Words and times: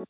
Oi, 0.00 0.06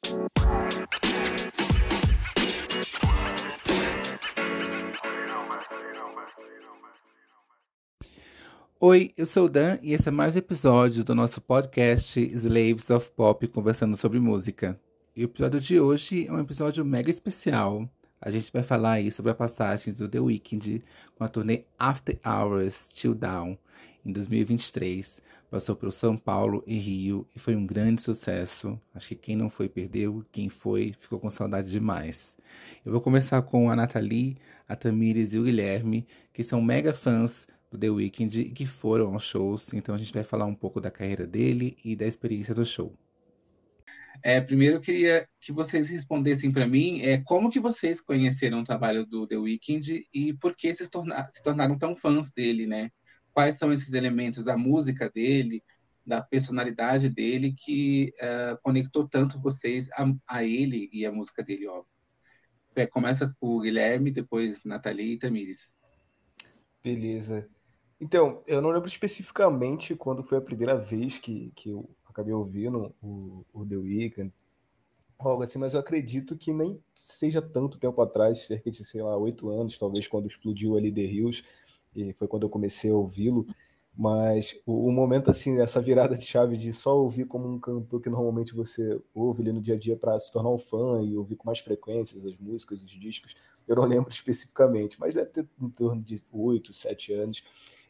eu 9.17 9.27
sou 9.27 9.47
o 9.47 9.49
Dan 9.49 9.79
e 9.83 9.93
esse 9.93 10.09
é 10.09 10.13
mais 10.13 10.37
um 10.37 10.39
episódio 10.39 11.03
do 11.03 11.13
nosso 11.13 11.41
podcast 11.41 12.21
Slaves 12.21 12.89
of 12.91 13.11
Pop 13.11 13.45
conversando 13.49 13.97
sobre 13.97 14.21
música. 14.21 14.81
E 15.17 15.23
o 15.23 15.25
episódio 15.25 15.59
de 15.59 15.81
hoje 15.81 16.29
é 16.29 16.33
um 16.33 16.39
episódio 16.39 16.85
mega 16.85 17.11
especial. 17.11 17.91
A 18.21 18.31
gente 18.31 18.53
vai 18.53 18.63
falar 18.63 18.93
aí 18.93 19.11
sobre 19.11 19.33
a 19.33 19.35
passagem 19.35 19.93
do 19.93 20.09
The 20.09 20.21
Weeknd 20.21 20.85
com 21.17 21.25
a 21.25 21.29
turnê 21.29 21.65
After 21.77 22.17
Hours 22.25 22.87
Till 22.89 23.15
Down 23.15 23.59
em 24.05 24.13
2023. 24.13 25.21
Passou 25.51 25.75
pelo 25.75 25.91
São 25.91 26.17
Paulo 26.17 26.63
e 26.67 26.79
Rio 26.79 27.27
e 27.35 27.39
foi 27.39 27.57
um 27.57 27.67
grande 27.67 28.01
sucesso. 28.01 28.81
Acho 28.95 29.09
que 29.09 29.15
quem 29.17 29.37
não 29.37 29.51
foi 29.51 29.69
perdeu, 29.69 30.25
quem 30.31 30.49
foi 30.49 30.95
ficou 30.99 31.19
com 31.19 31.29
saudade 31.29 31.71
demais. 31.71 32.37
Eu 32.85 32.93
vou 32.93 33.01
começar 33.01 33.43
com 33.43 33.71
a 33.71 33.77
Nathalie, 33.77 34.37
a 34.69 34.77
Tamires 34.77 35.33
e 35.33 35.39
o 35.39 35.45
Guilherme, 35.45 36.07
que 36.33 36.45
são 36.45 36.63
mega 36.63 36.93
fãs 36.93 37.49
do 37.71 37.79
The 37.79 37.91
Weeknd 37.91 38.45
que 38.51 38.67
foram 38.67 39.15
aos 39.15 39.25
shows. 39.25 39.73
Então 39.73 39.95
a 39.95 39.99
gente 39.99 40.13
vai 40.13 40.25
falar 40.25 40.47
um 40.47 40.55
pouco 40.55 40.81
da 40.81 40.91
carreira 40.91 41.27
dele 41.27 41.77
e 41.85 41.97
da 41.97 42.07
experiência 42.07 42.55
do 42.55 42.65
show. 42.65 42.95
É, 44.23 44.41
primeiro 44.41 44.77
eu 44.77 44.81
queria 44.81 45.27
que 45.41 45.51
vocês 45.51 45.89
respondessem 45.89 46.53
para 46.53 46.67
mim 46.67 47.01
é, 47.01 47.19
como 47.19 47.51
que 47.51 47.59
vocês 47.59 48.01
conheceram 48.01 48.61
o 48.61 48.65
trabalho 48.65 49.07
do 49.07 49.27
The 49.27 49.37
Weeknd 49.37 50.07
e 50.13 50.33
por 50.35 50.55
que 50.55 50.73
torna 50.91 51.27
se 51.31 51.43
tornaram 51.43 51.79
tão 51.79 51.97
fãs 51.97 52.31
dele, 52.33 52.67
né? 52.67 52.91
Quais 53.33 53.57
são 53.57 53.73
esses 53.73 53.93
elementos 53.93 54.45
da 54.45 54.57
música 54.57 55.09
dele, 55.11 55.63
da 56.05 56.21
personalidade 56.21 57.09
dele 57.09 57.53
que 57.53 58.13
uh, 58.19 58.59
conectou 58.63 59.07
tanto 59.07 59.41
vocês 59.41 59.89
a, 59.93 60.13
a, 60.29 60.45
ele 60.45 60.89
e 60.93 61.07
a 61.07 61.13
música 61.13 61.43
dele. 61.43 61.67
É, 62.75 62.87
começa 62.87 63.35
com 63.39 63.57
o 63.57 63.61
Guilherme, 63.61 64.11
depois 64.11 64.65
Nathalie 64.65 65.15
e 65.15 65.19
Tamires. 65.19 65.73
Beleza. 66.83 67.49
Então, 68.01 68.43
eu 68.47 68.63
não 68.63 68.71
lembro 68.71 68.89
especificamente 68.89 69.95
quando 69.95 70.23
foi 70.23 70.39
a 70.39 70.43
primeira 70.43 70.77
vez 70.77 71.19
que, 71.19 71.53
que 71.55 71.69
eu 71.69 71.89
acabei 72.07 72.33
ouvindo 72.33 72.95
o, 73.03 73.45
o 73.53 73.67
The 73.67 73.77
Weeknd, 73.77 74.33
algo 75.19 75.43
assim, 75.43 75.59
mas 75.59 75.75
eu 75.75 75.81
acredito 75.81 76.37
que 76.37 76.53
nem 76.53 76.83
seja 76.95 77.43
tanto 77.43 77.79
tempo 77.79 78.01
atrás, 78.01 78.47
cerca 78.47 78.71
de, 78.71 78.85
sei 78.85 79.03
lá, 79.03 79.17
oito 79.19 79.51
anos, 79.51 79.79
talvez, 79.79 80.09
quando 80.09 80.27
explodiu 80.27 80.77
ali 80.77 80.91
The 80.91 81.03
Hills, 81.03 81.45
e 81.95 82.13
foi 82.13 82.29
quando 82.29 82.45
eu 82.45 82.49
comecei 82.51 82.91
a 82.91 82.95
ouvi-lo, 82.95 83.47
mas 83.97 84.59
o, 84.65 84.89
o, 84.89 84.93
momento, 84.93 85.31
assim, 85.31 85.61
essa 85.61 85.81
virada 85.81 86.17
de 86.17 86.25
chave 86.25 86.57
de 86.57 86.73
só 86.73 86.97
ouvir 86.97 87.27
como 87.27 87.49
um 87.49 87.59
cantor 87.59 88.01
que 88.01 88.09
normalmente 88.09 88.55
você 88.55 89.01
ouve 89.15 89.43
ali 89.43 89.53
no 89.53 89.61
dia 89.61 89.75
a 89.75 89.79
dia 89.79 89.97
para 89.97 90.19
se 90.19 90.31
tornar 90.33 90.51
um 90.51 90.59
fã 90.59 91.03
e 91.03 91.17
ouvir 91.17 91.37
com 91.37 91.47
mais 91.47 91.59
frequências 91.59 92.25
as 92.25 92.37
músicas, 92.37 92.83
os 92.83 92.91
discos, 92.91 93.35
eu 93.67 93.77
não 93.77 93.85
lembro 93.85 94.09
especificamente, 94.11 94.99
mas 94.99 95.15
deve 95.15 95.31
ter 95.31 95.47
em 95.61 95.69
torno 95.71 96.03
de 96.03 96.23
oito, 96.33 96.73
sete 96.73 97.13
anos, 97.13 97.43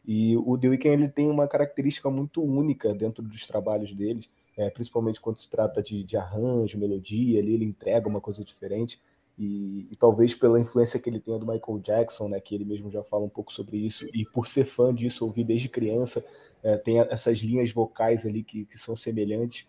e 0.05 0.37
o 0.37 0.57
The 0.57 0.69
Weeknd 0.69 1.03
ele 1.03 1.09
tem 1.09 1.29
uma 1.29 1.47
característica 1.47 2.11
muito 2.11 2.43
única 2.43 2.95
dentro 2.95 3.23
dos 3.23 3.47
trabalhos 3.47 3.93
deles, 3.93 4.29
é, 4.57 4.69
principalmente 4.71 5.21
quando 5.21 5.39
se 5.39 5.49
trata 5.49 5.83
de, 5.83 6.03
de, 6.03 6.17
arranjo, 6.17 6.79
melodia, 6.79 7.41
ali 7.41 7.55
ele 7.55 7.65
entrega 7.65 8.09
uma 8.09 8.21
coisa 8.21 8.45
diferente. 8.45 9.01
E, 9.43 9.89
e, 9.91 9.97
talvez 9.97 10.35
pela 10.35 10.61
influência 10.61 11.01
que 11.01 11.09
ele 11.09 11.19
tem 11.19 11.39
do 11.39 11.47
Michael 11.47 11.79
Jackson, 11.79 12.29
né, 12.29 12.39
que 12.39 12.55
ele 12.55 12.67
mesmo 12.67 12.91
já 12.91 13.03
fala 13.03 13.25
um 13.25 13.29
pouco 13.31 13.51
sobre 13.51 13.79
isso, 13.79 14.07
e 14.13 14.27
por 14.27 14.47
ser 14.47 14.67
fã 14.67 14.95
disso, 14.95 15.25
ouvir 15.25 15.45
desde 15.45 15.67
criança, 15.67 16.23
é, 16.63 16.77
tem 16.77 17.01
essas 17.01 17.39
linhas 17.39 17.73
vocais 17.73 18.27
ali 18.27 18.43
que, 18.43 18.67
que 18.67 18.77
são 18.77 18.95
semelhantes, 18.95 19.67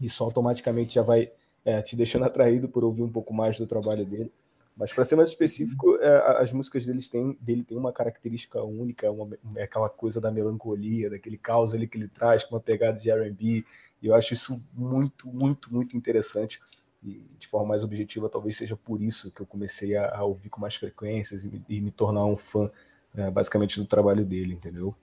isso 0.00 0.22
automaticamente 0.22 0.94
já 0.94 1.02
vai 1.02 1.32
é, 1.64 1.82
te 1.82 1.96
deixando 1.96 2.22
atraído 2.26 2.68
por 2.68 2.84
ouvir 2.84 3.02
um 3.02 3.10
pouco 3.10 3.34
mais 3.34 3.58
do 3.58 3.66
trabalho 3.66 4.06
dele. 4.06 4.30
Mas 4.76 4.92
para 4.92 5.02
ser 5.02 5.16
mais 5.16 5.30
específico, 5.30 5.96
é, 5.96 6.40
as 6.40 6.52
músicas 6.52 6.86
deles 6.86 7.08
têm, 7.08 7.36
dele 7.40 7.64
tem 7.64 7.76
uma 7.76 7.92
característica 7.92 8.62
única, 8.62 9.10
uma, 9.10 9.36
é 9.56 9.64
aquela 9.64 9.90
coisa 9.90 10.20
da 10.20 10.30
melancolia, 10.30 11.10
daquele 11.10 11.36
caos 11.36 11.74
ali 11.74 11.88
que 11.88 11.98
ele 11.98 12.06
traz, 12.06 12.44
com 12.44 12.54
uma 12.54 12.60
pegada 12.60 12.96
de 12.96 13.10
R&B. 13.10 13.64
E 14.00 14.06
eu 14.06 14.14
acho 14.14 14.34
isso 14.34 14.62
muito, 14.72 15.26
muito, 15.26 15.74
muito 15.74 15.96
interessante. 15.96 16.60
E 17.02 17.24
de 17.38 17.48
forma 17.48 17.68
mais 17.68 17.82
objetiva, 17.82 18.28
talvez 18.28 18.56
seja 18.56 18.76
por 18.76 19.00
isso 19.00 19.30
que 19.30 19.40
eu 19.40 19.46
comecei 19.46 19.96
a, 19.96 20.16
a 20.16 20.24
ouvir 20.24 20.50
com 20.50 20.60
mais 20.60 20.76
frequências 20.76 21.44
e 21.44 21.48
me, 21.48 21.64
e 21.68 21.80
me 21.80 21.90
tornar 21.90 22.26
um 22.26 22.36
fã, 22.36 22.70
é, 23.16 23.30
basicamente, 23.30 23.80
do 23.80 23.86
trabalho 23.86 24.24
dele, 24.24 24.54
entendeu? 24.54 24.94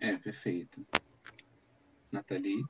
É, 0.00 0.16
perfeito. 0.16 0.84
Nathalie? 2.10 2.64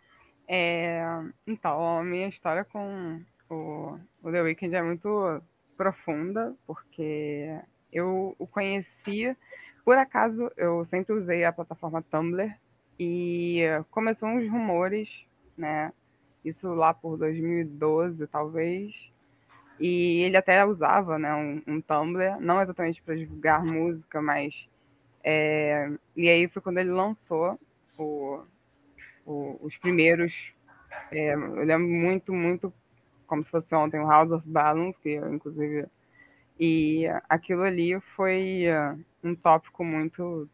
É, 0.46 1.02
então, 1.46 1.98
a 1.98 2.04
minha 2.04 2.28
história 2.28 2.64
com 2.64 3.22
o, 3.48 3.98
o 4.22 4.30
The 4.30 4.42
Weeknd 4.42 4.74
é 4.74 4.82
muito 4.82 5.42
profunda, 5.76 6.54
porque 6.66 7.58
eu 7.92 8.34
o 8.38 8.46
conheci, 8.46 9.36
por 9.84 9.96
acaso, 9.96 10.50
eu 10.56 10.86
sempre 10.90 11.14
usei 11.14 11.44
a 11.44 11.52
plataforma 11.52 12.02
Tumblr 12.02 12.54
e 12.98 13.62
começou 13.90 14.28
uns 14.28 14.48
rumores, 14.50 15.08
né? 15.56 15.92
Isso 16.44 16.68
lá 16.74 16.92
por 16.92 17.16
2012, 17.16 18.26
talvez. 18.26 18.92
E 19.78 20.22
ele 20.22 20.36
até 20.36 20.64
usava, 20.64 21.18
né, 21.18 21.34
um, 21.34 21.62
um 21.66 21.80
Tumblr, 21.80 22.40
não 22.40 22.60
exatamente 22.60 23.02
para 23.02 23.16
divulgar 23.16 23.64
música, 23.64 24.20
mas 24.20 24.68
é... 25.24 25.90
e 26.16 26.28
aí 26.28 26.48
foi 26.48 26.62
quando 26.62 26.78
ele 26.78 26.90
lançou 26.90 27.58
o, 27.98 28.42
o, 29.24 29.58
os 29.62 29.76
primeiros. 29.78 30.32
É, 31.10 31.34
eu 31.34 31.64
lembro 31.64 31.88
muito, 31.88 32.32
muito 32.32 32.72
como 33.26 33.42
se 33.44 33.50
fosse 33.50 33.74
ontem, 33.74 33.98
o 33.98 34.06
House 34.06 34.30
of 34.30 34.46
Balance, 34.46 34.98
que 35.02 35.10
eu, 35.10 35.32
inclusive. 35.34 35.86
E 36.60 37.06
aquilo 37.28 37.62
ali 37.62 37.98
foi 38.14 38.66
uh, 38.68 39.02
um 39.24 39.34
tópico 39.34 39.82
muito 39.82 40.46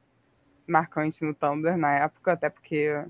marcante 0.66 1.24
no 1.24 1.34
Tumblr 1.34 1.76
na 1.76 2.04
época, 2.04 2.32
até 2.32 2.48
porque 2.48 3.04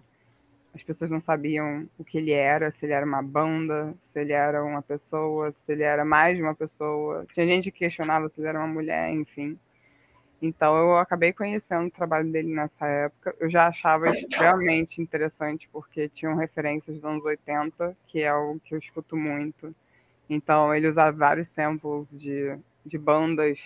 as 0.75 0.83
pessoas 0.83 1.11
não 1.11 1.21
sabiam 1.21 1.89
o 1.99 2.05
que 2.05 2.19
ele 2.19 2.33
era, 2.33 2.71
se 2.73 2.87
ele 2.87 2.93
era 2.93 3.05
uma 3.05 3.23
banda, 3.23 3.95
se 4.13 4.21
ele 4.21 4.33
era 4.33 4.63
uma 4.63 4.83
pessoa, 4.83 5.53
se 5.65 5.73
ele 5.73 5.83
era 5.83 6.05
mais 6.05 6.37
de 6.37 6.43
uma 6.43 6.55
pessoa. 6.55 7.27
Tinha 7.33 7.47
gente 7.47 7.71
que 7.71 7.79
questionava 7.79 8.29
se 8.29 8.41
ele 8.41 8.49
era 8.49 8.59
uma 8.59 8.69
mulher, 8.69 9.11
enfim. 9.11 9.59
Então 10.41 10.77
eu 10.77 10.97
acabei 10.97 11.33
conhecendo 11.33 11.89
o 11.89 11.91
trabalho 11.91 12.31
dele 12.31 12.55
nessa 12.55 12.87
época. 12.87 13.35
Eu 13.41 13.51
já 13.51 13.67
achava 13.67 14.09
extremamente 14.11 15.03
interessante 15.03 15.69
porque 15.73 16.09
tinham 16.09 16.37
referências 16.37 16.97
dos 16.97 17.05
anos 17.05 17.25
80, 17.25 17.97
que 18.07 18.21
é 18.21 18.33
o 18.33 18.59
que 18.65 18.75
eu 18.75 18.79
escuto 18.79 19.17
muito. 19.17 19.75
Então 20.31 20.73
ele 20.75 20.89
usava 20.89 21.17
vários 21.17 21.51
samples 21.51 22.07
de, 22.13 22.57
de 22.87 22.99
bandas 22.99 23.59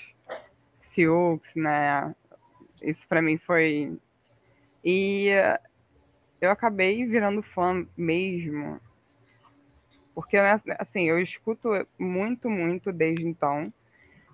Sioux, 0.95 1.43
né? 1.55 2.15
Isso 2.83 3.01
para 3.09 3.21
mim 3.21 3.39
foi 3.39 3.99
e 4.85 5.31
eu 6.43 6.51
acabei 6.51 7.07
virando 7.07 7.41
fã 7.41 7.87
mesmo. 7.97 8.81
Porque 10.13 10.37
assim, 10.79 11.05
eu 11.05 11.21
escuto 11.21 11.69
muito, 11.97 12.51
muito 12.51 12.93
desde 12.93 13.27
então. 13.27 13.63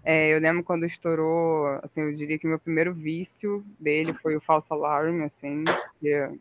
É, 0.02 0.28
eu 0.28 0.40
lembro 0.40 0.64
quando 0.64 0.86
estourou, 0.86 1.66
assim, 1.82 2.00
eu 2.00 2.16
diria 2.16 2.38
que 2.38 2.46
meu 2.46 2.58
primeiro 2.58 2.94
vício 2.94 3.62
dele 3.78 4.14
foi 4.14 4.34
o 4.34 4.40
falso 4.40 4.72
alarme, 4.72 5.24
assim, 5.24 5.64
eu 6.02 6.38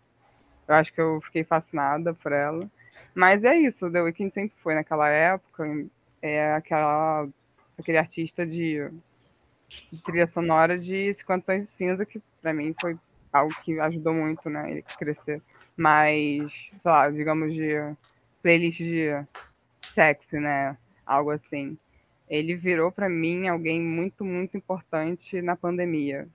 acho 0.69 0.93
que 0.93 1.01
eu 1.01 1.19
fiquei 1.21 1.43
fascinada 1.43 2.13
por 2.13 2.31
ela. 2.31 2.69
Mas 3.13 3.43
é 3.43 3.57
isso, 3.57 3.91
The 3.91 4.01
Weeknd 4.01 4.33
sempre 4.33 4.55
foi 4.63 4.73
naquela 4.73 5.09
época, 5.09 5.65
é 6.21 6.53
aquela, 6.53 7.27
aquele 7.77 7.97
artista 7.97 8.45
de, 8.45 8.89
de 9.91 10.01
trilha 10.01 10.27
sonora 10.27 10.79
de 10.79 11.13
50 11.15 11.45
tons 11.45 11.61
de 11.63 11.71
cinza, 11.75 12.05
que 12.05 12.21
para 12.41 12.53
mim 12.53 12.73
foi 12.79 12.97
algo 13.33 13.53
que 13.63 13.77
ajudou 13.81 14.13
muito, 14.13 14.49
né, 14.49 14.71
ele 14.71 14.81
crescer. 14.97 15.41
Mas, 15.77 16.51
sei 16.51 16.91
lá, 16.91 17.09
digamos 17.09 17.53
de 17.53 17.75
playlist 18.41 18.79
de 18.79 19.23
sexy, 19.81 20.39
né, 20.39 20.75
algo 21.05 21.31
assim 21.31 21.77
ele 22.29 22.55
virou 22.55 22.91
para 22.91 23.09
mim 23.09 23.47
alguém 23.47 23.81
muito, 23.81 24.23
muito 24.25 24.57
importante 24.57 25.41
na 25.41 25.55
pandemia. 25.55 26.27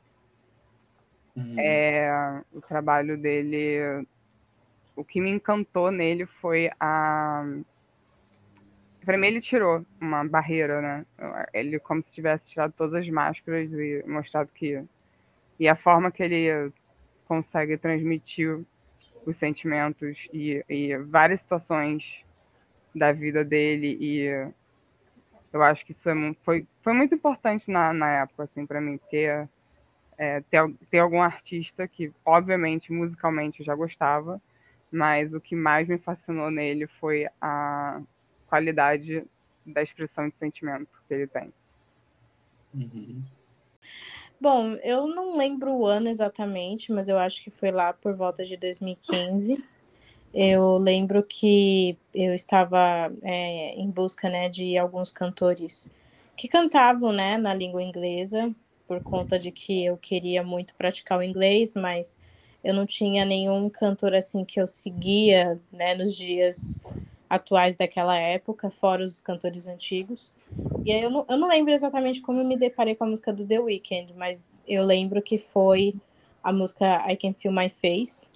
Uhum. 1.37 1.55
É, 1.59 2.43
o 2.53 2.61
trabalho 2.61 3.17
dele, 3.17 4.07
o 4.97 5.05
que 5.05 5.21
me 5.21 5.31
encantou 5.31 5.91
nele 5.91 6.27
foi 6.41 6.71
a. 6.81 7.45
Para 9.05 9.19
mim, 9.19 9.27
ele 9.27 9.41
tirou 9.41 9.85
uma 10.01 10.25
barreira, 10.25 10.81
né? 10.81 11.07
Ele, 11.53 11.79
como 11.79 12.03
se 12.03 12.13
tivesse 12.13 12.45
tirado 12.47 12.73
todas 12.73 13.03
as 13.03 13.09
máscaras 13.09 13.71
e 13.73 14.03
mostrado 14.07 14.49
que. 14.55 14.83
E 15.59 15.69
a 15.69 15.77
forma 15.77 16.11
que 16.11 16.23
ele 16.23 16.73
consegue 17.27 17.77
transmitir 17.77 18.61
os 19.25 19.37
sentimentos 19.39 20.17
e, 20.33 20.65
e 20.69 20.97
várias 20.99 21.41
situações 21.41 22.03
da 22.95 23.13
vida 23.13 23.45
dele 23.45 23.97
e 24.01 24.53
eu 25.53 25.63
acho 25.63 25.85
que 25.85 25.93
isso 25.93 26.09
é, 26.09 26.15
foi, 26.45 26.67
foi 26.83 26.93
muito 26.93 27.15
importante 27.15 27.71
na, 27.71 27.93
na 27.93 28.23
época, 28.23 28.45
assim, 28.45 28.65
para 28.65 28.81
mim, 28.81 28.99
ter, 29.11 29.49
é, 30.17 30.41
ter, 30.41 30.67
ter 30.91 30.99
algum 30.99 31.21
artista 31.21 31.87
que, 31.87 32.11
obviamente, 32.25 32.91
musicalmente 32.91 33.61
eu 33.61 33.67
já 33.67 33.75
gostava, 33.75 34.41
mas 34.91 35.33
o 35.35 35.41
que 35.41 35.55
mais 35.55 35.87
me 35.87 35.99
fascinou 35.99 36.51
nele 36.51 36.87
foi 36.99 37.27
a, 37.41 38.01
qualidade 38.53 39.25
da 39.65 39.83
expressão 39.83 40.29
de 40.29 40.37
sentimento 40.37 40.91
que 41.09 41.15
ele 41.15 41.27
tem. 41.27 41.51
Uhum. 42.75 43.23
Bom, 44.43 44.75
eu 44.83 45.07
não 45.07 45.37
lembro 45.37 45.73
o 45.73 45.87
ano 45.87 46.09
exatamente, 46.09 46.91
mas 46.91 47.09
eu 47.09 47.17
acho 47.17 47.41
que 47.45 47.49
foi 47.49 47.71
lá 47.71 47.93
por 47.93 48.13
volta 48.17 48.45
de 48.45 48.57
2015. 48.57 49.65
Eu 50.35 50.79
lembro 50.79 51.23
que 51.23 51.97
eu 52.13 52.35
estava 52.35 53.13
é, 53.23 53.77
em 53.77 53.89
busca 53.89 54.29
né, 54.29 54.49
de 54.49 54.77
alguns 54.77 55.13
cantores 55.13 55.95
que 56.37 56.49
cantavam 56.49 57.13
né, 57.13 57.37
na 57.37 57.55
língua 57.55 57.85
inglesa, 57.85 58.53
por 58.89 59.01
conta 59.01 59.39
de 59.39 59.53
que 59.53 59.85
eu 59.85 59.97
queria 59.97 60.43
muito 60.43 60.75
praticar 60.75 61.21
o 61.21 61.23
inglês, 61.23 61.73
mas 61.77 62.19
eu 62.65 62.75
não 62.75 62.85
tinha 62.85 63.25
nenhum 63.25 63.71
cantor 63.71 64.13
assim 64.13 64.45
que 64.45 64.61
eu 64.61 64.67
seguia 64.67 65.61
né, 65.73 65.95
nos 65.95 66.17
dias 66.17 66.81
atuais 67.33 67.75
daquela 67.75 68.15
época, 68.15 68.71
fora 68.71 69.03
os 69.03 69.19
cantores 69.19 69.67
antigos. 69.67 70.35
E 70.85 70.93
aí 70.93 71.01
eu 71.01 71.09
não, 71.09 71.25
eu 71.27 71.39
não 71.39 71.49
lembro 71.49 71.73
exatamente 71.73 72.21
como 72.21 72.41
eu 72.41 72.45
me 72.45 72.59
deparei 72.59 72.95
com 72.95 73.05
a 73.05 73.07
música 73.07 73.33
do 73.33 73.47
The 73.47 73.59
Weeknd, 73.59 74.13
mas 74.15 74.63
eu 74.69 74.85
lembro 74.85 75.23
que 75.23 75.39
foi 75.39 75.95
a 76.45 76.53
música 76.53 77.11
I 77.11 77.17
Can 77.17 77.33
Feel 77.33 77.55
My 77.55 77.71
Face. 77.71 78.29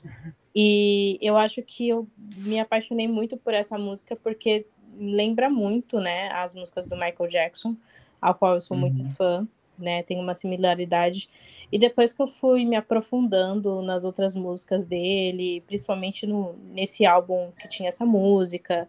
E 0.55 1.19
eu 1.21 1.37
acho 1.37 1.61
que 1.61 1.87
eu 1.87 2.09
me 2.39 2.59
apaixonei 2.59 3.07
muito 3.07 3.37
por 3.37 3.53
essa 3.53 3.77
música 3.77 4.17
porque 4.17 4.65
lembra 4.99 5.51
muito, 5.51 6.01
né, 6.01 6.31
as 6.31 6.55
músicas 6.55 6.87
do 6.87 6.95
Michael 6.95 7.29
Jackson, 7.29 7.77
ao 8.19 8.35
qual 8.35 8.55
eu 8.55 8.63
sou 8.63 8.75
uhum. 8.75 8.81
muito 8.81 9.05
fã, 9.11 9.47
né, 9.79 10.03
tem 10.03 10.19
uma 10.19 10.35
similaridade. 10.35 11.29
E 11.71 11.79
depois 11.79 12.13
que 12.13 12.23
eu 12.23 12.29
fui 12.29 12.65
me 12.65 12.77
aprofundando 12.77 13.83
nas 13.83 14.05
outras 14.05 14.35
músicas 14.35 14.87
dele, 14.87 15.63
principalmente 15.67 16.27
no, 16.27 16.55
nesse 16.73 17.05
álbum 17.05 17.51
que 17.59 17.69
tinha 17.69 17.89
essa 17.89 18.05
música 18.05 18.89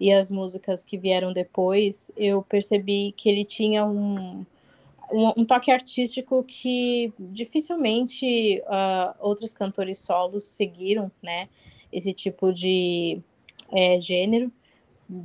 e 0.00 0.12
as 0.12 0.30
músicas 0.30 0.84
que 0.84 0.98
vieram 0.98 1.32
depois, 1.32 2.10
eu 2.16 2.42
percebi 2.42 3.12
que 3.16 3.28
ele 3.28 3.44
tinha 3.44 3.84
um, 3.84 4.44
um, 5.12 5.32
um 5.38 5.44
toque 5.44 5.70
artístico 5.70 6.42
que 6.42 7.12
dificilmente 7.18 8.62
uh, 8.66 9.14
outros 9.20 9.54
cantores 9.54 9.98
solos 9.98 10.44
seguiram, 10.44 11.10
né? 11.22 11.48
Esse 11.92 12.12
tipo 12.12 12.52
de 12.52 13.20
é, 13.72 14.00
gênero, 14.00 14.50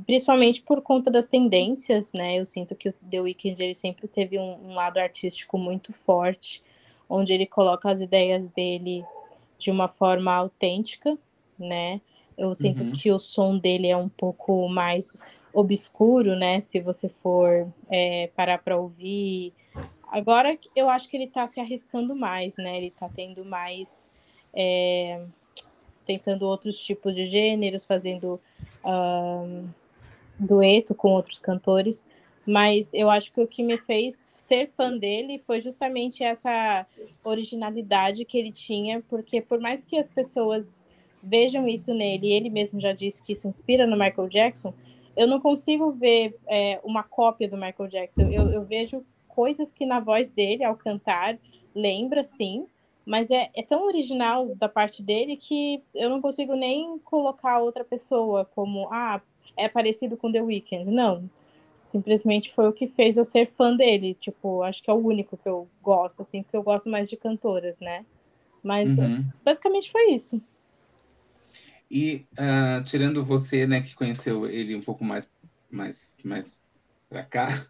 principalmente 0.06 0.62
por 0.62 0.82
conta 0.82 1.10
das 1.10 1.26
tendências, 1.26 2.12
né? 2.12 2.38
Eu 2.38 2.46
sinto 2.46 2.74
que 2.74 2.90
o 2.90 2.94
The 3.10 3.20
Weeknd 3.20 3.62
ele 3.62 3.74
sempre 3.74 4.08
teve 4.08 4.38
um, 4.38 4.68
um 4.68 4.74
lado 4.74 4.98
artístico 4.98 5.58
muito 5.58 5.92
forte 5.92 6.62
onde 7.10 7.32
ele 7.32 7.44
coloca 7.44 7.90
as 7.90 8.00
ideias 8.00 8.50
dele 8.50 9.04
de 9.58 9.70
uma 9.70 9.88
forma 9.88 10.32
autêntica, 10.32 11.18
né? 11.58 12.00
Eu 12.38 12.54
sinto 12.54 12.84
uhum. 12.84 12.92
que 12.92 13.10
o 13.10 13.18
som 13.18 13.58
dele 13.58 13.88
é 13.88 13.96
um 13.96 14.08
pouco 14.08 14.68
mais 14.68 15.20
obscuro, 15.52 16.36
né? 16.36 16.60
Se 16.60 16.80
você 16.80 17.08
for 17.08 17.68
é, 17.90 18.30
parar 18.36 18.58
para 18.58 18.78
ouvir. 18.78 19.52
Agora 20.08 20.56
eu 20.74 20.88
acho 20.88 21.08
que 21.08 21.16
ele 21.16 21.24
está 21.24 21.46
se 21.46 21.60
arriscando 21.60 22.14
mais, 22.14 22.56
né? 22.56 22.76
Ele 22.76 22.86
está 22.86 23.08
tendo 23.08 23.44
mais. 23.44 24.12
É, 24.54 25.22
tentando 26.06 26.46
outros 26.46 26.78
tipos 26.78 27.14
de 27.14 27.24
gêneros, 27.24 27.84
fazendo 27.84 28.40
um, 28.84 29.68
dueto 30.38 30.94
com 30.94 31.10
outros 31.12 31.40
cantores 31.40 32.06
mas 32.46 32.92
eu 32.94 33.10
acho 33.10 33.32
que 33.32 33.40
o 33.40 33.46
que 33.46 33.62
me 33.62 33.76
fez 33.76 34.32
ser 34.36 34.66
fã 34.68 34.96
dele 34.96 35.38
foi 35.38 35.60
justamente 35.60 36.24
essa 36.24 36.84
originalidade 37.22 38.24
que 38.24 38.36
ele 38.36 38.50
tinha, 38.50 39.02
porque 39.08 39.40
por 39.40 39.60
mais 39.60 39.84
que 39.84 39.96
as 39.96 40.08
pessoas 40.08 40.84
vejam 41.22 41.68
isso 41.68 41.94
nele, 41.94 42.32
ele 42.32 42.50
mesmo 42.50 42.80
já 42.80 42.92
disse 42.92 43.22
que 43.22 43.36
se 43.36 43.46
inspira 43.46 43.86
no 43.86 43.96
Michael 43.96 44.28
Jackson, 44.28 44.74
eu 45.16 45.28
não 45.28 45.38
consigo 45.38 45.92
ver 45.92 46.36
é, 46.48 46.80
uma 46.82 47.04
cópia 47.04 47.48
do 47.48 47.56
Michael 47.56 47.88
Jackson. 47.88 48.22
Eu, 48.22 48.50
eu, 48.50 48.64
vejo 48.64 49.04
coisas 49.28 49.70
que 49.70 49.84
na 49.84 50.00
voz 50.00 50.30
dele, 50.30 50.64
ao 50.64 50.74
cantar, 50.74 51.38
lembra 51.74 52.24
sim, 52.24 52.66
mas 53.04 53.30
é, 53.30 53.50
é 53.54 53.62
tão 53.62 53.86
original 53.86 54.54
da 54.54 54.68
parte 54.68 55.02
dele 55.02 55.36
que 55.36 55.82
eu 55.94 56.08
não 56.08 56.20
consigo 56.20 56.54
nem 56.54 56.98
colocar 57.00 57.58
outra 57.58 57.84
pessoa 57.84 58.44
como, 58.44 58.88
ah, 58.92 59.20
é 59.56 59.68
parecido 59.68 60.16
com 60.16 60.30
The 60.30 60.42
Weeknd. 60.42 60.90
Não, 60.90 61.28
simplesmente 61.82 62.52
foi 62.52 62.68
o 62.68 62.72
que 62.72 62.86
fez 62.86 63.16
eu 63.16 63.24
ser 63.24 63.46
fã 63.46 63.76
dele. 63.76 64.16
Tipo, 64.20 64.62
acho 64.62 64.82
que 64.82 64.90
é 64.90 64.94
o 64.94 65.04
único 65.04 65.36
que 65.36 65.48
eu 65.48 65.68
gosto, 65.82 66.22
assim, 66.22 66.42
porque 66.42 66.56
eu 66.56 66.62
gosto 66.62 66.88
mais 66.88 67.08
de 67.08 67.16
cantoras, 67.16 67.80
né? 67.80 68.04
Mas 68.62 68.96
uhum. 68.96 69.28
basicamente 69.44 69.90
foi 69.90 70.12
isso. 70.12 70.40
E 71.90 72.24
uh, 72.34 72.84
tirando 72.84 73.24
você, 73.24 73.66
né, 73.66 73.80
que 73.80 73.94
conheceu 73.94 74.46
ele 74.46 74.76
um 74.76 74.82
pouco 74.82 75.04
mais, 75.04 75.28
mais, 75.68 76.16
mais 76.22 76.60
pra 77.08 77.24
cá, 77.24 77.66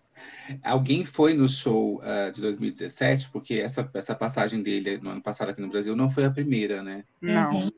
alguém 0.62 1.04
foi 1.04 1.34
no 1.34 1.48
show 1.48 2.00
uh, 2.00 2.32
de 2.32 2.40
2017? 2.40 3.30
Porque 3.30 3.54
essa, 3.54 3.88
essa 3.94 4.14
passagem 4.14 4.62
dele 4.62 4.98
no 4.98 5.10
ano 5.10 5.22
passado 5.22 5.50
aqui 5.50 5.60
no 5.60 5.68
Brasil 5.68 5.94
não 5.94 6.10
foi 6.10 6.24
a 6.24 6.30
primeira, 6.30 6.82
né? 6.82 7.04
Não. 7.20 7.50
Uhum. 7.50 7.70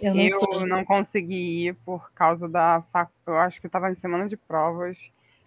Eu, 0.00 0.14
não, 0.14 0.60
eu 0.60 0.66
não, 0.66 0.84
consegui 0.84 1.68
ir 1.68 1.74
por 1.84 2.12
causa 2.12 2.48
da. 2.48 2.84
Eu 3.26 3.36
acho 3.36 3.60
que 3.60 3.66
estava 3.66 3.90
em 3.90 3.96
semana 3.96 4.28
de 4.28 4.36
provas 4.36 4.96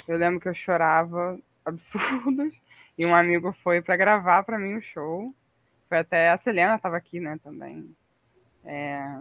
eu 0.08 0.18
lembro 0.18 0.40
que 0.40 0.48
eu 0.48 0.54
chorava 0.54 1.40
absurdos. 1.66 2.54
E 2.98 3.06
um 3.06 3.16
amigo 3.16 3.56
foi 3.64 3.82
para 3.82 3.96
gravar 3.96 4.44
para 4.44 4.60
mim 4.60 4.76
o 4.76 4.82
show. 4.82 5.34
Foi 5.88 6.00
até 6.00 6.30
a 6.30 6.38
Selena 6.38 6.76
estava 6.76 6.98
aqui, 6.98 7.20
né, 7.20 7.40
também. 7.44 7.96
É... 8.64 9.20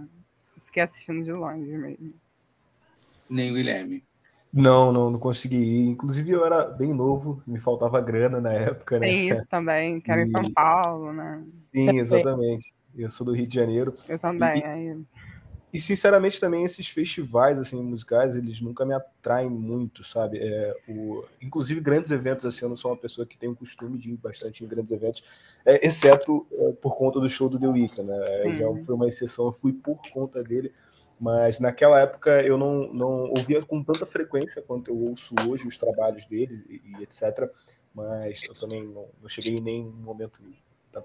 Fiquei 0.67 0.83
assistindo 0.83 1.25
de 1.25 1.33
longe 1.33 1.71
mesmo. 1.71 2.13
Nem 3.29 3.51
o 3.51 3.55
Guilherme. 3.55 4.05
Não, 4.53 4.93
não, 4.93 5.11
não 5.11 5.19
consegui 5.19 5.57
ir. 5.57 5.89
Inclusive, 5.89 6.31
eu 6.31 6.45
era 6.45 6.65
bem 6.65 6.93
novo, 6.93 7.43
me 7.47 7.61
faltava 7.61 8.01
grana 8.01 8.41
na 8.41 8.53
época, 8.53 8.99
né? 8.99 9.07
Tem 9.07 9.29
isso 9.29 9.47
também, 9.49 10.01
que 10.01 10.11
era 10.11 10.23
e... 10.23 10.25
em 10.25 10.31
São 10.31 10.51
Paulo, 10.53 11.13
né? 11.13 11.43
Sim, 11.47 11.99
exatamente. 11.99 12.75
Eu 12.97 13.09
sou 13.09 13.25
do 13.25 13.33
Rio 13.33 13.47
de 13.47 13.55
Janeiro. 13.55 13.95
Eu 14.09 14.19
também, 14.19 14.59
e... 14.59 14.65
aí 14.65 14.97
e 15.73 15.79
sinceramente 15.79 16.41
também 16.41 16.65
esses 16.65 16.89
festivais 16.89 17.61
assim 17.61 17.81
musicais 17.81 18.35
eles 18.35 18.61
nunca 18.61 18.85
me 18.85 18.93
atraem 18.93 19.49
muito 19.49 20.03
sabe 20.03 20.39
é, 20.41 20.77
o, 20.89 21.25
inclusive 21.41 21.81
grandes 21.81 22.11
eventos 22.11 22.45
assim 22.45 22.65
eu 22.65 22.69
não 22.69 22.77
sou 22.77 22.91
uma 22.91 22.97
pessoa 22.97 23.27
que 23.27 23.39
tem 23.39 23.49
o 23.49 23.55
costume 23.55 23.97
de 23.97 24.11
ir 24.11 24.17
bastante 24.17 24.65
em 24.65 24.67
grandes 24.67 24.91
eventos 24.91 25.23
é, 25.65 25.87
exceto 25.87 26.47
é, 26.53 26.73
por 26.73 26.97
conta 26.97 27.21
do 27.21 27.29
show 27.29 27.49
do 27.49 27.59
The 27.59 27.69
Weeknd 27.69 28.03
né 28.03 28.43
hum. 28.47 28.57
já 28.57 28.85
foi 28.85 28.95
uma 28.95 29.09
exceção 29.09 29.47
eu 29.47 29.53
fui 29.53 29.73
por 29.73 30.01
conta 30.13 30.43
dele 30.43 30.73
mas 31.21 31.61
naquela 31.61 32.01
época 32.01 32.43
eu 32.43 32.57
não, 32.57 32.93
não 32.93 33.31
ouvia 33.37 33.63
com 33.63 33.83
tanta 33.85 34.07
frequência 34.07 34.63
quanto 34.63 34.91
eu 34.91 34.97
ouço 34.97 35.35
hoje 35.49 35.67
os 35.67 35.77
trabalhos 35.77 36.27
deles 36.27 36.65
e, 36.69 36.81
e 36.85 37.03
etc 37.03 37.51
mas 37.95 38.43
eu 38.45 38.55
também 38.55 38.83
não, 38.83 39.09
não 39.21 39.29
cheguei 39.29 39.57
em 39.57 39.61
nenhum 39.61 39.93
momento 39.93 40.43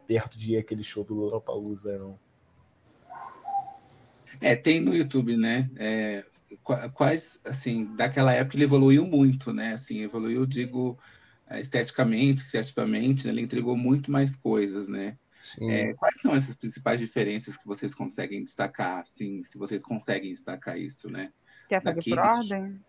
perto 0.07 0.37
de 0.37 0.57
aquele 0.57 0.83
show 0.83 1.03
do 1.03 1.13
Lollapalooza 1.13 1.97
não 1.97 2.17
é, 4.41 4.55
tem 4.55 4.79
no 4.79 4.93
YouTube, 4.93 5.37
né? 5.37 5.69
É, 5.77 6.25
quais, 6.93 7.39
assim, 7.43 7.85
daquela 7.95 8.33
época 8.33 8.55
ele 8.55 8.65
evoluiu 8.65 9.05
muito, 9.05 9.53
né? 9.53 9.73
Assim, 9.73 10.01
evoluiu, 10.01 10.45
digo, 10.45 10.97
é, 11.47 11.59
esteticamente, 11.59 12.47
criativamente, 12.49 13.25
né? 13.25 13.33
ele 13.33 13.41
entregou 13.41 13.77
muito 13.77 14.11
mais 14.11 14.35
coisas, 14.35 14.87
né? 14.87 15.17
É, 15.61 15.93
quais 15.93 16.19
são 16.19 16.33
essas 16.33 16.55
principais 16.55 16.99
diferenças 16.99 17.57
que 17.57 17.65
vocês 17.65 17.93
conseguem 17.93 18.43
destacar, 18.43 18.99
assim, 18.99 19.43
se 19.43 19.57
vocês 19.57 19.83
conseguem 19.83 20.31
destacar 20.31 20.77
isso, 20.77 21.09
né? 21.09 21.31
Quer 21.69 21.81
fazer 21.81 21.95
Daquele... 21.95 22.15
por 22.15 22.25
ordem? 22.25 22.81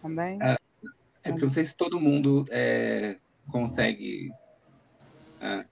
Também? 0.00 0.38
É, 0.42 0.52
é 0.52 1.30
porque 1.30 1.44
eu 1.44 1.48
não 1.48 1.48
sei 1.48 1.64
se 1.64 1.76
todo 1.76 2.00
mundo 2.00 2.44
é, 2.50 3.18
consegue 3.48 4.32
é, 5.40 5.64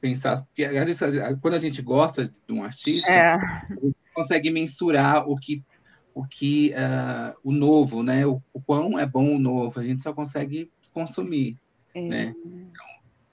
pensar, 0.00 0.42
porque 0.42 0.64
às 0.64 0.86
vezes 0.86 1.00
quando 1.40 1.54
a 1.54 1.58
gente 1.58 1.80
gosta 1.80 2.28
de 2.28 2.52
um 2.52 2.62
artista, 2.62 3.10
é. 3.10 3.34
a 3.34 3.66
gente 3.82 3.96
consegue 4.14 4.50
mensurar 4.50 5.28
o 5.28 5.36
que 5.36 5.62
o 6.14 6.24
que 6.24 6.72
uh, 6.72 7.36
o 7.42 7.50
novo, 7.50 8.02
né? 8.02 8.24
O, 8.24 8.40
o, 8.52 8.60
quão 8.60 8.96
é 8.96 9.04
bom 9.04 9.34
o 9.34 9.38
novo, 9.38 9.80
a 9.80 9.82
gente 9.82 10.00
só 10.00 10.12
consegue 10.12 10.70
consumir, 10.92 11.58
é. 11.92 12.00
né? 12.00 12.34
Então, 12.46 12.86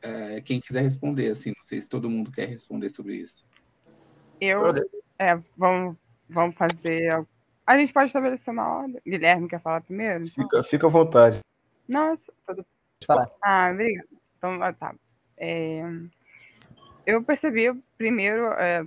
uh, 0.06 0.42
quem 0.44 0.60
quiser 0.60 0.82
responder, 0.82 1.32
assim, 1.32 1.50
não 1.50 1.62
sei 1.62 1.82
se 1.82 1.90
todo 1.90 2.10
mundo 2.10 2.32
quer 2.32 2.48
responder 2.48 2.90
sobre 2.90 3.16
isso. 3.16 3.46
Eu, 4.40 4.74
é, 5.20 5.40
vamos, 5.56 5.96
vamos 6.30 6.56
fazer. 6.56 7.26
A 7.66 7.78
gente 7.78 7.94
pode 7.94 8.08
estabelecer 8.08 8.52
uma 8.52 8.68
ordem. 8.68 9.02
Guilherme 9.06 9.48
quer 9.48 9.62
falar 9.62 9.82
primeiro? 9.82 10.24
Então? 10.24 10.44
Fica, 10.44 10.64
fica 10.64 10.88
à 10.88 10.90
vontade. 10.90 11.40
Nossa, 11.88 12.24
tudo. 12.48 12.66
Ah, 13.44 13.70
obrigada. 13.72 14.08
Então, 14.38 14.74
tá. 14.74 14.96
É, 15.38 15.84
eu 17.06 17.24
percebi 17.24 17.72
primeiro. 17.98 18.48
É, 18.54 18.86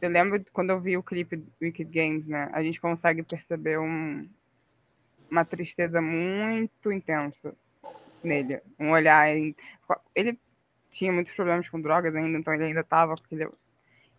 eu 0.00 0.10
lembro 0.10 0.44
quando 0.52 0.70
eu 0.70 0.80
vi 0.80 0.96
o 0.96 1.02
clipe 1.02 1.36
do 1.36 1.50
Wicked 1.60 1.90
Games, 1.90 2.26
né? 2.26 2.50
A 2.52 2.62
gente 2.62 2.80
consegue 2.80 3.22
perceber 3.22 3.78
um, 3.78 4.28
uma 5.30 5.44
tristeza 5.44 6.00
muito 6.00 6.92
intensa 6.92 7.54
nele. 8.22 8.60
Um 8.78 8.90
olhar. 8.90 9.28
Em, 9.28 9.54
ele 10.14 10.38
tinha 10.92 11.12
muitos 11.12 11.34
problemas 11.34 11.68
com 11.68 11.80
drogas 11.80 12.14
ainda, 12.14 12.38
então 12.38 12.52
ele 12.54 12.64
ainda 12.64 12.80
estava. 12.80 13.14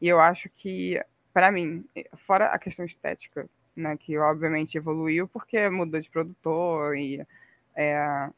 E 0.01 0.08
eu 0.08 0.20
acho 0.20 0.50
que, 0.50 1.01
para 1.34 1.51
mim, 1.51 1.86
fora 2.25 2.48
a 2.48 2.60
questão 2.60 2.86
estética, 2.86 3.50
né? 3.75 3.98
Que 3.98 4.18
obviamente 4.18 4.77
evoluiu 4.77 5.27
porque 5.27 5.70
mudou 5.70 6.00
de 6.00 6.10
produtor 6.10 6.98
e 6.98 7.25
é, 7.75 8.29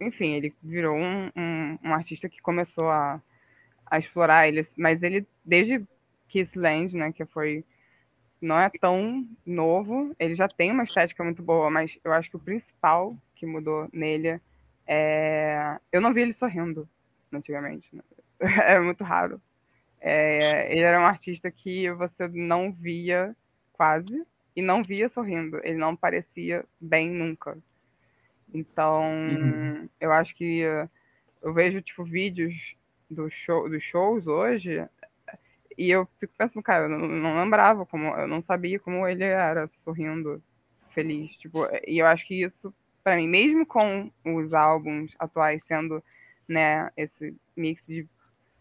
enfim, 0.00 0.32
ele 0.32 0.54
virou 0.62 0.96
um, 0.96 1.30
um, 1.36 1.78
um, 1.84 1.94
artista 1.94 2.28
que 2.28 2.40
começou 2.42 2.90
a, 2.90 3.20
a 3.86 3.98
explorar 3.98 4.48
ele, 4.48 4.66
mas 4.76 5.02
ele 5.02 5.26
desde 5.44 5.86
Kissland, 6.28 6.96
né, 6.96 7.12
que 7.12 7.24
foi 7.26 7.64
não 8.40 8.58
é 8.58 8.68
tão 8.80 9.26
novo, 9.46 10.14
ele 10.18 10.34
já 10.34 10.48
tem 10.48 10.72
uma 10.72 10.82
estética 10.82 11.22
muito 11.22 11.42
boa, 11.42 11.70
mas 11.70 11.96
eu 12.02 12.12
acho 12.12 12.28
que 12.28 12.36
o 12.36 12.40
principal 12.40 13.16
que 13.42 13.46
mudou 13.46 13.88
nele 13.92 14.40
é 14.86 15.76
eu 15.90 16.00
não 16.00 16.14
vi 16.14 16.22
ele 16.22 16.32
sorrindo 16.32 16.88
antigamente, 17.32 17.88
né? 17.94 18.02
é 18.40 18.78
muito 18.78 19.02
raro. 19.02 19.42
É, 20.00 20.70
ele 20.72 20.82
era 20.82 21.00
um 21.00 21.04
artista 21.04 21.50
que 21.50 21.90
você 21.92 22.28
não 22.28 22.72
via 22.72 23.34
quase 23.72 24.24
e 24.54 24.62
não 24.62 24.82
via 24.82 25.08
sorrindo, 25.08 25.60
ele 25.64 25.76
não 25.76 25.96
parecia 25.96 26.64
bem 26.80 27.10
nunca. 27.10 27.58
Então, 28.54 29.02
uhum. 29.02 29.88
eu 30.00 30.12
acho 30.12 30.34
que 30.36 30.60
eu 31.40 31.52
vejo, 31.52 31.80
tipo, 31.80 32.04
vídeos 32.04 32.54
do 33.10 33.30
show, 33.30 33.68
dos 33.68 33.82
shows 33.84 34.26
hoje 34.26 34.86
e 35.76 35.90
eu 35.90 36.06
fico 36.20 36.34
pensando, 36.36 36.62
cara, 36.62 36.84
eu 36.84 36.88
não, 36.88 37.08
não 37.08 37.40
lembrava 37.42 37.86
como, 37.86 38.08
eu 38.08 38.28
não 38.28 38.42
sabia 38.42 38.78
como 38.78 39.06
ele 39.06 39.24
era 39.24 39.70
sorrindo, 39.84 40.42
feliz, 40.90 41.30
tipo, 41.38 41.66
e 41.86 41.98
eu 41.98 42.06
acho 42.06 42.26
que 42.26 42.42
isso, 42.42 42.74
para 43.02 43.16
mim, 43.16 43.28
mesmo 43.28 43.66
com 43.66 44.10
os 44.24 44.52
álbuns 44.52 45.12
atuais 45.18 45.60
sendo, 45.66 46.02
né, 46.48 46.90
esse 46.96 47.34
mix 47.56 47.82
de, 47.86 48.00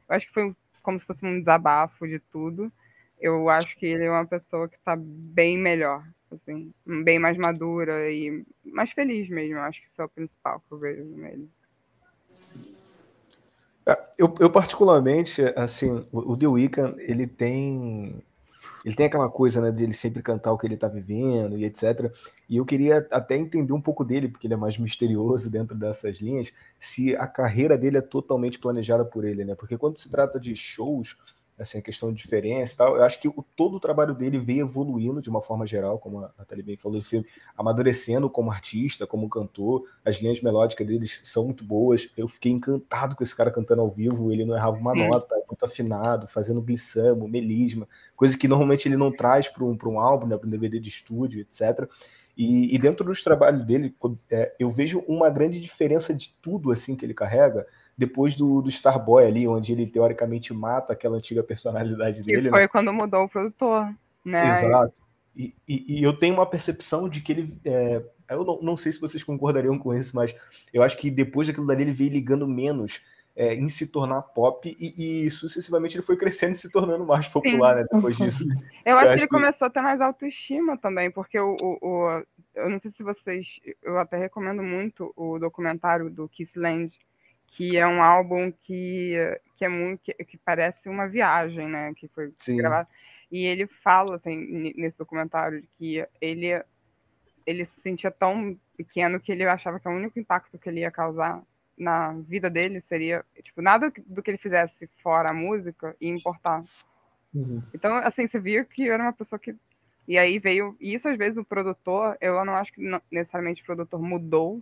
eu 0.10 0.16
acho 0.16 0.28
que 0.28 0.34
foi 0.34 0.56
como 0.82 1.00
se 1.00 1.06
fosse 1.06 1.26
um 1.26 1.40
desabafo 1.40 2.08
de 2.08 2.20
tudo, 2.20 2.72
eu 3.20 3.50
acho 3.50 3.78
que 3.78 3.86
ele 3.86 4.06
é 4.06 4.10
uma 4.10 4.26
pessoa 4.26 4.68
que 4.68 4.76
está 4.76 4.96
bem 4.98 5.58
melhor, 5.58 6.04
assim, 6.32 6.74
bem 7.04 7.20
mais 7.20 7.38
madura 7.38 8.12
e 8.12 8.44
mais 8.66 8.92
feliz 8.92 9.30
mesmo. 9.30 9.58
Eu 9.58 9.62
acho 9.62 9.80
que 9.80 9.88
isso 9.88 10.02
é 10.02 10.06
o 10.06 10.10
principal 10.10 10.60
que 10.68 10.74
eu 10.74 10.80
vejo 10.80 11.04
nele. 11.04 11.48
É, 13.86 14.00
eu, 14.18 14.34
eu, 14.40 14.50
particularmente, 14.50 15.42
assim, 15.56 16.06
o, 16.12 16.36
The 16.36 16.48
Weeknd, 16.48 16.96
ele 17.00 17.28
tem 17.28 18.24
ele 18.84 18.96
tem 18.96 19.06
aquela 19.06 19.30
coisa, 19.30 19.62
né, 19.62 19.72
de 19.72 19.84
ele 19.84 19.94
sempre 19.94 20.22
cantar 20.22 20.52
o 20.52 20.58
que 20.58 20.66
ele 20.66 20.78
tá 20.78 20.88
vivendo 20.88 21.58
e 21.58 21.66
etc. 21.66 22.12
E 22.50 22.58
eu 22.58 22.66
queria 22.66 23.08
até 23.12 23.36
entender 23.36 23.74
um 23.74 23.82
pouco 23.82 24.04
dele, 24.04 24.28
porque 24.28 24.48
ele 24.48 24.54
é 24.54 24.58
mais 24.58 24.78
misterioso 24.80 25.50
dentro 25.50 25.76
dessas 25.76 26.18
linhas, 26.18 26.52
se 26.80 27.16
a 27.16 27.28
carreira 27.28 27.78
dele 27.78 27.98
é 27.98 28.02
totalmente 28.02 28.60
planejada 28.60 29.06
por 29.06 29.24
ele, 29.24 29.46
né? 29.46 29.56
Porque 29.56 29.78
quando 29.78 29.98
se 29.98 30.10
trata 30.10 30.40
de 30.40 30.56
shows, 30.56 31.16
assim, 31.60 31.78
a 31.78 31.82
questão 31.82 32.12
de 32.12 32.22
diferença 32.22 32.74
e 32.74 32.78
tal. 32.78 32.96
Eu 32.96 33.04
acho 33.04 33.20
que 33.20 33.28
o, 33.28 33.46
todo 33.56 33.78
o 33.78 33.80
trabalho 33.80 34.14
dele 34.14 34.40
veio 34.40 34.62
evoluindo 34.62 35.22
de 35.22 35.30
uma 35.30 35.42
forma 35.42 35.66
geral, 35.66 36.00
como 36.00 36.20
a 36.20 36.32
Nathalie 36.38 36.64
bem 36.64 36.78
falou, 36.78 37.00
ele 37.12 37.26
amadurecendo 37.58 38.30
como 38.30 38.52
artista, 38.52 39.06
como 39.06 39.30
cantor. 39.30 39.88
As 40.04 40.18
linhas 40.18 40.42
melódicas 40.42 40.86
dele 40.88 41.06
são 41.06 41.46
muito 41.46 41.64
boas. 41.64 42.10
Eu 42.18 42.28
fiquei 42.28 42.52
encantado 42.52 43.16
com 43.16 43.24
esse 43.24 43.36
cara 43.36 43.52
cantando 43.52 43.82
ao 43.82 43.90
vivo. 43.90 44.32
Ele 44.32 44.46
não 44.46 44.56
errava 44.56 44.78
uma 44.78 44.94
hum. 44.94 45.08
nota, 45.10 45.36
muito 45.48 45.66
afinado, 45.66 46.28
fazendo 46.28 46.62
glissamo, 46.62 47.28
melisma, 47.28 47.88
coisa 48.16 48.38
que 48.38 48.48
normalmente 48.48 48.88
ele 48.88 48.98
não 48.98 49.12
traz 49.12 49.48
para 49.48 49.64
um, 49.64 49.78
um 49.86 50.00
álbum, 50.00 50.28
né, 50.28 50.38
para 50.38 50.48
um 50.48 50.50
DVD 50.50 50.80
de 50.80 50.90
estúdio, 50.90 51.42
etc. 51.42 51.88
E, 52.36 52.74
e, 52.74 52.78
dentro 52.80 53.06
dos 53.06 53.22
trabalhos 53.22 53.66
dele, 53.66 53.94
é, 54.30 54.56
eu 54.58 54.70
vejo 54.72 55.04
uma 55.08 55.30
grande 55.30 55.60
diferença 55.60 56.14
de 56.14 56.34
tudo 56.42 56.72
assim 56.72 56.96
que 56.96 57.06
ele 57.06 57.14
carrega 57.14 57.68
depois 58.02 58.36
do, 58.36 58.64
do 58.64 58.70
Starboy 58.70 59.24
ali, 59.24 59.48
onde 59.48 59.72
ele 59.72 59.86
teoricamente 59.86 60.52
mata 60.56 60.92
aquela 60.92 61.18
antiga 61.18 61.44
personalidade 61.44 62.24
dele. 62.24 62.48
E 62.48 62.50
foi 62.50 62.62
né? 62.62 62.68
quando 62.68 62.92
mudou 62.92 63.26
o 63.26 63.30
produtor, 63.30 63.94
né? 64.26 64.50
Exato. 64.50 65.04
E, 65.38 65.54
e, 65.68 66.00
e 66.00 66.04
eu 66.04 66.12
tenho 66.12 66.34
uma 66.34 66.48
percepção 66.48 67.08
de 67.08 67.22
que 67.22 67.32
ele. 67.32 67.54
É, 67.64 68.02
eu 68.32 68.44
não, 68.44 68.60
não, 68.60 68.78
sei 68.78 68.92
se 68.92 69.00
vocês 69.00 69.24
concordariam 69.24 69.78
com 69.78 69.94
isso, 69.94 70.16
mas 70.16 70.36
eu 70.74 70.82
acho 70.82 70.98
que 70.98 71.12
depois 71.12 71.48
daquilo 71.48 71.68
dali 71.68 71.84
ele 71.84 71.92
veio 71.92 72.10
ligando 72.10 72.48
menos 72.48 73.02
é, 73.36 73.54
em 73.54 73.70
se 73.70 73.86
tornar 73.86 74.24
pop 74.24 74.76
e, 74.80 75.26
e, 75.26 75.30
sucessivamente 75.30 75.96
ele 75.96 76.04
foi 76.04 76.18
crescendo 76.18 76.54
e 76.54 76.58
se 76.58 76.72
tornando 76.72 77.06
mais 77.06 77.28
popular 77.28 77.76
né, 77.76 77.86
depois 77.92 78.18
disso. 78.18 78.46
Eu, 78.84 78.94
eu 78.94 78.98
acho, 78.98 79.08
que 79.10 79.14
ele 79.14 79.22
que... 79.22 79.28
começou 79.28 79.68
a 79.68 79.70
ter 79.70 79.82
mais 79.82 80.02
autoestima 80.02 80.76
também, 80.76 81.12
porque 81.12 81.40
o, 81.40 81.56
o, 81.62 81.78
o, 81.88 82.24
eu 82.56 82.68
não 82.68 82.80
sei 82.80 82.90
se 82.92 83.04
vocês. 83.04 83.48
Eu 83.84 84.00
até 84.00 84.18
recomendo 84.18 84.64
muito 84.64 85.14
o 85.16 85.38
documentário 85.38 86.10
do 86.10 86.28
Kissland 86.28 86.92
que 87.52 87.78
é 87.78 87.86
um 87.86 88.02
álbum 88.02 88.52
que, 88.52 89.16
que 89.58 89.66
é 89.66 89.70
muito 89.70 90.02
que, 90.02 90.14
que 90.14 90.38
parece 90.38 90.88
uma 90.88 91.08
viagem, 91.08 91.68
né? 91.68 91.94
Que 91.96 92.08
foi 92.08 92.34
Sim. 92.38 92.58
gravado. 92.58 92.88
E 93.32 93.46
ele 93.46 93.68
fala 93.68 94.16
assim, 94.16 94.74
nesse 94.76 94.98
documentário 94.98 95.64
que 95.78 96.06
ele 96.20 96.62
ele 97.46 97.66
se 97.66 97.82
sentia 97.82 98.12
tão 98.12 98.58
pequeno 98.78 99.20
que 99.20 99.32
ele 99.32 99.44
achava 99.44 99.80
que 99.80 99.88
o 99.88 99.92
único 99.92 100.20
impacto 100.20 100.60
que 100.60 100.70
ele 100.70 100.82
ia 100.82 100.92
causar 100.92 101.42
na 101.76 102.14
vida 102.14 102.50
dele 102.50 102.82
seria 102.88 103.26
tipo 103.42 103.62
nada 103.62 103.92
do 104.06 104.22
que 104.22 104.30
ele 104.30 104.38
fizesse 104.38 104.88
fora 105.02 105.30
a 105.32 105.34
música 105.34 105.96
ia 106.00 106.10
importar. 106.10 106.64
Uhum. 107.34 107.64
Então 107.74 107.96
assim 107.98 108.28
você 108.28 108.40
via 108.40 108.64
que 108.64 108.88
era 108.88 109.02
uma 109.02 109.14
pessoa 109.14 109.40
que 109.40 109.56
e 110.08 110.18
aí 110.18 110.40
veio 110.40 110.76
e 110.80 110.94
isso 110.94 111.08
às 111.08 111.18
vezes 111.18 111.38
o 111.38 111.46
produtor 111.46 112.16
eu 112.22 112.44
não 112.46 112.56
acho 112.56 112.72
que 112.74 112.82
necessariamente 113.12 113.62
o 113.64 113.66
produtor 113.66 114.02
mudou, 114.02 114.62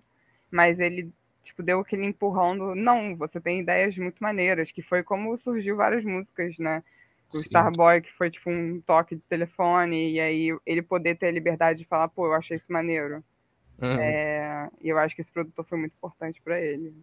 mas 0.49 0.79
ele 0.79 1.11
tipo, 1.49 1.63
deu 1.63 1.79
aquele 1.79 2.05
empurrão 2.05 2.57
do, 2.57 2.75
não, 2.75 3.15
você 3.15 3.39
tem 3.39 3.59
ideias 3.59 3.97
muito 3.97 4.17
maneiras, 4.21 4.71
que 4.71 4.81
foi 4.81 5.03
como 5.03 5.37
surgiu 5.39 5.75
várias 5.75 6.03
músicas, 6.03 6.57
né? 6.57 6.83
O 7.33 7.37
Sim. 7.37 7.45
Starboy, 7.45 8.01
que 8.01 8.11
foi 8.13 8.31
tipo 8.31 8.49
um 8.49 8.81
toque 8.81 9.15
de 9.15 9.21
telefone, 9.23 10.13
e 10.13 10.19
aí 10.19 10.57
ele 10.65 10.81
poder 10.81 11.17
ter 11.17 11.27
a 11.27 11.31
liberdade 11.31 11.79
de 11.79 11.85
falar, 11.85 12.07
pô, 12.07 12.27
eu 12.27 12.33
achei 12.33 12.57
isso 12.57 12.65
maneiro. 12.71 13.23
Uhum. 13.81 13.99
É, 13.99 14.69
e 14.81 14.89
eu 14.89 14.97
acho 14.97 15.15
que 15.15 15.21
esse 15.21 15.31
produtor 15.31 15.65
foi 15.65 15.77
muito 15.77 15.93
importante 15.93 16.41
para 16.41 16.59
ele. 16.59 16.93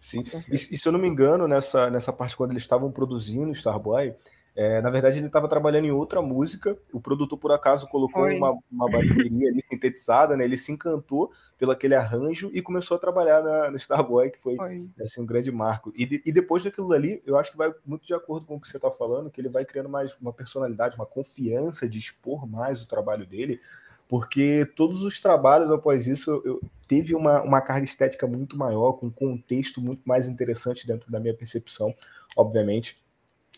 Sim, 0.00 0.24
e, 0.48 0.54
e, 0.54 0.56
se 0.56 0.86
eu 0.86 0.92
não 0.92 1.00
me 1.00 1.08
engano, 1.08 1.48
nessa, 1.48 1.90
nessa 1.90 2.12
parte 2.12 2.36
quando 2.36 2.52
eles 2.52 2.62
estavam 2.62 2.92
produzindo 2.92 3.48
o 3.48 3.52
Starboy, 3.52 4.14
é, 4.56 4.80
na 4.80 4.88
verdade, 4.88 5.18
ele 5.18 5.26
estava 5.26 5.46
trabalhando 5.48 5.84
em 5.84 5.90
outra 5.90 6.22
música. 6.22 6.78
O 6.90 6.98
produtor, 6.98 7.38
por 7.38 7.52
acaso, 7.52 7.86
colocou 7.86 8.24
uma, 8.24 8.58
uma 8.72 8.90
bateria 8.90 9.50
ali 9.50 9.60
sintetizada, 9.60 10.34
né? 10.34 10.44
Ele 10.44 10.56
se 10.56 10.72
encantou 10.72 11.30
pelo 11.58 11.72
aquele 11.72 11.94
arranjo 11.94 12.50
e 12.54 12.62
começou 12.62 12.96
a 12.96 13.00
trabalhar 13.00 13.42
na, 13.42 13.70
no 13.70 13.76
Starboy, 13.76 14.30
que 14.30 14.40
foi. 14.40 14.56
Assim, 14.98 15.20
um 15.20 15.26
grande 15.26 15.52
marco. 15.52 15.92
E, 15.94 16.06
de, 16.06 16.22
e 16.24 16.32
depois 16.32 16.64
daquilo 16.64 16.90
ali, 16.94 17.22
eu 17.26 17.36
acho 17.36 17.50
que 17.52 17.58
vai 17.58 17.70
muito 17.84 18.06
de 18.06 18.14
acordo 18.14 18.46
com 18.46 18.56
o 18.56 18.60
que 18.60 18.66
você 18.66 18.78
está 18.78 18.90
falando, 18.90 19.30
que 19.30 19.38
ele 19.38 19.50
vai 19.50 19.62
criando 19.62 19.90
mais 19.90 20.16
uma 20.18 20.32
personalidade, 20.32 20.96
uma 20.96 21.04
confiança 21.04 21.86
de 21.86 21.98
expor 21.98 22.48
mais 22.48 22.80
o 22.80 22.88
trabalho 22.88 23.26
dele, 23.26 23.60
porque 24.08 24.66
todos 24.74 25.02
os 25.02 25.20
trabalhos 25.20 25.70
após 25.70 26.06
isso 26.06 26.42
eu, 26.46 26.62
teve 26.88 27.14
uma, 27.14 27.42
uma 27.42 27.60
carga 27.60 27.84
estética 27.84 28.26
muito 28.26 28.56
maior, 28.56 28.94
com 28.94 29.08
um 29.08 29.10
contexto 29.10 29.82
muito 29.82 30.00
mais 30.06 30.28
interessante 30.28 30.86
dentro 30.86 31.10
da 31.12 31.20
minha 31.20 31.34
percepção, 31.34 31.94
obviamente. 32.34 33.04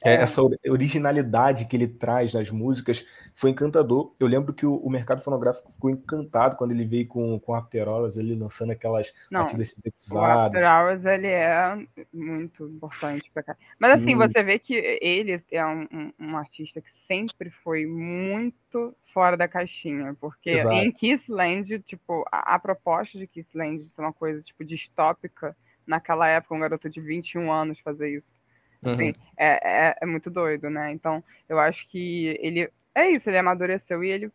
É, 0.04 0.14
essa 0.14 0.40
originalidade 0.68 1.66
que 1.66 1.76
ele 1.76 1.88
traz 1.88 2.32
nas 2.32 2.50
músicas 2.50 3.04
foi 3.34 3.50
encantador. 3.50 4.12
Eu 4.18 4.26
lembro 4.26 4.54
que 4.54 4.64
o, 4.64 4.76
o 4.76 4.90
mercado 4.90 5.22
fonográfico 5.22 5.72
ficou 5.72 5.90
encantado 5.90 6.56
quando 6.56 6.70
ele 6.70 6.84
veio 6.84 7.06
com, 7.06 7.38
com 7.40 7.54
After 7.54 7.88
Hours, 7.88 8.16
ele 8.16 8.34
lançando 8.34 8.70
aquelas 8.70 9.12
Não, 9.30 9.40
batidas 9.40 9.72
sintetizadas. 9.74 10.60
O 10.60 10.64
After 10.64 10.70
Hours 10.70 11.04
ele 11.04 11.26
é 11.26 11.86
muito 12.12 12.64
importante 12.66 13.30
pra 13.32 13.42
cá. 13.42 13.56
Mas 13.80 13.92
assim, 13.92 14.04
Sim. 14.04 14.14
assim, 14.14 14.32
você 14.32 14.42
vê 14.42 14.58
que 14.58 14.74
ele 14.74 15.42
é 15.50 15.66
um, 15.66 15.88
um, 15.92 16.12
um, 16.20 16.36
artista 16.36 16.80
que 16.80 16.90
sempre 17.06 17.50
foi 17.50 17.86
muito 17.86 18.94
fora 19.12 19.36
da 19.36 19.48
caixinha, 19.48 20.14
porque 20.20 20.50
Exato. 20.50 20.74
em 20.76 20.92
Kissland, 20.92 21.80
tipo, 21.80 22.24
a, 22.30 22.54
a 22.54 22.58
proposta 22.58 23.18
de 23.18 23.26
Kissland 23.26 23.82
ser 23.84 24.00
uma 24.00 24.12
coisa 24.12 24.40
tipo 24.42 24.64
distópica 24.64 25.56
naquela 25.86 26.28
época, 26.28 26.54
um 26.54 26.60
garoto 26.60 26.88
de 26.88 27.00
21 27.00 27.50
anos 27.50 27.80
fazer 27.80 28.10
isso 28.10 28.37
Assim, 28.82 29.08
uhum. 29.08 29.12
é, 29.36 29.88
é, 29.88 29.96
é, 30.00 30.06
muito 30.06 30.30
doido, 30.30 30.70
né? 30.70 30.92
Então, 30.92 31.22
eu 31.48 31.58
acho 31.58 31.86
que 31.88 32.38
ele. 32.40 32.70
É 32.94 33.10
isso, 33.10 33.28
ele 33.28 33.38
amadureceu 33.38 34.02
e 34.02 34.10
ele 34.10 34.32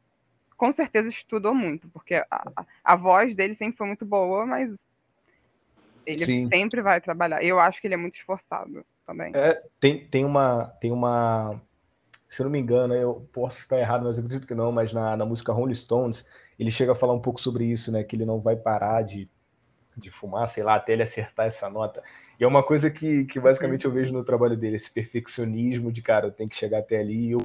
com 0.58 0.72
certeza 0.74 1.10
estudou 1.10 1.54
muito, 1.54 1.90
porque 1.90 2.16
a, 2.16 2.66
a 2.84 2.96
voz 2.96 3.36
dele 3.36 3.56
sempre 3.56 3.78
foi 3.78 3.88
muito 3.88 4.06
boa, 4.06 4.46
mas 4.46 4.74
ele 6.06 6.26
Sim. 6.26 6.48
sempre 6.48 6.82
vai 6.82 7.02
trabalhar. 7.02 7.44
Eu 7.44 7.60
acho 7.60 7.80
que 7.82 7.88
ele 7.88 7.96
é 7.96 7.98
muito 7.98 8.16
esforçado 8.16 8.86
também. 9.06 9.32
É, 9.36 9.62
tem, 9.80 10.06
tem 10.08 10.26
uma. 10.26 10.66
Tem 10.80 10.92
uma. 10.92 11.62
Se 12.28 12.42
eu 12.42 12.46
não 12.46 12.52
me 12.52 12.60
engano, 12.60 12.94
eu 12.96 13.28
posso 13.32 13.60
estar 13.60 13.78
errado, 13.78 14.04
mas 14.04 14.18
eu 14.18 14.24
acredito 14.24 14.48
que 14.48 14.56
não, 14.56 14.72
mas 14.72 14.92
na, 14.92 15.16
na 15.16 15.26
música 15.26 15.54
Rolling 15.54 15.76
Stones, 15.76 16.26
ele 16.58 16.72
chega 16.72 16.94
a 16.94 16.96
falar 16.96 17.14
um 17.14 17.22
pouco 17.22 17.40
sobre 17.40 17.66
isso, 17.66 17.92
né? 17.92 18.04
Que 18.04 18.16
ele 18.16 18.26
não 18.26 18.40
vai 18.40 18.56
parar 18.56 19.04
de, 19.04 19.30
de 19.96 20.10
fumar, 20.10 20.50
sei 20.50 20.64
lá, 20.64 20.76
até 20.76 20.94
ele 20.94 21.04
acertar 21.04 21.46
essa 21.46 21.70
nota. 21.70 22.02
É 22.44 22.48
uma 22.48 22.62
coisa 22.62 22.92
que, 22.92 23.24
que 23.24 23.40
basicamente 23.40 23.86
eu 23.86 23.92
vejo 23.92 24.12
no 24.12 24.24
trabalho 24.24 24.58
dele, 24.58 24.76
esse 24.76 24.92
perfeccionismo 24.92 25.92
de, 25.92 26.02
cara, 26.02 26.28
eu 26.28 26.32
tenho 26.32 26.50
que 26.50 26.56
chegar 26.58 26.80
até 26.80 27.00
ali. 27.00 27.32
Eu, 27.32 27.42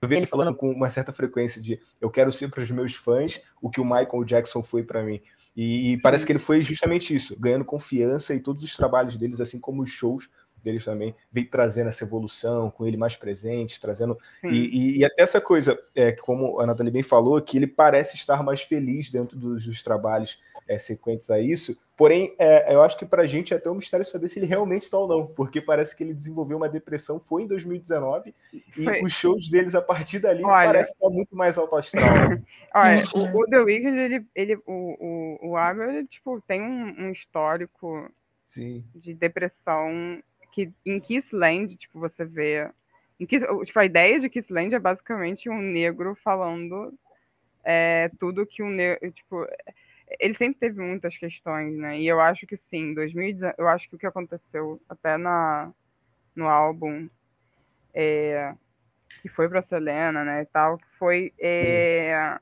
eu 0.00 0.08
vejo 0.08 0.20
ele 0.20 0.26
falando 0.26 0.54
com 0.54 0.70
uma 0.70 0.88
certa 0.88 1.12
frequência 1.12 1.60
de 1.60 1.80
eu 2.00 2.08
quero 2.08 2.30
ser 2.30 2.48
para 2.48 2.62
os 2.62 2.70
meus 2.70 2.94
fãs 2.94 3.42
o 3.60 3.68
que 3.68 3.80
o 3.80 3.84
Michael 3.84 4.24
Jackson 4.24 4.62
foi 4.62 4.84
para 4.84 5.02
mim. 5.02 5.20
E, 5.56 5.92
e 5.92 6.00
parece 6.00 6.24
que 6.24 6.30
ele 6.30 6.38
foi 6.38 6.62
justamente 6.62 7.14
isso, 7.14 7.36
ganhando 7.38 7.64
confiança 7.64 8.32
e 8.32 8.38
todos 8.38 8.62
os 8.62 8.76
trabalhos 8.76 9.16
deles, 9.16 9.40
assim 9.40 9.58
como 9.58 9.82
os 9.82 9.90
shows, 9.90 10.30
deles 10.62 10.84
também 10.84 11.14
veio 11.30 11.48
trazendo 11.48 11.88
essa 11.88 12.04
evolução, 12.04 12.70
com 12.70 12.86
ele 12.86 12.96
mais 12.96 13.16
presente, 13.16 13.80
trazendo. 13.80 14.18
E, 14.44 14.48
e, 14.48 14.98
e, 14.98 15.04
até 15.04 15.22
essa 15.22 15.40
coisa, 15.40 15.78
é, 15.94 16.12
como 16.12 16.60
a 16.60 16.66
Nathalie 16.66 16.92
bem 16.92 17.02
falou, 17.02 17.40
que 17.40 17.56
ele 17.56 17.66
parece 17.66 18.16
estar 18.16 18.42
mais 18.42 18.62
feliz 18.62 19.10
dentro 19.10 19.36
dos, 19.36 19.66
dos 19.66 19.82
trabalhos 19.82 20.40
é, 20.68 20.78
sequentes 20.78 21.30
a 21.30 21.40
isso. 21.40 21.76
Porém, 21.96 22.34
é, 22.38 22.74
eu 22.74 22.82
acho 22.82 22.96
que 22.96 23.04
para 23.04 23.22
a 23.22 23.26
gente 23.26 23.52
é 23.52 23.56
até 23.56 23.70
um 23.70 23.74
mistério 23.74 24.04
saber 24.04 24.26
se 24.26 24.38
ele 24.38 24.46
realmente 24.46 24.82
está 24.82 24.98
ou 24.98 25.06
não, 25.06 25.26
porque 25.26 25.60
parece 25.60 25.94
que 25.96 26.02
ele 26.02 26.14
desenvolveu 26.14 26.56
uma 26.56 26.68
depressão, 26.68 27.20
foi 27.20 27.42
em 27.42 27.46
2019, 27.46 28.34
e 28.52 28.84
foi. 28.84 29.02
os 29.02 29.12
shows 29.12 29.48
deles 29.48 29.74
a 29.74 29.82
partir 29.82 30.18
dali 30.18 30.42
Olha, 30.42 30.66
parece 30.66 30.92
estar 30.92 31.10
muito 31.10 31.36
mais 31.36 31.58
alto 31.58 31.76
astral. 31.76 32.04
Olha, 32.74 33.02
o, 33.14 33.40
o, 33.40 33.46
The 33.46 33.58
Weeknd, 33.58 33.98
ele, 33.98 34.26
ele, 34.34 34.56
o, 34.66 35.38
o, 35.46 35.50
o 35.50 35.56
Abel, 35.56 35.90
ele, 35.90 36.06
tipo, 36.06 36.40
tem 36.40 36.62
um, 36.62 37.06
um 37.06 37.12
histórico 37.12 38.10
Sim. 38.46 38.84
de 38.94 39.14
depressão 39.14 40.22
que 40.52 40.72
em 40.84 41.00
Kissland, 41.00 41.76
tipo, 41.76 41.98
você 41.98 42.24
vê. 42.24 42.70
Kiss, 43.28 43.44
tipo, 43.64 43.78
a 43.78 43.84
ideia 43.84 44.20
de 44.20 44.28
Kissland 44.28 44.74
é 44.74 44.78
basicamente 44.78 45.48
um 45.48 45.60
negro 45.60 46.16
falando 46.22 46.92
é, 47.64 48.10
tudo 48.20 48.46
que 48.46 48.62
um 48.62 48.70
negro. 48.70 49.10
Tipo, 49.12 49.46
ele 50.20 50.34
sempre 50.34 50.60
teve 50.60 50.80
muitas 50.80 51.16
questões, 51.16 51.76
né? 51.76 52.00
E 52.00 52.06
eu 52.06 52.20
acho 52.20 52.46
que 52.46 52.56
sim, 52.56 52.94
2019, 52.94 53.54
eu 53.58 53.68
acho 53.68 53.88
que 53.88 53.96
o 53.96 53.98
que 53.98 54.06
aconteceu 54.06 54.80
até 54.88 55.16
na, 55.16 55.72
no 56.34 56.48
álbum 56.48 57.08
é, 57.94 58.54
que 59.20 59.28
foi 59.28 59.48
para 59.48 59.62
Selena, 59.62 60.24
né, 60.24 60.42
e 60.42 60.46
tal, 60.46 60.80
foi 60.98 61.32
é, 61.38 62.38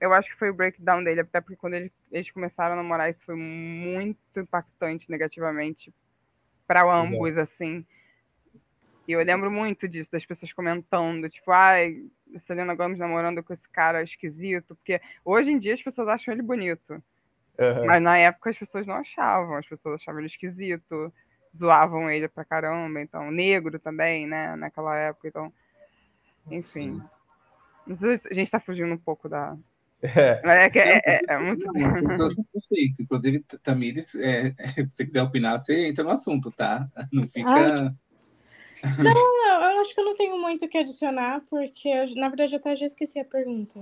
eu 0.00 0.12
acho 0.12 0.28
que 0.30 0.38
foi 0.38 0.50
o 0.50 0.54
breakdown 0.54 1.02
dele, 1.02 1.20
até 1.20 1.40
porque 1.40 1.56
quando 1.56 1.74
ele, 1.74 1.92
eles 2.12 2.30
começaram 2.30 2.74
a 2.74 2.76
namorar, 2.76 3.10
isso 3.10 3.24
foi 3.24 3.36
muito 3.36 4.18
impactante 4.36 5.10
negativamente 5.10 5.92
para 6.66 6.82
ambos, 6.82 7.28
Exato. 7.28 7.40
assim. 7.52 7.86
E 9.06 9.12
eu 9.12 9.22
lembro 9.22 9.50
muito 9.50 9.86
disso, 9.86 10.08
das 10.10 10.24
pessoas 10.24 10.52
comentando, 10.52 11.28
tipo, 11.28 11.50
ai, 11.50 12.06
Selena 12.46 12.74
Gomes 12.74 12.98
namorando 12.98 13.42
com 13.42 13.52
esse 13.52 13.68
cara 13.68 14.02
esquisito, 14.02 14.74
porque 14.74 15.00
hoje 15.24 15.50
em 15.50 15.58
dia 15.58 15.74
as 15.74 15.82
pessoas 15.82 16.08
acham 16.08 16.32
ele 16.32 16.42
bonito. 16.42 17.02
Uhum. 17.58 17.86
Mas 17.86 18.02
na 18.02 18.16
época 18.18 18.50
as 18.50 18.58
pessoas 18.58 18.86
não 18.86 18.94
achavam, 18.96 19.56
as 19.56 19.66
pessoas 19.66 20.00
achavam 20.00 20.20
ele 20.20 20.28
esquisito, 20.28 21.12
zoavam 21.56 22.10
ele 22.10 22.28
pra 22.28 22.44
caramba, 22.44 23.00
então, 23.00 23.30
negro 23.30 23.78
também, 23.78 24.26
né, 24.26 24.56
naquela 24.56 24.96
época, 24.96 25.28
então, 25.28 25.52
enfim. 26.50 27.00
A 28.30 28.34
gente 28.34 28.50
tá 28.50 28.58
fugindo 28.58 28.92
um 28.92 28.98
pouco 28.98 29.28
da, 29.28 29.56
é. 30.04 30.40
É, 30.44 30.78
é, 30.78 31.02
é, 31.06 31.20
é 31.28 31.38
muito. 31.38 31.64
Perfeito. 32.52 33.02
Inclusive, 33.02 33.44
Tamires, 33.62 34.14
é, 34.14 34.54
se 34.90 34.90
você 34.90 35.06
quiser 35.06 35.22
opinar, 35.22 35.58
você 35.58 35.86
entra 35.86 36.04
no 36.04 36.10
assunto, 36.10 36.50
tá? 36.50 36.88
Não 37.12 37.26
fica. 37.28 37.50
Ai, 37.50 37.94
não, 39.02 39.72
eu 39.72 39.80
acho 39.80 39.94
que 39.94 40.00
eu 40.00 40.04
não 40.04 40.16
tenho 40.16 40.38
muito 40.38 40.66
o 40.66 40.68
que 40.68 40.76
adicionar, 40.76 41.40
porque 41.48 41.88
eu, 41.88 42.14
na 42.16 42.28
verdade 42.28 42.54
eu 42.54 42.58
até 42.58 42.76
já 42.76 42.84
esqueci 42.84 43.18
a 43.18 43.24
pergunta. 43.24 43.80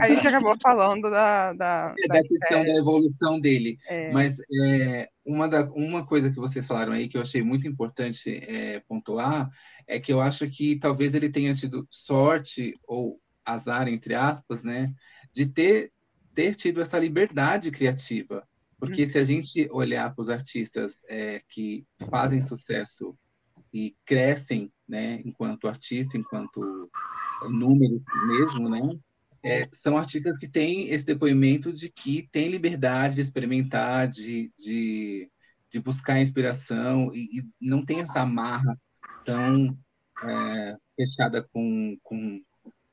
A 0.00 0.08
gente 0.08 0.26
acabou 0.26 0.54
falando 0.62 1.10
da, 1.10 1.52
da, 1.52 1.94
é, 1.98 2.08
da, 2.08 2.14
da 2.14 2.28
questão 2.28 2.64
da 2.64 2.74
evolução 2.74 3.40
dele. 3.40 3.78
É. 3.86 4.10
Mas 4.10 4.36
é, 4.64 5.08
uma, 5.24 5.48
da, 5.48 5.64
uma 5.72 6.06
coisa 6.06 6.30
que 6.30 6.36
vocês 6.36 6.66
falaram 6.66 6.92
aí 6.92 7.08
que 7.08 7.16
eu 7.16 7.22
achei 7.22 7.42
muito 7.42 7.66
importante 7.66 8.40
é, 8.46 8.80
pontuar 8.80 9.50
é 9.86 10.00
que 10.00 10.12
eu 10.12 10.20
acho 10.20 10.48
que 10.48 10.78
talvez 10.78 11.14
ele 11.14 11.28
tenha 11.28 11.54
tido 11.54 11.86
sorte 11.90 12.78
ou 12.86 13.20
azar, 13.44 13.88
entre 13.88 14.14
aspas, 14.14 14.62
né, 14.62 14.92
de 15.32 15.46
ter, 15.46 15.92
ter 16.34 16.54
tido 16.54 16.80
essa 16.80 16.98
liberdade 16.98 17.70
criativa. 17.70 18.46
Porque 18.78 19.06
se 19.06 19.16
a 19.16 19.22
gente 19.24 19.68
olhar 19.70 20.12
para 20.12 20.22
os 20.22 20.28
artistas 20.28 21.02
é, 21.08 21.40
que 21.48 21.86
fazem 22.10 22.42
sucesso 22.42 23.16
e 23.72 23.96
crescem, 24.04 24.72
né, 24.88 25.22
enquanto 25.24 25.68
artista, 25.68 26.18
enquanto 26.18 26.90
números 27.48 28.02
mesmo, 28.26 28.68
né, 28.68 28.80
é, 29.42 29.68
são 29.72 29.98
artistas 29.98 30.38
que 30.38 30.48
têm 30.48 30.88
esse 30.88 31.04
depoimento 31.04 31.72
de 31.72 31.88
que 31.88 32.28
tem 32.30 32.48
liberdade 32.48 33.16
de 33.16 33.20
experimentar, 33.20 34.06
de, 34.08 34.52
de, 34.56 35.28
de 35.70 35.80
buscar 35.80 36.20
inspiração 36.20 37.12
e, 37.14 37.38
e, 37.38 37.44
não 37.60 37.84
tem 37.84 38.00
essa 38.00 38.20
amarra 38.20 38.78
tão 39.24 39.76
é, 40.22 40.76
fechada 40.96 41.42
com, 41.52 41.96
com 42.02 42.40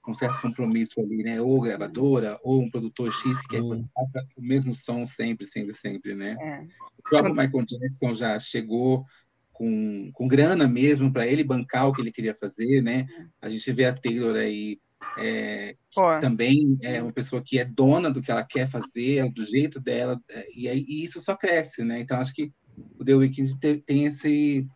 um 0.09 0.13
certo 0.13 0.41
compromisso 0.41 0.99
ali, 0.99 1.23
né? 1.23 1.39
Ou 1.41 1.61
gravadora, 1.61 2.39
ou 2.43 2.61
um 2.61 2.69
produtor 2.69 3.11
X 3.11 3.47
que 3.47 3.59
hum. 3.59 3.87
passa 3.93 4.25
o 4.35 4.41
mesmo 4.41 4.73
som 4.73 5.05
sempre, 5.05 5.45
sempre, 5.45 5.73
sempre, 5.73 6.15
né? 6.15 6.35
É. 6.39 6.63
O 6.97 7.03
próprio 7.09 7.35
Michael 7.35 7.65
Jackson 7.65 8.13
já 8.13 8.37
chegou 8.39 9.05
com, 9.53 10.09
com 10.13 10.27
grana 10.27 10.67
mesmo 10.67 11.11
para 11.11 11.27
ele 11.27 11.43
bancar 11.43 11.87
o 11.87 11.93
que 11.93 12.01
ele 12.01 12.11
queria 12.11 12.33
fazer, 12.33 12.81
né? 12.81 13.07
A 13.41 13.49
gente 13.49 13.71
vê 13.71 13.85
a 13.85 13.93
Taylor 13.93 14.35
aí 14.35 14.79
é, 15.17 15.75
também 16.21 16.77
é 16.83 17.01
uma 17.01 17.11
pessoa 17.11 17.41
que 17.41 17.59
é 17.59 17.65
dona 17.65 18.09
do 18.09 18.21
que 18.21 18.31
ela 18.31 18.43
quer 18.43 18.67
fazer, 18.67 19.17
é 19.17 19.29
do 19.29 19.45
jeito 19.45 19.79
dela, 19.79 20.19
é, 20.29 20.47
e, 20.55 20.67
aí, 20.67 20.85
e 20.87 21.03
isso 21.03 21.19
só 21.19 21.35
cresce, 21.35 21.83
né? 21.83 21.99
Então 21.99 22.19
acho 22.19 22.33
que 22.33 22.51
o 22.97 23.03
The 23.03 23.15
Weeknd 23.15 23.59
tem, 23.59 23.79
tem 23.79 24.05
esse 24.05 24.67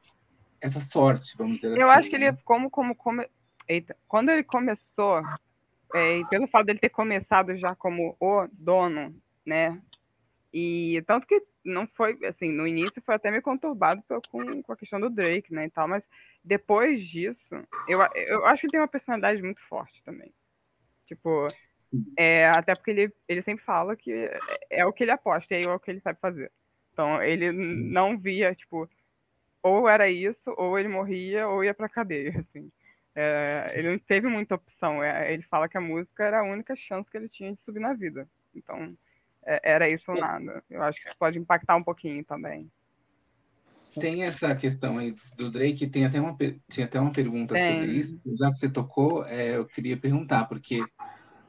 essa 0.59 0.79
sorte, 0.79 1.33
vamos 1.37 1.57
dizer 1.57 1.67
Eu 1.67 1.73
assim. 1.73 1.81
Eu 1.81 1.89
acho 1.89 2.09
que 2.09 2.15
ele, 2.15 2.31
né? 2.31 2.37
como, 2.45 2.69
como, 2.69 2.95
como 2.95 3.23
Eita. 3.67 3.95
Quando 4.07 4.29
ele 4.29 4.43
começou, 4.43 5.21
é, 5.93 6.17
e 6.19 6.25
pelo 6.27 6.47
fato 6.47 6.65
dele 6.65 6.79
ter 6.79 6.89
começado 6.89 7.55
já 7.57 7.75
como 7.75 8.15
o 8.19 8.47
dono, 8.51 9.15
né? 9.45 9.81
E 10.53 11.03
tanto 11.07 11.25
que 11.25 11.41
não 11.63 11.87
foi, 11.87 12.17
assim, 12.25 12.51
no 12.51 12.67
início 12.67 13.01
foi 13.05 13.15
até 13.15 13.31
meio 13.31 13.41
conturbado 13.41 14.03
com, 14.29 14.61
com 14.61 14.73
a 14.73 14.77
questão 14.77 14.99
do 14.99 15.09
Drake, 15.09 15.53
né, 15.53 15.65
e 15.65 15.69
tal, 15.69 15.87
mas 15.87 16.03
depois 16.43 17.07
disso, 17.07 17.55
eu, 17.87 17.99
eu 18.15 18.45
acho 18.45 18.61
que 18.61 18.65
ele 18.67 18.71
tem 18.71 18.79
uma 18.81 18.87
personalidade 18.87 19.41
muito 19.41 19.61
forte 19.67 20.03
também. 20.03 20.33
Tipo, 21.05 21.47
é, 22.17 22.49
até 22.49 22.75
porque 22.75 22.91
ele, 22.91 23.13
ele 23.27 23.41
sempre 23.41 23.63
fala 23.63 23.95
que 23.95 24.11
é, 24.11 24.39
é 24.69 24.85
o 24.85 24.93
que 24.93 25.03
ele 25.03 25.11
aposta, 25.11 25.55
e 25.55 25.63
é 25.63 25.69
o 25.69 25.79
que 25.79 25.89
ele 25.89 26.01
sabe 26.01 26.19
fazer. 26.19 26.51
Então, 26.91 27.21
ele 27.21 27.51
não 27.51 28.17
via, 28.17 28.53
tipo, 28.53 28.89
ou 29.61 29.87
era 29.87 30.09
isso, 30.09 30.53
ou 30.57 30.77
ele 30.77 30.87
morria, 30.87 31.47
ou 31.47 31.63
ia 31.63 31.73
pra 31.73 31.89
cadeia, 31.89 32.33
assim. 32.39 32.71
É, 33.15 33.67
ele 33.73 33.91
não 33.91 33.99
teve 33.99 34.27
muita 34.27 34.55
opção. 34.55 35.03
É, 35.03 35.33
ele 35.33 35.43
fala 35.43 35.69
que 35.69 35.77
a 35.77 35.81
música 35.81 36.23
era 36.23 36.39
a 36.39 36.43
única 36.43 36.75
chance 36.75 37.09
que 37.09 37.17
ele 37.17 37.29
tinha 37.29 37.53
de 37.53 37.61
subir 37.61 37.79
na 37.79 37.93
vida. 37.93 38.27
Então, 38.55 38.95
é, 39.45 39.71
era 39.71 39.89
isso 39.89 40.11
ou 40.11 40.19
nada. 40.19 40.63
Eu 40.69 40.81
acho 40.81 41.01
que 41.01 41.07
isso 41.07 41.17
pode 41.17 41.37
impactar 41.37 41.75
um 41.75 41.83
pouquinho 41.83 42.23
também. 42.23 42.71
Tem 43.99 44.23
essa 44.23 44.55
questão 44.55 44.97
aí 44.97 45.15
do 45.37 45.51
Drake, 45.51 45.87
tem 45.87 46.05
até 46.05 46.19
uma, 46.19 46.35
tinha 46.69 46.85
até 46.85 46.99
uma 46.99 47.13
pergunta 47.13 47.53
tem. 47.53 47.73
sobre 47.73 47.91
isso. 47.91 48.19
Já 48.25 48.51
que 48.51 48.57
você 48.57 48.69
tocou, 48.69 49.23
é, 49.25 49.55
eu 49.55 49.65
queria 49.65 49.95
perguntar, 49.95 50.45
porque 50.45 50.83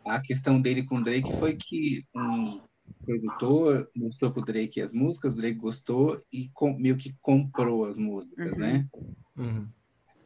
a 0.07 0.21
questão 0.21 0.61
dele 0.61 0.85
com 0.85 0.97
o 0.97 1.05
Drake 1.05 1.33
foi 1.39 1.57
que 1.57 2.05
um 2.15 2.61
produtor 3.07 3.91
mostrou 3.97 4.31
pro 4.31 4.45
Drake 4.45 4.81
as 4.81 4.93
músicas, 4.93 5.35
o 5.35 5.41
Drake 5.41 5.57
gostou 5.57 6.21
e 6.31 6.51
com, 6.53 6.75
meio 6.75 6.99
que 6.99 7.15
comprou 7.23 7.87
as 7.87 7.97
músicas, 7.97 8.53
uhum. 8.53 8.59
né? 8.59 8.89
Uhum. 9.37 9.69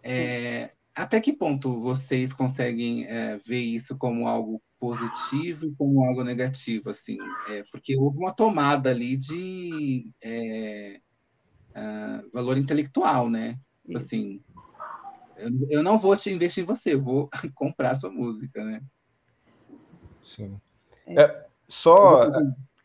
É, 0.02 0.72
até 0.98 1.20
que 1.20 1.32
ponto 1.32 1.80
vocês 1.80 2.32
conseguem 2.32 3.06
é, 3.06 3.36
ver 3.38 3.60
isso 3.60 3.96
como 3.96 4.26
algo 4.26 4.60
positivo 4.80 5.66
e 5.66 5.74
como 5.74 6.04
algo 6.04 6.24
negativo, 6.24 6.90
assim? 6.90 7.18
É, 7.48 7.62
porque 7.70 7.96
houve 7.96 8.18
uma 8.18 8.32
tomada 8.32 8.90
ali 8.90 9.16
de 9.16 10.10
é, 10.22 11.00
uh, 11.70 12.30
valor 12.32 12.58
intelectual, 12.58 13.30
né? 13.30 13.58
Tipo 13.84 13.96
assim, 13.96 14.40
eu, 15.36 15.50
eu, 15.70 15.82
não 15.84 15.98
vou 15.98 16.16
te 16.16 16.30
investir 16.30 16.64
em 16.64 16.66
você, 16.66 16.94
eu 16.94 17.02
vou 17.02 17.30
comprar 17.54 17.94
sua 17.94 18.10
música, 18.10 18.64
né? 18.64 18.82
Sim. 20.24 20.60
É, 21.06 21.46
só... 21.68 22.28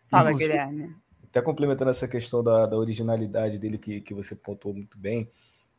Fala, 0.09 0.33
Guilherme. 0.33 0.95
Até 1.23 1.41
complementando 1.41 1.89
essa 1.89 2.07
questão 2.07 2.43
da, 2.43 2.67
da 2.67 2.77
originalidade 2.77 3.57
dele, 3.57 3.79
que, 3.79 4.01
que 4.01 4.13
você 4.13 4.35
pontuou 4.35 4.75
muito 4.75 4.99
bem, 4.99 5.31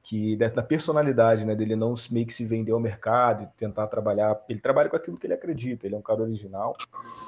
que 0.04 0.36
da, 0.36 0.62
personalidade, 0.62 1.46
né, 1.46 1.56
dele 1.56 1.74
não 1.74 1.94
meio 2.10 2.26
que 2.26 2.32
se 2.34 2.44
vender 2.44 2.72
ao 2.72 2.78
mercado 2.78 3.50
tentar 3.56 3.86
trabalhar, 3.86 4.38
ele 4.46 4.60
trabalha 4.60 4.90
com 4.90 4.96
aquilo 4.96 5.16
que 5.16 5.26
ele 5.26 5.32
acredita, 5.32 5.86
ele 5.86 5.94
é 5.94 5.98
um 5.98 6.02
cara 6.02 6.22
original, 6.22 6.76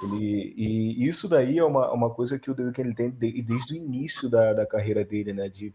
ele, 0.02 0.52
e 0.54 1.06
isso 1.06 1.26
daí 1.26 1.58
é 1.58 1.64
uma, 1.64 1.90
uma 1.90 2.10
coisa 2.10 2.38
que 2.38 2.50
o 2.50 2.54
The 2.54 2.64
Weeknd 2.64 2.94
tem 2.94 3.10
de, 3.10 3.40
desde 3.40 3.72
o 3.72 3.76
início 3.76 4.28
da, 4.28 4.52
da 4.52 4.66
carreira 4.66 5.02
dele, 5.02 5.32
né, 5.32 5.48
de 5.48 5.74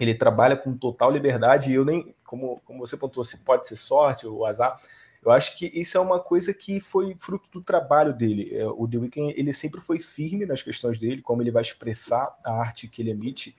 ele 0.00 0.14
trabalha 0.14 0.56
com 0.56 0.74
total 0.74 1.10
liberdade 1.10 1.70
e 1.70 1.74
eu 1.74 1.84
nem, 1.84 2.14
como, 2.24 2.58
como 2.64 2.78
você 2.78 2.96
pontuou, 2.96 3.22
se 3.22 3.38
pode 3.44 3.66
ser 3.66 3.76
sorte 3.76 4.26
ou 4.26 4.46
azar, 4.46 4.80
eu 5.22 5.30
acho 5.30 5.56
que 5.56 5.70
isso 5.74 5.96
é 5.98 6.00
uma 6.00 6.18
coisa 6.18 6.54
que 6.54 6.80
foi 6.80 7.14
fruto 7.18 7.48
do 7.50 7.62
trabalho 7.62 8.12
dele. 8.12 8.54
É, 8.54 8.66
o 8.66 8.88
The 8.88 8.98
Weeknd, 8.98 9.34
ele 9.36 9.52
sempre 9.52 9.80
foi 9.80 10.00
firme 10.00 10.44
nas 10.46 10.62
questões 10.62 10.98
dele, 10.98 11.22
como 11.22 11.42
ele 11.42 11.50
vai 11.50 11.62
expressar 11.62 12.34
a 12.44 12.52
arte 12.52 12.88
que 12.88 13.02
ele 13.02 13.10
emite, 13.10 13.54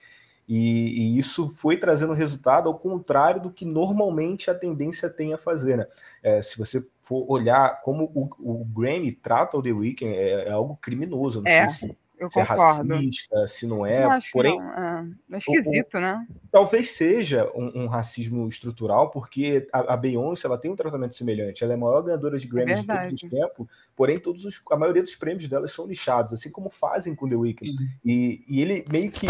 e, 0.48 1.16
e, 1.16 1.18
isso 1.18 1.48
foi 1.48 1.76
trazendo 1.76 2.12
resultado 2.12 2.68
ao 2.68 2.78
contrário 2.78 3.42
do 3.42 3.50
que 3.50 3.64
normalmente 3.64 4.50
a 4.50 4.54
tendência 4.54 5.10
tem 5.10 5.34
a 5.34 5.38
fazer. 5.38 5.76
Né? 5.76 5.86
É, 6.22 6.40
se 6.40 6.56
você 6.56 6.86
for 7.02 7.24
olhar 7.28 7.80
como 7.82 8.04
o, 8.14 8.60
o 8.60 8.64
Grammy 8.64 9.12
trata 9.12 9.56
o 9.56 9.62
The 9.62 9.72
Weeknd, 9.72 10.14
é, 10.14 10.48
é 10.48 10.50
algo 10.52 10.76
criminoso. 10.76 11.42
Não 11.42 11.50
é, 11.50 11.68
sei 11.68 11.88
se 11.88 11.96
eu 12.18 12.30
se 12.30 12.40
é 12.40 12.42
racista, 12.42 13.46
se 13.46 13.66
não 13.66 13.84
é. 13.84 14.08
Não 14.08 14.18
Porém, 14.32 14.58
não, 14.58 14.72
é. 14.72 15.06
É 15.32 15.38
esquisito, 15.38 16.00
né? 16.00 16.26
talvez 16.50 16.90
seja 16.92 17.50
um, 17.54 17.82
um 17.82 17.86
racismo 17.86 18.48
estrutural, 18.48 19.10
porque 19.10 19.68
a, 19.70 19.94
a 19.94 19.96
Beyoncé 19.96 20.46
ela 20.46 20.56
tem 20.56 20.70
um 20.70 20.76
tratamento 20.76 21.14
semelhante. 21.14 21.62
Ela 21.62 21.74
é 21.74 21.76
a 21.76 21.78
maior 21.78 22.02
ganhadora 22.02 22.38
de 22.38 22.48
Grammys 22.48 22.80
de 22.80 22.86
todos 22.86 23.12
os 23.12 23.30
tempos, 23.30 23.66
porém 23.94 24.18
todos 24.18 24.44
os, 24.44 24.62
a 24.70 24.76
maioria 24.76 25.02
dos 25.02 25.14
prêmios 25.14 25.46
dela 25.48 25.68
são 25.68 25.86
lixados, 25.86 26.32
assim 26.32 26.50
como 26.50 26.70
fazem 26.70 27.14
com 27.14 27.28
The 27.28 27.36
Weeknd. 27.36 27.82
Uhum. 27.82 27.88
E, 28.04 28.42
e 28.48 28.62
ele 28.62 28.84
meio 28.90 29.10
que 29.10 29.26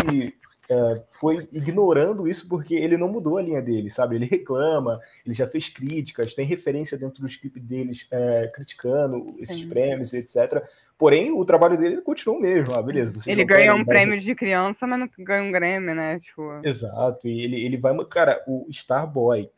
é, 0.68 1.02
foi 1.08 1.48
ignorando 1.52 2.26
isso 2.28 2.48
porque 2.48 2.74
ele 2.74 2.96
não 2.96 3.08
mudou 3.08 3.38
a 3.38 3.42
linha 3.42 3.62
dele, 3.62 3.90
sabe? 3.90 4.16
Ele 4.16 4.26
reclama, 4.26 5.00
ele 5.24 5.34
já 5.34 5.46
fez 5.46 5.68
críticas, 5.68 6.34
tem 6.34 6.44
referência 6.46 6.98
dentro 6.98 7.22
dos 7.22 7.36
clipes 7.36 7.62
deles 7.62 8.06
é, 8.10 8.50
criticando 8.54 9.34
esses 9.38 9.60
Sim. 9.60 9.68
prêmios, 9.68 10.12
etc. 10.12 10.62
Porém, 10.98 11.30
o 11.30 11.44
trabalho 11.44 11.76
dele 11.76 12.00
continua 12.00 12.36
o 12.36 12.40
mesmo. 12.40 12.74
Ah, 12.74 12.82
beleza, 12.82 13.12
Ele 13.26 13.44
ganhou 13.44 13.76
um 13.76 13.84
prêmio 13.84 14.20
de 14.20 14.34
criança, 14.34 14.86
mas 14.86 14.98
não 14.98 15.08
ganhou 15.18 15.46
um 15.46 15.52
Grammy, 15.52 15.94
né? 15.94 16.18
Tipo, 16.20 16.60
Exato, 16.64 17.28
e 17.28 17.42
ele, 17.42 17.64
ele 17.64 17.76
vai. 17.76 17.94
Cara, 18.06 18.42
o 18.46 18.66
Starboy 18.70 19.50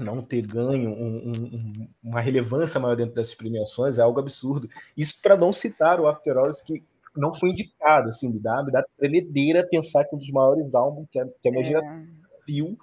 não 0.00 0.22
ter 0.22 0.40
ganho 0.46 0.88
um- 0.90 1.30
um- 1.30 1.88
uma 2.02 2.20
relevância 2.20 2.80
maior 2.80 2.96
dentro 2.96 3.14
dessas 3.14 3.34
premiações 3.34 3.98
é 3.98 4.02
algo 4.02 4.18
absurdo. 4.18 4.68
Isso 4.96 5.14
para 5.22 5.36
não 5.36 5.52
citar 5.52 6.00
o 6.00 6.06
After 6.08 6.36
Hours, 6.38 6.62
que 6.62 6.82
não 7.16 7.34
foi 7.34 7.50
indicado, 7.50 8.08
assim, 8.08 8.28
me 8.28 8.40
dá, 8.40 8.62
me 8.64 8.70
dá 8.70 8.84
tremedeira 8.96 9.66
pensar 9.68 10.04
que 10.04 10.14
um 10.14 10.18
dos 10.18 10.30
maiores 10.30 10.74
álbuns 10.74 11.08
que 11.10 11.18
a, 11.18 11.26
que 11.26 11.48
a 11.48 11.52
minha 11.52 11.64
geração 11.64 11.90
é, 11.90 12.06
viu 12.46 12.76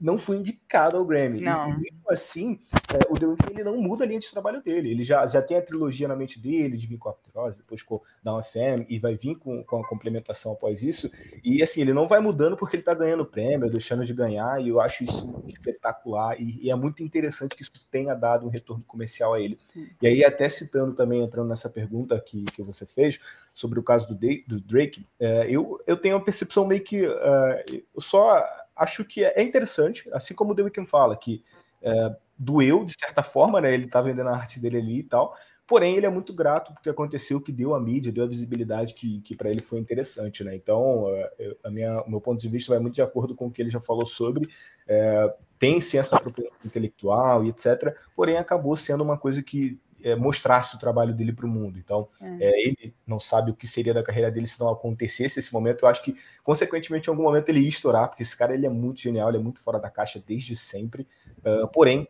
não 0.00 0.16
foi 0.16 0.36
indicado 0.36 0.96
ao 0.96 1.04
Grammy. 1.04 1.40
E- 1.40 1.44
Não. 1.44 1.70
E, 1.70 1.76
mesmo 1.78 2.02
assim, 2.08 2.60
é, 2.94 3.12
o 3.12 3.18
The 3.18 3.26
Weeknd 3.26 3.52
ele 3.54 3.64
não 3.64 3.76
muda 3.80 4.04
a 4.04 4.06
linha 4.06 4.20
de 4.20 4.30
trabalho 4.30 4.62
dele. 4.62 4.90
Ele 4.90 5.02
já, 5.02 5.26
já 5.26 5.42
tem 5.42 5.56
a 5.56 5.62
trilogia 5.62 6.06
na 6.06 6.14
mente 6.14 6.38
dele, 6.40 6.76
de 6.76 6.86
vir 6.86 6.98
com 6.98 7.08
After 7.08 7.32
Hours, 7.36 7.58
depois 7.58 7.82
com 7.82 8.00
Down 8.22 8.42
FM, 8.42 8.86
e 8.88 8.98
vai 8.98 9.16
vir 9.16 9.34
com, 9.36 9.62
com 9.64 9.80
a 9.80 9.86
complementação 9.88 10.52
após 10.52 10.82
isso. 10.82 11.10
E 11.42 11.62
assim, 11.62 11.80
ele 11.80 11.92
não 11.92 12.06
vai 12.06 12.20
mudando 12.20 12.56
porque 12.56 12.76
ele 12.76 12.82
tá 12.82 12.94
ganhando 12.94 13.24
prêmio, 13.26 13.70
deixando 13.70 14.04
de 14.04 14.14
ganhar, 14.14 14.62
e 14.62 14.68
eu 14.68 14.80
acho 14.80 15.04
isso 15.04 15.42
espetacular. 15.46 16.40
E, 16.40 16.60
e 16.66 16.70
é 16.70 16.74
muito 16.74 17.02
interessante 17.02 17.56
que 17.56 17.62
isso 17.62 17.72
tenha 17.90 18.14
dado 18.14 18.46
um 18.46 18.50
retorno 18.50 18.84
comercial 18.86 19.34
a 19.34 19.40
ele. 19.40 19.58
E 20.00 20.06
aí, 20.06 20.24
até 20.24 20.48
citando 20.48 20.94
também, 20.94 21.22
entrando 21.22 21.48
nessa 21.48 21.68
pergunta 21.68 22.18
que, 22.20 22.44
que 22.44 22.62
você 22.62 22.86
fez 22.86 23.18
sobre 23.54 23.80
o 23.80 23.82
caso 23.82 24.08
do, 24.08 24.14
do 24.46 24.60
Drake, 24.60 25.04
é, 25.18 25.46
eu, 25.50 25.80
eu 25.86 25.96
tenho 25.96 26.14
uma 26.16 26.24
percepção 26.24 26.64
meio 26.64 26.82
que. 26.82 27.04
é, 27.04 27.64
só 27.98 28.44
acho 28.78 29.04
que 29.04 29.24
é 29.24 29.42
interessante, 29.42 30.08
assim 30.12 30.34
como 30.34 30.52
o 30.52 30.54
The 30.54 30.62
Weeknd 30.62 30.88
fala, 30.88 31.16
que 31.16 31.44
é, 31.82 32.16
doeu 32.38 32.84
de 32.84 32.94
certa 32.98 33.22
forma, 33.22 33.60
né? 33.60 33.72
Ele 33.74 33.86
tá 33.88 34.00
vendendo 34.00 34.28
a 34.28 34.36
arte 34.36 34.60
dele 34.60 34.78
ali 34.78 34.98
e 35.00 35.02
tal. 35.02 35.34
Porém, 35.66 35.96
ele 35.96 36.06
é 36.06 36.10
muito 36.10 36.32
grato 36.32 36.72
porque 36.72 36.88
aconteceu 36.88 37.42
que 37.42 37.52
deu 37.52 37.74
a 37.74 37.80
mídia, 37.80 38.10
deu 38.10 38.24
a 38.24 38.26
visibilidade 38.26 38.94
que, 38.94 39.20
que 39.20 39.36
para 39.36 39.50
ele 39.50 39.60
foi 39.60 39.78
interessante, 39.78 40.42
né? 40.42 40.54
Então, 40.56 41.06
é, 41.10 41.32
eu- 41.38 41.56
a 41.62 41.70
minha, 41.70 42.00
o 42.02 42.10
meu 42.10 42.20
ponto 42.22 42.40
de 42.40 42.48
vista 42.48 42.72
vai 42.72 42.80
muito 42.80 42.94
de 42.94 43.02
acordo 43.02 43.34
com 43.34 43.46
o 43.46 43.50
que 43.50 43.60
ele 43.60 43.68
já 43.70 43.80
falou 43.80 44.06
sobre. 44.06 44.48
é, 44.86 45.34
tem 45.58 45.80
sim 45.80 45.98
essa 45.98 46.18
propriedade 46.20 46.56
intelectual 46.64 47.44
e 47.44 47.48
etc. 47.48 47.94
Porém, 48.14 48.36
acabou 48.38 48.76
sendo 48.76 49.02
uma 49.02 49.18
coisa 49.18 49.42
que 49.42 49.78
é, 50.02 50.14
mostrasse 50.14 50.76
o 50.76 50.78
trabalho 50.78 51.14
dele 51.14 51.32
para 51.32 51.46
o 51.46 51.48
mundo. 51.48 51.78
Então, 51.78 52.08
é, 52.20 52.68
ele 52.68 52.94
não 53.06 53.18
sabe 53.18 53.50
o 53.50 53.54
que 53.54 53.66
seria 53.66 53.94
da 53.94 54.02
carreira 54.02 54.30
dele 54.30 54.46
se 54.46 54.58
não 54.60 54.68
acontecesse 54.68 55.38
esse 55.38 55.52
momento. 55.52 55.84
Eu 55.84 55.88
acho 55.88 56.02
que, 56.02 56.16
consequentemente, 56.42 57.08
em 57.08 57.10
algum 57.10 57.22
momento 57.22 57.48
ele 57.48 57.60
ia 57.60 57.68
estourar, 57.68 58.08
porque 58.08 58.22
esse 58.22 58.36
cara 58.36 58.54
ele 58.54 58.66
é 58.66 58.70
muito 58.70 59.00
genial, 59.00 59.28
ele 59.28 59.38
é 59.38 59.42
muito 59.42 59.62
fora 59.62 59.78
da 59.78 59.90
caixa 59.90 60.22
desde 60.24 60.56
sempre. 60.56 61.06
Uh, 61.38 61.68
porém, 61.68 62.08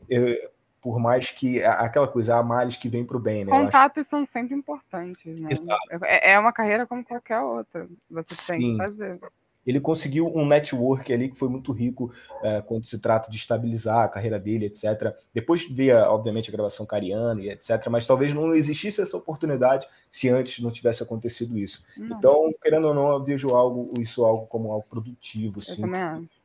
por 0.80 0.98
mais 0.98 1.30
que 1.30 1.62
aquela 1.62 2.08
coisa, 2.08 2.36
há 2.36 2.42
males 2.42 2.76
que 2.76 2.88
vem 2.88 3.04
para 3.04 3.16
o 3.16 3.20
bem, 3.20 3.44
né? 3.44 3.52
Eu 3.52 3.56
acho 3.56 3.64
contatos 3.66 4.06
são 4.08 4.26
sempre 4.26 4.54
importantes, 4.54 5.38
né? 5.40 5.48
Exato. 5.50 6.04
É, 6.04 6.32
é 6.34 6.38
uma 6.38 6.52
carreira 6.52 6.86
como 6.86 7.04
qualquer 7.04 7.40
outra. 7.40 7.88
Você 8.10 8.52
tem 8.52 8.60
Sim. 8.60 8.72
que 8.72 8.78
fazer. 8.78 9.20
Ele 9.68 9.80
conseguiu 9.80 10.26
um 10.34 10.46
network 10.46 11.12
ali 11.12 11.28
que 11.28 11.36
foi 11.36 11.50
muito 11.50 11.72
rico 11.72 12.10
eh, 12.42 12.62
quando 12.62 12.86
se 12.86 12.98
trata 12.98 13.30
de 13.30 13.36
estabilizar 13.36 13.98
a 13.98 14.08
carreira 14.08 14.38
dele, 14.38 14.64
etc. 14.64 15.14
Depois 15.34 15.68
veio, 15.68 15.94
obviamente, 16.10 16.48
a 16.48 16.52
gravação 16.52 16.86
cariana 16.86 17.42
e 17.42 17.50
etc. 17.50 17.86
Mas 17.90 18.06
talvez 18.06 18.32
não 18.32 18.54
existisse 18.54 19.02
essa 19.02 19.14
oportunidade 19.14 19.86
se 20.10 20.30
antes 20.30 20.62
não 20.62 20.70
tivesse 20.70 21.02
acontecido 21.02 21.58
isso. 21.58 21.84
Não, 21.98 22.16
Então, 22.16 22.54
querendo 22.62 22.88
ou 22.88 22.94
não, 22.94 23.10
eu 23.10 23.22
vejo 23.22 23.48
algo, 23.50 23.92
isso 24.00 24.24
algo 24.24 24.46
como 24.46 24.72
algo 24.72 24.86
produtivo, 24.88 25.60
sim, 25.60 25.82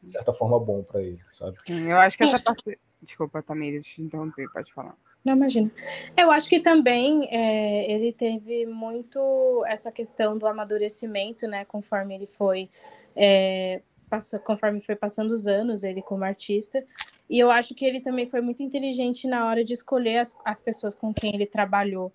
de 0.02 0.12
certa 0.12 0.34
forma 0.34 0.60
bom 0.60 0.84
para 0.84 1.02
ele, 1.02 1.22
sabe? 1.34 1.58
Sim, 1.66 1.90
eu 1.90 1.98
acho 1.98 2.18
que 2.18 2.24
essa 2.24 2.40
parte. 2.40 2.78
Desculpa, 3.02 3.42
Tamires, 3.42 3.86
te 3.86 4.02
interromper, 4.02 4.50
pode 4.52 4.74
falar. 4.74 4.96
Não, 5.24 5.36
imagina. 5.36 5.72
Eu 6.18 6.32
acho 6.32 6.50
que 6.50 6.60
também 6.60 7.28
é, 7.32 7.90
ele 7.92 8.12
teve 8.12 8.66
muito 8.66 9.64
essa 9.68 9.92
questão 9.92 10.38
do 10.38 10.46
amadurecimento, 10.46 11.48
né? 11.48 11.64
Conforme 11.64 12.14
ele 12.16 12.28
foi, 12.28 12.70
é, 13.16 13.82
passa, 14.10 14.38
conforme 14.40 14.80
foi 14.82 14.96
passando 14.96 15.32
os 15.32 15.48
anos, 15.48 15.84
ele 15.84 16.02
como 16.02 16.24
artista. 16.24 16.84
E 17.30 17.40
eu 17.40 17.50
acho 17.50 17.74
que 17.74 17.86
ele 17.86 18.02
também 18.02 18.26
foi 18.26 18.42
muito 18.42 18.62
inteligente 18.62 19.28
na 19.28 19.48
hora 19.48 19.64
de 19.64 19.74
escolher 19.74 20.18
as, 20.20 20.36
as 20.46 20.60
pessoas 20.60 20.94
com 20.94 21.14
quem 21.14 21.34
ele 21.34 21.46
trabalhou. 21.46 22.12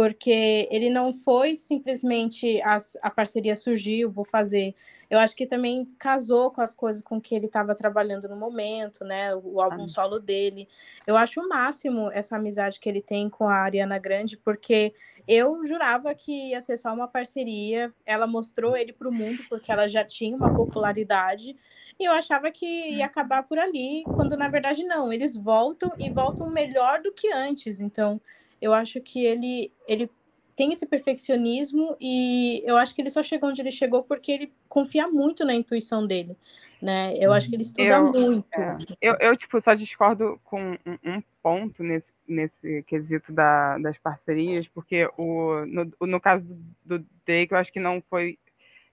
Porque 0.00 0.66
ele 0.70 0.88
não 0.88 1.12
foi 1.12 1.54
simplesmente 1.54 2.58
as, 2.62 2.96
a 3.02 3.10
parceria 3.10 3.54
surgiu, 3.54 4.10
vou 4.10 4.24
fazer. 4.24 4.74
Eu 5.10 5.18
acho 5.18 5.36
que 5.36 5.44
também 5.44 5.84
casou 5.98 6.50
com 6.50 6.62
as 6.62 6.72
coisas 6.72 7.02
com 7.02 7.20
que 7.20 7.34
ele 7.34 7.44
estava 7.44 7.74
trabalhando 7.74 8.26
no 8.26 8.34
momento, 8.34 9.04
né? 9.04 9.34
O 9.34 9.60
álbum 9.60 9.84
Ah. 9.84 9.88
solo 9.88 10.18
dele. 10.18 10.66
Eu 11.06 11.18
acho 11.18 11.38
o 11.42 11.46
máximo 11.46 12.10
essa 12.12 12.36
amizade 12.36 12.80
que 12.80 12.88
ele 12.88 13.02
tem 13.02 13.28
com 13.28 13.46
a 13.46 13.56
Ariana 13.56 13.98
Grande, 13.98 14.38
porque 14.38 14.94
eu 15.28 15.62
jurava 15.64 16.14
que 16.14 16.32
ia 16.52 16.62
ser 16.62 16.78
só 16.78 16.94
uma 16.94 17.06
parceria. 17.06 17.92
Ela 18.06 18.26
mostrou 18.26 18.74
ele 18.74 18.94
para 18.94 19.06
o 19.06 19.12
mundo, 19.12 19.42
porque 19.50 19.70
ela 19.70 19.86
já 19.86 20.02
tinha 20.02 20.34
uma 20.34 20.54
popularidade. 20.54 21.54
E 21.98 22.04
eu 22.06 22.12
achava 22.12 22.50
que 22.50 22.64
ia 22.64 23.04
acabar 23.04 23.42
por 23.42 23.58
ali, 23.58 24.02
quando 24.04 24.34
na 24.34 24.48
verdade 24.48 24.82
não. 24.84 25.12
Eles 25.12 25.36
voltam 25.36 25.92
e 25.98 26.08
voltam 26.08 26.50
melhor 26.50 27.02
do 27.02 27.12
que 27.12 27.30
antes. 27.30 27.82
Então, 27.82 28.18
eu 28.60 28.72
acho 28.74 29.00
que 29.00 29.24
ele, 29.24 29.72
ele 29.86 30.10
tem 30.56 30.72
esse 30.72 30.86
perfeccionismo 30.86 31.96
e 32.00 32.62
eu 32.66 32.76
acho 32.76 32.94
que 32.94 33.00
ele 33.00 33.10
só 33.10 33.22
chegou 33.22 33.48
onde 33.48 33.62
ele 33.62 33.70
chegou 33.70 34.02
porque 34.02 34.30
ele 34.30 34.52
confia 34.68 35.08
muito 35.08 35.44
na 35.44 35.54
intuição 35.54 36.06
dele. 36.06 36.36
Né? 36.82 37.14
Eu 37.18 37.32
acho 37.32 37.48
que 37.48 37.56
ele 37.56 37.62
estuda 37.62 37.96
Eu- 37.96 38.12
muito. 38.12 38.58
É. 38.58 38.78
Eu, 39.00 39.16
eu, 39.20 39.36
tipo, 39.36 39.60
só 39.60 39.74
discordo 39.74 40.40
com 40.44 40.72
um, 40.72 40.98
um 41.04 41.22
ponto 41.42 41.82
nesse, 41.82 42.06
nesse 42.26 42.82
quesito 42.84 43.32
da, 43.32 43.76
das 43.78 43.98
parcerias, 43.98 44.66
porque 44.68 45.08
o, 45.18 45.64
no, 45.66 45.92
no 46.00 46.20
caso 46.20 46.44
do, 46.44 46.98
do 46.98 47.06
Drake, 47.26 47.52
eu 47.52 47.58
acho 47.58 47.72
que 47.72 47.80
não 47.80 48.02
foi. 48.08 48.38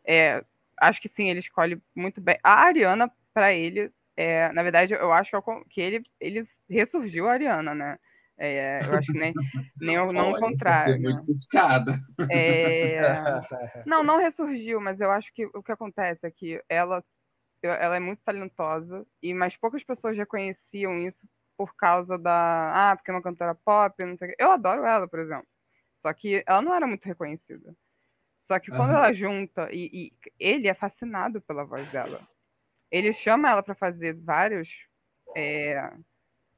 é, 0.05 0.43
acho 0.77 1.01
que 1.01 1.07
sim, 1.07 1.29
ele 1.29 1.39
escolhe 1.39 1.81
muito 1.95 2.19
bem. 2.19 2.37
A 2.43 2.65
Ariana, 2.65 3.09
para 3.33 3.53
ele, 3.53 3.89
é, 4.17 4.51
na 4.51 4.63
verdade, 4.63 4.93
eu 4.93 5.13
acho 5.13 5.29
que, 5.29 5.35
é 5.35 5.41
que 5.69 5.81
ele, 5.81 6.03
ele 6.19 6.47
ressurgiu 6.69 7.27
a 7.27 7.33
Ariana, 7.33 7.73
né? 7.73 7.99
É, 8.37 8.83
eu 8.85 8.93
acho 8.95 9.11
que 9.11 9.17
nem, 9.17 9.33
nem 9.81 9.97
o- 9.99 10.11
não 10.11 10.29
o 10.29 10.33
Olha, 10.33 10.41
contrário. 10.41 10.93
foi 10.93 10.99
muito 11.01 11.23
criticada. 11.23 11.99
É, 12.29 13.15
não, 13.85 14.03
não 14.03 14.17
ressurgiu, 14.19 14.79
mas 14.81 14.99
eu 14.99 15.11
acho 15.11 15.33
que 15.33 15.45
o 15.47 15.63
que 15.63 15.71
acontece 15.71 16.25
é 16.25 16.31
que 16.31 16.61
ela, 16.69 17.03
ela 17.61 17.95
é 17.95 17.99
muito 17.99 18.21
talentosa, 18.23 19.05
e 19.21 19.33
mas 19.33 19.55
poucas 19.57 19.83
pessoas 19.83 20.17
reconheciam 20.17 20.99
isso 21.01 21.19
por 21.57 21.75
causa 21.75 22.17
da. 22.17 22.91
Ah, 22.91 22.95
porque 22.95 23.11
é 23.11 23.13
uma 23.13 23.23
cantora 23.23 23.55
pop, 23.55 24.03
não 24.05 24.17
sei 24.17 24.29
o 24.29 24.31
quê. 24.31 24.37
Eu 24.39 24.51
adoro 24.51 24.85
ela, 24.85 25.07
por 25.07 25.19
exemplo. 25.19 25.47
Só 26.01 26.13
que 26.13 26.43
ela 26.47 26.61
não 26.61 26.75
era 26.75 26.87
muito 26.87 27.05
reconhecida. 27.05 27.75
Só 28.47 28.59
que 28.59 28.71
quando 28.71 28.91
Aham. 28.91 28.99
ela 28.99 29.13
junta, 29.13 29.69
e, 29.73 30.09
e 30.09 30.13
ele 30.39 30.67
é 30.67 30.73
fascinado 30.73 31.41
pela 31.41 31.65
voz 31.65 31.89
dela. 31.91 32.21
Ele 32.91 33.13
chama 33.13 33.49
ela 33.49 33.63
para 33.63 33.75
fazer 33.75 34.13
vários. 34.15 34.69
é, 35.35 35.91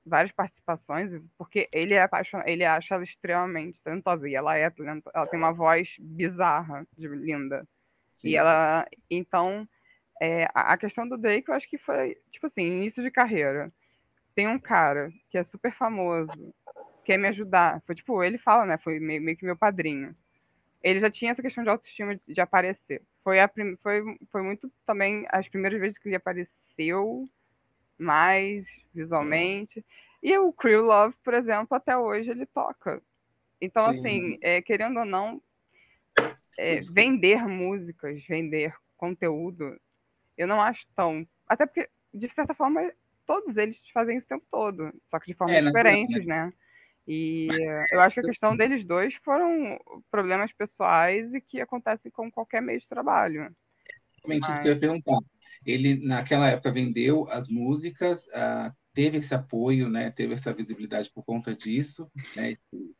várias 0.10 0.34
participações, 0.34 1.12
porque 1.38 1.70
ele 1.74 1.94
é 1.96 2.04
apaixonado, 2.04 2.48
ele 2.50 2.66
acha 2.66 2.96
ela 2.96 3.04
extremamente 3.06 3.82
talentosa, 3.84 4.30
e 4.30 4.36
ela 4.36 4.58
é 4.58 4.70
talentosa, 4.70 5.12
ela 5.16 5.28
tem 5.28 5.40
uma 5.40 5.54
voz 5.54 5.96
bizarra, 6.00 6.88
de 6.98 7.08
linda. 7.08 7.68
Sim. 8.12 8.30
E 8.30 8.36
ela, 8.38 8.88
então, 9.10 9.68
é, 10.22 10.46
a 10.54 10.74
a 10.74 10.78
questão 10.78 11.08
do 11.08 11.18
Drake, 11.18 11.50
eu 11.50 11.56
acho 11.56 11.70
que 11.70 11.78
foi, 11.78 12.18
tipo 12.32 12.48
assim, 12.48 12.64
início 12.64 13.04
de 13.04 13.12
carreira. 13.12 13.72
Tem 14.36 14.48
um 14.48 14.60
cara 14.60 15.12
que 15.30 15.38
é 15.38 15.44
super 15.44 15.74
famoso, 15.76 16.54
quer 17.06 17.18
me 17.18 17.28
ajudar. 17.30 17.82
Foi 17.86 17.96
tipo, 17.96 18.24
ele 18.24 18.38
fala, 18.38 18.66
né? 18.66 18.78
Foi 18.80 19.00
meio, 19.00 19.22
meio 19.22 19.38
que 19.38 19.46
meu 19.46 19.58
padrinho. 19.58 20.16
Ele 20.82 21.00
já 21.00 21.12
tinha 21.12 21.32
essa 21.32 21.42
questão 21.42 21.64
de 21.64 21.70
autoestima 21.70 22.16
de, 22.16 22.34
de 22.34 22.42
aparecer. 22.42 23.02
Foi, 23.24 23.40
a, 23.40 23.48
prim- 23.48 23.78
foi, 23.78 24.02
foi 24.32 24.42
muito 24.42 24.72
também 24.86 25.26
as 25.30 25.48
primeiras 25.50 25.80
vezes 25.80 25.98
que 25.98 26.08
ele 26.10 26.16
apareceu 26.16 27.30
mais 28.00 28.66
visualmente. 28.94 29.86
E 30.24 30.38
o 30.38 30.52
Crew 30.52 30.84
Love, 30.84 31.16
por 31.24 31.34
exemplo, 31.34 31.76
até 31.76 31.98
hoje 31.98 32.30
ele 32.30 32.46
toca. 32.46 33.02
Então, 33.62 33.92
Sim. 33.92 34.00
assim, 34.00 34.38
é, 34.42 34.62
querendo 34.62 35.00
ou 35.00 35.06
não, 35.06 35.42
é, 36.58 36.80
vender 36.94 37.46
músicas, 37.48 38.22
vender 38.26 38.74
conteúdo, 38.98 39.80
eu 40.38 40.48
não 40.48 40.62
acho 40.62 40.86
tão. 40.96 41.28
Até 41.48 41.66
porque, 41.66 41.90
de 42.14 42.30
certa 42.30 42.54
forma, 42.54 42.92
todos 43.26 43.58
eles 43.58 43.80
fazem 43.94 44.18
isso 44.18 44.26
o 44.26 44.30
tempo 44.30 44.46
todo, 44.50 44.92
só 45.10 45.20
que 45.20 45.28
de 45.28 45.38
formas 45.38 45.58
É, 45.58 45.62
natural, 45.62 45.84
diferentes, 45.84 46.26
né? 46.26 46.54
E 47.08 47.48
eu 47.92 48.00
acho 48.02 48.16
que 48.16 48.20
a 48.20 48.30
questão 48.30 48.56
deles 48.56 48.86
dois 48.86 49.16
foram 49.24 49.80
problemas 50.12 50.54
pessoais 50.54 51.34
e 51.34 51.42
que 51.42 51.60
acontecem 51.60 52.12
com 52.12 52.32
qualquer 52.32 52.62
meio 52.62 52.80
de 52.80 52.88
trabalho. 52.88 53.54
Exatamente 54.14 54.42
Mas... 54.42 54.50
isso 54.50 54.62
que 54.62 54.68
eu 54.68 54.74
ia 54.74 54.80
perguntar. 54.80 55.20
Ele, 55.66 56.06
naquela 56.06 56.48
época, 56.50 56.72
vendeu 56.72 57.26
as 57.30 57.48
músicas, 57.48 58.26
uh, 58.28 58.74
teve 58.94 59.18
esse 59.18 59.34
apoio, 59.34 59.90
né, 59.90 60.12
teve 60.12 60.34
essa 60.34 60.54
visibilidade 60.54 61.12
por 61.14 61.24
conta 61.24 61.56
disso, 61.56 62.10
né, 62.36 62.52
esse, 62.52 62.96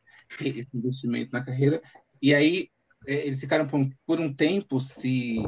esse 0.60 0.76
investimento 0.76 1.30
na 1.32 1.44
carreira. 1.44 1.82
E 2.22 2.34
aí, 2.34 2.68
é, 3.06 3.26
eles 3.26 3.40
ficaram 3.40 3.66
por 3.66 3.80
um, 3.80 3.90
por 4.06 4.20
um 4.20 4.32
tempo 4.32 4.80
se 4.80 5.42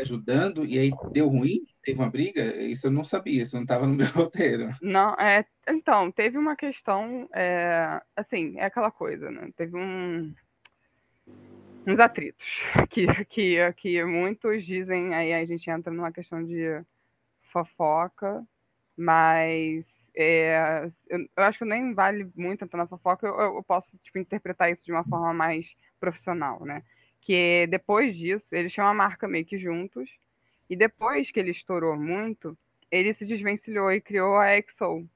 ajudando, 0.00 0.64
e 0.64 0.78
aí 0.78 0.90
deu 1.12 1.28
ruim? 1.28 1.64
Teve 1.82 2.00
uma 2.00 2.10
briga? 2.10 2.42
Isso 2.56 2.88
eu 2.88 2.90
não 2.90 3.04
sabia, 3.04 3.42
isso 3.42 3.54
não 3.54 3.62
estava 3.62 3.86
no 3.86 3.94
meu 3.94 4.06
roteiro. 4.10 4.70
Não, 4.82 5.14
é, 5.14 5.44
então, 5.68 6.10
teve 6.10 6.36
uma 6.36 6.56
questão, 6.56 7.28
é, 7.32 8.00
assim, 8.16 8.58
é 8.58 8.64
aquela 8.64 8.90
coisa, 8.90 9.30
né? 9.30 9.48
Teve 9.56 9.76
um, 9.76 10.34
uns 11.86 11.98
atritos 11.98 12.44
que, 12.90 13.06
que, 13.26 13.72
que 13.74 14.04
muitos 14.04 14.64
dizem, 14.66 15.14
aí 15.14 15.32
a 15.32 15.44
gente 15.44 15.70
entra 15.70 15.92
numa 15.92 16.12
questão 16.12 16.44
de 16.44 16.82
fofoca, 17.52 18.44
mas 18.96 19.86
é, 20.14 20.90
eu, 21.08 21.20
eu, 21.36 21.44
acho 21.44 21.58
que 21.58 21.64
nem 21.64 21.94
vale 21.94 22.30
muito 22.34 22.64
entrar 22.64 22.78
na 22.78 22.88
fofoca, 22.88 23.26
eu, 23.26 23.38
eu 23.38 23.62
posso 23.62 23.88
tipo, 24.02 24.18
interpretar 24.18 24.72
isso 24.72 24.84
de 24.84 24.92
uma 24.92 25.04
forma 25.04 25.32
mais 25.32 25.66
profissional, 26.00 26.64
né? 26.64 26.82
Que 27.20 27.66
depois 27.68 28.16
disso, 28.16 28.46
eles 28.54 28.72
tinham 28.72 28.86
uma 28.86 28.94
marca 28.94 29.28
meio 29.28 29.44
que 29.44 29.58
juntos, 29.58 30.08
e 30.68 30.76
depois 30.76 31.30
que 31.30 31.38
ele 31.38 31.50
estourou 31.50 31.96
muito, 31.96 32.56
ele 32.90 33.14
se 33.14 33.24
desvencilhou 33.24 33.92
e 33.92 34.00
criou 34.00 34.36
a 34.36 34.56
EXO. 34.56 35.08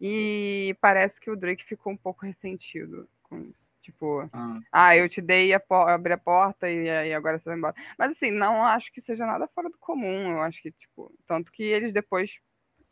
E 0.00 0.74
parece 0.80 1.20
que 1.20 1.30
o 1.30 1.36
Drake 1.36 1.64
ficou 1.64 1.92
um 1.92 1.96
pouco 1.96 2.24
ressentido 2.24 3.08
com 3.22 3.38
isso. 3.40 3.59
Tipo, 3.82 4.28
ah, 4.32 4.60
ah 4.70 4.96
eu 4.96 5.08
te 5.08 5.20
dei 5.20 5.54
a 5.54 5.62
abri 5.88 6.12
a 6.12 6.18
porta 6.18 6.70
e, 6.70 6.84
e 6.84 7.14
agora 7.14 7.38
você 7.38 7.44
vai 7.44 7.56
embora. 7.56 7.74
Mas 7.98 8.12
assim, 8.12 8.30
não 8.30 8.64
acho 8.64 8.92
que 8.92 9.00
seja 9.00 9.26
nada 9.26 9.48
fora 9.48 9.70
do 9.70 9.78
comum. 9.78 10.32
Eu 10.32 10.42
acho 10.42 10.60
que, 10.62 10.70
tipo, 10.72 11.12
tanto 11.26 11.50
que 11.50 11.62
eles 11.62 11.92
depois 11.92 12.30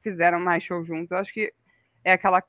fizeram 0.02 0.40
mais 0.40 0.62
show 0.62 0.84
juntos. 0.84 1.10
Eu 1.10 1.18
acho 1.18 1.32
que 1.32 1.52
é 2.04 2.12
aquela 2.12 2.42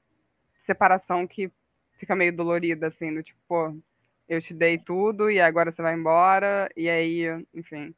separação 0.66 1.28
que 1.28 1.52
fica 1.98 2.16
meio 2.16 2.36
dolorida, 2.36 2.88
assim, 2.88 3.14
do 3.14 3.22
tipo, 3.22 3.40
pô, 3.48 3.76
eu 4.28 4.42
te 4.42 4.54
dei 4.54 4.78
tudo 4.78 5.30
e 5.30 5.42
agora 5.42 5.72
você 5.72 5.82
vai 5.82 5.96
embora, 5.96 6.70
e 6.78 6.90
aí, 6.90 7.26
enfim. 7.54 7.94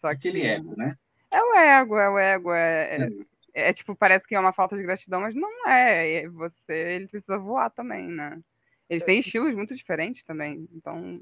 Só 0.00 0.08
Aquele 0.08 0.40
que... 0.40 0.46
ego, 0.46 0.74
né? 0.76 0.96
É 1.30 1.42
o 1.42 1.54
ego, 1.54 1.98
é 1.98 2.08
o 2.08 2.18
ego, 2.18 2.52
é, 2.52 2.96
é, 2.96 3.08
é, 3.54 3.68
é, 3.68 3.72
tipo, 3.72 3.94
parece 3.94 4.26
que 4.26 4.34
é 4.34 4.40
uma 4.40 4.52
falta 4.52 4.76
de 4.76 4.82
gratidão, 4.82 5.20
mas 5.20 5.34
não 5.34 5.68
é. 5.68 6.22
é 6.22 6.28
você, 6.28 6.72
ele 6.72 7.06
precisa 7.06 7.38
voar 7.38 7.70
também, 7.70 8.08
né? 8.08 8.40
Eles 8.88 9.04
têm 9.04 9.20
estilos 9.20 9.54
muito 9.54 9.74
diferentes 9.74 10.22
também, 10.24 10.68
então. 10.72 11.20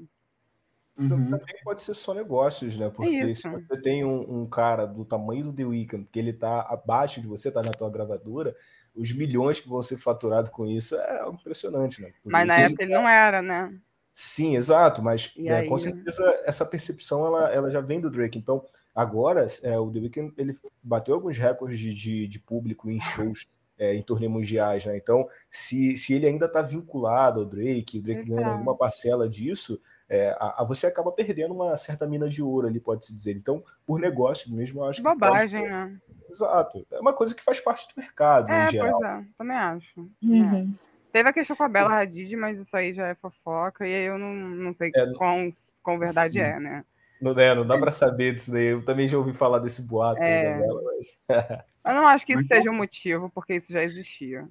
Então, 0.99 1.17
uhum. 1.17 1.29
também 1.29 1.55
pode 1.63 1.81
ser 1.83 1.93
só 1.93 2.13
negócios, 2.13 2.75
né? 2.77 2.89
Porque 2.89 3.33
se 3.35 3.47
você 3.47 3.79
tem 3.79 4.03
um, 4.03 4.41
um, 4.41 4.49
cara 4.49 4.85
do 4.87 5.05
tamanho 5.05 5.43
do 5.43 5.53
The 5.53 5.63
Weeknd, 5.63 6.07
que 6.11 6.17
ele 6.17 6.33
tá 6.33 6.61
abaixo 6.61 7.21
de 7.21 7.27
você, 7.27 7.51
tá 7.51 7.61
na 7.61 7.71
tua 7.71 7.89
gravadora, 7.89 8.55
os 8.95 9.13
milhões 9.13 9.59
que 9.59 9.69
vão 9.69 9.81
ser 9.81 9.97
faturados 9.97 10.49
com 10.49 10.65
isso 10.65 10.95
é 10.95 11.27
impressionante, 11.29 12.01
né? 12.01 12.11
Por 12.23 12.31
mas 12.31 12.47
na 12.47 12.57
época 12.57 12.83
ele 12.83 12.93
não 12.93 13.07
era, 13.07 13.43
né? 13.43 13.77
Sim, 14.11 14.55
exato, 14.55 15.03
mas 15.03 15.31
é, 15.37 15.63
com 15.67 15.77
certeza 15.77 16.23
essa 16.43 16.65
percepção 16.65 17.23
ela, 17.27 17.53
ela 17.53 17.69
já 17.69 17.79
vem 17.79 18.01
do 18.01 18.09
Drake. 18.09 18.39
Então, 18.39 18.65
agora 18.95 19.45
é, 19.61 19.77
o 19.77 19.91
The 19.91 19.99
Weeknd 19.99 20.33
ele 20.35 20.57
bateu 20.81 21.13
alguns 21.13 21.37
recordes 21.37 21.77
de, 21.77 21.93
de, 21.93 22.27
de 22.27 22.39
público 22.39 22.89
em 22.89 22.99
shows 22.99 23.47
é, 23.77 23.93
em 23.95 24.01
turnê 24.01 24.27
mundiais, 24.27 24.85
né? 24.85 24.97
Então, 24.97 25.27
se, 25.49 25.95
se 25.97 26.13
ele 26.13 26.27
ainda 26.27 26.45
está 26.45 26.61
vinculado 26.61 27.41
ao 27.41 27.45
Drake, 27.45 27.99
o 27.99 28.01
Drake 28.01 28.23
ganha 28.23 28.47
alguma 28.47 28.75
parcela 28.75 29.29
disso, 29.29 29.79
é, 30.09 30.35
a, 30.39 30.61
a, 30.61 30.63
você 30.63 30.87
acaba 30.87 31.11
perdendo 31.11 31.53
uma 31.53 31.75
certa 31.75 32.07
mina 32.07 32.29
de 32.29 32.41
ouro 32.41 32.67
ali, 32.67 32.79
pode-se 32.79 33.13
dizer. 33.13 33.35
Então, 33.35 33.63
por 33.85 33.99
negócio 33.99 34.51
mesmo, 34.51 34.81
eu 34.81 34.85
acho 34.85 35.03
Bobagem, 35.03 35.49
que. 35.49 35.55
Bobagem, 35.57 35.69
né? 35.69 35.97
Exato. 36.29 36.85
É 36.91 36.99
uma 36.99 37.13
coisa 37.13 37.35
que 37.35 37.43
faz 37.43 37.61
parte 37.61 37.87
do 37.87 38.01
mercado, 38.01 38.51
é, 38.51 38.65
em 38.65 38.71
geral. 38.71 38.99
Pois 38.99 39.11
é, 39.11 39.23
também 39.37 39.57
acho. 39.57 40.09
Uhum. 40.21 40.75
É. 40.75 40.87
Teve 41.11 41.29
a 41.29 41.33
questão 41.33 41.55
com 41.55 41.63
a 41.63 41.69
Bela 41.69 41.99
Hadid, 41.99 42.35
mas 42.35 42.57
isso 42.59 42.75
aí 42.75 42.93
já 42.93 43.07
é 43.07 43.15
fofoca, 43.15 43.87
e 43.87 43.93
aí 43.93 44.05
eu 44.05 44.17
não, 44.17 44.33
não 44.33 44.73
sei 44.75 44.91
é, 44.95 45.13
quão, 45.13 45.53
quão 45.81 45.97
verdade 45.97 46.33
sim. 46.33 46.39
é, 46.39 46.59
né? 46.59 46.85
Não, 47.21 47.31
é, 47.31 47.55
não 47.55 47.65
dá 47.65 47.77
para 47.79 47.91
saber 47.91 48.35
disso 48.35 48.51
daí. 48.51 48.67
Eu 48.67 48.85
também 48.85 49.07
já 49.07 49.17
ouvi 49.17 49.33
falar 49.33 49.59
desse 49.59 49.81
boato 49.81 50.21
é. 50.21 50.59
dela, 50.59 50.81
mas... 50.83 51.17
eu 51.87 51.95
não 51.95 52.07
acho 52.07 52.25
que 52.25 52.33
isso 52.33 52.47
seja 52.47 52.69
um 52.69 52.75
motivo, 52.75 53.29
porque 53.29 53.55
isso 53.55 53.71
já 53.71 53.83
existia. 53.83 54.47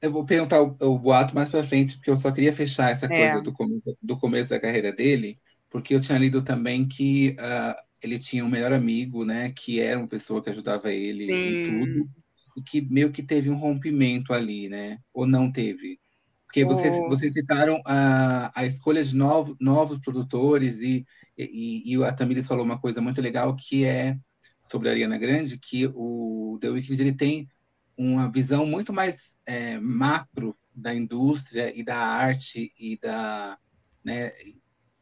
Eu 0.00 0.12
vou 0.12 0.24
perguntar 0.24 0.62
o, 0.62 0.76
o 0.80 0.98
boato 0.98 1.34
mais 1.34 1.48
para 1.48 1.64
frente, 1.64 1.96
porque 1.96 2.10
eu 2.10 2.16
só 2.16 2.30
queria 2.30 2.52
fechar 2.52 2.90
essa 2.90 3.06
é. 3.06 3.08
coisa 3.08 3.40
do 3.40 3.52
começo, 3.52 3.96
do 4.02 4.18
começo 4.18 4.50
da 4.50 4.60
carreira 4.60 4.92
dele, 4.92 5.38
porque 5.70 5.94
eu 5.94 6.00
tinha 6.00 6.18
lido 6.18 6.42
também 6.42 6.86
que 6.86 7.36
uh, 7.38 7.74
ele 8.02 8.18
tinha 8.18 8.44
um 8.44 8.48
melhor 8.48 8.72
amigo, 8.72 9.24
né, 9.24 9.52
que 9.56 9.80
era 9.80 9.98
uma 9.98 10.08
pessoa 10.08 10.42
que 10.42 10.50
ajudava 10.50 10.92
ele 10.92 11.26
Sim. 11.26 11.32
em 11.32 11.62
tudo, 11.64 12.10
e 12.56 12.62
que 12.62 12.80
meio 12.80 13.10
que 13.10 13.22
teve 13.22 13.50
um 13.50 13.56
rompimento 13.56 14.32
ali, 14.32 14.68
né? 14.68 14.98
Ou 15.12 15.26
não 15.26 15.50
teve? 15.50 15.98
Porque 16.44 16.64
vocês, 16.64 16.94
oh. 16.94 17.08
vocês 17.08 17.32
citaram 17.32 17.82
a, 17.84 18.52
a 18.54 18.64
escolha 18.64 19.02
de 19.02 19.16
novo, 19.16 19.56
novos 19.60 19.98
produtores 19.98 20.80
e, 20.80 21.04
e, 21.36 21.94
e 21.94 22.04
a 22.04 22.14
falou 22.44 22.64
uma 22.64 22.78
coisa 22.78 23.00
muito 23.00 23.20
legal 23.20 23.56
que 23.56 23.84
é 23.84 24.16
sobre 24.64 24.88
a 24.88 24.92
Ariana 24.92 25.18
Grande, 25.18 25.58
que 25.58 25.86
o 25.94 26.58
The 26.60 26.70
Weeknd 26.70 27.00
ele 27.00 27.12
tem 27.12 27.48
uma 27.96 28.30
visão 28.30 28.66
muito 28.66 28.92
mais 28.92 29.38
é, 29.46 29.78
macro 29.78 30.56
da 30.74 30.92
indústria 30.92 31.72
e 31.78 31.84
da 31.84 31.96
arte 31.96 32.72
e 32.76 32.98
da, 32.98 33.58
né, 34.02 34.32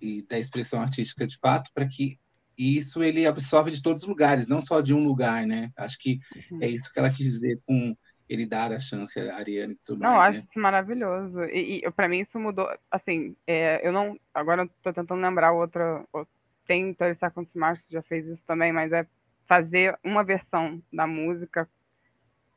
e 0.00 0.22
da 0.28 0.38
expressão 0.38 0.80
artística 0.82 1.26
de 1.26 1.38
fato, 1.38 1.70
para 1.72 1.86
que 1.86 2.18
isso 2.58 3.02
ele 3.02 3.26
absorve 3.26 3.70
de 3.70 3.80
todos 3.80 4.02
os 4.02 4.08
lugares, 4.08 4.46
não 4.46 4.60
só 4.60 4.80
de 4.80 4.92
um 4.92 5.04
lugar, 5.04 5.46
né? 5.46 5.70
Acho 5.76 5.98
que 5.98 6.18
é 6.60 6.68
isso 6.68 6.92
que 6.92 6.98
ela 6.98 7.08
quis 7.08 7.26
dizer 7.26 7.58
com 7.64 7.96
ele 8.28 8.44
dar 8.44 8.72
a 8.72 8.80
chance 8.80 9.18
a 9.18 9.36
Ariane 9.36 9.72
e 9.72 9.76
tudo 9.76 10.00
não, 10.00 10.12
mais. 10.12 10.20
Não, 10.20 10.20
acho 10.20 10.38
né? 10.38 10.46
isso 10.50 10.60
maravilhoso. 10.60 11.44
E, 11.44 11.82
e 11.84 11.90
para 11.90 12.08
mim 12.08 12.20
isso 12.20 12.38
mudou, 12.38 12.68
assim, 12.90 13.34
é, 13.46 13.86
eu 13.86 13.92
não, 13.92 14.18
agora 14.34 14.62
eu 14.62 14.70
tô 14.82 14.92
tentando 14.92 15.20
lembrar 15.20 15.52
outra, 15.52 16.04
tem 16.66 16.92
30 16.92 17.14
Seconds 17.18 17.50
to 17.50 17.58
Mars 17.58 17.80
que 17.82 17.92
já 17.92 18.02
fez 18.02 18.26
isso 18.26 18.42
também, 18.46 18.70
mas 18.70 18.92
é 18.92 19.06
fazer 19.52 19.98
uma 20.02 20.24
versão 20.24 20.82
da 20.90 21.06
música 21.06 21.68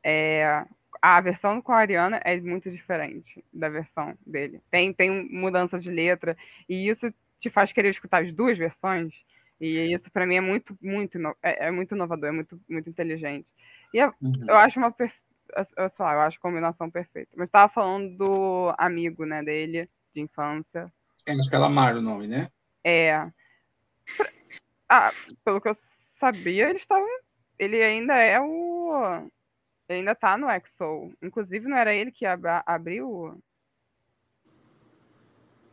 é, 0.01 0.65
a 1.01 1.19
versão 1.19 1.62
com 1.62 1.73
a 1.73 1.77
Ariana 1.77 2.21
é 2.23 2.39
muito 2.39 2.71
diferente 2.71 3.43
da 3.51 3.67
versão 3.67 4.17
dele. 4.25 4.62
Tem, 4.71 4.93
tem 4.93 5.29
mudança 5.29 5.77
de 5.77 5.91
letra, 5.91 6.38
e 6.69 6.88
isso 6.88 7.13
te 7.38 7.49
faz 7.49 7.73
querer 7.73 7.89
escutar 7.89 8.23
as 8.23 8.31
duas 8.31 8.58
versões, 8.58 9.13
e 9.60 9.93
isso 9.93 10.10
para 10.10 10.25
mim 10.25 10.36
é 10.38 10.41
muito, 10.41 10.77
muito, 10.81 11.17
é, 11.43 11.67
é, 11.67 11.71
muito 11.71 11.93
inovador, 11.93 12.29
é 12.29 12.31
muito, 12.31 12.58
muito 12.69 12.89
inteligente. 12.89 13.45
E 13.93 13.97
eu, 13.97 14.13
uhum. 14.21 14.45
eu 14.47 14.55
acho 14.55 14.79
uma 14.79 14.95
eu, 14.97 15.89
sei 15.89 16.05
lá, 16.05 16.13
eu 16.13 16.21
acho 16.21 16.39
combinação 16.39 16.89
perfeita. 16.89 17.31
Mas 17.36 17.47
estava 17.47 17.71
falando 17.73 18.15
do 18.15 18.73
amigo, 18.77 19.25
né, 19.25 19.43
dele, 19.43 19.89
de 20.13 20.21
infância. 20.21 20.89
É, 21.27 21.34
acho 21.34 21.49
que 21.49 21.55
é 21.55 21.60
Lamar 21.60 21.97
o 21.97 22.01
nome, 22.01 22.25
né? 22.25 22.49
É. 22.86 23.27
Ah, 24.88 25.12
pelo 25.43 25.60
que 25.60 25.67
eu 25.67 25.75
sabia, 26.19 26.69
ele 26.69 26.80
estava. 26.80 27.06
Ele 27.58 27.82
ainda 27.82 28.15
é 28.15 28.39
o 28.39 29.30
ele 29.88 29.99
ainda 29.99 30.15
tá 30.15 30.38
no 30.38 30.49
EXO. 30.49 31.13
Inclusive, 31.21 31.67
não 31.67 31.78
era 31.78 31.93
ele 31.93 32.12
que 32.12 32.25
ab 32.25 32.43
abriu. 32.65 33.39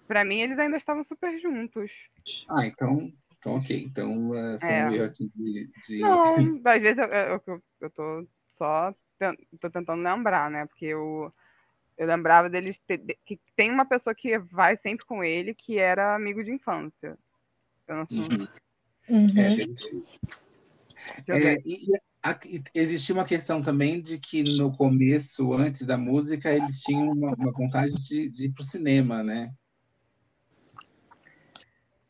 Pra 0.07 0.25
mim, 0.25 0.41
eles 0.41 0.59
ainda 0.59 0.77
estavam 0.77 1.05
super 1.05 1.39
juntos. 1.41 1.91
Ah, 2.49 2.67
então. 2.67 3.13
Então, 3.39 3.57
ok. 3.57 3.83
Então, 3.83 4.31
uh, 4.31 4.61
foi 4.61 4.69
é. 4.69 4.87
um 4.87 4.93
erro 4.93 5.05
aqui 5.05 5.29
de. 5.35 5.71
de... 5.87 6.01
Não, 6.01 6.35
às 6.67 6.83
vezes 6.83 6.99
eu, 6.99 7.07
eu, 7.07 7.63
eu 7.81 7.91
tô 7.91 8.27
só. 8.59 8.95
Tô 9.61 9.71
tentando 9.71 10.03
lembrar, 10.03 10.51
né? 10.51 10.67
Porque 10.67 10.87
eu. 10.87 11.33
Eu 11.97 12.07
lembrava 12.07 12.49
deles 12.49 12.81
ter, 12.87 12.99
que 13.25 13.39
tem 13.55 13.71
uma 13.71 13.85
pessoa 13.85 14.15
que 14.15 14.37
vai 14.39 14.77
sempre 14.79 15.05
com 15.05 15.23
ele 15.23 15.55
que 15.55 15.79
era 15.79 16.15
amigo 16.15 16.43
de 16.43 16.51
infância. 16.51 17.17
Eu 17.87 17.97
não 17.97 18.07
sei. 18.07 18.39
Uhum. 18.39 18.49
Uhum. 19.13 19.29
É, 21.29 21.55
é, 21.55 21.63
e, 21.67 22.63
existia 22.75 23.15
uma 23.15 23.27
questão 23.27 23.63
também 23.63 24.01
de 24.01 24.19
que 24.19 24.43
no 24.43 24.73
começo, 24.73 25.53
antes 25.53 25.87
da 25.87 25.99
música, 25.99 26.51
eles 26.51 26.81
tinham 26.81 27.11
uma, 27.11 27.31
uma 27.37 27.53
vontade 27.53 27.93
de, 28.09 28.31
de 28.31 28.47
ir 28.47 28.53
para 28.53 28.63
o 28.63 28.65
cinema, 28.65 29.23
né? 29.23 29.53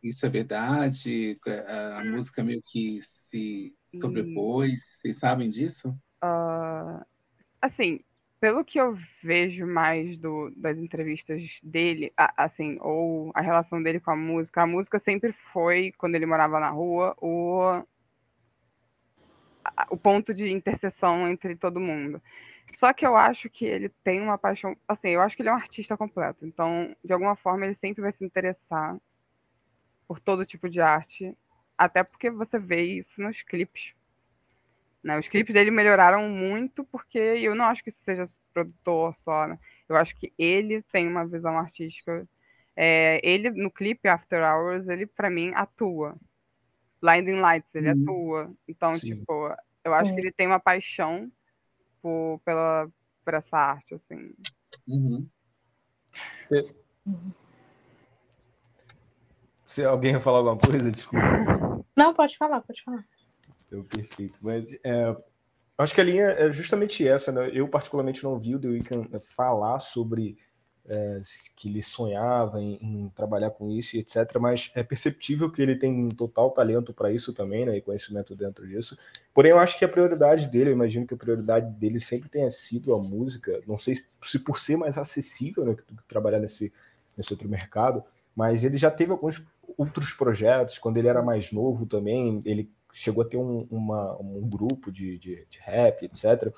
Isso 0.01 0.25
é 0.25 0.29
verdade? 0.29 1.41
A, 1.67 2.01
a 2.01 2.05
música 2.05 2.45
meio 2.45 2.61
que 2.65 2.99
se 3.01 3.75
sobrepôs, 3.85 4.71
vocês 5.01 5.19
sabem 5.19 5.51
disso? 5.51 5.88
Uh, 6.23 7.05
assim, 7.61 7.99
pelo 8.42 8.64
que 8.64 8.76
eu 8.81 8.98
vejo 9.22 9.64
mais 9.64 10.18
do, 10.18 10.50
das 10.57 10.76
entrevistas 10.76 11.40
dele, 11.62 12.12
assim, 12.16 12.76
ou 12.81 13.31
a 13.37 13.40
relação 13.40 13.81
dele 13.81 14.00
com 14.00 14.11
a 14.11 14.16
música, 14.16 14.62
a 14.62 14.66
música 14.66 14.98
sempre 14.98 15.33
foi, 15.52 15.92
quando 15.96 16.16
ele 16.16 16.26
morava 16.26 16.59
na 16.59 16.68
rua, 16.68 17.16
o 17.20 17.85
o 19.88 19.96
ponto 19.96 20.35
de 20.35 20.50
interseção 20.50 21.28
entre 21.28 21.55
todo 21.55 21.78
mundo. 21.78 22.20
Só 22.81 22.92
que 22.92 23.07
eu 23.07 23.16
acho 23.16 23.48
que 23.48 23.64
ele 23.64 23.88
tem 24.02 24.20
uma 24.20 24.37
paixão. 24.37 24.76
Assim, 24.88 25.11
eu 25.11 25.20
acho 25.20 25.37
que 25.37 25.42
ele 25.42 25.48
é 25.48 25.52
um 25.52 25.57
artista 25.57 25.96
completo. 25.96 26.44
Então, 26.44 26.96
de 27.05 27.12
alguma 27.12 27.37
forma, 27.37 27.64
ele 27.64 27.76
sempre 27.76 28.02
vai 28.02 28.11
se 28.11 28.24
interessar 28.24 28.98
por 30.09 30.18
todo 30.18 30.44
tipo 30.44 30.68
de 30.68 30.81
arte. 30.81 31.37
Até 31.78 32.02
porque 32.02 32.28
você 32.28 32.59
vê 32.59 32.83
isso 32.83 33.12
nos 33.22 33.40
clipes. 33.42 33.94
Né? 35.03 35.19
Os 35.19 35.29
clipes 35.29 35.53
dele 35.53 35.71
melhoraram 35.71 36.29
muito, 36.29 36.85
porque 36.85 37.19
eu 37.19 37.55
não 37.55 37.65
acho 37.65 37.83
que 37.83 37.91
isso 37.91 38.03
seja 38.03 38.27
produtor 38.53 39.15
só. 39.19 39.49
Né? 39.49 39.59
Eu 39.88 39.97
acho 39.97 40.15
que 40.17 40.33
ele 40.38 40.83
tem 40.93 41.09
uma 41.09 41.27
visão 41.27 41.59
artística. 41.59 42.27
É, 42.77 43.21
ele, 43.23 43.51
no 43.51 43.71
clipe 43.71 44.09
After 44.09 44.43
Hours, 44.43 44.88
ele, 44.88 45.07
para 45.07 45.29
mim, 45.29 45.53
atua. 45.55 46.15
Blinding 47.01 47.41
Lights, 47.41 47.75
ele 47.75 47.93
hum. 47.93 48.03
atua. 48.03 48.53
Então, 48.69 48.93
Sim. 48.93 49.17
tipo, 49.17 49.55
eu 49.85 49.93
acho 49.93 50.11
é. 50.11 50.15
que 50.15 50.21
ele 50.21 50.33
tem 50.33 50.47
uma 50.47 50.61
paixão 50.61 51.31
por, 52.01 52.41
pela, 52.45 52.88
por 53.25 53.35
essa 53.35 53.57
arte, 53.57 53.95
assim. 53.95 54.33
Uhum. 54.87 55.27
Se 59.65 59.85
alguém 59.85 60.21
falar 60.21 60.38
alguma 60.38 60.59
coisa, 60.59 60.91
desculpa. 60.91 61.25
Não, 61.97 62.15
pode 62.15 62.37
falar, 62.37 62.61
pode 62.61 62.83
falar. 62.83 63.05
Então, 63.73 63.83
perfeito. 63.85 64.39
Mas 64.43 64.77
é, 64.85 65.17
acho 65.79 65.95
que 65.95 66.01
a 66.01 66.05
linha 66.05 66.27
é 66.27 66.53
justamente 66.53 67.09
essa, 67.09 67.33
né? 67.33 67.51
Eu, 67.55 67.67
particularmente, 67.67 68.23
não 68.23 68.39
vi 68.39 68.55
o 68.55 68.61
The 68.61 68.69
Weeknd 68.69 69.09
falar 69.35 69.81
sobre 69.81 70.37
é, 70.85 71.21
que 71.57 71.71
ele 71.71 71.81
sonhava 71.81 72.61
em, 72.61 72.75
em, 72.83 73.09
trabalhar 73.09 73.51
com 73.51 73.71
isso, 73.71 73.97
etc. 73.97 74.37
Mas 74.39 74.71
é 74.75 74.83
perceptível 74.83 75.51
que 75.51 75.63
ele 75.63 75.77
tem 75.77 76.05
um 76.05 76.11
total 76.11 76.51
talento 76.51 76.93
para 76.93 77.11
isso 77.11 77.33
também, 77.33 77.65
né? 77.65 77.79
E 77.79 77.81
conhecimento 77.81 78.37
dentro 78.37 78.69
disso. 78.69 78.99
Porém, 79.33 79.53
eu 79.53 79.59
acho 79.59 79.79
que 79.79 79.85
a 79.87 79.89
prioridade 79.89 80.49
dele, 80.49 80.69
eu 80.69 80.75
imagino 80.75 81.07
que 81.07 81.15
a 81.15 81.17
prioridade 81.17 81.71
dele 81.79 81.99
sempre 81.99 82.29
tenha 82.29 82.51
sido 82.51 82.95
a 82.95 82.99
música. 82.99 83.63
Não 83.67 83.79
sei 83.79 84.03
se 84.23 84.39
por 84.39 84.59
ser 84.59 84.77
mais 84.77 84.99
acessível, 84.99 85.65
né? 85.65 85.77
Trabalhar 86.07 86.41
nesse, 86.41 86.71
nesse 87.17 87.33
outro 87.33 87.49
mercado. 87.49 88.05
Mas 88.37 88.65
ele 88.65 88.77
já 88.77 88.91
teve 88.91 89.13
alguns 89.13 89.43
outros 89.79 90.13
projetos. 90.13 90.79
Quando 90.79 90.99
ele 90.99 91.09
era 91.09 91.23
mais 91.23 91.53
novo 91.53 91.87
também, 91.87 92.41
ele 92.45 92.71
chegou 92.92 93.22
a 93.22 93.26
ter 93.26 93.37
um, 93.37 93.66
uma, 93.70 94.16
um 94.20 94.48
grupo 94.48 94.92
de, 94.92 95.18
de, 95.18 95.46
de 95.48 95.59
rap, 95.61 96.05
etc. 96.05 96.52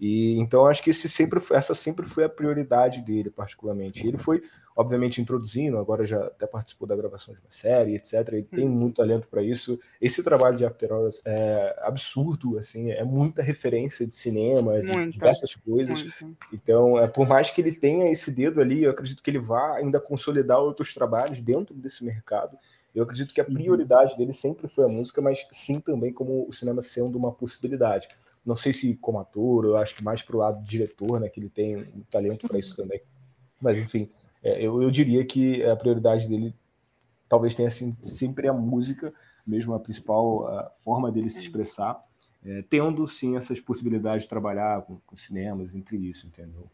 E 0.00 0.38
então 0.38 0.66
acho 0.66 0.82
que 0.82 0.90
esse 0.90 1.08
sempre, 1.08 1.38
essa 1.52 1.74
sempre 1.74 2.06
foi 2.06 2.24
a 2.24 2.28
prioridade 2.28 3.02
dele, 3.02 3.28
particularmente. 3.28 4.06
Ele 4.06 4.16
foi, 4.16 4.42
obviamente, 4.74 5.20
introduzindo, 5.20 5.76
agora 5.76 6.06
já 6.06 6.24
até 6.24 6.46
participou 6.46 6.88
da 6.88 6.96
gravação 6.96 7.34
de 7.34 7.40
uma 7.40 7.50
série, 7.50 7.96
etc. 7.96 8.14
Ele 8.32 8.42
tem 8.44 8.64
uhum. 8.64 8.74
muito 8.74 8.96
talento 8.96 9.28
para 9.28 9.42
isso. 9.42 9.78
Esse 10.00 10.22
trabalho 10.22 10.56
de 10.56 10.64
After 10.64 10.90
Hours 10.90 11.20
é 11.26 11.78
absurdo, 11.82 12.56
assim, 12.56 12.90
é 12.90 13.04
muita 13.04 13.42
referência 13.42 14.06
de 14.06 14.14
cinema, 14.14 14.80
de 14.80 15.10
diversas 15.10 15.54
coisas. 15.54 16.02
Muito. 16.02 16.46
Então, 16.50 16.98
é, 16.98 17.06
por 17.06 17.28
mais 17.28 17.50
que 17.50 17.60
ele 17.60 17.72
tenha 17.72 18.10
esse 18.10 18.30
dedo 18.30 18.62
ali, 18.62 18.84
eu 18.84 18.92
acredito 18.92 19.22
que 19.22 19.30
ele 19.30 19.38
vá 19.38 19.76
ainda 19.76 20.00
consolidar 20.00 20.60
outros 20.60 20.94
trabalhos 20.94 21.42
dentro 21.42 21.74
desse 21.74 22.02
mercado. 22.02 22.56
Eu 22.94 23.04
acredito 23.04 23.32
que 23.32 23.40
a 23.40 23.44
uhum. 23.44 23.54
prioridade 23.54 24.16
dele 24.16 24.32
sempre 24.32 24.68
foi 24.68 24.84
a 24.84 24.88
música, 24.88 25.20
mas 25.20 25.46
sim 25.50 25.80
também 25.80 26.12
como 26.12 26.46
o 26.48 26.52
cinema 26.52 26.82
sendo 26.82 27.16
uma 27.16 27.32
possibilidade. 27.32 28.08
Não 28.44 28.56
sei 28.56 28.72
se 28.72 28.96
como 28.96 29.20
ator, 29.20 29.64
eu 29.64 29.76
acho 29.76 29.94
que 29.94 30.02
mais 30.02 30.22
para 30.22 30.36
o 30.36 30.38
lado 30.38 30.64
diretor, 30.64 31.20
né, 31.20 31.28
que 31.28 31.38
ele 31.38 31.48
tem 31.48 31.76
um 31.76 32.02
talento 32.10 32.48
para 32.48 32.58
isso 32.58 32.76
também. 32.76 33.00
Mas, 33.60 33.78
enfim, 33.78 34.08
é, 34.42 34.60
eu, 34.64 34.82
eu 34.82 34.90
diria 34.90 35.24
que 35.24 35.62
a 35.64 35.76
prioridade 35.76 36.28
dele 36.28 36.54
talvez 37.28 37.54
tenha 37.54 37.68
assim, 37.68 37.96
sempre 38.02 38.48
a 38.48 38.52
música, 38.52 39.12
mesmo 39.46 39.72
a 39.74 39.78
principal 39.78 40.48
a 40.48 40.70
forma 40.82 41.12
dele 41.12 41.30
se 41.30 41.40
expressar, 41.40 42.02
é, 42.44 42.62
tendo 42.68 43.06
sim 43.06 43.36
essas 43.36 43.60
possibilidades 43.60 44.24
de 44.24 44.28
trabalhar 44.28 44.82
com, 44.82 44.98
com 45.06 45.16
cinemas, 45.16 45.74
entre 45.74 45.96
isso, 45.96 46.26
entendeu? 46.26 46.66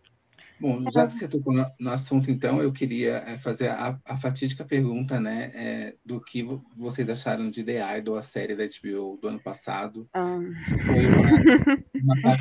Bom, 0.59 0.83
já 0.90 1.07
que 1.07 1.14
você 1.14 1.29
tocou 1.29 1.53
no, 1.53 1.66
no 1.79 1.90
assunto, 1.90 2.31
então, 2.31 2.62
eu 2.62 2.73
queria 2.73 3.16
é, 3.27 3.37
fazer 3.37 3.69
a, 3.69 3.99
a, 4.05 4.16
fatídica 4.16 4.64
pergunta, 4.64 5.21
né, 5.21 5.51
é, 5.55 5.95
do 6.05 6.21
que 6.21 6.42
vocês 6.75 7.11
acharam 7.11 7.51
de 7.51 7.62
The 7.62 7.99
Idol, 7.99 8.16
a 8.16 8.23
série 8.23 8.57
da 8.57 8.64
HBO 8.64 9.19
do 9.21 9.29
ano 9.29 9.40
passado, 9.40 10.09
ah. 10.14 10.38
que 10.64 10.79
foi 10.79 11.07
uma, 11.07 12.23
uma 12.25 12.37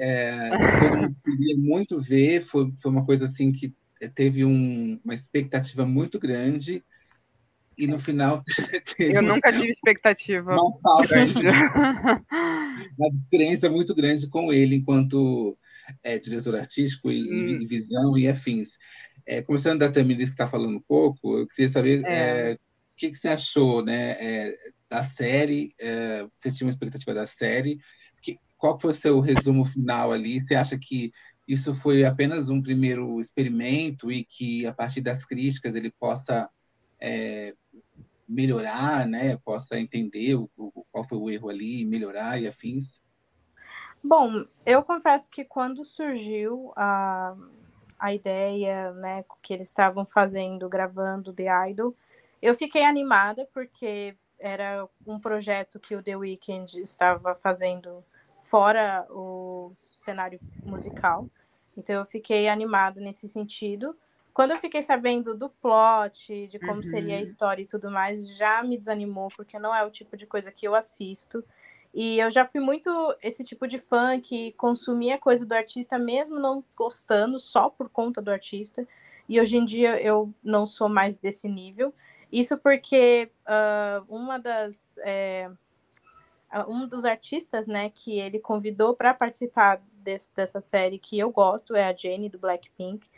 é, 0.00 0.50
que 0.50 0.78
todo 0.78 0.96
mundo 0.98 1.16
queria 1.24 1.56
muito 1.58 2.00
ver, 2.00 2.42
foi, 2.42 2.72
foi 2.80 2.90
uma 2.90 3.04
coisa 3.04 3.24
assim 3.24 3.50
que 3.50 3.74
teve 4.14 4.44
um, 4.44 5.00
uma 5.04 5.14
expectativa 5.14 5.84
muito 5.84 6.20
grande, 6.20 6.84
e 7.76 7.86
no 7.86 7.98
final 7.98 8.42
eu 8.98 9.22
nunca 9.22 9.50
tive 9.50 9.70
expectativa. 9.72 10.52
uma 10.52 10.78
falta 10.80 11.14
uma 12.98 13.10
descrença 13.10 13.70
muito 13.70 13.94
grande 13.94 14.28
com 14.28 14.52
ele 14.52 14.76
enquanto 14.76 15.56
é, 16.02 16.18
diretor 16.18 16.56
artístico 16.56 17.10
e, 17.10 17.22
hum. 17.22 17.60
e, 17.62 17.66
visão 17.66 18.16
e 18.16 18.28
afins. 18.28 18.78
É, 19.26 19.42
começando 19.42 19.80
da 19.80 19.90
Tamiris 19.90 20.30
que 20.30 20.34
está 20.34 20.46
falando 20.46 20.76
um 20.76 20.80
pouco, 20.80 21.38
eu 21.38 21.46
queria 21.46 21.70
saber 21.70 22.04
é. 22.04 22.52
é. 22.52 22.54
o 22.54 22.58
que, 22.96 23.10
que, 23.10 23.18
você 23.18 23.28
achou 23.28 23.84
né, 23.84 24.12
é, 24.12 24.56
da 24.88 25.02
série, 25.02 25.74
é, 25.80 26.26
você 26.34 26.50
tinha 26.50 26.66
uma 26.66 26.72
expectativa 26.72 27.14
da 27.14 27.26
série, 27.26 27.78
que, 28.22 28.36
qual 28.58 28.78
foi 28.78 28.92
o 28.92 28.94
seu 28.94 29.20
resumo 29.20 29.64
final 29.64 30.12
ali? 30.12 30.40
Você 30.40 30.54
acha 30.54 30.78
que 30.78 31.12
isso 31.46 31.74
foi 31.74 32.04
apenas 32.04 32.48
um 32.48 32.62
primeiro 32.62 33.18
experimento 33.18 34.10
e 34.10 34.24
que 34.24 34.66
a 34.66 34.72
partir 34.72 35.00
das 35.00 35.24
críticas 35.24 35.74
ele 35.74 35.90
possa 35.90 36.48
melhorar, 38.28 39.06
né, 39.06 39.36
possa 39.44 39.78
entender 39.78 40.36
o, 40.36 40.48
o, 40.56 40.84
qual 40.90 41.04
foi 41.04 41.18
o 41.18 41.30
erro 41.30 41.48
ali, 41.48 41.84
melhorar 41.84 42.40
e 42.40 42.46
afins? 42.46 43.01
Bom, 44.02 44.44
eu 44.66 44.82
confesso 44.82 45.30
que 45.30 45.44
quando 45.44 45.84
surgiu 45.84 46.72
a, 46.74 47.36
a 47.98 48.12
ideia, 48.12 48.92
né, 48.94 49.24
que 49.40 49.54
eles 49.54 49.68
estavam 49.68 50.04
fazendo, 50.04 50.68
gravando 50.68 51.32
The 51.32 51.70
Idol, 51.70 51.94
eu 52.40 52.54
fiquei 52.54 52.84
animada 52.84 53.48
porque 53.54 54.16
era 54.40 54.88
um 55.06 55.20
projeto 55.20 55.78
que 55.78 55.94
o 55.94 56.02
The 56.02 56.16
Weeknd 56.16 56.82
estava 56.82 57.36
fazendo 57.36 58.04
fora 58.40 59.06
o 59.08 59.72
cenário 59.76 60.40
musical. 60.64 61.28
Então 61.76 62.00
eu 62.00 62.04
fiquei 62.04 62.48
animada 62.48 63.00
nesse 63.00 63.28
sentido. 63.28 63.96
Quando 64.34 64.50
eu 64.50 64.58
fiquei 64.58 64.82
sabendo 64.82 65.36
do 65.36 65.48
plot, 65.48 66.48
de 66.48 66.58
como 66.58 66.76
uhum. 66.76 66.82
seria 66.82 67.14
a 67.14 67.18
uhum. 67.18 67.22
história 67.22 67.62
e 67.62 67.66
tudo 67.66 67.90
mais, 67.90 68.26
já 68.36 68.62
me 68.62 68.76
desanimou, 68.76 69.28
porque 69.36 69.58
não 69.58 69.74
é 69.74 69.84
o 69.84 69.90
tipo 69.90 70.16
de 70.16 70.26
coisa 70.26 70.50
que 70.50 70.66
eu 70.66 70.74
assisto. 70.74 71.44
E 71.94 72.18
eu 72.18 72.30
já 72.30 72.46
fui 72.46 72.60
muito 72.60 72.90
esse 73.22 73.44
tipo 73.44 73.66
de 73.66 73.78
fã 73.78 74.18
que 74.18 74.52
consumia 74.52 75.18
coisa 75.18 75.44
do 75.44 75.52
artista, 75.52 75.98
mesmo 75.98 76.38
não 76.38 76.64
gostando, 76.74 77.38
só 77.38 77.68
por 77.68 77.88
conta 77.90 78.22
do 78.22 78.30
artista. 78.30 78.86
E 79.28 79.40
hoje 79.40 79.56
em 79.56 79.64
dia 79.64 80.00
eu 80.02 80.32
não 80.42 80.66
sou 80.66 80.88
mais 80.88 81.16
desse 81.16 81.48
nível. 81.48 81.92
Isso 82.30 82.56
porque 82.56 83.30
uh, 83.46 84.04
uma 84.08 84.38
das. 84.38 84.96
É, 84.98 85.50
um 86.68 86.86
dos 86.86 87.04
artistas 87.04 87.66
né, 87.66 87.90
que 87.90 88.18
ele 88.18 88.38
convidou 88.38 88.94
para 88.94 89.14
participar 89.14 89.80
desse, 89.94 90.28
dessa 90.34 90.60
série 90.60 90.98
que 90.98 91.18
eu 91.18 91.30
gosto 91.30 91.74
é 91.74 91.84
a 91.84 91.94
Jenny 91.94 92.28
do 92.28 92.38
Blackpink, 92.38 93.08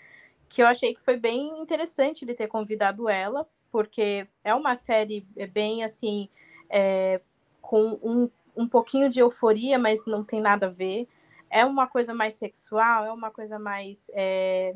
que 0.48 0.62
eu 0.62 0.66
achei 0.66 0.94
que 0.94 1.00
foi 1.00 1.16
bem 1.16 1.60
interessante 1.60 2.24
ele 2.24 2.34
ter 2.34 2.46
convidado 2.46 3.08
ela, 3.08 3.44
porque 3.72 4.24
é 4.44 4.54
uma 4.54 4.76
série 4.76 5.26
bem 5.52 5.82
assim, 5.82 6.28
é, 6.70 7.20
com 7.60 7.98
um 8.00 8.30
um 8.56 8.68
pouquinho 8.68 9.08
de 9.08 9.20
euforia, 9.20 9.78
mas 9.78 10.06
não 10.06 10.24
tem 10.24 10.40
nada 10.40 10.66
a 10.66 10.70
ver. 10.70 11.08
É 11.50 11.64
uma 11.64 11.86
coisa 11.86 12.14
mais 12.14 12.34
sexual, 12.34 13.04
é 13.04 13.12
uma 13.12 13.30
coisa 13.30 13.58
mais. 13.58 14.10
É... 14.14 14.74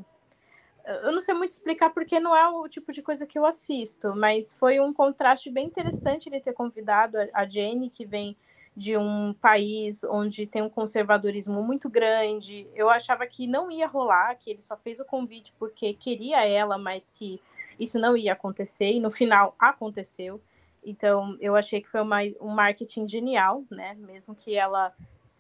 Eu 1.03 1.13
não 1.13 1.21
sei 1.21 1.35
muito 1.35 1.53
explicar 1.53 1.91
porque 1.91 2.19
não 2.19 2.35
é 2.35 2.49
o 2.49 2.67
tipo 2.69 2.93
de 2.93 3.03
coisa 3.03 3.27
que 3.27 3.39
eu 3.39 3.45
assisto, 3.45 4.15
mas 4.17 4.55
foi 4.55 4.81
um 4.81 4.93
contraste 4.93 5.51
bem 5.51 5.67
interessante 5.67 6.29
ele 6.29 6.41
ter 6.41 6.55
convidado 6.55 7.19
a 7.35 7.47
Jane, 7.47 7.91
que 7.91 8.07
vem 8.07 8.37
de 8.75 8.97
um 8.97 9.35
país 9.35 10.05
onde 10.05 10.47
tem 10.47 10.63
um 10.63 10.71
conservadorismo 10.71 11.63
muito 11.63 11.91
grande. 11.91 12.67
Eu 12.75 12.89
achava 12.89 13.27
que 13.27 13.47
não 13.47 13.71
ia 13.71 13.89
rolar, 13.89 14.37
que 14.37 14.51
ele 14.51 14.63
só 14.63 14.77
fez 14.77 15.01
o 15.01 15.05
convite 15.05 15.53
porque 15.59 15.93
queria 15.93 16.47
ela, 16.47 16.79
mas 16.79 17.11
que 17.11 17.41
isso 17.79 17.99
não 17.99 18.17
ia 18.17 18.33
acontecer, 18.33 18.93
e 18.93 19.01
no 19.01 19.11
final 19.11 19.55
aconteceu. 19.59 20.41
Então, 20.85 21.37
eu 21.41 21.55
achei 21.57 21.81
que 21.81 21.89
foi 21.89 22.01
uma, 22.01 22.19
um 22.41 22.49
marketing 22.49 23.07
genial, 23.07 23.65
né? 23.71 23.95
Mesmo 23.99 24.35
que 24.35 24.57
ela 24.57 24.93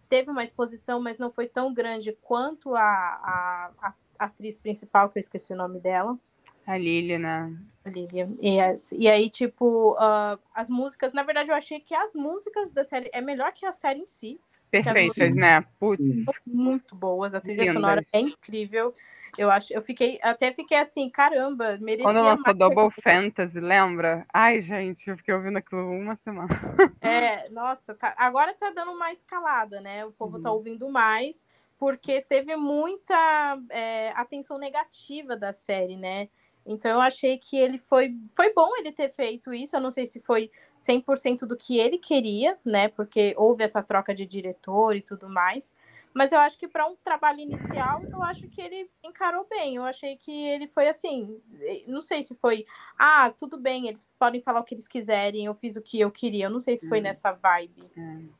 teve 0.08 0.30
uma 0.30 0.44
exposição, 0.44 1.00
mas 1.00 1.18
não 1.18 1.30
foi 1.30 1.46
tão 1.46 1.72
grande 1.72 2.16
quanto 2.22 2.74
a, 2.74 2.82
a, 2.82 3.70
a 3.80 3.94
atriz 4.18 4.58
principal, 4.58 5.08
que 5.08 5.18
eu 5.18 5.20
esqueci 5.20 5.52
o 5.52 5.56
nome 5.56 5.80
dela. 5.80 6.18
A 6.66 6.76
Lilian, 6.76 7.20
né? 7.20 7.56
A 7.84 7.88
Lilian, 7.88 8.36
yes. 8.42 8.92
E 8.92 9.08
aí, 9.08 9.30
tipo, 9.30 9.92
uh, 9.94 10.38
as 10.54 10.68
músicas... 10.68 11.14
Na 11.14 11.22
verdade, 11.22 11.50
eu 11.50 11.54
achei 11.54 11.80
que 11.80 11.94
as 11.94 12.14
músicas 12.14 12.70
da 12.70 12.84
série... 12.84 13.08
É 13.12 13.22
melhor 13.22 13.52
que 13.52 13.64
a 13.64 13.72
série 13.72 14.00
em 14.00 14.06
si. 14.06 14.38
Perfeitas, 14.70 15.34
né? 15.34 15.64
Putz. 15.80 16.04
Muito 16.46 16.94
boas. 16.94 17.32
A 17.32 17.40
trilha 17.40 17.60
Lindas. 17.62 17.74
sonora 17.74 18.06
é 18.12 18.20
incrível. 18.20 18.94
Eu 19.36 19.50
acho, 19.50 19.72
eu 19.72 19.82
fiquei, 19.82 20.18
até 20.22 20.52
fiquei 20.52 20.78
assim, 20.78 21.10
caramba, 21.10 21.78
merecia 21.80 22.04
Quando 22.04 22.22
lançou 22.22 22.54
Double 22.54 22.90
Fantasy, 23.02 23.60
lembra? 23.60 24.26
Ai, 24.32 24.60
gente, 24.62 25.08
eu 25.08 25.16
fiquei 25.16 25.34
ouvindo 25.34 25.58
aquilo 25.58 25.90
uma 25.90 26.16
semana. 26.16 26.48
É, 27.00 27.48
nossa, 27.50 27.94
tá, 27.94 28.14
agora 28.18 28.54
tá 28.54 28.70
dando 28.70 28.92
uma 28.92 29.12
escalada, 29.12 29.80
né? 29.80 30.04
O 30.04 30.12
povo 30.12 30.32
tá 30.32 30.36
uhum. 30.38 30.42
tá 30.42 30.52
ouvindo 30.52 30.88
mais, 30.88 31.48
porque 31.78 32.20
teve 32.20 32.56
muita 32.56 33.58
é, 33.70 34.10
atenção 34.14 34.58
negativa 34.58 35.36
da 35.36 35.52
série, 35.52 35.96
né? 35.96 36.28
Então 36.68 36.90
eu 36.90 37.00
achei 37.00 37.38
que 37.38 37.56
ele 37.56 37.78
foi 37.78 38.14
foi 38.34 38.52
bom 38.52 38.76
ele 38.76 38.92
ter 38.92 39.08
feito 39.08 39.54
isso. 39.54 39.74
Eu 39.74 39.80
não 39.80 39.90
sei 39.90 40.04
se 40.04 40.20
foi 40.20 40.50
100% 40.76 41.46
do 41.46 41.56
que 41.56 41.78
ele 41.78 41.96
queria, 41.96 42.58
né? 42.62 42.88
Porque 42.88 43.34
houve 43.38 43.64
essa 43.64 43.82
troca 43.82 44.14
de 44.14 44.26
diretor 44.26 44.94
e 44.94 45.00
tudo 45.00 45.30
mais. 45.30 45.74
Mas 46.18 46.32
eu 46.32 46.40
acho 46.40 46.58
que 46.58 46.66
para 46.66 46.84
um 46.84 46.96
trabalho 46.96 47.38
inicial, 47.38 48.02
eu 48.10 48.20
acho 48.24 48.48
que 48.48 48.60
ele 48.60 48.90
encarou 49.04 49.46
bem. 49.48 49.76
Eu 49.76 49.84
achei 49.84 50.16
que 50.16 50.32
ele 50.32 50.66
foi 50.66 50.88
assim, 50.88 51.40
não 51.86 52.02
sei 52.02 52.24
se 52.24 52.34
foi, 52.34 52.66
ah, 52.98 53.32
tudo 53.38 53.56
bem, 53.56 53.86
eles 53.86 54.10
podem 54.18 54.42
falar 54.42 54.58
o 54.58 54.64
que 54.64 54.74
eles 54.74 54.88
quiserem, 54.88 55.44
eu 55.44 55.54
fiz 55.54 55.76
o 55.76 55.80
que 55.80 56.00
eu 56.00 56.10
queria. 56.10 56.46
Eu 56.46 56.50
não 56.50 56.60
sei 56.60 56.76
se 56.76 56.88
foi 56.88 56.98
hum. 56.98 57.02
nessa 57.02 57.30
vibe. 57.30 57.84
Hum. 57.96 58.30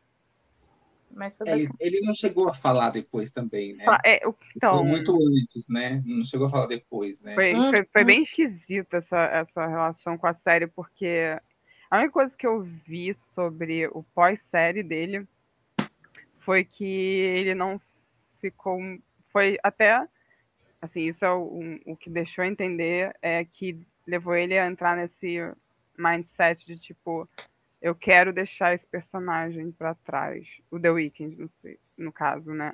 Mas 1.12 1.40
é, 1.42 1.54
ele 1.78 2.00
não 2.00 2.14
chegou 2.14 2.48
a 2.48 2.54
falar 2.54 2.90
depois 2.90 3.30
também, 3.30 3.76
né? 3.76 3.84
É, 4.04 4.22
então, 4.56 4.84
muito 4.84 5.14
antes, 5.14 5.68
né? 5.68 6.02
Não 6.04 6.24
chegou 6.24 6.48
a 6.48 6.50
falar 6.50 6.66
depois, 6.66 7.20
né? 7.20 7.36
Foi, 7.36 7.54
foi, 7.54 7.84
foi 7.92 8.04
bem 8.04 8.24
esquisita 8.24 8.96
essa, 8.96 9.18
essa 9.26 9.66
relação 9.68 10.18
com 10.18 10.26
a 10.26 10.34
série, 10.34 10.66
porque 10.66 11.38
a 11.88 11.98
única 11.98 12.12
coisa 12.12 12.36
que 12.36 12.46
eu 12.46 12.60
vi 12.60 13.14
sobre 13.36 13.86
o 13.86 14.02
pós-série 14.02 14.82
dele 14.82 15.28
foi 16.48 16.64
que 16.64 16.82
ele 16.82 17.54
não 17.54 17.78
ficou. 18.40 18.78
Foi 19.30 19.58
até. 19.62 20.08
Assim, 20.80 21.02
isso 21.02 21.22
é 21.22 21.30
o, 21.30 21.78
o 21.84 21.94
que 21.94 22.08
deixou 22.08 22.42
entender 22.42 23.14
é 23.20 23.44
que 23.44 23.86
levou 24.06 24.34
ele 24.34 24.58
a 24.58 24.66
entrar 24.66 24.96
nesse 24.96 25.38
mindset 25.98 26.64
de 26.64 26.78
tipo 26.78 27.28
eu 27.82 27.94
quero 27.94 28.32
deixar 28.32 28.72
esse 28.72 28.86
personagem 28.86 29.70
para 29.70 29.94
trás. 29.94 30.46
O 30.70 30.80
The 30.80 30.90
Weeknd, 30.90 31.36
no, 31.36 31.50
no 31.98 32.12
caso, 32.12 32.50
né? 32.54 32.72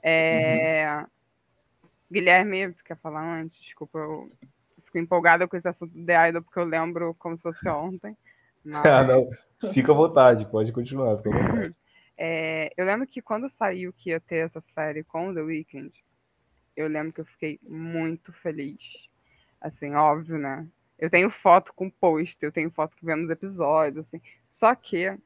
É... 0.00 0.86
Uhum. 0.88 1.88
Guilherme, 2.12 2.72
quer 2.84 2.96
falar 2.98 3.40
antes? 3.40 3.60
Desculpa, 3.60 3.98
eu 3.98 4.30
fico 4.84 4.96
empolgada 4.96 5.48
com 5.48 5.56
esse 5.56 5.66
assunto 5.66 5.92
do 5.92 6.06
The 6.06 6.28
Idol, 6.28 6.42
porque 6.42 6.60
eu 6.60 6.64
lembro 6.64 7.16
como 7.18 7.36
se 7.36 7.42
fosse 7.42 7.68
ontem. 7.68 8.16
Mas... 8.64 8.84
Ah, 8.86 9.02
não. 9.02 9.28
Fica 9.72 9.90
à 9.90 9.94
vontade, 9.94 10.46
pode 10.46 10.72
continuar, 10.72 11.16
fica 11.16 11.30
à 11.30 11.32
vontade. 11.32 11.76
É, 12.20 12.72
eu 12.76 12.84
lembro 12.84 13.06
que 13.06 13.22
quando 13.22 13.48
saiu 13.48 13.92
que 13.92 14.10
ia 14.10 14.18
ter 14.18 14.46
essa 14.46 14.60
série 14.74 15.04
com 15.04 15.28
o 15.28 15.34
The 15.34 15.40
Weeknd, 15.40 15.92
eu 16.76 16.88
lembro 16.88 17.12
que 17.12 17.20
eu 17.20 17.24
fiquei 17.24 17.60
muito 17.62 18.32
feliz. 18.32 18.80
Assim, 19.60 19.94
óbvio, 19.94 20.36
né? 20.36 20.66
Eu 20.98 21.08
tenho 21.08 21.30
foto 21.30 21.72
com 21.72 21.88
post, 21.88 22.36
eu 22.42 22.50
tenho 22.50 22.70
foto 22.72 22.96
que 22.96 23.06
vendo 23.06 23.24
os 23.24 23.30
episódios, 23.30 24.04
assim. 24.04 24.20
Só 24.58 24.74
que 24.74 25.16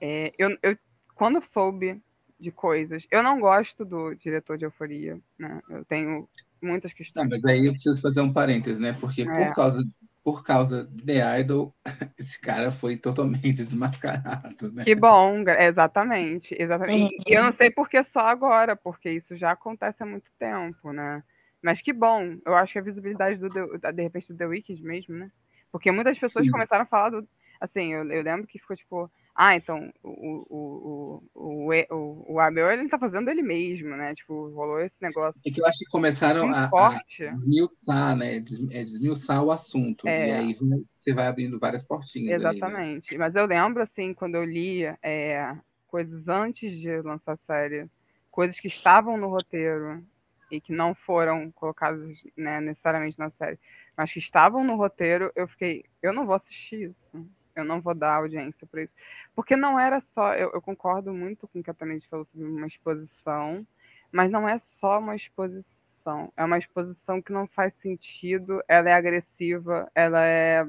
é, 0.00 0.32
eu, 0.36 0.58
eu, 0.62 0.76
quando 1.14 1.40
soube 1.52 2.02
de 2.40 2.50
coisas, 2.50 3.06
eu 3.08 3.22
não 3.22 3.38
gosto 3.38 3.84
do 3.84 4.14
diretor 4.14 4.58
de 4.58 4.64
Euforia, 4.64 5.20
né? 5.38 5.62
Eu 5.70 5.84
tenho 5.84 6.28
muitas 6.60 6.92
questões. 6.92 7.22
Não, 7.22 7.30
mas 7.30 7.44
aí 7.44 7.66
eu 7.66 7.72
preciso 7.72 8.00
fazer 8.00 8.20
um 8.20 8.32
parênteses, 8.32 8.80
né? 8.80 8.92
Porque 8.94 9.22
é. 9.22 9.46
por 9.46 9.54
causa 9.54 9.84
por 10.24 10.44
causa 10.44 10.84
de 10.84 11.04
The 11.04 11.40
Idol, 11.40 11.74
esse 12.18 12.40
cara 12.40 12.70
foi 12.70 12.96
totalmente 12.96 13.52
desmascarado, 13.52 14.72
né? 14.72 14.84
Que 14.84 14.94
bom, 14.94 15.44
exatamente, 15.58 16.56
exatamente. 16.58 17.16
E 17.26 17.32
eu 17.32 17.42
não 17.42 17.52
sei 17.52 17.70
por 17.70 17.88
que 17.88 18.02
só 18.04 18.20
agora, 18.20 18.76
porque 18.76 19.10
isso 19.10 19.36
já 19.36 19.52
acontece 19.52 20.02
há 20.02 20.06
muito 20.06 20.30
tempo, 20.38 20.92
né? 20.92 21.22
Mas 21.62 21.80
que 21.80 21.92
bom, 21.92 22.36
eu 22.44 22.54
acho 22.56 22.72
que 22.72 22.78
a 22.78 22.82
visibilidade 22.82 23.38
do 23.38 23.48
de 23.48 24.02
repente 24.02 24.28
do 24.28 24.36
The 24.36 24.46
Wicked 24.46 24.82
mesmo, 24.82 25.14
né? 25.14 25.30
Porque 25.70 25.90
muitas 25.90 26.18
pessoas 26.18 26.44
Sim. 26.44 26.50
começaram 26.50 26.82
a 26.82 26.86
falar 26.86 27.10
do, 27.10 27.26
assim, 27.60 27.92
eu, 27.92 28.04
eu 28.10 28.22
lembro 28.22 28.46
que 28.46 28.58
ficou 28.58 28.76
tipo, 28.76 29.10
ah, 29.34 29.56
então 29.56 29.90
o, 30.02 30.46
o, 30.50 31.22
o, 31.34 31.72
o, 31.90 32.34
o 32.34 32.40
Abel 32.40 32.70
ele 32.70 32.88
tá 32.88 32.98
fazendo 32.98 33.30
ele 33.30 33.40
mesmo, 33.40 33.96
né? 33.96 34.14
Tipo, 34.14 34.50
rolou 34.50 34.78
esse 34.80 35.00
negócio. 35.00 35.40
É 35.44 35.50
que 35.50 35.60
eu 35.60 35.66
acho 35.66 35.78
que 35.78 35.86
começaram 35.86 36.52
a, 36.52 36.64
a 36.66 37.02
desmiuçar, 37.18 38.14
né? 38.14 38.36
É, 38.36 38.84
desmiuçar 38.84 39.42
o 39.42 39.50
assunto. 39.50 40.06
É. 40.06 40.28
E 40.28 40.32
aí 40.32 40.56
você 40.92 41.14
vai 41.14 41.26
abrindo 41.26 41.58
várias 41.58 41.86
portinhas. 41.86 42.40
Exatamente. 42.40 43.08
Ali, 43.08 43.18
né? 43.18 43.24
Mas 43.24 43.34
eu 43.34 43.46
lembro, 43.46 43.82
assim, 43.82 44.12
quando 44.12 44.34
eu 44.34 44.44
lia 44.44 44.98
é, 45.02 45.56
coisas 45.86 46.28
antes 46.28 46.78
de 46.78 47.00
lançar 47.00 47.32
a 47.32 47.36
série, 47.36 47.86
coisas 48.30 48.60
que 48.60 48.68
estavam 48.68 49.16
no 49.16 49.28
roteiro 49.28 50.04
e 50.50 50.60
que 50.60 50.74
não 50.74 50.94
foram 50.94 51.50
colocadas 51.52 52.06
né, 52.36 52.60
necessariamente 52.60 53.18
na 53.18 53.30
série, 53.30 53.58
mas 53.96 54.12
que 54.12 54.18
estavam 54.18 54.62
no 54.62 54.76
roteiro, 54.76 55.32
eu 55.34 55.48
fiquei, 55.48 55.86
eu 56.02 56.12
não 56.12 56.26
vou 56.26 56.34
assistir 56.34 56.90
isso 56.90 57.26
eu 57.54 57.64
não 57.64 57.80
vou 57.80 57.94
dar 57.94 58.16
audiência 58.16 58.66
para 58.66 58.82
isso. 58.82 58.92
Porque 59.34 59.56
não 59.56 59.78
era 59.78 60.00
só, 60.00 60.34
eu, 60.34 60.50
eu, 60.52 60.62
concordo 60.62 61.12
muito 61.12 61.46
com 61.48 61.60
o 61.60 61.62
que 61.62 61.70
a 61.70 61.74
Tamide 61.74 62.08
falou 62.08 62.26
sobre 62.26 62.46
uma 62.46 62.66
exposição, 62.66 63.66
mas 64.10 64.30
não 64.30 64.48
é 64.48 64.58
só 64.58 64.98
uma 64.98 65.16
exposição. 65.16 66.32
É 66.36 66.44
uma 66.44 66.58
exposição 66.58 67.22
que 67.22 67.32
não 67.32 67.46
faz 67.46 67.74
sentido, 67.74 68.62
ela 68.68 68.88
é 68.90 68.92
agressiva, 68.92 69.90
ela 69.94 70.24
é. 70.24 70.66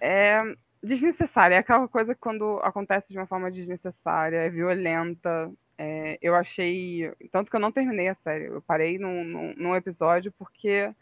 É 0.00 0.56
desnecessária. 0.82 1.54
É 1.56 1.58
aquela 1.58 1.88
coisa 1.88 2.14
que 2.14 2.20
quando 2.20 2.60
acontece 2.62 3.08
de 3.08 3.18
uma 3.18 3.26
forma 3.26 3.50
desnecessária, 3.50 4.36
é 4.36 4.50
violenta. 4.50 5.50
É, 5.78 6.18
eu 6.22 6.34
achei. 6.34 7.12
Tanto 7.30 7.50
que 7.50 7.56
eu 7.56 7.60
não 7.60 7.72
terminei 7.72 8.08
a 8.08 8.14
série. 8.14 8.46
Eu 8.46 8.62
parei 8.62 8.98
num, 8.98 9.24
num, 9.24 9.54
num 9.56 9.76
episódio 9.76 10.32
porque 10.38 10.92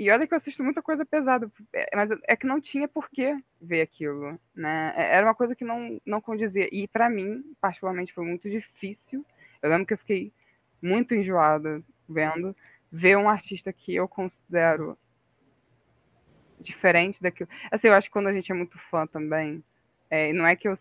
e 0.00 0.10
olha 0.10 0.26
que 0.26 0.32
eu 0.32 0.38
assisto 0.38 0.64
muita 0.64 0.80
coisa 0.80 1.04
pesada, 1.04 1.52
é, 1.74 1.94
mas 1.94 2.08
é 2.26 2.34
que 2.34 2.46
não 2.46 2.58
tinha 2.58 2.88
por 2.88 3.10
que 3.10 3.36
ver 3.60 3.82
aquilo, 3.82 4.40
né? 4.54 4.94
É, 4.96 5.16
era 5.16 5.26
uma 5.26 5.34
coisa 5.34 5.54
que 5.54 5.62
não, 5.62 6.00
não 6.06 6.22
condizia. 6.22 6.70
E 6.72 6.88
para 6.88 7.10
mim, 7.10 7.44
particularmente, 7.60 8.14
foi 8.14 8.24
muito 8.24 8.48
difícil. 8.48 9.26
Eu 9.60 9.68
lembro 9.68 9.84
que 9.84 9.92
eu 9.92 9.98
fiquei 9.98 10.32
muito 10.80 11.14
enjoada 11.14 11.82
vendo 12.08 12.56
ver 12.90 13.18
um 13.18 13.28
artista 13.28 13.74
que 13.74 13.94
eu 13.94 14.08
considero 14.08 14.96
diferente 16.58 17.20
daquilo. 17.20 17.50
Assim, 17.70 17.88
eu 17.88 17.92
acho 17.92 18.08
que 18.08 18.12
quando 18.14 18.28
a 18.28 18.32
gente 18.32 18.50
é 18.50 18.54
muito 18.54 18.78
fã 18.90 19.06
também, 19.06 19.62
é, 20.08 20.32
não 20.32 20.46
é 20.46 20.56
que 20.56 20.66
eu 20.66 20.78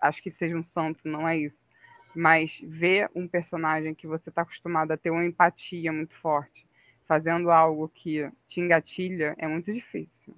acho 0.00 0.22
que 0.22 0.30
seja 0.30 0.56
um 0.56 0.62
santo, 0.62 1.08
não 1.08 1.28
é 1.28 1.36
isso. 1.36 1.66
Mas 2.14 2.56
ver 2.62 3.10
um 3.16 3.26
personagem 3.26 3.96
que 3.96 4.06
você 4.06 4.28
está 4.28 4.42
acostumado 4.42 4.92
a 4.92 4.96
ter 4.96 5.10
uma 5.10 5.26
empatia 5.26 5.92
muito 5.92 6.14
forte 6.20 6.69
fazendo 7.10 7.50
algo 7.50 7.88
que 7.88 8.30
te 8.46 8.60
engatilha 8.60 9.34
é 9.36 9.48
muito 9.48 9.74
difícil. 9.74 10.32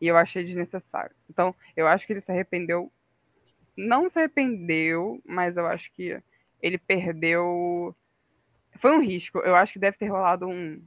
E 0.00 0.08
eu 0.08 0.16
achei 0.16 0.42
desnecessário. 0.42 1.14
Então, 1.30 1.54
eu 1.76 1.86
acho 1.86 2.04
que 2.04 2.12
ele 2.12 2.20
se 2.20 2.32
arrependeu. 2.32 2.90
Não 3.76 4.10
se 4.10 4.18
arrependeu, 4.18 5.22
mas 5.24 5.56
eu 5.56 5.64
acho 5.68 5.88
que 5.92 6.20
ele 6.60 6.78
perdeu. 6.78 7.94
Foi 8.80 8.90
um 8.90 9.00
risco. 9.00 9.38
Eu 9.38 9.54
acho 9.54 9.74
que 9.74 9.78
deve 9.78 9.96
ter 9.96 10.08
rolado 10.08 10.48
um. 10.48 10.82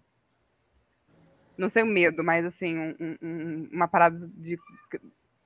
Não 1.58 1.70
sei 1.70 1.84
o 1.84 1.88
medo, 1.88 2.22
mas 2.22 2.46
assim, 2.46 2.78
um, 2.78 3.18
um, 3.22 3.70
uma 3.72 3.88
parada 3.88 4.30
de, 4.34 4.60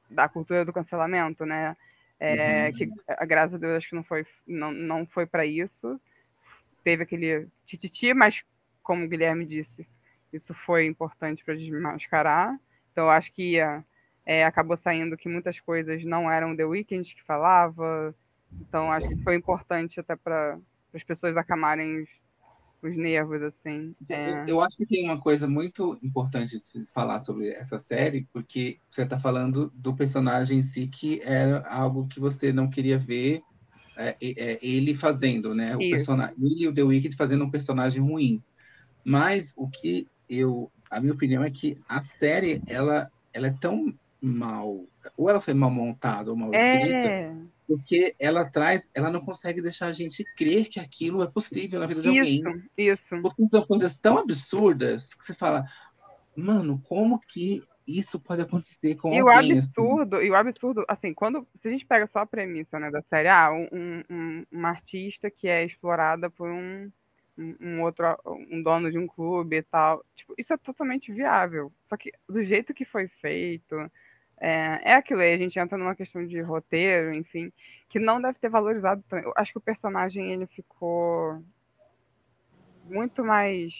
da 0.09 0.27
cultura 0.27 0.65
do 0.65 0.73
cancelamento, 0.73 1.45
né? 1.45 1.77
É, 2.19 2.65
uhum. 2.65 2.73
Que, 2.73 2.89
graças 3.27 3.53
a 3.53 3.57
Deus, 3.59 3.77
acho 3.77 3.89
que 3.89 3.95
não 3.95 4.03
foi, 4.03 4.25
não, 4.47 4.71
não 4.71 5.05
foi 5.05 5.27
para 5.27 5.45
isso. 5.45 6.01
Teve 6.83 7.03
aquele 7.03 7.47
tititi, 7.67 8.11
mas 8.11 8.43
como 8.83 9.05
o 9.05 9.07
Guilherme 9.07 9.45
disse, 9.45 9.87
isso 10.31 10.53
foi 10.65 10.85
importante 10.85 11.43
para 11.43 11.55
desmascarar. 11.55 12.59
Então, 12.91 13.09
acho 13.09 13.31
que 13.33 13.57
é, 14.25 14.45
acabou 14.45 14.77
saindo 14.77 15.17
que 15.17 15.29
muitas 15.29 15.59
coisas 15.59 16.03
não 16.03 16.29
eram 16.29 16.55
The 16.55 16.65
Weeknd 16.65 17.15
que 17.15 17.23
falava. 17.23 18.13
Então, 18.61 18.91
acho 18.91 19.07
que 19.07 19.23
foi 19.23 19.35
importante 19.35 19.99
até 19.99 20.15
para 20.15 20.59
as 20.93 21.03
pessoas 21.03 21.35
acalmarem 21.35 22.03
os, 22.03 22.09
os 22.83 22.95
nervos, 22.95 23.41
assim. 23.41 23.95
É... 24.09 24.45
Eu 24.47 24.61
acho 24.61 24.77
que 24.77 24.85
tem 24.85 25.05
uma 25.05 25.19
coisa 25.19 25.47
muito 25.47 25.97
importante 26.03 26.51
de 26.51 26.59
se 26.59 26.93
falar 26.93 27.19
sobre 27.19 27.49
essa 27.49 27.79
série, 27.79 28.27
porque 28.31 28.77
você 28.89 29.03
está 29.03 29.19
falando 29.19 29.71
do 29.73 29.95
personagem 29.95 30.59
em 30.59 30.63
si, 30.63 30.87
que 30.87 31.21
era 31.23 31.67
algo 31.67 32.07
que 32.07 32.19
você 32.19 32.53
não 32.53 32.69
queria 32.69 32.97
ver 32.97 33.41
é, 33.97 34.15
é, 34.21 34.59
ele 34.61 34.95
fazendo, 34.95 35.53
né? 35.53 35.75
O 35.75 35.79
personagem, 35.79 36.35
ele 36.39 36.63
e 36.63 36.67
o 36.67 36.73
The 36.73 36.83
Wicked 36.83 37.15
fazendo 37.15 37.43
um 37.43 37.51
personagem 37.51 38.01
ruim. 38.01 38.41
Mas 39.03 39.53
o 39.55 39.69
que 39.69 40.07
eu, 40.29 40.71
a 40.89 40.99
minha 40.99 41.13
opinião 41.13 41.43
é 41.43 41.49
que 41.49 41.77
a 41.87 42.01
série 42.01 42.61
ela, 42.67 43.11
ela 43.33 43.47
é 43.47 43.55
tão 43.59 43.93
mal, 44.21 44.85
ou 45.17 45.29
ela 45.29 45.41
foi 45.41 45.53
mal 45.53 45.69
montada 45.69 46.31
ou 46.31 46.37
mal 46.37 46.53
é. 46.53 46.77
escrita, 46.77 47.07
é. 47.09 47.35
porque 47.67 48.15
ela 48.19 48.49
traz, 48.49 48.89
ela 48.95 49.11
não 49.11 49.19
consegue 49.19 49.61
deixar 49.61 49.87
a 49.87 49.93
gente 49.93 50.23
crer 50.35 50.69
que 50.69 50.79
aquilo 50.79 51.21
é 51.21 51.27
possível 51.27 51.79
na 51.79 51.85
vida 51.85 52.01
de 52.01 52.09
isso, 52.09 52.47
alguém. 52.47 52.63
Isso. 52.77 53.21
Porque 53.21 53.47
são 53.47 53.65
coisas 53.65 53.95
tão 53.95 54.17
absurdas 54.17 55.13
que 55.13 55.25
você 55.25 55.33
fala, 55.33 55.65
mano, 56.35 56.81
como 56.87 57.19
que 57.19 57.63
isso 57.85 58.17
pode 58.17 58.41
acontecer 58.41 58.95
com 58.95 59.13
e 59.13 59.19
alguém? 59.19 59.23
O 59.23 59.29
assim? 59.29 59.57
absurdo, 59.57 60.15
assim? 60.15 60.25
E 60.25 60.31
o 60.31 60.35
absurdo, 60.35 60.85
assim, 60.87 61.13
quando 61.13 61.45
se 61.61 61.67
a 61.67 61.71
gente 61.71 61.85
pega 61.85 62.07
só 62.07 62.19
a 62.19 62.25
premissa 62.25 62.79
né, 62.79 62.89
da 62.89 63.01
série, 63.03 63.27
ah, 63.27 63.51
um, 63.51 64.03
um, 64.09 64.45
uma 64.49 64.69
artista 64.69 65.29
que 65.29 65.49
é 65.49 65.65
explorada 65.65 66.29
por 66.29 66.49
um 66.49 66.89
um 67.37 67.81
outro 67.81 68.05
um 68.25 68.61
dono 68.61 68.91
de 68.91 68.97
um 68.97 69.07
clube 69.07 69.57
e 69.57 69.63
tal. 69.63 70.03
Tipo, 70.15 70.33
isso 70.37 70.53
é 70.53 70.57
totalmente 70.57 71.11
viável. 71.11 71.71
Só 71.89 71.97
que 71.97 72.11
do 72.29 72.43
jeito 72.43 72.73
que 72.73 72.85
foi 72.85 73.07
feito, 73.21 73.75
É, 74.39 74.91
é 74.91 74.95
aquilo 74.95 75.21
aí, 75.21 75.33
a 75.33 75.37
gente 75.37 75.57
entra 75.59 75.77
numa 75.77 75.95
questão 75.95 76.25
de 76.25 76.41
roteiro, 76.41 77.13
enfim, 77.13 77.51
que 77.89 77.99
não 77.99 78.21
deve 78.21 78.39
ter 78.39 78.49
valorizado 78.49 79.01
tanto. 79.07 79.25
Eu 79.27 79.33
acho 79.37 79.51
que 79.53 79.57
o 79.59 79.61
personagem 79.61 80.33
ele 80.33 80.47
ficou 80.47 81.41
muito 82.83 83.23
mais. 83.23 83.73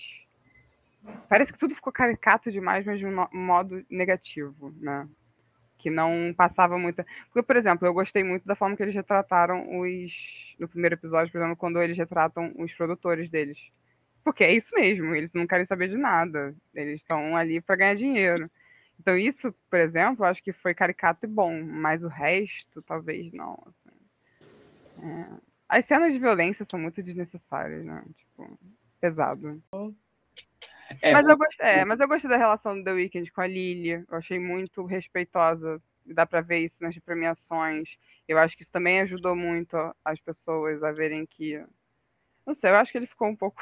Parece 1.27 1.51
que 1.51 1.59
tudo 1.59 1.75
ficou 1.75 1.91
caricato 1.91 2.51
demais, 2.51 2.85
mas 2.85 2.97
de 2.99 3.05
um 3.05 3.27
modo 3.33 3.83
negativo, 3.89 4.73
né? 4.79 5.07
Que 5.83 5.89
não 5.89 6.33
passava 6.33 6.77
muita. 6.77 7.05
Porque, 7.25 7.43
por 7.43 7.57
exemplo, 7.57 7.85
eu 7.85 7.93
gostei 7.93 8.23
muito 8.23 8.45
da 8.45 8.55
forma 8.55 8.73
que 8.77 8.81
eles 8.81 8.95
retrataram 8.95 9.81
os. 9.81 10.55
No 10.57 10.65
primeiro 10.69 10.95
episódio, 10.95 11.29
por 11.29 11.39
exemplo, 11.39 11.57
quando 11.57 11.81
eles 11.81 11.97
retratam 11.97 12.53
os 12.57 12.73
produtores 12.73 13.29
deles. 13.29 13.59
Porque 14.23 14.45
é 14.45 14.53
isso 14.53 14.73
mesmo, 14.73 15.13
eles 15.13 15.33
não 15.33 15.45
querem 15.45 15.65
saber 15.65 15.89
de 15.89 15.97
nada. 15.97 16.55
Eles 16.73 17.01
estão 17.01 17.35
ali 17.35 17.59
para 17.59 17.75
ganhar 17.75 17.95
dinheiro. 17.95 18.49
Então, 18.97 19.17
isso, 19.17 19.53
por 19.69 19.79
exemplo, 19.79 20.23
acho 20.23 20.41
que 20.41 20.53
foi 20.53 20.73
caricato 20.73 21.25
e 21.25 21.27
bom, 21.27 21.61
mas 21.61 22.01
o 22.01 22.07
resto, 22.07 22.81
talvez 22.81 23.33
não. 23.33 23.61
Assim. 23.67 25.05
É... 25.05 25.53
As 25.67 25.85
cenas 25.85 26.13
de 26.13 26.19
violência 26.19 26.65
são 26.69 26.79
muito 26.79 27.03
desnecessárias, 27.03 27.83
né? 27.83 28.05
Tipo, 28.15 28.57
pesado. 29.01 29.61
É, 31.01 31.13
mas, 31.13 31.27
eu 31.27 31.37
gostei, 31.37 31.65
é, 31.65 31.85
mas 31.85 31.99
eu 31.99 32.07
gostei 32.07 32.29
da 32.29 32.37
relação 32.37 32.77
do 32.77 32.83
The 32.83 32.91
Weeknd 32.91 33.31
com 33.31 33.41
a 33.41 33.47
Lily. 33.47 34.05
Eu 34.09 34.17
achei 34.17 34.39
muito 34.39 34.85
respeitosa. 34.85 35.81
Dá 36.05 36.25
para 36.25 36.41
ver 36.41 36.59
isso 36.59 36.75
nas 36.81 36.97
premiações. 36.99 37.97
Eu 38.27 38.37
acho 38.37 38.55
que 38.55 38.63
isso 38.63 38.71
também 38.71 39.01
ajudou 39.01 39.35
muito 39.35 39.75
as 40.03 40.19
pessoas 40.19 40.83
a 40.83 40.91
verem 40.91 41.25
que. 41.25 41.63
Não 42.45 42.53
sei, 42.53 42.71
eu 42.71 42.75
acho 42.75 42.91
que 42.91 42.97
ele 42.97 43.07
ficou 43.07 43.29
um 43.29 43.35
pouco. 43.35 43.61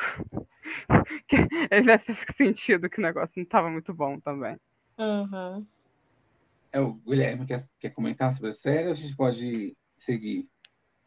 ele 1.70 1.86
deve 1.86 2.04
ter 2.04 2.34
sentido 2.34 2.90
que 2.90 3.00
o 3.00 3.04
negócio 3.04 3.34
não 3.38 3.44
estava 3.44 3.70
muito 3.70 3.94
bom 3.94 4.20
também. 4.20 4.58
Uhum. 4.98 5.66
É, 6.74 6.80
o 6.80 6.94
Guilherme 6.94 7.46
quer, 7.46 7.68
quer 7.80 7.90
comentar 7.90 8.32
sobre 8.32 8.50
a 8.50 8.54
série 8.54 8.88
ou 8.88 8.94
a 8.94 8.96
gente 8.96 9.16
pode 9.16 9.76
seguir? 9.98 10.48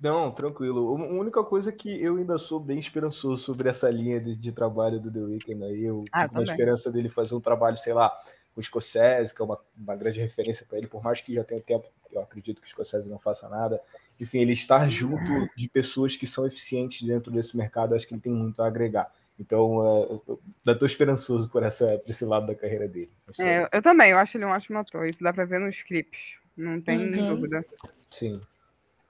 Não, 0.05 0.30
tranquilo. 0.30 0.94
A 1.02 1.07
única 1.18 1.42
coisa 1.42 1.72
que 1.72 1.88
eu 2.02 2.16
ainda 2.18 2.36
sou 2.36 2.61
bem 2.61 2.78
esperançoso 2.78 3.42
sobre 3.42 3.70
essa 3.70 3.88
linha 3.88 4.20
de, 4.20 4.36
de 4.36 4.52
trabalho 4.52 5.00
do 5.00 5.11
The 5.11 5.18
Weeknd 5.18 5.64
aí. 5.64 5.82
Eu 5.82 6.05
ah, 6.12 6.24
fico 6.24 6.34
na 6.34 6.42
esperança 6.42 6.92
dele 6.92 7.09
fazer 7.09 7.34
um 7.34 7.40
trabalho, 7.40 7.78
sei 7.78 7.94
lá, 7.94 8.14
com 8.55 8.61
o 8.61 8.62
Scorsese, 8.62 9.34
que 9.34 9.40
é 9.40 9.44
uma, 9.46 9.59
uma 9.74 9.96
grande 9.96 10.20
referência 10.20 10.66
para 10.68 10.76
ele, 10.76 10.88
por 10.88 11.02
mais 11.02 11.22
que 11.22 11.32
já 11.32 11.42
tenha 11.42 11.61
tempo, 11.62 11.86
eu 12.12 12.20
acredito 12.20 12.61
que 12.61 12.66
o 12.66 12.70
Scorsese 12.70 13.09
não 13.09 13.18
faça 13.18 13.48
nada. 13.48 13.80
Enfim, 14.20 14.40
ele 14.40 14.52
estar 14.52 14.86
junto 14.90 15.48
de 15.57 15.68
pessoas 15.70 16.14
que 16.14 16.26
são 16.26 16.46
eficientes 16.46 17.00
dentro 17.00 17.32
desse 17.32 17.57
mercado, 17.57 17.94
acho 17.94 18.07
que 18.07 18.12
ele 18.12 18.20
tem 18.20 18.32
muito 18.32 18.61
a 18.61 18.66
agregar. 18.66 19.11
Então, 19.40 19.78
uh, 19.78 20.22
eu 20.66 20.72
estou 20.72 20.84
esperançoso 20.84 21.48
por, 21.48 21.62
essa, 21.62 21.96
por 21.96 22.11
esse 22.11 22.26
lado 22.26 22.46
da 22.46 22.55
carreira 22.55 22.86
dele. 22.86 23.11
É, 23.40 23.66
eu 23.72 23.80
também, 23.80 24.11
eu 24.11 24.18
acho 24.18 24.36
ele 24.36 24.44
um 24.44 24.50
ótimo 24.50 24.78
ator. 24.78 25.07
Isso 25.07 25.22
dá 25.22 25.32
para 25.32 25.46
ver 25.46 25.61
nos 25.61 25.80
clipes, 25.80 26.20
não 26.55 26.78
tem 26.78 26.98
uhum. 26.98 27.36
dúvida. 27.36 27.64
Sim. 28.11 28.38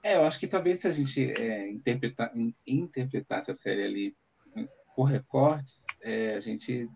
É, 0.04 0.16
eu 0.16 0.24
acho 0.24 0.38
que 0.38 0.46
talvez 0.46 0.80
se 0.80 0.86
a 0.86 0.92
gente 0.92 1.32
é, 1.32 1.70
interpretar, 1.70 2.30
interpretasse 2.66 3.50
a 3.50 3.54
série 3.54 3.82
ali 3.84 4.16
né, 4.54 4.68
por 4.94 5.04
recortes, 5.04 5.86
é, 6.02 6.34
a 6.34 6.40
gente 6.40 6.86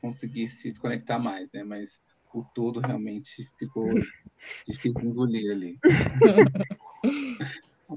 conseguisse 0.00 0.72
se 0.72 0.80
conectar 0.80 1.18
mais, 1.18 1.52
né? 1.52 1.62
Mas 1.62 2.00
o 2.32 2.42
todo 2.54 2.80
realmente 2.80 3.46
ficou 3.58 3.86
difícil 4.66 5.02
de 5.02 5.08
engolir 5.08 5.52
ali. 5.52 5.78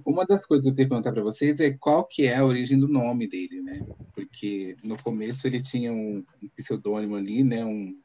Uma 0.05 0.25
das 0.25 0.45
coisas 0.45 0.65
que 0.65 0.71
eu 0.71 0.75
tenho 0.75 0.87
que 0.87 0.89
perguntar 0.89 1.13
para 1.13 1.23
vocês 1.23 1.61
é 1.61 1.71
qual 1.71 2.05
que 2.05 2.27
é 2.27 2.35
a 2.35 2.45
origem 2.45 2.77
do 2.77 2.87
nome 2.89 3.29
dele, 3.29 3.61
né? 3.61 3.79
Porque 4.13 4.75
no 4.83 5.01
começo 5.01 5.47
ele 5.47 5.61
tinha 5.61 5.93
um, 5.93 6.21
um 6.43 6.49
pseudônimo 6.49 7.15
ali, 7.15 7.45
né? 7.45 7.63
Um 7.63 7.97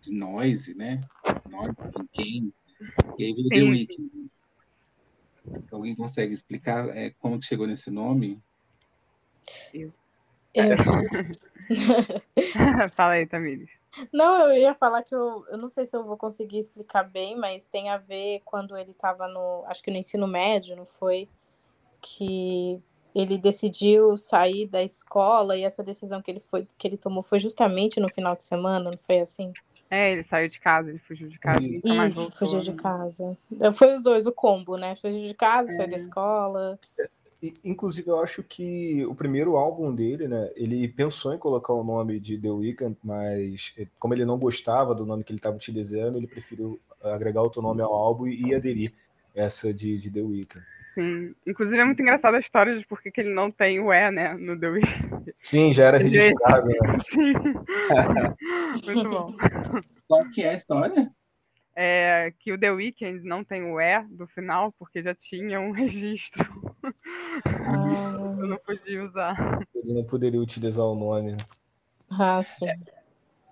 de 0.00 0.12
Noise, 0.12 0.74
né? 0.74 1.00
Noise, 1.50 1.74
quem? 2.12 2.52
E 3.18 3.24
aí 3.24 3.34
veio 3.34 3.48
The 3.48 3.62
Weeknd. 3.62 4.30
Alguém 5.70 5.94
consegue 5.94 6.34
explicar 6.34 6.88
é, 6.96 7.10
como 7.18 7.38
que 7.38 7.46
chegou 7.46 7.66
nesse 7.66 7.90
nome? 7.90 8.40
Eu. 9.72 9.92
eu. 10.54 10.76
Fala 12.94 13.14
aí, 13.14 13.26
Tamires. 13.26 13.70
Não, 14.12 14.50
eu 14.50 14.58
ia 14.60 14.74
falar 14.74 15.02
que 15.02 15.14
eu, 15.14 15.44
eu 15.48 15.58
não 15.58 15.68
sei 15.68 15.86
se 15.86 15.96
eu 15.96 16.04
vou 16.04 16.16
conseguir 16.16 16.58
explicar 16.58 17.02
bem, 17.02 17.36
mas 17.36 17.66
tem 17.66 17.88
a 17.88 17.96
ver 17.96 18.42
quando 18.44 18.76
ele 18.76 18.90
estava 18.90 19.26
no, 19.26 19.64
acho 19.66 19.82
que 19.82 19.90
no 19.90 19.96
ensino 19.96 20.26
médio, 20.26 20.76
não 20.76 20.84
foi? 20.84 21.28
Que 22.00 22.80
ele 23.14 23.38
decidiu 23.38 24.16
sair 24.16 24.66
da 24.66 24.82
escola 24.82 25.56
e 25.56 25.64
essa 25.64 25.82
decisão 25.82 26.22
que 26.22 26.30
ele 26.30 26.40
foi 26.40 26.66
que 26.76 26.86
ele 26.86 26.96
tomou 26.96 27.22
foi 27.22 27.38
justamente 27.40 27.98
no 27.98 28.08
final 28.08 28.36
de 28.36 28.44
semana, 28.44 28.90
não 28.90 28.98
foi 28.98 29.20
assim? 29.20 29.52
É, 29.90 30.12
ele 30.12 30.22
saiu 30.24 30.48
de 30.48 30.60
casa, 30.60 30.90
ele 30.90 30.98
fugiu 30.98 31.28
de 31.28 31.38
casa. 31.38 31.66
Isso, 31.66 31.96
mais 31.96 32.14
voltou, 32.14 32.36
fugiu 32.36 32.60
de 32.60 32.72
né? 32.72 32.76
casa. 32.76 33.38
Foi 33.74 33.94
os 33.94 34.02
dois, 34.02 34.26
o 34.26 34.32
combo, 34.32 34.76
né? 34.76 34.94
Fugiu 34.96 35.26
de 35.26 35.34
casa, 35.34 35.70
é. 35.72 35.76
saiu 35.76 35.88
da 35.88 35.96
é. 35.96 35.96
escola. 35.96 36.78
Inclusive, 37.64 38.10
eu 38.10 38.20
acho 38.20 38.42
que 38.42 39.06
o 39.06 39.14
primeiro 39.14 39.56
álbum 39.56 39.94
dele, 39.94 40.26
né? 40.26 40.50
Ele 40.56 40.88
pensou 40.88 41.32
em 41.32 41.38
colocar 41.38 41.72
o 41.72 41.84
nome 41.84 42.18
de 42.18 42.36
The 42.36 42.50
Weeknd, 42.50 42.96
mas 43.02 43.72
eh, 43.78 43.86
como 43.98 44.12
ele 44.12 44.24
não 44.24 44.38
gostava 44.38 44.94
do 44.94 45.06
nome 45.06 45.22
que 45.22 45.30
ele 45.30 45.38
estava 45.38 45.56
utilizando, 45.56 46.18
ele 46.18 46.26
preferiu 46.26 46.80
agregar 47.00 47.42
outro 47.42 47.62
nome 47.62 47.80
ao 47.80 47.94
álbum 47.94 48.26
e 48.26 48.54
aderir 48.54 48.92
essa 49.34 49.72
de, 49.72 49.96
de 49.98 50.10
The 50.10 50.20
Weeknd. 50.20 50.64
Sim. 50.98 51.32
Inclusive 51.46 51.78
é 51.78 51.84
muito 51.84 52.02
engraçada 52.02 52.36
a 52.36 52.40
história 52.40 52.76
de 52.76 52.84
por 52.84 53.00
que 53.00 53.12
ele 53.20 53.32
não 53.32 53.52
tem 53.52 53.78
o 53.78 53.92
E, 53.92 54.10
né, 54.10 54.34
no 54.34 54.58
The 54.58 54.68
Weeknd. 54.68 55.34
Sim, 55.44 55.72
já 55.72 55.84
era 55.84 55.98
registrado. 55.98 56.66
Né? 56.66 56.74
muito 58.84 59.08
bom. 59.08 59.36
Qual 60.08 60.28
que 60.28 60.42
é 60.42 60.50
a 60.50 60.54
história? 60.54 61.08
É 61.76 62.32
que 62.40 62.52
o 62.52 62.58
The 62.58 62.72
Weeknd 62.72 63.24
não 63.24 63.44
tem 63.44 63.62
o 63.62 63.80
E 63.80 64.02
do 64.10 64.26
final, 64.26 64.72
porque 64.72 65.00
já 65.00 65.14
tinha 65.14 65.60
um 65.60 65.70
registro. 65.70 66.44
Ah. 67.44 68.16
Eu 68.40 68.48
não 68.48 68.58
podia 68.58 69.04
usar. 69.04 69.60
Ele 69.74 69.94
não 69.94 70.04
poderia 70.04 70.40
utilizar 70.40 70.84
o 70.84 70.96
nome. 70.96 71.36
Ah, 72.10 72.42
sim. 72.42 72.68
É. 72.68 72.76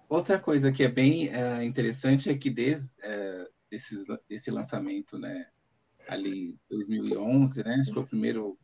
Outra 0.09 0.39
coisa 0.39 0.73
que 0.73 0.83
é 0.83 0.89
bem 0.89 1.29
é, 1.29 1.65
interessante 1.65 2.29
é 2.29 2.37
que 2.37 2.51
desde 2.51 2.95
é, 3.03 3.47
desses, 3.71 4.05
desse 4.29 4.51
lançamento, 4.51 5.19
né, 5.19 5.47
ali 6.09 6.57
2011, 6.71 7.65
né, 7.65 7.75
acho 7.75 7.89
que 7.89 7.95
foi 7.95 8.03
o 8.03 8.07
primeiro 8.07 8.59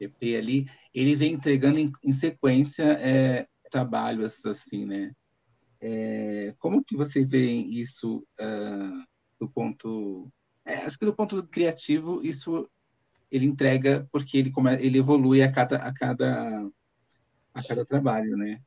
EP 0.00 0.36
ali, 0.38 0.66
ele 0.94 1.14
vem 1.14 1.32
entregando 1.34 1.78
em, 1.78 1.92
em 2.02 2.12
sequência 2.12 2.84
é, 2.84 3.46
trabalhos 3.70 4.44
assim, 4.46 4.84
né? 4.84 5.12
É, 5.80 6.54
como 6.58 6.84
que 6.84 6.96
vocês 6.96 7.28
veem 7.28 7.80
isso 7.80 8.26
uh, 8.40 9.04
do 9.38 9.48
ponto... 9.48 10.30
É, 10.64 10.74
acho 10.78 10.98
que 10.98 11.06
do 11.06 11.14
ponto 11.14 11.42
criativo, 11.46 12.20
isso 12.22 12.68
ele 13.30 13.46
entrega 13.46 14.06
porque 14.10 14.36
ele, 14.36 14.50
come, 14.50 14.74
ele 14.74 14.98
evolui 14.98 15.42
a 15.42 15.50
cada, 15.50 15.76
a 15.76 15.94
cada, 15.94 16.68
a 17.54 17.62
cada 17.62 17.84
trabalho, 17.84 18.36
né? 18.36 18.60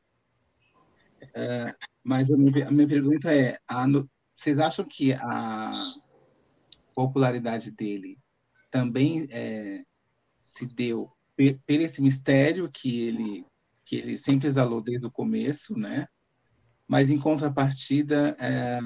Uh, 1.22 1.74
mas 2.02 2.30
a 2.30 2.36
minha, 2.36 2.68
a 2.68 2.70
minha, 2.70 2.88
pergunta 2.88 3.32
é, 3.32 3.58
a, 3.66 3.86
vocês 4.34 4.58
acham 4.58 4.84
que 4.84 5.12
a 5.12 5.94
popularidade 6.94 7.70
dele 7.70 8.18
também 8.70 9.26
é, 9.30 9.84
se 10.42 10.66
deu 10.66 11.12
por 11.36 11.80
esse 11.80 12.00
mistério 12.00 12.68
que 12.68 13.00
ele 13.02 13.46
que 13.84 13.96
ele 13.96 14.16
sempre 14.16 14.48
exalou 14.48 14.80
desde 14.80 15.06
o 15.06 15.10
começo, 15.10 15.76
né? 15.76 16.08
Mas 16.88 17.10
em 17.10 17.18
contrapartida, 17.18 18.34
é, 18.38 18.78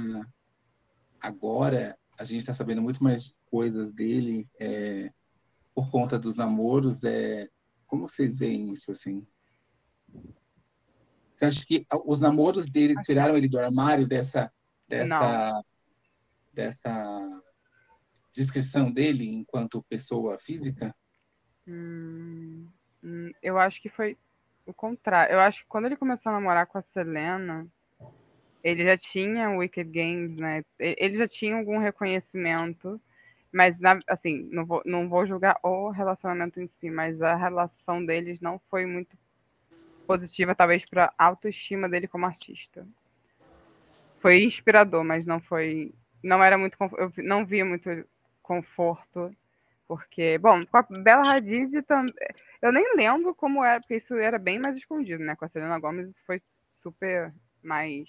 agora 1.21 1.97
a 2.19 2.25
gente 2.25 2.41
está 2.41 2.53
sabendo 2.53 2.83
muito 2.83 3.03
mais 3.03 3.33
coisas 3.47 3.93
dele 3.93 4.49
é, 4.59 5.11
por 5.73 5.89
conta 5.91 6.19
dos 6.19 6.35
namoros. 6.35 7.05
É, 7.05 7.49
como 7.87 8.09
vocês 8.09 8.37
veem 8.37 8.73
isso 8.73 8.91
assim? 8.91 9.25
Você 11.35 11.45
acha 11.45 11.65
que 11.65 11.87
os 12.05 12.21
namoros 12.21 12.69
dele 12.69 12.97
tiraram 13.05 13.37
ele 13.37 13.49
do 13.49 13.59
armário 13.59 14.07
dessa 14.07 14.53
dessa 14.89 15.53
Não. 15.53 15.65
dessa 16.53 17.43
descrição 18.33 18.91
dele 18.91 19.27
enquanto 19.27 19.83
pessoa 19.85 20.39
física? 20.39 20.95
Hum, 21.67 22.69
hum, 23.03 23.31
eu 23.43 23.59
acho 23.59 23.81
que 23.81 23.89
foi 23.89 24.17
o 24.67 24.73
contrário. 24.73 25.35
Eu 25.35 25.41
acho 25.41 25.63
que 25.63 25.69
quando 25.69 25.87
ele 25.87 25.97
começou 25.97 26.31
a 26.31 26.35
namorar 26.35 26.67
com 26.67 26.79
a 26.79 26.83
Selena, 26.83 27.67
ele 28.63 28.85
já 28.85 28.97
tinha 28.97 29.51
o 29.51 29.59
Wicked 29.59 29.91
Games, 29.91 30.37
né? 30.37 30.65
Ele 30.79 31.17
já 31.17 31.29
tinha 31.29 31.57
algum 31.57 31.79
reconhecimento, 31.79 33.01
mas 33.53 33.79
na, 33.81 33.99
assim, 34.07 34.49
não 34.53 34.67
vou, 34.67 34.83
não 34.85 35.09
vou 35.09 35.27
julgar 35.27 35.59
o 35.63 35.91
relacionamento 35.91 36.61
em 36.61 36.69
si, 36.69 36.91
mas 36.91 37.21
a 37.23 37.35
relação 37.35 38.05
deles 38.05 38.41
não 38.41 38.59
foi 38.71 38.85
muito 38.85 39.17
positiva, 40.07 40.55
talvez 40.55 40.85
para 40.87 41.13
a 41.19 41.27
autoestima 41.27 41.89
dele 41.89 42.09
como 42.09 42.27
artista. 42.27 42.87
Foi 44.21 44.43
inspirador, 44.43 45.05
mas 45.05 45.27
não 45.27 45.41
foi, 45.41 45.93
não 46.23 46.43
era 46.43 46.59
muito, 46.59 46.77
eu 46.97 47.13
não 47.19 47.45
via 47.45 47.65
muito 47.65 47.89
conforto, 48.49 49.31
porque, 49.87 50.39
bom, 50.39 50.65
com 50.65 50.79
a 50.79 50.83
Bela 50.83 51.31
Hadid 51.35 51.83
também, 51.83 52.15
eu 52.63 52.73
nem 52.73 52.97
lembro 52.97 53.35
como 53.35 53.63
era, 53.63 53.79
porque 53.79 53.97
isso 53.97 54.15
era 54.15 54.39
bem 54.39 54.59
mais 54.59 54.77
escondido, 54.77 55.23
né? 55.23 55.37
Com 55.37 55.45
a 55.45 55.49
Selena 55.49 55.79
Gomez 55.79 56.09
isso 56.09 56.19
foi 56.27 56.41
super 56.83 57.33
mais 57.63 58.09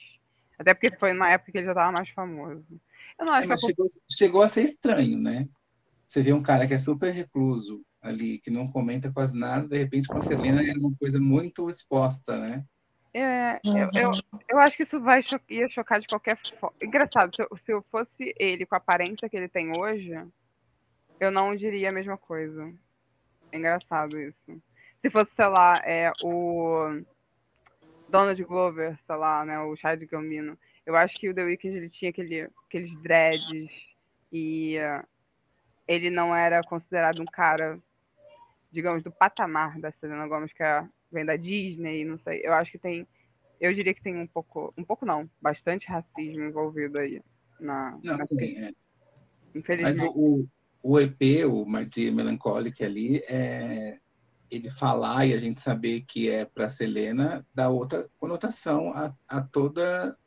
Até 0.58 0.74
porque 0.74 0.98
foi 0.98 1.12
na 1.12 1.30
época 1.32 1.52
que 1.52 1.58
ele 1.58 1.66
já 1.66 1.72
estava 1.72 1.92
mais 1.92 2.10
famoso. 2.10 2.66
Eu 3.20 3.26
não 3.26 3.34
acho 3.34 3.44
é, 3.44 3.48
mas 3.48 3.60
que 3.60 3.68
chegou, 3.68 3.88
chegou, 4.10 4.42
a 4.42 4.48
ser 4.48 4.64
estranho, 4.64 5.18
né? 5.18 5.48
Você 6.08 6.22
vê 6.22 6.32
um 6.32 6.42
cara 6.42 6.66
que 6.66 6.74
é 6.74 6.80
super 6.80 7.12
recluso 7.12 7.84
ali, 8.02 8.40
que 8.40 8.50
não 8.50 8.72
comenta 8.72 9.12
quase 9.12 9.38
nada, 9.38 9.68
de 9.68 9.78
repente 9.78 10.08
com 10.08 10.18
a 10.18 10.22
Selena 10.22 10.64
era 10.64 10.80
uma 10.80 10.96
coisa 10.96 11.20
muito 11.20 11.70
exposta, 11.70 12.40
né? 12.40 12.66
É, 13.14 13.60
eu, 13.64 13.89
eu, 13.93 14.12
eu, 14.47 14.60
acho 14.60 14.78
que 14.78 14.84
isso 14.84 14.99
vai 15.01 15.24
cho 15.24 15.39
ia 15.49 15.68
chocar 15.68 15.99
de 15.99 16.07
qualquer 16.07 16.38
forma. 16.60 16.76
Engraçado, 16.82 17.36
se 17.36 17.41
eu, 17.41 17.49
se 17.66 17.72
eu 17.72 17.82
fosse 17.91 18.36
ele 18.38 18.66
com 18.66 18.76
a 18.76 18.78
aparência 18.78 19.28
que 19.28 19.36
ele 19.36 19.47
tem 19.47 19.76
hoje, 19.78 20.12
eu 21.20 21.32
não 21.32 21.55
diria 21.55 21.89
a 21.89 21.91
mesma 21.91 22.18
coisa. 22.18 22.72
É 23.51 23.57
engraçado 23.57 24.20
isso. 24.20 24.62
Se 25.01 25.10
fosse, 25.10 25.34
sei 25.34 25.47
lá, 25.47 25.82
é, 25.84 26.12
o 26.24 27.01
Donald 28.10 28.43
Glover, 28.43 28.97
sei 29.05 29.16
lá, 29.16 29.43
né, 29.45 29.60
o 29.60 29.76
Chad 29.76 30.01
Gambino, 30.05 30.57
eu 30.86 30.95
acho 30.95 31.16
que 31.16 31.30
o 31.30 31.34
The 31.34 31.43
Weeknd 31.43 31.78
ele 31.78 31.89
tinha 31.89 32.10
aquele, 32.10 32.49
aqueles 32.66 32.95
dreads 33.01 33.70
e 34.32 34.78
uh, 34.78 35.05
ele 35.88 36.10
não 36.10 36.36
era 36.36 36.62
considerado 36.62 37.22
um 37.22 37.26
cara, 37.26 37.80
digamos, 38.72 39.03
do 39.03 39.12
patamar 39.12 39.80
da 39.80 39.91
Selena 39.91 40.28
Gomez, 40.28 40.51
que 40.53 40.64
é, 40.64 40.84
vem 41.12 41.26
da 41.26 41.36
Disney, 41.36 42.05
não 42.05 42.18
sei. 42.20 42.41
Eu 42.43 42.53
acho 42.53 42.72
que 42.72 42.78
tem, 42.78 43.07
eu 43.60 43.74
diria 43.74 43.93
que 43.93 44.03
tem 44.03 44.18
um 44.18 44.28
pouco, 44.28 44.74
um 44.78 44.84
pouco 44.84 45.05
não, 45.05 45.30
bastante 45.41 45.88
racismo 45.88 46.43
envolvido 46.43 46.99
aí 46.99 47.22
na. 47.60 47.97
Não, 48.03 48.18
na 48.18 48.26
tem, 48.26 48.66
é. 48.66 48.72
Infelizmente. 49.55 49.97
Mas 49.97 50.16
o, 50.16 50.47
o 50.82 50.99
EP, 50.99 51.45
o 51.47 51.66
Martyr 51.66 52.14
Melancholic 52.14 52.84
ali, 52.84 53.18
é, 53.28 53.97
ele 54.49 54.70
falar 54.70 55.26
e 55.26 55.34
a 55.34 55.38
gente 55.38 55.62
saber 55.62 56.03
que 56.07 56.30
é 56.30 56.45
para 56.45 56.70
Selena 56.70 57.45
dá 57.53 57.70
outra 57.70 58.10
conotação 58.18 58.91
a, 58.93 59.14
a 59.28 59.41
toda 59.41 60.18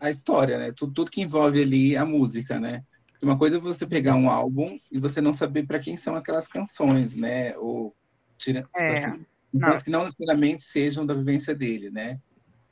a 0.00 0.10
história, 0.10 0.58
né? 0.58 0.72
Tudo, 0.72 0.92
tudo, 0.92 1.10
que 1.10 1.22
envolve 1.22 1.60
ali 1.60 1.96
a 1.96 2.04
música, 2.04 2.60
né? 2.60 2.84
Uma 3.20 3.36
coisa 3.36 3.56
é 3.56 3.60
você 3.60 3.86
pegar 3.86 4.14
um 4.14 4.30
álbum 4.30 4.78
e 4.90 4.98
você 4.98 5.20
não 5.20 5.32
saber 5.32 5.66
para 5.66 5.78
quem 5.78 5.96
são 5.96 6.14
aquelas 6.14 6.46
canções, 6.46 7.14
né? 7.16 7.56
Ou 7.58 7.94
tira, 8.38 8.62
tipo 8.62 8.78
é, 8.78 9.04
assim, 9.04 9.26
não. 9.52 9.80
que 9.80 9.90
não 9.90 10.04
necessariamente 10.04 10.64
sejam 10.64 11.04
da 11.04 11.14
vivência 11.14 11.54
dele, 11.54 11.90
né? 11.90 12.18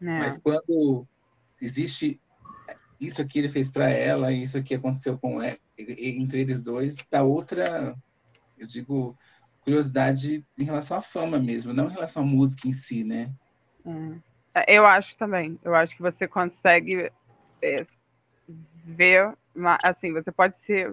É. 0.01 0.19
Mas 0.19 0.39
quando 0.39 1.07
existe 1.61 2.21
isso 3.01 3.23
aqui 3.23 3.39
ele 3.39 3.49
fez 3.49 3.71
para 3.71 3.89
ela, 3.89 4.33
isso 4.33 4.59
aqui 4.59 4.75
aconteceu 4.75 5.17
com 5.19 5.41
ela, 5.41 5.57
entre 5.79 6.41
eles 6.41 6.61
dois, 6.61 6.97
dá 7.11 7.23
outra, 7.23 7.97
eu 8.59 8.67
digo, 8.67 9.17
curiosidade 9.61 10.45
em 10.59 10.65
relação 10.65 10.99
à 10.99 11.01
fama 11.01 11.39
mesmo, 11.39 11.73
não 11.73 11.89
em 11.89 11.93
relação 11.93 12.23
à 12.23 12.27
música 12.27 12.67
em 12.67 12.73
si, 12.73 13.05
né? 13.05 13.33
Hum. 13.85 14.19
Eu 14.67 14.85
acho 14.85 15.17
também. 15.17 15.59
Eu 15.63 15.75
acho 15.75 15.95
que 15.95 16.03
você 16.03 16.27
consegue 16.27 17.13
é, 17.63 17.87
ver, 18.85 19.33
assim, 19.83 20.13
você 20.13 20.33
pode 20.33 20.57
se, 20.67 20.93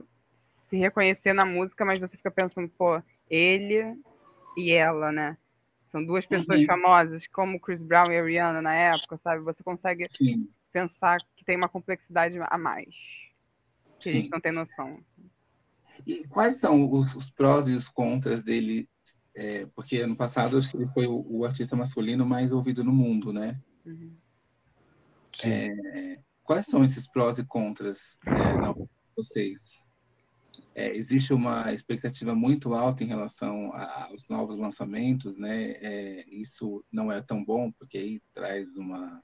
se 0.70 0.78
reconhecer 0.78 1.34
na 1.34 1.46
música, 1.46 1.84
mas 1.84 2.00
você 2.00 2.16
fica 2.16 2.30
pensando, 2.30 2.70
pô, 2.70 3.02
ele 3.30 3.98
e 4.56 4.72
ela, 4.72 5.12
né? 5.12 5.38
São 5.92 6.04
duas 6.04 6.26
pessoas 6.26 6.60
uhum. 6.60 6.66
famosas, 6.66 7.28
como 7.28 7.60
Chris 7.60 7.82
Brown 7.82 8.12
e 8.12 8.18
a 8.18 8.24
Rihanna 8.24 8.62
na 8.62 8.74
época, 8.74 9.18
sabe? 9.24 9.42
Você 9.42 9.64
consegue 9.64 10.06
Sim. 10.10 10.50
pensar 10.72 11.20
que 11.36 11.46
tem 11.46 11.56
uma 11.56 11.70
complexidade 11.70 12.38
a 12.42 12.58
mais. 12.58 12.94
Que 14.00 14.10
Sim. 14.10 14.10
a 14.10 14.14
gente 14.14 14.32
não 14.32 14.42
tem 14.42 14.52
noção. 14.52 15.00
E 16.06 16.28
quais 16.28 16.58
são 16.58 16.92
os, 16.92 17.16
os 17.16 17.30
prós 17.30 17.68
e 17.68 17.74
os 17.74 17.88
contras 17.88 18.44
dele? 18.44 18.90
É, 19.34 19.66
porque 19.76 19.98
ano 19.98 20.16
passado 20.16 20.58
acho 20.58 20.70
que 20.70 20.78
ele 20.78 20.88
foi 20.88 21.08
o, 21.08 21.26
o, 21.30 21.46
artista 21.46 21.76
masculino 21.76 22.26
mais 22.26 22.54
ouvido 22.54 22.84
no 22.84 22.94
mundo, 22.94 23.34
né? 23.34 23.60
Uhum. 23.86 24.16
É, 25.44 26.20
quais 26.42 26.66
são 26.68 26.84
esses 26.84 27.06
prós 27.06 27.38
e 27.38 27.46
contras 27.46 28.18
é, 28.26 28.54
não, 28.58 28.90
vocês? 29.16 29.85
É, 30.74 30.96
existe 30.96 31.34
uma 31.34 31.74
expectativa 31.74 32.36
muito 32.36 32.74
alta 32.74 33.04
em 33.04 33.08
relação 33.08 33.72
aos 33.74 34.28
novos 34.30 34.58
lançamentos, 34.58 35.38
né? 35.38 35.72
É, 35.82 36.26
isso 36.30 36.84
não 36.92 37.12
é 37.12 37.22
tão 37.22 37.44
bom 37.44 37.72
porque 37.72 37.98
aí 37.98 38.22
traz 38.34 38.76
uma 38.76 39.24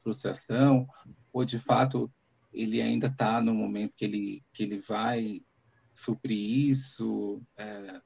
frustração, 0.00 0.86
ou 1.32 1.44
de 1.44 1.58
fato 1.58 2.10
ele 2.52 2.82
ainda 2.82 3.06
está 3.06 3.40
no 3.40 3.54
momento 3.54 3.96
que 3.96 4.04
ele 4.04 4.42
que 4.52 4.62
ele 4.62 4.78
vai 4.78 5.40
suprir 5.94 6.70
isso, 6.70 7.42
é, 7.56 8.00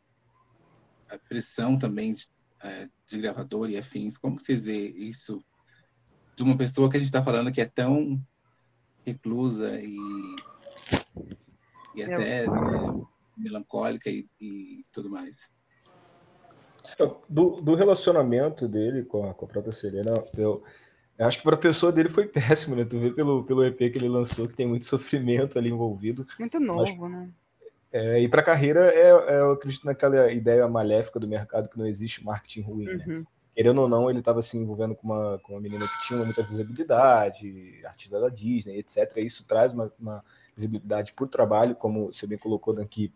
a 1.09 1.19
pressão 1.29 1.79
também 1.79 2.15
de, 2.15 2.29
é, 2.63 2.89
de, 3.07 3.19
gravador 3.19 3.71
e 3.71 3.77
afins. 3.77 4.19
Como 4.19 4.39
vocês 4.39 4.65
vê 4.65 4.89
isso 4.89 5.45
de 6.37 6.43
uma 6.43 6.57
pessoa 6.57 6.91
que 6.91 6.97
a 6.97 7.01
gente 7.01 7.09
está 7.09 7.23
falando 7.23 7.53
que 7.53 7.61
é 7.61 7.67
tão 7.67 8.21
reclusa 9.05 9.81
e, 9.81 9.97
e 11.97 12.03
até 12.03 12.47
né, 12.47 13.03
melancólica 13.37 14.11
e, 14.11 14.27
e, 14.41 14.83
tudo 14.93 15.11
mais? 15.11 15.39
Do, 17.29 17.61
do 17.61 17.75
relacionamento 17.75 18.69
dele 18.69 19.05
com 19.05 19.29
a, 19.29 19.35
com 19.35 19.45
a 19.45 19.49
própria 19.49 19.73
Serena, 19.73 20.13
eu, 20.37 20.63
eu 21.19 21.27
acho 21.27 21.39
que 21.39 21.45
para 21.45 21.57
a 21.57 21.59
pessoa 21.59 21.91
dele 21.91 22.09
foi 22.09 22.29
péssimo, 22.29 22.77
né? 22.77 22.85
Tu 22.85 22.99
vê 22.99 23.11
pelo, 23.11 23.43
pelo 23.45 23.65
EP 23.65 23.79
que 23.79 23.99
ele 23.99 24.09
lançou 24.09 24.47
que 24.47 24.55
tem 24.55 24.67
muito 24.67 24.87
sofrimento 24.87 25.59
ali 25.59 25.71
envolvido. 25.71 26.25
Muito 26.39 26.61
novo, 26.61 26.97
mas, 26.97 27.11
né? 27.11 27.31
É, 27.93 28.21
e 28.21 28.29
para 28.29 28.41
a 28.43 28.45
carreira, 28.45 28.93
é, 28.93 29.09
é, 29.09 29.41
eu 29.41 29.53
acredito 29.53 29.87
naquela 29.87 30.31
ideia 30.31 30.69
maléfica 30.69 31.19
do 31.19 31.27
mercado 31.27 31.69
que 31.69 31.79
não 31.79 31.87
existe 31.87 32.25
marketing 32.25 32.61
ruim, 32.61 32.85
né? 32.85 33.05
uhum. 33.07 33.19
né? 33.21 33.25
Querendo 33.55 33.81
ou 33.81 33.89
não, 33.89 34.11
ele 34.11 34.19
estava 34.19 34.43
se 34.43 34.59
envolvendo 34.59 34.95
com 34.95 35.07
uma, 35.07 35.39
com 35.39 35.55
uma 35.55 35.61
menina 35.63 35.89
que 35.89 36.07
tinha 36.07 36.23
muita 36.23 36.43
visibilidade, 36.43 37.81
artista 37.87 38.21
da 38.21 38.29
Disney, 38.29 38.77
etc. 38.77 39.17
Isso 39.17 39.47
traz 39.47 39.73
uma, 39.73 39.91
uma 39.99 40.23
visibilidade 40.57 41.13
o 41.19 41.27
trabalho, 41.27 41.75
como 41.75 42.07
você 42.13 42.27
bem 42.27 42.39
colocou 42.39 42.81
aqui. 42.81 43.13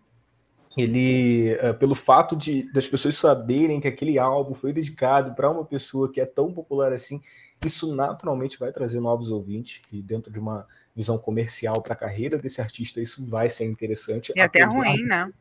Ele, 0.76 1.48
é, 1.54 1.72
pelo 1.72 1.96
fato 1.96 2.36
de 2.36 2.70
das 2.72 2.86
pessoas 2.86 3.16
saberem 3.16 3.80
que 3.80 3.88
aquele 3.88 4.18
álbum 4.18 4.54
foi 4.54 4.72
dedicado 4.72 5.34
para 5.34 5.50
uma 5.50 5.64
pessoa 5.64 6.12
que 6.12 6.20
é 6.20 6.26
tão 6.26 6.52
popular 6.52 6.92
assim, 6.92 7.20
isso 7.64 7.92
naturalmente 7.94 8.58
vai 8.58 8.70
trazer 8.70 9.00
novos 9.00 9.30
ouvintes 9.30 9.82
e 9.92 10.00
dentro 10.00 10.32
de 10.32 10.38
uma 10.38 10.66
visão 10.94 11.18
comercial 11.18 11.82
para 11.82 11.94
a 11.94 11.96
carreira 11.96 12.38
desse 12.38 12.60
artista, 12.60 13.00
isso 13.00 13.24
vai 13.24 13.50
ser 13.50 13.64
interessante. 13.64 14.32
E 14.36 14.40
até 14.40 14.64
ruim, 14.64 15.02
né? 15.02 15.32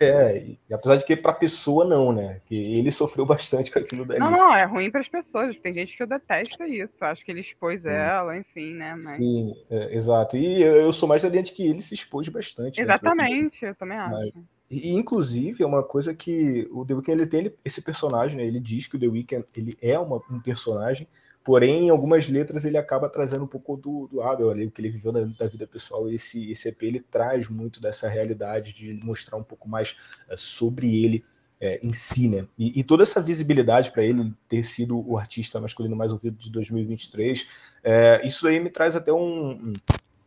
É, 0.00 0.38
e 0.68 0.74
apesar 0.74 0.96
de 0.96 1.04
que 1.04 1.14
para 1.14 1.32
a 1.32 1.34
pessoa 1.34 1.84
não, 1.84 2.10
né? 2.10 2.40
Que 2.46 2.56
ele 2.56 2.90
sofreu 2.90 3.26
bastante 3.26 3.70
com 3.70 3.78
aquilo 3.78 4.06
dali. 4.06 4.18
Não, 4.18 4.30
não, 4.30 4.56
é 4.56 4.64
ruim 4.64 4.90
para 4.90 5.02
as 5.02 5.08
pessoas. 5.08 5.54
Tem 5.58 5.74
gente 5.74 5.94
que 5.94 6.02
eu 6.02 6.06
detesta 6.06 6.66
isso. 6.66 6.94
Acho 7.02 7.22
que 7.22 7.30
ele 7.30 7.42
expôs 7.42 7.82
Sim. 7.82 7.90
ela, 7.90 8.34
enfim, 8.34 8.72
né? 8.72 8.94
Mas... 8.94 9.10
Sim, 9.10 9.54
é, 9.68 9.94
exato. 9.94 10.38
E 10.38 10.62
eu, 10.62 10.90
sou 10.90 11.06
mais 11.06 11.22
adiante 11.22 11.52
que 11.52 11.68
ele 11.68 11.82
se 11.82 11.92
expôs 11.92 12.28
bastante. 12.30 12.78
Né, 12.78 12.84
Exatamente, 12.84 13.62
né? 13.62 13.70
eu 13.70 13.74
também 13.74 13.98
acho. 13.98 14.10
Mas, 14.10 14.32
e, 14.70 14.94
inclusive, 14.94 15.62
é 15.62 15.66
uma 15.66 15.82
coisa 15.82 16.14
que 16.14 16.66
o 16.72 16.86
The 16.86 16.94
Weeknd 16.94 17.22
ele 17.22 17.26
tem 17.26 17.52
esse 17.62 17.82
personagem, 17.82 18.38
né? 18.38 18.46
Ele 18.46 18.60
diz 18.60 18.86
que 18.86 18.96
o 18.96 19.00
The 19.00 19.06
Weeknd 19.08 19.44
ele 19.54 19.76
é 19.82 19.98
uma, 19.98 20.22
um 20.30 20.40
personagem 20.40 21.06
Porém, 21.42 21.86
em 21.86 21.90
algumas 21.90 22.28
letras 22.28 22.64
ele 22.64 22.76
acaba 22.76 23.08
trazendo 23.08 23.44
um 23.44 23.48
pouco 23.48 23.76
do, 23.76 24.08
do 24.08 24.20
Abel 24.20 24.50
ali, 24.50 24.66
o 24.66 24.70
que 24.70 24.80
ele 24.80 24.90
viveu 24.90 25.10
na, 25.10 25.20
da 25.20 25.46
vida 25.46 25.66
pessoal. 25.66 26.10
Esse, 26.10 26.50
esse 26.50 26.68
EP 26.68 26.82
ele 26.82 27.00
traz 27.00 27.48
muito 27.48 27.80
dessa 27.80 28.08
realidade 28.08 28.74
de 28.74 28.92
mostrar 29.02 29.38
um 29.38 29.42
pouco 29.42 29.68
mais 29.68 29.96
é, 30.28 30.36
sobre 30.36 31.02
ele 31.02 31.24
é, 31.58 31.78
em 31.82 31.94
si, 31.94 32.28
né? 32.28 32.46
E, 32.58 32.80
e 32.80 32.84
toda 32.84 33.02
essa 33.02 33.22
visibilidade 33.22 33.90
para 33.90 34.04
ele 34.04 34.32
ter 34.48 34.62
sido 34.64 34.98
o 35.08 35.16
artista 35.16 35.60
masculino 35.60 35.96
mais 35.96 36.12
ouvido 36.12 36.36
de 36.38 36.50
2023, 36.50 37.46
é, 37.84 38.26
isso 38.26 38.46
aí 38.46 38.60
me 38.60 38.70
traz 38.70 38.94
até 38.94 39.12
um, 39.12 39.72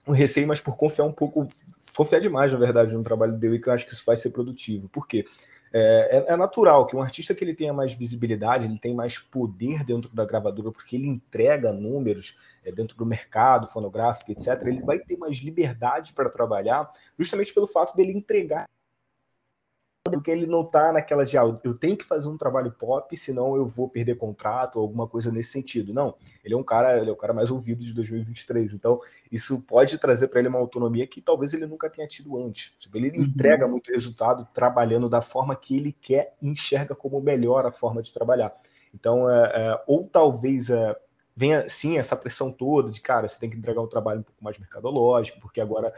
um, 0.07 0.11
receio, 0.11 0.47
mas 0.47 0.59
por 0.59 0.76
confiar 0.76 1.05
um 1.05 1.11
pouco, 1.11 1.47
confiar 1.95 2.20
demais, 2.20 2.51
na 2.51 2.59
verdade, 2.59 2.93
no 2.93 3.03
trabalho 3.03 3.34
dele, 3.34 3.59
que 3.59 3.70
eu 3.70 3.74
acho 3.74 3.86
que 3.86 3.93
isso 3.93 4.03
vai 4.05 4.16
ser 4.16 4.32
produtivo. 4.32 4.89
Por 4.89 5.07
quê? 5.07 5.24
Porque 5.24 5.52
é, 5.74 6.26
é, 6.30 6.34
é, 6.34 6.38
natural 6.38 6.86
que 6.86 6.95
um 6.95 7.01
artista 7.01 7.34
que 7.34 7.43
ele 7.43 7.55
tenha 7.55 7.74
mais 7.74 7.95
visibilidade, 7.95 8.67
ele 8.67 8.78
tem 8.78 8.93
mais 8.93 9.17
poder 9.17 9.84
dentro 9.84 10.13
da 10.13 10.24
gravadora, 10.24 10.71
porque 10.71 10.95
ele 10.95 11.07
entrega 11.07 11.74
números 11.74 12.38
é, 12.63 12.71
dentro 12.71 12.95
do 12.95 13.05
mercado 13.05 13.65
fonográfico, 13.65 14.32
etc. 14.32 14.49
Ele 14.67 14.84
vai 14.84 14.99
ter 14.99 15.17
mais 15.17 15.38
liberdade 15.38 16.13
para 16.13 16.30
trabalhar, 16.30 16.91
justamente 17.17 17.51
pelo 17.51 17.65
fato 17.65 17.95
dele 17.95 18.11
entregar 18.11 18.69
porque 20.11 20.29
ele 20.29 20.45
não 20.45 20.65
tá 20.65 20.91
naquela 20.91 21.23
de, 21.25 21.37
ah, 21.37 21.43
eu 21.63 21.73
tenho 21.73 21.95
que 21.95 22.03
fazer 22.03 22.27
um 22.27 22.37
trabalho 22.37 22.69
pop, 22.71 23.15
senão 23.15 23.55
eu 23.55 23.65
vou 23.65 23.87
perder 23.87 24.15
contrato 24.15 24.75
ou 24.75 24.81
alguma 24.81 25.07
coisa 25.07 25.31
nesse 25.31 25.51
sentido. 25.51 25.93
Não, 25.93 26.15
ele 26.43 26.53
é 26.53 26.57
um 26.57 26.63
cara, 26.63 26.97
ele 26.97 27.09
é 27.09 27.13
o 27.13 27.15
cara 27.15 27.31
mais 27.31 27.49
ouvido 27.49 27.81
de 27.81 27.93
2023. 27.93 28.73
Então, 28.73 28.99
isso 29.31 29.61
pode 29.61 29.97
trazer 29.97 30.27
para 30.27 30.39
ele 30.39 30.49
uma 30.49 30.59
autonomia 30.59 31.07
que 31.07 31.21
talvez 31.21 31.53
ele 31.53 31.65
nunca 31.65 31.89
tenha 31.89 32.05
tido 32.05 32.37
antes. 32.37 32.73
Tipo, 32.79 32.97
ele 32.97 33.17
uhum. 33.17 33.23
entrega 33.23 33.65
muito 33.65 33.91
resultado 33.91 34.45
trabalhando 34.53 35.07
da 35.07 35.21
forma 35.21 35.55
que 35.55 35.77
ele 35.77 35.93
quer 35.93 36.35
e 36.41 36.49
enxerga 36.49 36.93
como 36.93 37.21
melhor 37.21 37.65
a 37.65 37.71
forma 37.71 38.03
de 38.03 38.11
trabalhar. 38.11 38.53
Então, 38.93 39.29
é, 39.29 39.51
é, 39.55 39.83
ou 39.87 40.05
talvez 40.05 40.69
é, 40.69 40.97
venha 41.35 41.67
sim 41.69 41.97
essa 41.97 42.15
pressão 42.15 42.51
toda 42.51 42.91
de 42.91 43.01
cara, 43.01 43.27
você 43.27 43.39
tem 43.39 43.49
que 43.49 43.57
entregar 43.57 43.81
um 43.81 43.87
trabalho 43.87 44.19
um 44.19 44.23
pouco 44.23 44.43
mais 44.43 44.57
mercadológico, 44.57 45.39
porque 45.39 45.61
agora 45.61 45.93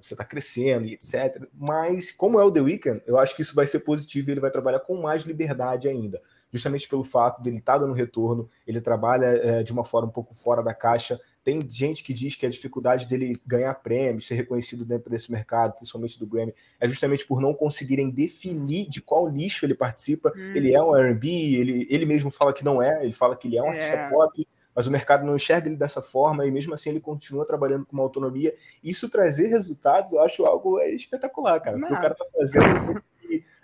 você 0.00 0.14
está 0.14 0.24
crescendo 0.24 0.86
e 0.86 0.94
etc. 0.94 1.46
Mas 1.52 2.10
como 2.10 2.38
é 2.38 2.44
o 2.44 2.50
The 2.50 2.60
Weeknd, 2.60 3.02
eu 3.06 3.18
acho 3.18 3.34
que 3.34 3.42
isso 3.42 3.54
vai 3.54 3.66
ser 3.66 3.80
positivo 3.80 4.28
e 4.28 4.32
ele 4.32 4.40
vai 4.40 4.50
trabalhar 4.50 4.80
com 4.80 5.00
mais 5.00 5.22
liberdade 5.22 5.88
ainda. 5.88 6.20
justamente 6.52 6.88
pelo 6.88 7.04
fato 7.04 7.40
dele 7.42 7.58
estar 7.58 7.74
tá 7.74 7.78
dando 7.78 7.92
retorno, 7.92 8.50
ele 8.66 8.80
trabalha 8.80 9.26
é, 9.26 9.62
de 9.62 9.72
uma 9.72 9.84
forma 9.84 10.08
um 10.08 10.12
pouco 10.12 10.34
fora 10.34 10.62
da 10.62 10.74
caixa. 10.74 11.20
Tem 11.44 11.60
gente 11.70 12.02
que 12.02 12.12
diz 12.12 12.34
que 12.34 12.44
a 12.44 12.50
dificuldade 12.50 13.08
dele 13.08 13.40
ganhar 13.46 13.72
prêmios, 13.74 14.26
ser 14.26 14.34
reconhecido 14.34 14.84
dentro 14.84 15.08
desse 15.08 15.30
mercado, 15.30 15.74
principalmente 15.74 16.18
do 16.18 16.26
Grammy, 16.26 16.52
é 16.78 16.88
justamente 16.88 17.26
por 17.26 17.40
não 17.40 17.54
conseguirem 17.54 18.10
definir 18.10 18.88
de 18.88 19.00
qual 19.00 19.28
lixo 19.28 19.64
ele 19.64 19.74
participa. 19.74 20.32
Hum. 20.36 20.52
Ele 20.54 20.74
é 20.74 20.82
um 20.82 20.94
R&B, 20.94 21.28
ele, 21.28 21.86
ele 21.88 22.04
mesmo 22.04 22.30
fala 22.30 22.52
que 22.52 22.64
não 22.64 22.82
é, 22.82 23.04
ele 23.04 23.12
fala 23.12 23.36
que 23.36 23.48
ele 23.48 23.56
é 23.56 23.62
um 23.62 23.70
artista 23.70 23.96
é. 23.96 24.10
pop, 24.10 24.46
mas 24.80 24.86
o 24.86 24.90
mercado 24.90 25.26
não 25.26 25.36
enxerga 25.36 25.68
ele 25.68 25.76
dessa 25.76 26.00
forma 26.00 26.46
e 26.46 26.50
mesmo 26.50 26.72
assim 26.72 26.88
ele 26.88 27.00
continua 27.00 27.44
trabalhando 27.44 27.84
com 27.84 27.92
uma 27.92 28.02
autonomia. 28.02 28.54
Isso 28.82 29.10
trazer 29.10 29.48
resultados, 29.48 30.14
eu 30.14 30.20
acho 30.20 30.42
algo 30.46 30.80
é, 30.80 30.88
espetacular, 30.90 31.60
cara. 31.60 31.78
Porque 31.78 31.92
o 31.92 32.00
cara 32.00 32.14
tá 32.14 32.24
fazendo 32.34 33.02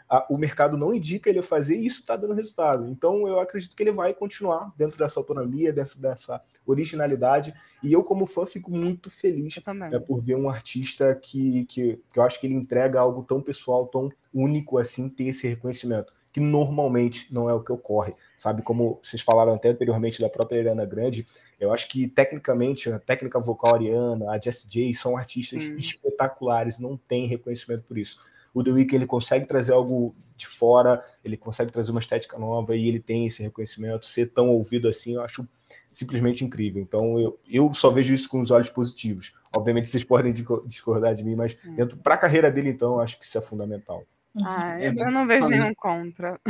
a, 0.09 0.27
o 0.31 0.37
mercado 0.37 0.77
não 0.77 0.95
indica 0.95 1.31
ele 1.31 1.41
fazer 1.41 1.77
e 1.77 1.87
isso 1.87 2.01
está 2.01 2.17
dando 2.17 2.35
resultado. 2.35 2.87
Então 2.87 3.27
eu 3.27 3.41
acredito 3.41 3.75
que 3.75 3.83
ele 3.83 3.93
vai 3.93 4.12
continuar 4.12 4.71
dentro 4.77 4.99
dessa 4.99 5.19
autonomia, 5.19 5.73
dessa, 5.73 5.99
dessa 5.99 6.43
originalidade. 6.67 7.55
E 7.83 7.95
eu, 7.95 8.05
como 8.05 8.27
fã, 8.27 8.45
fico 8.45 8.71
muito 8.71 9.09
feliz 9.11 9.59
é, 9.91 9.99
por 9.99 10.21
ver 10.21 10.37
um 10.37 10.51
artista 10.51 11.14
que, 11.14 11.64
que, 11.64 11.99
que 12.12 12.19
eu 12.19 12.23
acho 12.23 12.39
que 12.39 12.47
ele 12.47 12.55
entrega 12.55 13.01
algo 13.01 13.23
tão 13.23 13.41
pessoal, 13.41 13.87
tão 13.87 14.12
único 14.35 14.77
assim, 14.77 15.09
ter 15.09 15.29
esse 15.29 15.49
reconhecimento 15.49 16.12
que 16.37 16.41
normalmente 16.41 17.26
não 17.32 17.49
é 17.49 17.55
o 17.55 17.62
que 17.62 17.72
ocorre, 17.72 18.14
sabe? 18.37 18.61
Como 18.61 18.99
vocês 19.01 19.22
falaram 19.22 19.55
até 19.55 19.70
anteriormente 19.70 20.20
da 20.20 20.28
própria 20.28 20.59
Ariana 20.59 20.84
Grande, 20.84 21.26
eu 21.59 21.72
acho 21.72 21.89
que 21.89 22.07
tecnicamente 22.07 22.93
a 22.93 22.99
técnica 22.99 23.41
vocal 23.41 23.76
Ariana, 23.76 24.30
a 24.30 24.39
Jessie 24.39 24.68
J 24.68 24.93
são 24.93 25.16
artistas 25.16 25.66
hum. 25.66 25.76
espetaculares, 25.78 26.78
não 26.78 26.95
tem 26.95 27.26
reconhecimento 27.26 27.84
por 27.84 27.97
isso 27.97 28.18
o 28.53 28.64
The 28.64 28.70
Weeknd 28.70 28.97
ele 28.97 29.07
consegue 29.07 29.45
trazer 29.45 29.72
algo 29.72 30.14
de 30.34 30.47
fora, 30.47 31.05
ele 31.22 31.37
consegue 31.37 31.70
trazer 31.70 31.91
uma 31.91 32.01
estética 32.01 32.39
nova 32.39 32.74
e 32.74 32.89
ele 32.89 32.99
tem 33.01 33.26
esse 33.26 33.43
reconhecimento, 33.43 34.07
ser 34.07 34.32
tão 34.32 34.49
ouvido 34.49 34.89
assim, 34.89 35.14
eu 35.14 35.22
acho 35.22 35.47
simplesmente 35.93 36.43
incrível. 36.43 36.82
Então 36.82 37.18
eu, 37.18 37.39
eu 37.47 37.72
só 37.74 37.91
vejo 37.91 38.14
isso 38.14 38.30
com 38.30 38.41
os 38.41 38.51
olhos 38.51 38.70
positivos. 38.70 39.34
Obviamente 39.55 39.89
vocês 39.89 40.05
podem 40.05 40.32
discordar 40.66 41.14
de 41.14 41.22
mim, 41.22 41.34
mas 41.34 41.57
hum. 41.66 41.87
para 42.03 42.14
a 42.14 42.18
carreira 42.18 42.51
dele, 42.51 42.70
então, 42.70 42.95
eu 42.95 43.01
acho 43.01 43.18
que 43.18 43.24
isso 43.24 43.37
é 43.37 43.43
fundamental. 43.43 44.05
Ah, 44.45 44.80
é, 44.80 44.89
eu 44.89 45.11
não 45.11 45.26
vejo 45.26 45.41
falando, 45.41 45.59
nenhum 45.59 45.74
contra. 45.74 46.41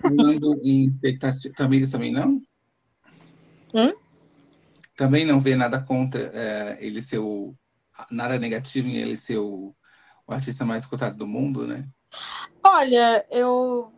Falando 0.00 0.60
em 0.62 0.84
expectativa, 0.84 1.54
também, 1.54 1.88
também 1.88 2.12
não? 2.12 2.42
Hum? 3.74 3.94
Também 4.96 5.24
não 5.24 5.40
vê 5.40 5.56
nada 5.56 5.80
contra 5.80 6.30
é, 6.34 6.78
ele 6.80 7.00
ser 7.00 7.18
o. 7.18 7.54
Nada 8.10 8.38
negativo 8.38 8.88
em 8.88 8.96
ele 8.96 9.16
ser 9.16 9.38
o 9.38 9.74
o 10.26 10.32
artista 10.32 10.64
mais 10.64 10.86
cotado 10.86 11.16
do 11.16 11.26
mundo, 11.26 11.66
né? 11.66 11.88
Olha, 12.62 13.26
eu 13.30 13.92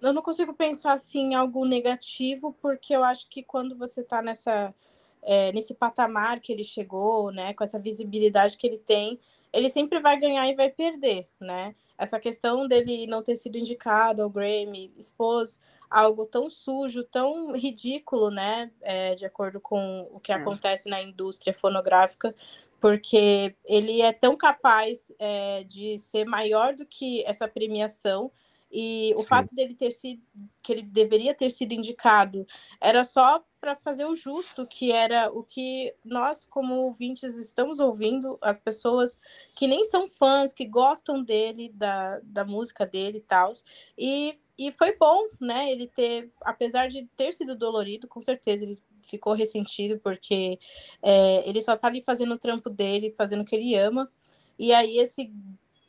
eu 0.00 0.12
não 0.12 0.22
consigo 0.22 0.52
pensar 0.52 0.92
assim 0.92 1.32
em 1.32 1.34
algo 1.34 1.64
negativo, 1.64 2.56
porque 2.60 2.94
eu 2.94 3.04
acho 3.04 3.28
que 3.28 3.42
quando 3.42 3.76
você 3.76 4.00
está 4.00 4.20
nessa 4.20 4.74
é, 5.22 5.52
nesse 5.52 5.74
patamar 5.74 6.40
que 6.40 6.52
ele 6.52 6.64
chegou, 6.64 7.30
né, 7.30 7.54
com 7.54 7.62
essa 7.62 7.78
visibilidade 7.78 8.56
que 8.56 8.66
ele 8.66 8.78
tem, 8.78 9.20
ele 9.52 9.68
sempre 9.68 10.00
vai 10.00 10.18
ganhar 10.18 10.48
e 10.48 10.56
vai 10.56 10.68
perder, 10.68 11.28
né? 11.40 11.74
Essa 11.96 12.18
questão 12.18 12.66
dele 12.66 13.06
não 13.06 13.22
ter 13.22 13.36
sido 13.36 13.56
indicado 13.56 14.22
ao 14.22 14.30
Grammy 14.30 14.92
expôs 14.96 15.60
algo 15.90 16.26
tão 16.26 16.48
sujo, 16.48 17.04
tão 17.04 17.52
ridículo, 17.52 18.30
né? 18.30 18.70
É, 18.80 19.14
de 19.14 19.24
acordo 19.24 19.60
com 19.60 20.08
o 20.10 20.18
que 20.18 20.32
é. 20.32 20.34
acontece 20.34 20.88
na 20.88 21.02
indústria 21.02 21.52
fonográfica, 21.52 22.34
porque 22.80 23.54
ele 23.64 24.00
é 24.00 24.12
tão 24.12 24.36
capaz 24.36 25.12
é, 25.18 25.64
de 25.64 25.98
ser 25.98 26.24
maior 26.24 26.74
do 26.74 26.84
que 26.84 27.22
essa 27.24 27.46
premiação 27.46 28.32
e 28.72 29.12
o 29.16 29.20
Sim. 29.20 29.26
fato 29.26 29.54
dele 29.54 29.74
ter 29.74 29.90
sido 29.90 30.22
que 30.62 30.72
ele 30.72 30.82
deveria 30.82 31.34
ter 31.34 31.50
sido 31.50 31.72
indicado 31.72 32.46
era 32.80 33.04
só 33.04 33.44
para 33.60 33.76
fazer 33.76 34.04
o 34.06 34.16
justo, 34.16 34.66
que 34.66 34.90
era 34.90 35.30
o 35.30 35.44
que 35.44 35.94
nós 36.04 36.44
como 36.44 36.74
ouvintes 36.74 37.36
estamos 37.36 37.78
ouvindo, 37.78 38.36
as 38.40 38.58
pessoas 38.58 39.20
que 39.54 39.68
nem 39.68 39.84
são 39.84 40.08
fãs, 40.08 40.52
que 40.52 40.66
gostam 40.66 41.22
dele, 41.22 41.70
da, 41.72 42.18
da 42.24 42.44
música 42.44 42.84
dele 42.84 43.18
e 43.18 43.20
tal. 43.22 43.52
E, 43.96 44.40
e 44.58 44.72
foi 44.72 44.96
bom, 44.96 45.28
né, 45.40 45.70
ele 45.70 45.86
ter, 45.86 46.32
apesar 46.40 46.88
de 46.88 47.06
ter 47.16 47.32
sido 47.32 47.54
dolorido, 47.54 48.08
com 48.08 48.20
certeza 48.20 48.64
ele 48.64 48.78
ficou 49.00 49.32
ressentido 49.32 50.00
porque 50.00 50.58
é, 51.02 51.48
ele 51.48 51.60
só 51.60 51.76
tá 51.76 51.86
ali 51.86 52.02
fazendo 52.02 52.34
o 52.34 52.38
trampo 52.38 52.68
dele, 52.68 53.12
fazendo 53.12 53.42
o 53.42 53.44
que 53.44 53.54
ele 53.54 53.76
ama. 53.76 54.10
E 54.58 54.72
aí 54.72 54.98
esse 54.98 55.32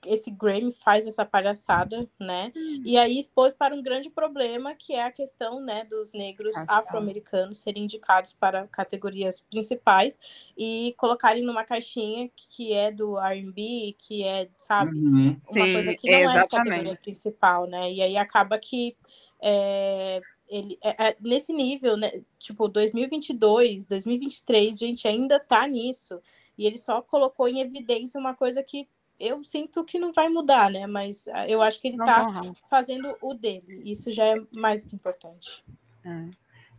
esse 0.06 0.32
Grammy 0.32 0.72
faz 0.72 1.08
essa 1.08 1.26
palhaçada, 1.26 2.08
né? 2.20 2.52
Hum. 2.56 2.82
E 2.86 2.98
aí 2.98 3.20
expôs 3.20 3.54
para 3.54 3.76
um 3.76 3.82
grande 3.82 4.10
problema 4.10 4.74
que 4.76 4.94
é 4.94 5.04
a 5.04 5.12
questão, 5.12 5.60
né, 5.60 5.84
dos 5.86 6.14
negros 6.14 6.56
afro-americanos 6.68 7.60
serem 7.60 7.84
indicados 7.84 8.34
para 8.34 8.68
categorias 8.68 9.42
principais 9.42 10.20
e 10.58 10.94
colocarem 10.98 11.44
numa 11.44 11.64
caixinha 11.64 12.30
que 12.36 12.74
é 12.74 12.92
do 12.92 13.18
R&B, 13.18 13.96
que 13.98 14.24
é, 14.24 14.50
sabe, 14.58 14.96
uhum. 14.96 15.38
uma 15.50 15.66
Sim, 15.66 15.74
coisa 15.74 15.96
que 15.96 16.12
não 16.12 16.20
exatamente. 16.20 16.38
é 16.38 16.42
a 16.42 16.48
categoria 16.48 16.96
principal, 16.96 17.68
né? 17.68 17.92
E 17.92 18.02
aí 18.02 18.18
acaba 18.18 18.58
que 18.58 18.96
é, 19.42 20.22
ele 20.48 20.78
é, 20.84 21.10
é, 21.10 21.18
nesse 21.20 21.52
nível, 21.52 21.98
né? 21.98 22.12
Tipo, 22.40 22.68
2022, 22.68 23.86
2023, 23.86 24.78
gente 24.78 25.08
ainda 25.08 25.40
tá 25.40 25.68
nisso. 25.68 26.22
E 26.58 26.66
ele 26.66 26.78
só 26.78 27.02
colocou 27.02 27.48
em 27.48 27.60
evidência 27.60 28.20
uma 28.20 28.36
coisa 28.36 28.62
que 28.64 28.88
eu 29.20 29.44
sinto 29.44 29.84
que 29.84 30.00
não 30.00 30.12
vai 30.12 30.30
mudar, 30.30 30.70
né? 30.70 30.88
Mas 30.88 31.28
ah, 31.28 31.48
eu 31.48 31.62
acho 31.62 31.80
que 31.82 31.90
ele 31.90 31.98
não, 31.98 32.06
tá 32.06 32.32
não. 32.32 32.56
fazendo 32.70 33.16
o 33.22 33.34
dele. 33.34 33.82
Isso 33.86 34.12
já 34.12 34.26
é 34.26 34.36
mais 34.52 34.84
do 34.84 34.90
que 34.90 34.96
importante. 34.96 35.64
É. 36.04 36.26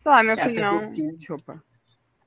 Sei 0.03 0.13
lá, 0.13 0.23
minha 0.23 0.35
é, 0.35 0.45
opinião. 0.45 0.77
Até 0.77 0.87
porque, 0.87 1.13
Desculpa. 1.17 1.65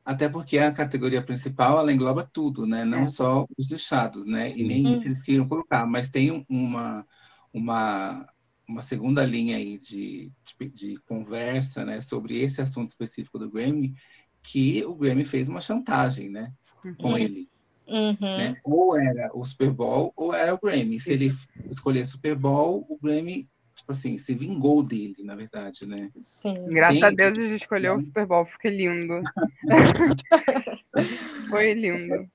Até 0.04 0.30
porque 0.30 0.58
a 0.58 0.72
categoria 0.72 1.22
principal 1.22 1.78
ela 1.78 1.92
engloba 1.92 2.30
tudo, 2.32 2.66
né? 2.66 2.86
Não 2.86 3.04
é. 3.04 3.08
só 3.08 3.46
os 3.58 3.68
deixados, 3.68 4.26
né? 4.26 4.48
E 4.56 4.64
nem 4.64 4.88
hum. 4.88 5.02
eles 5.04 5.22
queiram 5.22 5.48
colocar, 5.48 5.86
mas 5.86 6.10
tem 6.10 6.46
uma, 6.50 7.06
uma 7.54 8.28
uma 8.68 8.82
segunda 8.82 9.26
linha 9.26 9.56
aí 9.56 9.80
de, 9.80 10.30
de, 10.44 10.70
de, 10.70 10.98
conversa 11.08 11.86
né, 11.86 12.02
sobre 12.02 12.38
esse 12.42 12.62
assunto 12.62 12.90
específico 12.90 13.40
do 13.40 13.50
Grammy, 13.50 13.96
que 14.44 14.84
o 14.86 14.94
Grammy 14.94 15.24
fez 15.24 15.48
uma 15.48 15.62
chantagem 15.62 16.30
né, 16.30 16.52
com 16.98 17.12
uhum. 17.12 17.18
ele. 17.18 17.50
Uhum. 17.88 18.18
Né? 18.20 18.58
Ou 18.64 19.00
era 19.00 19.30
o 19.34 19.46
Super 19.46 19.72
Bowl 19.72 20.12
ou 20.16 20.34
era 20.34 20.54
o 20.54 20.60
Grammy. 20.62 21.00
Se 21.00 21.14
ele 21.14 21.32
escolher 21.70 22.06
Super 22.06 22.36
Bowl, 22.36 22.86
o 22.90 22.98
Grammy, 23.02 23.48
tipo 23.76 23.92
assim, 23.92 24.18
se 24.18 24.36
vingou 24.36 24.84
dele, 24.84 25.24
na 25.24 25.36
verdade, 25.36 25.86
né? 25.86 26.10
Sim. 26.22 26.66
Graças 26.68 27.02
a 27.02 27.10
Deus 27.10 27.38
ele 27.38 27.56
escolheu 27.56 27.96
o 27.96 28.02
Super 28.02 28.26
Bowl, 28.26 28.46
fica 28.46 28.70
lindo. 28.70 29.22
Foi 31.50 31.74
lindo. 31.74 32.30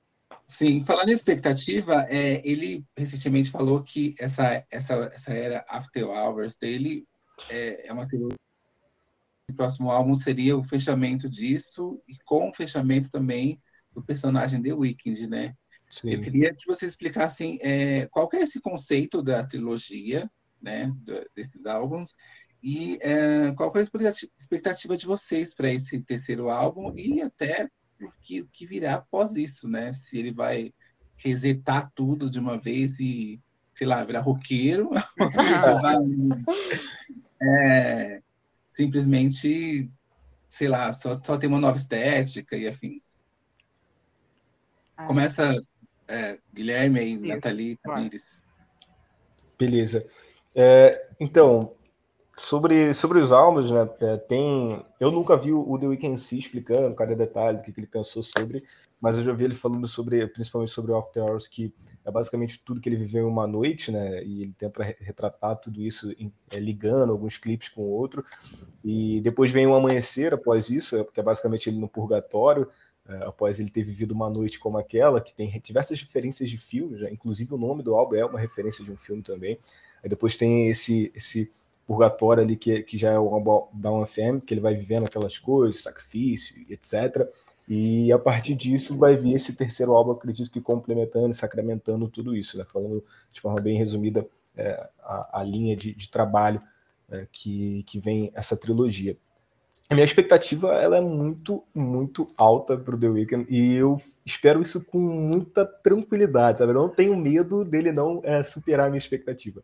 Sim, 0.46 0.84
falando 0.84 1.10
em 1.10 1.14
expectativa, 1.14 2.06
é, 2.08 2.40
ele 2.44 2.84
recentemente 2.96 3.50
falou 3.50 3.82
que 3.82 4.14
essa, 4.18 4.64
essa, 4.70 4.94
essa 5.14 5.32
era 5.32 5.64
After 5.68 6.08
Hours 6.08 6.56
dele 6.56 7.06
é, 7.50 7.88
é 7.88 7.92
uma 7.92 8.06
teoria. 8.06 8.36
O 9.50 9.54
próximo 9.54 9.90
álbum 9.90 10.14
seria 10.14 10.56
o 10.56 10.64
fechamento 10.64 11.28
disso 11.28 12.00
e 12.08 12.16
com 12.24 12.48
o 12.48 12.54
fechamento 12.54 13.10
também 13.10 13.60
do 13.94 14.02
personagem 14.02 14.62
The 14.62 14.72
Weeknd, 14.72 15.26
né? 15.26 15.54
Sim. 15.90 16.10
Eu 16.10 16.20
queria 16.20 16.54
que 16.54 16.66
você 16.66 16.86
explicasse 16.86 17.58
é, 17.60 18.06
qual 18.06 18.28
é 18.32 18.38
esse 18.38 18.60
conceito 18.60 19.22
da 19.22 19.44
trilogia, 19.44 20.30
né, 20.60 20.92
desses 21.34 21.66
álbuns 21.66 22.14
e 22.62 22.96
é, 23.02 23.50
qual 23.52 23.72
é 23.74 23.80
a 23.80 24.12
expectativa 24.38 24.96
de 24.96 25.04
vocês 25.04 25.52
para 25.52 25.72
esse 25.72 26.00
terceiro 26.00 26.48
álbum 26.48 26.96
e 26.96 27.20
até 27.20 27.68
o 28.00 28.08
que, 28.20 28.44
que 28.52 28.66
virá 28.66 28.94
após 28.94 29.34
isso, 29.34 29.68
né? 29.68 29.92
Se 29.92 30.18
ele 30.18 30.32
vai 30.32 30.72
resetar 31.16 31.90
tudo 31.94 32.30
de 32.30 32.38
uma 32.38 32.56
vez 32.56 33.00
e, 33.00 33.40
sei 33.74 33.86
lá, 33.86 34.04
virar 34.04 34.20
roqueiro, 34.20 34.90
é, 37.42 38.22
simplesmente, 38.68 39.90
sei 40.48 40.68
lá, 40.68 40.92
só, 40.92 41.20
só 41.22 41.36
tem 41.36 41.48
uma 41.48 41.60
nova 41.60 41.76
estética 41.76 42.56
e 42.56 42.68
afins. 42.68 43.11
Ah. 45.02 45.06
Começa 45.06 45.62
é, 46.08 46.38
Guilherme 46.54 47.02
e 47.02 47.16
Nathalie 47.16 47.76
Tamires. 47.76 48.42
Beleza. 49.58 50.06
É, 50.54 51.08
então, 51.20 51.72
Sobre, 52.34 52.94
sobre 52.94 53.18
os 53.18 53.30
álbuns, 53.30 53.70
né, 53.70 53.88
é, 54.00 54.16
tem... 54.16 54.82
Eu 54.98 55.10
nunca 55.10 55.36
vi 55.36 55.52
o 55.52 55.78
The 55.78 55.86
Weeknd 55.86 56.18
se 56.18 56.38
explicando 56.38 56.94
cada 56.94 57.14
detalhe 57.14 57.58
do 57.58 57.62
que, 57.62 57.70
que 57.70 57.78
ele 57.78 57.86
pensou 57.86 58.22
sobre, 58.22 58.64
mas 58.98 59.18
eu 59.18 59.22
já 59.22 59.34
vi 59.34 59.44
ele 59.44 59.54
falando 59.54 59.86
sobre, 59.86 60.26
principalmente 60.28 60.72
sobre 60.72 60.92
o 60.92 60.96
After 60.96 61.22
Hours, 61.22 61.46
que 61.46 61.74
é 62.02 62.10
basicamente 62.10 62.58
tudo 62.64 62.80
que 62.80 62.88
ele 62.88 62.96
viveu 62.96 63.24
em 63.24 63.30
uma 63.30 63.46
noite, 63.46 63.92
né, 63.92 64.24
e 64.24 64.40
ele 64.40 64.54
tenta 64.56 64.82
retratar 64.82 65.56
tudo 65.56 65.82
isso 65.82 66.10
em, 66.18 66.32
é, 66.50 66.58
ligando 66.58 67.12
alguns 67.12 67.36
clipes 67.36 67.68
com 67.68 67.82
o 67.82 67.90
outro, 67.90 68.24
e 68.82 69.20
depois 69.20 69.50
vem 69.50 69.66
o 69.66 69.74
amanhecer 69.74 70.32
após 70.32 70.70
isso, 70.70 70.96
é, 70.96 71.04
porque 71.04 71.20
é 71.20 71.22
basicamente 71.22 71.68
ele 71.68 71.78
no 71.78 71.88
purgatório, 71.88 72.66
após 73.22 73.58
ele 73.58 73.70
ter 73.70 73.82
vivido 73.82 74.12
uma 74.12 74.30
noite 74.30 74.58
como 74.58 74.78
aquela, 74.78 75.20
que 75.20 75.34
tem 75.34 75.60
diversas 75.62 76.00
referências 76.00 76.48
de 76.48 76.58
filmes, 76.58 77.00
né, 77.00 77.10
inclusive 77.12 77.52
o 77.52 77.58
nome 77.58 77.82
do 77.82 77.94
álbum 77.94 78.14
é 78.14 78.24
uma 78.24 78.38
referência 78.38 78.84
de 78.84 78.90
um 78.90 78.96
filme 78.96 79.22
também, 79.22 79.58
aí 80.02 80.08
depois 80.08 80.36
tem 80.36 80.68
esse... 80.68 81.12
esse 81.14 81.50
purgatório 81.84 82.42
ali, 82.42 82.56
que, 82.56 82.82
que 82.84 82.96
já 82.96 83.10
é 83.10 83.18
o 83.18 83.68
Down 83.72 84.06
FM, 84.06 84.44
que 84.46 84.54
ele 84.54 84.60
vai 84.60 84.74
vivendo 84.74 85.04
aquelas 85.04 85.38
coisas, 85.38 85.82
sacrifício, 85.82 86.54
etc. 86.70 87.28
E 87.68 88.12
a 88.12 88.18
partir 88.18 88.54
disso 88.54 88.96
vai 88.96 89.16
vir 89.16 89.34
esse 89.34 89.52
terceiro 89.54 89.92
álbum, 89.92 90.12
acredito 90.12 90.50
que 90.50 90.60
complementando 90.60 91.30
e 91.30 91.34
sacramentando 91.34 92.08
tudo 92.08 92.34
isso, 92.34 92.58
né? 92.58 92.64
falando 92.64 93.04
de 93.30 93.40
forma 93.40 93.60
bem 93.60 93.76
resumida 93.76 94.26
é, 94.56 94.88
a, 95.00 95.40
a, 95.40 95.44
linha 95.44 95.76
de, 95.76 95.94
de 95.94 96.10
trabalho 96.10 96.60
é, 97.10 97.26
que, 97.30 97.82
que 97.84 97.98
vem 97.98 98.30
essa 98.34 98.56
trilogia. 98.56 99.16
A 99.90 99.94
minha 99.94 100.04
expectativa 100.04 100.74
ela 100.74 100.96
é 100.96 101.00
muito, 101.00 101.62
muito 101.74 102.26
alta 102.36 102.76
para 102.76 102.94
o 102.94 102.98
The 102.98 103.08
Weeknd 103.08 103.46
e 103.48 103.74
eu 103.74 104.00
espero 104.24 104.62
isso 104.62 104.82
com 104.84 104.98
muita 104.98 105.66
tranquilidade, 105.66 106.60
sabe? 106.60 106.72
Eu 106.72 106.76
não 106.76 106.88
tenho 106.88 107.16
medo 107.16 107.64
dele 107.64 107.92
não 107.92 108.20
é, 108.24 108.42
superar 108.42 108.86
a 108.86 108.90
minha 108.90 108.98
expectativa 108.98 109.62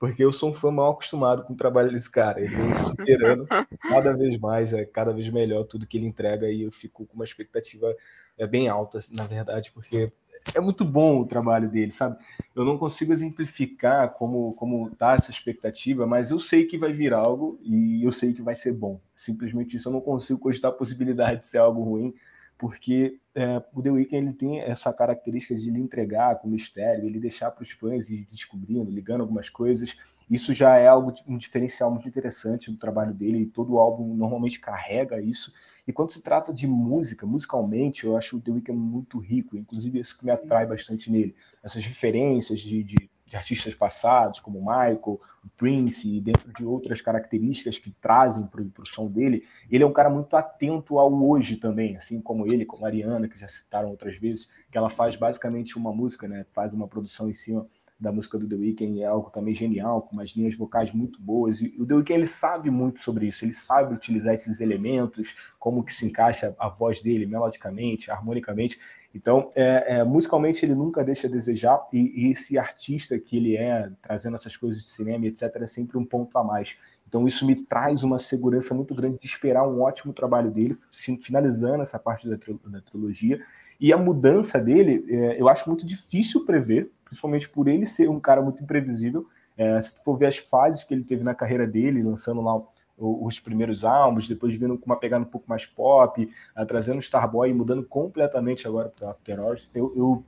porque 0.00 0.24
eu 0.24 0.32
sou 0.32 0.48
um 0.48 0.52
fã 0.54 0.70
mal 0.70 0.92
acostumado 0.92 1.44
com 1.44 1.52
o 1.52 1.56
trabalho 1.56 1.92
desse 1.92 2.10
cara. 2.10 2.40
Ele 2.40 2.56
vem 2.56 2.72
superando 2.72 3.46
cada 3.82 4.16
vez 4.16 4.38
mais, 4.38 4.72
é 4.72 4.86
cada 4.86 5.12
vez 5.12 5.28
melhor 5.28 5.64
tudo 5.64 5.86
que 5.86 5.98
ele 5.98 6.06
entrega 6.06 6.50
e 6.50 6.62
eu 6.62 6.72
fico 6.72 7.04
com 7.04 7.14
uma 7.14 7.24
expectativa 7.24 7.94
é, 8.38 8.46
bem 8.46 8.66
alta, 8.66 8.98
na 9.10 9.26
verdade, 9.26 9.70
porque 9.70 10.10
é 10.54 10.60
muito 10.60 10.84
bom 10.84 11.20
o 11.20 11.26
trabalho 11.26 11.68
dele, 11.68 11.92
sabe? 11.92 12.16
Eu 12.54 12.64
não 12.64 12.78
consigo 12.78 13.12
exemplificar 13.12 14.10
como 14.14 14.52
como 14.54 14.90
tá 14.90 15.14
essa 15.14 15.30
expectativa, 15.30 16.06
mas 16.06 16.30
eu 16.30 16.38
sei 16.38 16.66
que 16.66 16.78
vai 16.78 16.92
vir 16.92 17.12
algo 17.12 17.58
e 17.62 18.04
eu 18.04 18.12
sei 18.12 18.32
que 18.32 18.42
vai 18.42 18.54
ser 18.54 18.72
bom. 18.72 19.00
Simplesmente 19.16 19.76
isso 19.76 19.88
eu 19.88 19.92
não 19.92 20.00
consigo 20.00 20.38
cogitar 20.38 20.70
a 20.70 20.74
possibilidade 20.74 21.40
de 21.40 21.46
ser 21.46 21.58
algo 21.58 21.82
ruim, 21.82 22.14
porque 22.58 23.18
é, 23.34 23.62
o 23.72 23.80
The 23.80 23.90
Weeknd 23.90 24.26
ele 24.26 24.32
tem 24.34 24.60
essa 24.60 24.92
característica 24.92 25.54
de 25.54 25.70
lhe 25.70 25.80
entregar 25.80 26.36
com 26.36 26.48
mistério, 26.48 27.06
ele 27.06 27.18
deixar 27.18 27.50
para 27.50 27.62
os 27.62 27.70
fãs 27.70 28.10
ir 28.10 28.26
descobrindo, 28.30 28.90
ligando 28.90 29.22
algumas 29.22 29.48
coisas. 29.48 29.96
Isso 30.30 30.52
já 30.52 30.76
é 30.76 30.86
algo 30.86 31.12
um 31.26 31.36
diferencial 31.36 31.90
muito 31.90 32.06
interessante 32.06 32.70
do 32.70 32.76
trabalho 32.76 33.12
dele. 33.12 33.40
E 33.40 33.46
todo 33.46 33.78
álbum 33.78 34.14
normalmente 34.14 34.60
carrega 34.60 35.20
isso. 35.20 35.52
E 35.90 35.92
quando 35.92 36.12
se 36.12 36.22
trata 36.22 36.52
de 36.52 36.68
música, 36.68 37.26
musicalmente, 37.26 38.06
eu 38.06 38.16
acho 38.16 38.36
o 38.36 38.40
The 38.40 38.52
Weeknd 38.52 38.78
muito 38.78 39.18
rico. 39.18 39.56
Inclusive 39.56 39.98
isso 39.98 40.16
que 40.16 40.24
me 40.24 40.30
atrai 40.30 40.64
bastante 40.64 41.10
nele, 41.10 41.34
essas 41.64 41.84
referências 41.84 42.60
de, 42.60 42.84
de 42.84 43.10
de 43.30 43.36
artistas 43.36 43.72
passados, 43.76 44.40
como 44.40 44.58
Michael, 44.58 45.20
Prince, 45.56 46.16
e 46.16 46.20
dentro 46.20 46.52
de 46.52 46.64
outras 46.64 47.00
características 47.00 47.78
que 47.78 47.92
trazem 47.92 48.44
para 48.44 48.60
o 48.60 48.86
som 48.86 49.06
dele, 49.06 49.46
ele 49.70 49.84
é 49.84 49.86
um 49.86 49.92
cara 49.92 50.10
muito 50.10 50.36
atento 50.36 50.98
ao 50.98 51.14
hoje 51.14 51.56
também, 51.56 51.96
assim 51.96 52.20
como 52.20 52.44
ele, 52.44 52.66
como 52.66 52.84
a 52.84 52.88
Ariana, 52.88 53.28
que 53.28 53.38
já 53.38 53.46
citaram 53.46 53.90
outras 53.90 54.18
vezes, 54.18 54.50
que 54.68 54.76
ela 54.76 54.90
faz 54.90 55.14
basicamente 55.14 55.78
uma 55.78 55.92
música, 55.92 56.26
né, 56.26 56.44
faz 56.52 56.74
uma 56.74 56.88
produção 56.88 57.30
em 57.30 57.34
cima 57.34 57.68
da 58.00 58.10
música 58.10 58.38
do 58.38 58.48
The 58.48 58.56
Weeknd, 58.56 59.02
é 59.02 59.06
algo 59.06 59.30
também 59.30 59.54
genial, 59.54 60.02
com 60.02 60.16
umas 60.16 60.30
linhas 60.30 60.56
vocais 60.56 60.92
muito 60.92 61.20
boas, 61.20 61.60
e 61.60 61.74
o 61.78 61.86
The 61.86 61.94
Weeknd 61.94 62.20
ele 62.20 62.26
sabe 62.26 62.70
muito 62.70 63.00
sobre 63.00 63.26
isso, 63.26 63.44
ele 63.44 63.52
sabe 63.52 63.94
utilizar 63.94 64.32
esses 64.32 64.60
elementos, 64.60 65.34
como 65.58 65.84
que 65.84 65.92
se 65.92 66.06
encaixa 66.06 66.54
a 66.58 66.68
voz 66.68 67.02
dele 67.02 67.26
melodicamente, 67.26 68.10
harmonicamente, 68.10 68.78
então, 69.14 69.50
é, 69.56 69.96
é, 69.98 70.04
musicalmente 70.04 70.64
ele 70.64 70.74
nunca 70.74 71.02
deixa 71.02 71.26
a 71.26 71.30
desejar 71.30 71.84
e, 71.92 72.26
e, 72.28 72.30
esse 72.30 72.56
artista 72.56 73.18
que 73.18 73.36
ele 73.36 73.56
é, 73.56 73.90
trazendo 74.00 74.36
essas 74.36 74.56
coisas 74.56 74.82
de 74.82 74.88
cinema, 74.88 75.26
etc, 75.26 75.50
é 75.56 75.66
sempre 75.66 75.98
um 75.98 76.04
ponto 76.04 76.36
a 76.38 76.44
mais. 76.44 76.76
Então 77.08 77.26
isso 77.26 77.44
me 77.44 77.56
traz 77.56 78.04
uma 78.04 78.20
segurança 78.20 78.72
muito 78.72 78.94
grande 78.94 79.18
de 79.18 79.26
esperar 79.26 79.66
um 79.66 79.82
ótimo 79.82 80.12
trabalho 80.12 80.50
dele, 80.50 80.76
finalizando 81.20 81.82
essa 81.82 81.98
parte 81.98 82.28
da, 82.28 82.36
da 82.66 82.80
trilogia. 82.80 83.40
E 83.80 83.92
a 83.92 83.96
mudança 83.96 84.60
dele, 84.60 85.04
é, 85.08 85.40
eu 85.40 85.48
acho 85.48 85.68
muito 85.68 85.84
difícil 85.84 86.44
prever, 86.44 86.88
principalmente 87.10 87.48
por 87.48 87.66
ele 87.66 87.84
ser 87.86 88.08
um 88.08 88.20
cara 88.20 88.40
muito 88.40 88.62
imprevisível. 88.62 89.26
É, 89.58 89.80
se 89.82 89.96
tu 89.96 90.02
for 90.04 90.16
ver 90.16 90.26
as 90.26 90.38
fases 90.38 90.84
que 90.84 90.94
ele 90.94 91.02
teve 91.02 91.24
na 91.24 91.34
carreira 91.34 91.66
dele, 91.66 92.02
lançando 92.02 92.40
lá 92.40 92.62
os 92.96 93.40
primeiros 93.40 93.84
álbuns, 93.84 94.28
depois 94.28 94.54
vindo 94.54 94.78
com 94.78 94.86
uma 94.86 94.96
pegada 94.96 95.24
um 95.24 95.28
pouco 95.28 95.48
mais 95.48 95.66
pop, 95.66 96.22
uh, 96.22 96.66
trazendo 96.66 96.98
o 96.98 97.00
Starboy 97.00 97.48
e 97.48 97.54
mudando 97.54 97.82
completamente 97.82 98.68
agora 98.68 98.90
para 98.90 99.10
After 99.10 99.40
Hours. 99.40 99.68
Eu, 99.74 99.92
eu, 99.96 100.24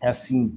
é 0.00 0.08
assim, 0.08 0.52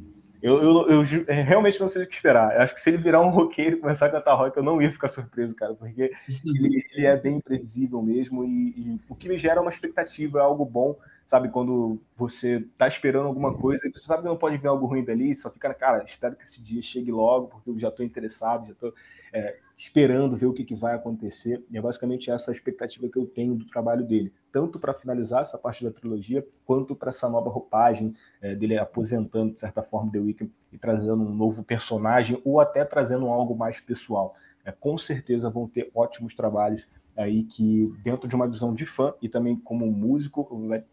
eu, 0.46 0.62
eu, 0.62 0.90
eu, 0.90 1.02
eu, 1.02 1.26
realmente 1.44 1.82
não 1.82 1.90
sei 1.90 2.04
o 2.04 2.08
que 2.08 2.14
esperar. 2.14 2.56
Eu 2.56 2.62
acho 2.62 2.76
que 2.76 2.80
se 2.80 2.92
ele 2.92 2.98
virar 2.98 3.20
um 3.20 3.32
roqueiro 3.32 3.78
e 3.78 3.80
começar 3.80 4.06
a 4.06 4.12
cantar 4.12 4.36
rock, 4.36 4.56
eu 4.56 4.62
não 4.62 4.80
ia 4.80 4.92
ficar 4.92 5.08
surpreso, 5.08 5.56
cara, 5.56 5.74
porque 5.74 6.12
ele, 6.46 6.86
ele 6.94 7.06
é 7.08 7.18
bem 7.18 7.38
imprevisível 7.38 8.00
mesmo 8.00 8.46
e, 8.46 8.70
e, 8.78 9.02
o 9.10 9.16
que 9.16 9.28
me 9.28 9.40
gera 9.40 9.60
uma 9.60 9.72
expectativa, 9.72 10.38
é 10.38 10.44
algo 10.44 10.64
bom, 10.64 10.96
sabe? 11.26 11.50
Quando 11.50 12.00
você 12.16 12.64
tá 12.78 12.88
esperando 12.88 13.26
alguma 13.26 13.58
coisa 13.58 13.88
e 13.88 13.92
você 13.92 14.06
sabe 14.06 14.22
que 14.22 14.30
não 14.30 14.38
pode 14.38 14.58
ver 14.58 14.68
algo 14.68 14.86
ruim 14.86 15.04
dali, 15.04 15.34
só 15.34 15.50
fica, 15.50 15.74
cara, 15.74 16.04
espero 16.04 16.36
que 16.36 16.44
esse 16.44 16.62
dia 16.62 16.80
chegue 16.80 17.12
logo, 17.12 17.48
porque 17.48 17.72
eu 17.72 17.80
já 17.80 17.90
tô 17.90 18.04
interessado, 18.04 18.68
já 18.68 18.76
tô 18.76 18.94
é, 19.34 19.58
esperando 19.76 20.38
ver 20.38 20.46
o 20.46 20.54
que, 20.54 20.64
que 20.64 20.76
vai 20.76 20.96
acontecer. 20.96 21.64
E 21.70 21.78
é 21.78 21.82
basicamente 21.82 22.32
essa 22.32 22.52
a 22.52 22.54
expectativa 22.54 23.10
que 23.10 23.18
eu 23.18 23.26
tenho 23.26 23.56
do 23.56 23.66
trabalho 23.66 24.06
dele, 24.06 24.34
tanto 24.52 24.80
para 24.80 24.94
finalizar 24.94 25.42
essa 25.42 25.58
parte 25.58 25.84
da 25.84 25.92
trilogia, 25.92 26.46
quanto 26.66 26.96
para 26.96 27.10
essa 27.10 27.30
nova 27.30 27.50
roupagem 27.50 28.14
é, 28.42 28.56
dele 28.56 28.78
aposentando, 28.78 29.54
de 29.54 29.60
certa 29.60 29.84
forma, 29.84 30.12
The 30.12 30.20
Weeknd 30.20 30.52
e 30.72 30.78
trazendo 30.78 31.24
um 31.24 31.34
novo 31.34 31.64
personagem, 31.64 32.42
ou 32.46 32.60
até 32.60 32.86
trazendo 32.86 33.28
algo 33.28 33.56
mais 33.56 33.80
pessoal. 33.80 34.34
É, 34.64 34.72
com 34.72 34.98
certeza 34.98 35.50
vão 35.50 35.68
ter 35.68 35.92
ótimos 35.94 36.34
trabalhos 36.34 36.88
aí 37.16 37.44
que 37.44 37.94
dentro 38.04 38.28
de 38.28 38.36
uma 38.36 38.48
visão 38.48 38.74
de 38.74 38.86
fã 38.86 39.14
e 39.22 39.30
também 39.30 39.56
como 39.56 39.90
músico 39.90 40.50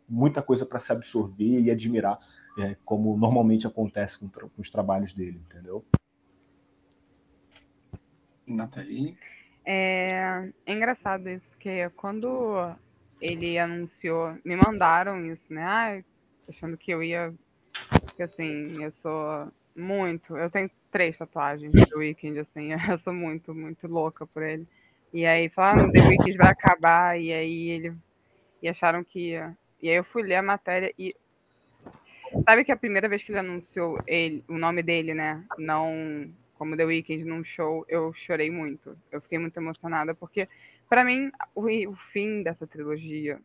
muita 0.08 0.40
coisa 0.40 0.64
para 0.64 0.78
se 0.78 0.92
absorver 0.92 1.60
e 1.60 1.70
admirar 1.70 2.18
é, 2.58 2.76
como 2.84 3.16
normalmente 3.16 3.66
acontece 3.66 4.20
com, 4.20 4.28
com, 4.28 4.48
os 4.58 4.70
trabalhos 4.70 5.12
dele 5.12 5.42
entendeu 5.44 5.84
Nathalie 8.52 9.16
é, 9.64 10.48
é 10.66 10.72
engraçado 10.72 11.28
isso 11.28 11.44
porque 11.50 11.88
quando 11.96 12.74
ele 13.20 13.58
anunciou 13.58 14.36
me 14.44 14.56
mandaram 14.56 15.24
isso 15.24 15.52
né 15.52 16.04
achando 16.48 16.76
que 16.76 16.90
eu 16.90 17.02
ia 17.02 17.32
porque 17.90 18.22
assim 18.22 18.82
eu 18.82 18.90
sou 18.92 19.48
muito 19.76 20.36
eu 20.36 20.50
tenho 20.50 20.70
três 20.90 21.16
tatuagens 21.16 21.72
do 21.72 21.98
Weekend 21.98 22.40
assim 22.40 22.72
eu 22.90 22.98
sou 22.98 23.12
muito 23.12 23.54
muito 23.54 23.86
louca 23.86 24.26
por 24.26 24.42
ele 24.42 24.66
e 25.12 25.26
aí 25.26 25.50
falaram, 25.50 25.88
ah, 25.88 25.92
The 25.92 26.08
Weeknd 26.08 26.38
vai 26.38 26.48
acabar, 26.48 27.20
e 27.20 27.32
aí 27.32 27.68
ele. 27.68 27.94
E 28.62 28.68
acharam 28.68 29.04
que. 29.04 29.32
E 29.82 29.88
aí 29.88 29.96
eu 29.96 30.04
fui 30.04 30.22
ler 30.22 30.36
a 30.36 30.42
matéria 30.42 30.92
e. 30.98 31.14
Sabe 32.48 32.64
que 32.64 32.72
a 32.72 32.76
primeira 32.76 33.08
vez 33.08 33.22
que 33.22 33.30
ele 33.30 33.40
anunciou 33.40 33.98
ele, 34.06 34.42
o 34.48 34.56
nome 34.56 34.82
dele, 34.82 35.12
né? 35.12 35.44
Não 35.58 36.32
como 36.62 36.76
The 36.76 36.84
Weeknd 36.84 37.24
num 37.24 37.42
show, 37.42 37.84
eu 37.88 38.14
chorei 38.14 38.48
muito. 38.48 38.96
Eu 39.10 39.20
fiquei 39.20 39.36
muito 39.36 39.56
emocionada, 39.56 40.14
porque, 40.14 40.48
para 40.88 41.02
mim, 41.02 41.32
o, 41.56 41.66
o 41.90 41.96
fim 42.12 42.44
dessa 42.44 42.68
trilogia 42.68 43.40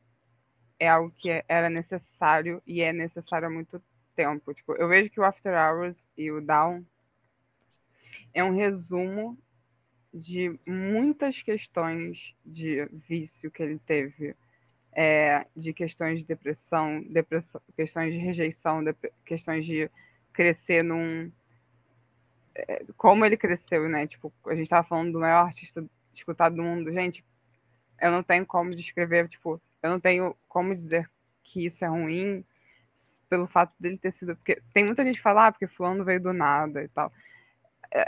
é 0.79 0.87
algo 0.87 1.11
que 1.17 1.43
era 1.47 1.67
necessário 1.67 2.61
e 2.67 2.79
é 2.79 2.93
necessário 2.93 3.47
há 3.47 3.49
muito 3.49 3.81
tempo. 4.15 4.53
Tipo, 4.53 4.75
eu 4.75 4.87
vejo 4.87 5.09
que 5.09 5.19
o 5.19 5.23
After 5.23 5.51
Hours 5.51 5.97
e 6.15 6.29
o 6.29 6.39
Down 6.39 6.85
é 8.35 8.43
um 8.43 8.55
resumo 8.55 9.35
de 10.13 10.55
muitas 10.63 11.41
questões 11.41 12.35
de 12.45 12.85
vício 13.09 13.49
que 13.49 13.63
ele 13.63 13.79
teve, 13.79 14.35
é, 14.93 15.43
de 15.55 15.73
questões 15.73 16.19
de 16.19 16.25
depressão, 16.25 17.01
depressão, 17.09 17.59
questões 17.75 18.13
de 18.13 18.19
rejeição, 18.19 18.83
de, 18.83 18.93
questões 19.25 19.65
de 19.65 19.89
crescer 20.31 20.83
num. 20.83 21.31
Como 22.95 23.25
ele 23.25 23.37
cresceu, 23.37 23.87
né? 23.87 24.07
Tipo, 24.07 24.33
a 24.45 24.53
gente 24.53 24.63
estava 24.63 24.87
falando 24.87 25.11
do 25.11 25.19
maior 25.19 25.45
artista 25.45 25.83
escutado 26.13 26.55
do 26.55 26.63
mundo. 26.63 26.91
Gente, 26.91 27.23
eu 28.01 28.11
não 28.11 28.23
tenho 28.23 28.45
como 28.45 28.71
descrever, 28.71 29.27
tipo, 29.27 29.61
eu 29.81 29.89
não 29.89 29.99
tenho 29.99 30.35
como 30.47 30.75
dizer 30.75 31.09
que 31.43 31.65
isso 31.65 31.83
é 31.83 31.87
ruim 31.87 32.43
pelo 33.29 33.47
fato 33.47 33.73
dele 33.79 33.97
ter 33.97 34.11
sido. 34.13 34.35
Porque 34.35 34.61
tem 34.73 34.85
muita 34.85 35.03
gente 35.03 35.17
que 35.17 35.23
fala, 35.23 35.47
ah, 35.47 35.51
porque 35.51 35.67
fulano 35.67 36.03
veio 36.03 36.21
do 36.21 36.33
nada 36.33 36.83
e 36.83 36.87
tal. 36.87 37.11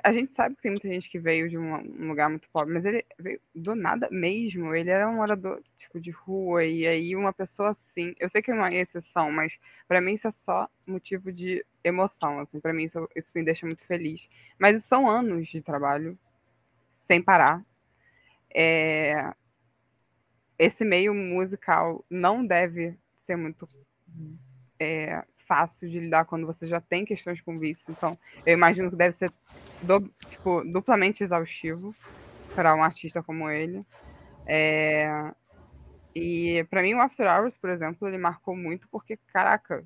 A 0.03 0.11
gente 0.11 0.33
sabe 0.33 0.55
que 0.55 0.61
tem 0.61 0.71
muita 0.71 0.87
gente 0.87 1.09
que 1.09 1.19
veio 1.19 1.49
de 1.49 1.57
um, 1.57 1.75
um, 1.75 2.07
lugar 2.07 2.29
muito 2.29 2.49
pobre, 2.49 2.73
mas 2.73 2.85
ele 2.85 3.05
veio 3.17 3.39
do 3.55 3.75
nada 3.75 4.07
mesmo. 4.11 4.75
Ele 4.75 4.89
era 4.89 5.09
um 5.09 5.15
morador 5.15 5.61
tipo 5.77 5.99
de 5.99 6.11
rua 6.11 6.65
e 6.65 6.85
aí 6.85 7.15
uma 7.15 7.31
pessoa 7.31 7.69
assim. 7.69 8.13
Eu 8.19 8.29
sei 8.29 8.41
que 8.41 8.51
é 8.51 8.53
uma 8.53 8.73
exceção, 8.73 9.31
mas 9.31 9.57
para 9.87 10.01
mim 10.01 10.13
isso 10.13 10.27
é 10.27 10.31
só 10.39 10.69
motivo 10.85 11.31
de 11.31 11.65
emoção. 11.83 12.39
Assim, 12.39 12.59
para 12.59 12.73
mim 12.73 12.83
isso, 12.83 13.09
isso 13.15 13.29
me 13.33 13.43
deixa 13.43 13.65
muito 13.65 13.83
feliz. 13.85 14.27
Mas 14.57 14.83
são 14.85 15.09
anos 15.09 15.47
de 15.47 15.61
trabalho 15.61 16.17
sem 17.07 17.21
parar. 17.21 17.63
É... 18.53 19.33
Esse 20.57 20.83
meio 20.83 21.13
musical 21.13 22.03
não 22.09 22.45
deve 22.45 22.97
ser 23.25 23.37
muito 23.37 23.67
é, 24.79 25.23
fácil 25.49 25.89
de 25.89 25.99
lidar 25.99 26.25
quando 26.25 26.45
você 26.45 26.67
já 26.67 26.79
tem 26.79 27.03
questões 27.03 27.41
com 27.41 27.57
vício. 27.57 27.83
Então, 27.89 28.17
eu 28.45 28.53
imagino 28.53 28.91
que 28.91 28.95
deve 28.95 29.17
ser 29.17 29.31
do, 29.81 30.07
tipo, 30.27 30.63
duplamente 30.71 31.23
exaustivo 31.23 31.95
para 32.55 32.75
um 32.75 32.83
artista 32.83 33.23
como 33.23 33.49
ele. 33.49 33.85
É... 34.45 35.31
E 36.15 36.65
para 36.69 36.81
mim 36.81 36.95
o 36.95 37.01
After 37.01 37.27
Hours, 37.27 37.55
por 37.57 37.69
exemplo, 37.69 38.07
ele 38.07 38.17
marcou 38.17 38.55
muito 38.55 38.87
porque, 38.89 39.17
caraca, 39.31 39.83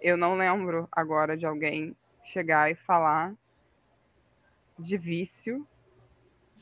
eu 0.00 0.16
não 0.16 0.36
lembro 0.36 0.88
agora 0.90 1.36
de 1.36 1.46
alguém 1.46 1.94
chegar 2.24 2.70
e 2.70 2.74
falar 2.74 3.34
de 4.78 4.96
vício 4.96 5.66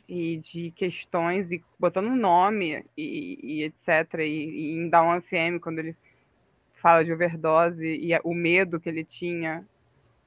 e 0.09 0.39
de 0.39 0.73
questões 0.73 1.51
e 1.53 1.65
botando 1.79 2.17
nome 2.17 2.85
e, 2.97 3.39
e 3.43 3.63
etc. 3.63 4.21
E, 4.21 4.25
e 4.25 4.77
em 4.77 4.91
Down 4.91 5.21
FM, 5.23 5.63
quando 5.63 5.79
ele 5.79 5.97
fala 6.83 7.05
de 7.05 7.13
overdose 7.13 7.87
e 7.87 8.11
o 8.25 8.35
medo 8.35 8.81
que 8.81 8.89
ele 8.89 9.05
tinha 9.05 9.65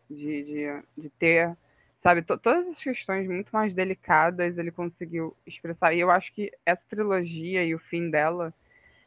de, 0.10 0.44
de, 0.44 0.84
de 0.98 1.10
ter, 1.10 1.58
sabe? 2.04 2.22
todas 2.22 2.68
as 2.68 2.84
questões 2.84 3.28
muito 3.28 3.50
mais 3.52 3.74
delicadas 3.74 4.58
ele 4.58 4.72
conseguiu 4.72 5.36
expressar. 5.48 5.94
E 5.94 6.02
eu 6.02 6.12
acho 6.12 6.32
que 6.34 6.52
essa 6.66 6.84
trilogia 6.90 7.64
e 7.64 7.74
o 7.74 7.80
fim 7.80 8.10
dela 8.10 8.54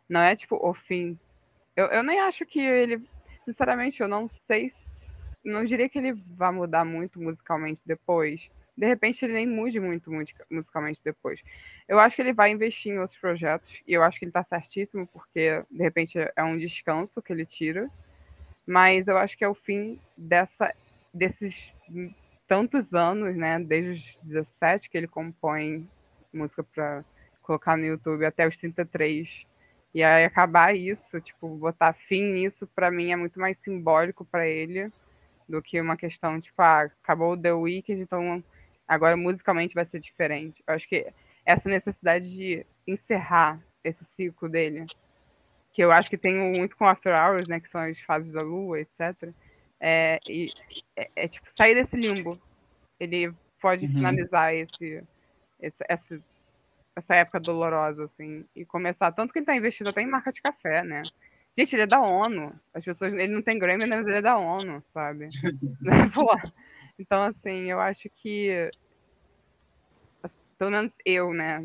não 0.08 0.20
é 0.20 0.34
tipo 0.34 0.56
o 0.56 0.74
fim. 0.74 1.18
Eu, 1.76 1.86
eu 1.86 2.02
nem 2.02 2.20
acho 2.20 2.44
que 2.46 2.60
ele. 2.60 3.00
Sinceramente, 3.44 4.00
eu 4.00 4.08
não 4.08 4.28
sei. 4.46 4.72
Não 5.44 5.64
diria 5.64 5.88
que 5.88 5.98
ele 5.98 6.12
vai 6.36 6.50
mudar 6.50 6.84
muito 6.84 7.20
musicalmente 7.20 7.80
depois 7.86 8.50
de 8.76 8.86
repente 8.86 9.24
ele 9.24 9.32
nem 9.32 9.46
mude 9.46 9.80
muito 9.80 10.10
musicalmente 10.50 11.00
depois. 11.02 11.40
Eu 11.88 11.98
acho 11.98 12.14
que 12.14 12.22
ele 12.22 12.32
vai 12.32 12.50
investir 12.50 12.92
em 12.92 12.98
outros 12.98 13.18
projetos, 13.18 13.72
e 13.86 13.94
eu 13.94 14.02
acho 14.02 14.18
que 14.18 14.26
ele 14.26 14.30
está 14.30 14.44
certíssimo, 14.44 15.06
porque 15.06 15.62
de 15.70 15.82
repente 15.82 16.18
é 16.18 16.44
um 16.44 16.58
descanso 16.58 17.22
que 17.22 17.32
ele 17.32 17.46
tira, 17.46 17.90
mas 18.66 19.08
eu 19.08 19.16
acho 19.16 19.36
que 19.36 19.44
é 19.44 19.48
o 19.48 19.54
fim 19.54 19.98
dessa, 20.16 20.74
desses 21.14 21.54
tantos 22.46 22.94
anos, 22.94 23.36
né, 23.36 23.58
desde 23.58 23.92
os 23.92 24.18
17 24.22 24.88
que 24.88 24.96
ele 24.96 25.08
compõe 25.08 25.88
música 26.32 26.62
para 26.62 27.04
colocar 27.42 27.76
no 27.76 27.84
YouTube 27.84 28.24
até 28.24 28.46
os 28.46 28.56
33. 28.56 29.46
E 29.94 30.02
aí 30.02 30.24
acabar 30.24 30.76
isso, 30.76 31.20
tipo, 31.20 31.48
botar 31.56 31.92
fim 31.92 32.32
nisso, 32.32 32.66
para 32.74 32.90
mim 32.90 33.12
é 33.12 33.16
muito 33.16 33.40
mais 33.40 33.58
simbólico 33.58 34.24
para 34.24 34.46
ele 34.46 34.90
do 35.48 35.62
que 35.62 35.80
uma 35.80 35.96
questão, 35.96 36.40
tipo, 36.40 36.60
ah, 36.60 36.90
acabou 37.02 37.36
The 37.36 37.52
Weeknd, 37.52 38.02
então 38.02 38.42
Agora, 38.86 39.16
musicalmente, 39.16 39.74
vai 39.74 39.84
ser 39.84 39.98
diferente. 39.98 40.62
Eu 40.66 40.74
acho 40.74 40.88
que 40.88 41.06
essa 41.44 41.68
necessidade 41.68 42.28
de 42.30 42.64
encerrar 42.86 43.60
esse 43.82 44.04
ciclo 44.16 44.48
dele, 44.48 44.86
que 45.72 45.82
eu 45.82 45.90
acho 45.90 46.08
que 46.08 46.16
tem 46.16 46.34
muito 46.56 46.76
com 46.76 46.86
After 46.86 47.12
Hours, 47.12 47.48
né, 47.48 47.58
que 47.60 47.68
são 47.68 47.80
as 47.80 47.98
fases 48.00 48.32
da 48.32 48.42
lua, 48.42 48.80
etc. 48.80 49.32
É, 49.80 50.18
e, 50.28 50.52
é, 50.96 51.10
é 51.16 51.28
tipo 51.28 51.46
sair 51.56 51.74
desse 51.74 51.96
limbo. 51.96 52.40
Ele 52.98 53.32
pode 53.60 53.86
uhum. 53.86 53.92
finalizar 53.92 54.54
esse, 54.54 55.02
esse, 55.60 55.84
essa, 55.88 56.20
essa 56.94 57.14
época 57.14 57.40
dolorosa, 57.40 58.04
assim, 58.04 58.44
e 58.54 58.64
começar. 58.64 59.12
Tanto 59.12 59.32
que 59.32 59.38
ele 59.38 59.44
está 59.44 59.56
investido 59.56 59.90
até 59.90 60.02
em 60.02 60.06
marca 60.06 60.32
de 60.32 60.40
café, 60.40 60.82
né? 60.82 61.02
Gente, 61.56 61.74
ele 61.74 61.82
é 61.82 61.86
da 61.86 62.00
ONU. 62.00 62.52
As 62.74 62.84
pessoas. 62.84 63.12
Ele 63.12 63.32
não 63.32 63.42
tem 63.42 63.58
Grammy, 63.58 63.86
mas 63.86 64.06
ele 64.06 64.16
é 64.16 64.22
da 64.22 64.36
ONU, 64.38 64.82
sabe? 64.92 65.28
Então, 66.98 67.24
assim, 67.24 67.70
eu 67.70 67.78
acho 67.78 68.08
que, 68.08 68.70
pelo 70.58 70.70
menos 70.70 70.92
eu, 71.04 71.32
né, 71.34 71.62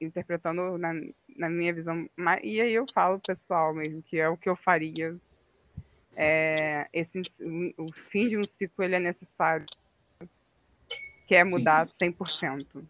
interpretando 0.00 0.78
na, 0.78 0.94
na 1.36 1.50
minha 1.50 1.72
visão, 1.74 2.08
e 2.42 2.60
aí 2.60 2.72
eu 2.72 2.86
falo 2.92 3.20
pessoal 3.20 3.74
mesmo, 3.74 4.02
que 4.02 4.18
é 4.18 4.28
o 4.28 4.38
que 4.38 4.48
eu 4.48 4.56
faria. 4.56 5.14
É, 6.16 6.88
esse, 6.92 7.22
o 7.78 7.92
fim 8.10 8.28
de 8.28 8.36
um 8.36 8.44
ciclo 8.44 8.84
ele 8.84 8.96
é 8.96 9.00
necessário, 9.00 9.66
que 11.26 11.34
é 11.34 11.44
mudar 11.44 11.88
Sim. 11.88 12.12
100%. 12.12 12.84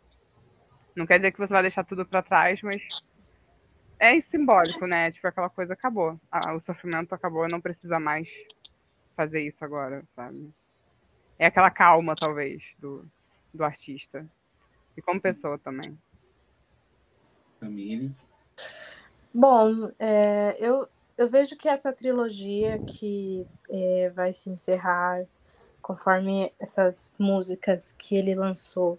Não 0.96 1.06
quer 1.06 1.18
dizer 1.18 1.32
que 1.32 1.38
você 1.38 1.52
vai 1.52 1.62
deixar 1.62 1.84
tudo 1.84 2.04
para 2.04 2.22
trás, 2.22 2.60
mas 2.62 2.82
é 3.98 4.20
simbólico, 4.22 4.86
né? 4.86 5.10
Tipo, 5.10 5.28
aquela 5.28 5.50
coisa 5.50 5.74
acabou. 5.74 6.18
Ah, 6.30 6.54
o 6.54 6.60
sofrimento 6.60 7.14
acabou, 7.14 7.48
não 7.48 7.60
precisa 7.60 8.00
mais 8.00 8.28
fazer 9.14 9.42
isso 9.42 9.64
agora, 9.64 10.02
sabe? 10.16 10.52
é 11.40 11.46
aquela 11.46 11.70
calma, 11.70 12.14
talvez, 12.14 12.62
do, 12.78 13.10
do 13.52 13.64
artista. 13.64 14.28
E 14.94 15.00
como 15.00 15.18
Sim. 15.18 15.22
pessoa 15.22 15.58
também. 15.58 15.98
Camille? 17.58 18.14
Bom, 19.32 19.90
é, 19.98 20.54
eu, 20.60 20.86
eu 21.20 21.28
vejo 21.28 21.54
que 21.54 21.68
essa 21.68 21.92
trilogia 21.92 22.78
que 22.78 23.46
é, 23.68 24.08
vai 24.16 24.32
se 24.32 24.48
encerrar 24.48 25.26
conforme 25.82 26.50
essas 26.58 27.12
músicas 27.18 27.92
que 27.92 28.16
ele 28.16 28.34
lançou, 28.34 28.98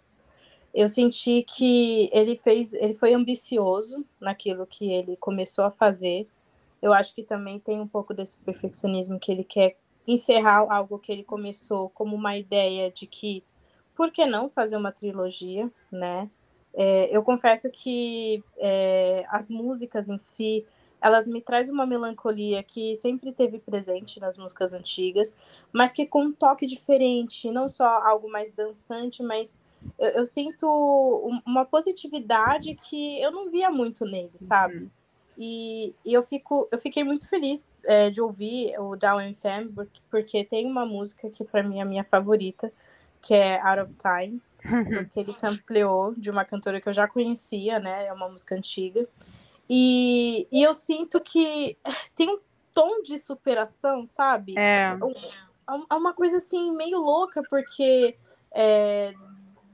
eu 0.71 0.87
senti 0.87 1.41
que 1.41 2.11
ele 2.13 2.35
fez, 2.35 2.75
ele 2.75 2.93
foi 2.93 3.15
ambicioso 3.15 4.05
naquilo 4.19 4.67
que 4.67 4.91
ele 4.91 5.17
começou 5.17 5.65
a 5.65 5.71
fazer. 5.71 6.27
Eu 6.79 6.93
acho 6.93 7.15
que 7.15 7.23
também 7.23 7.59
tem 7.59 7.81
um 7.81 7.87
pouco 7.87 8.13
desse 8.13 8.37
perfeccionismo 8.37 9.19
que 9.19 9.31
ele 9.31 9.43
quer 9.43 9.75
encerrar 10.07 10.67
algo 10.71 10.99
que 10.99 11.11
ele 11.11 11.23
começou 11.23 11.89
como 11.89 12.15
uma 12.15 12.37
ideia 12.37 12.91
de 12.91 13.07
que 13.07 13.43
por 13.95 14.11
que 14.11 14.27
não 14.27 14.47
fazer 14.47 14.77
uma 14.77 14.91
trilogia, 14.91 15.71
né? 15.91 16.29
É, 16.71 17.15
eu 17.15 17.23
confesso 17.23 17.67
que 17.71 18.43
é, 18.59 19.25
as 19.27 19.49
músicas 19.49 20.07
em 20.07 20.19
si 20.19 20.63
elas 21.01 21.27
me 21.27 21.41
trazem 21.41 21.73
uma 21.73 21.85
melancolia 21.85 22.61
que 22.61 22.95
sempre 22.95 23.31
teve 23.31 23.59
presente 23.59 24.19
nas 24.19 24.37
músicas 24.37 24.73
antigas, 24.73 25.35
mas 25.73 25.91
que 25.91 26.05
com 26.05 26.25
um 26.25 26.31
toque 26.31 26.65
diferente, 26.65 27.49
não 27.49 27.67
só 27.67 27.87
algo 28.03 28.29
mais 28.31 28.51
dançante, 28.51 29.23
mas 29.23 29.59
eu, 29.97 30.09
eu 30.09 30.25
sinto 30.25 30.65
uma 31.45 31.65
positividade 31.65 32.75
que 32.75 33.19
eu 33.19 33.31
não 33.31 33.49
via 33.49 33.69
muito 33.69 34.05
nele, 34.05 34.31
sabe? 34.35 34.75
Uhum. 34.75 34.89
E, 35.37 35.95
e, 36.05 36.13
eu, 36.13 36.21
fico, 36.21 36.67
eu 36.71 36.77
fiquei 36.77 37.03
muito 37.03 37.27
feliz 37.27 37.71
é, 37.83 38.11
de 38.11 38.21
ouvir 38.21 38.77
o 38.79 38.95
Down 38.95 39.33
FM, 39.33 39.73
porque, 39.73 40.01
porque 40.09 40.43
tem 40.43 40.67
uma 40.67 40.85
música 40.85 41.29
que 41.29 41.43
para 41.43 41.63
mim 41.63 41.79
é 41.79 41.81
a 41.81 41.85
minha 41.85 42.03
favorita, 42.03 42.71
que 43.19 43.33
é 43.33 43.59
Out 43.59 43.81
of 43.81 43.95
Time, 43.95 44.41
porque 44.95 45.19
ele 45.19 45.33
sampleou 45.33 46.13
de 46.15 46.29
uma 46.29 46.45
cantora 46.45 46.79
que 46.79 46.87
eu 46.87 46.93
já 46.93 47.07
conhecia, 47.07 47.79
né? 47.79 48.05
É 48.05 48.13
uma 48.13 48.29
música 48.29 48.53
antiga. 48.53 49.07
E, 49.73 50.49
e 50.51 50.61
eu 50.61 50.73
sinto 50.73 51.21
que 51.21 51.77
tem 52.13 52.29
um 52.29 52.39
tom 52.73 53.01
de 53.03 53.17
superação, 53.17 54.03
sabe? 54.05 54.53
É. 54.57 54.97
É 55.89 55.95
uma 55.95 56.13
coisa 56.13 56.37
assim 56.37 56.75
meio 56.75 56.99
louca, 56.99 57.41
porque 57.49 58.17
é, 58.53 59.13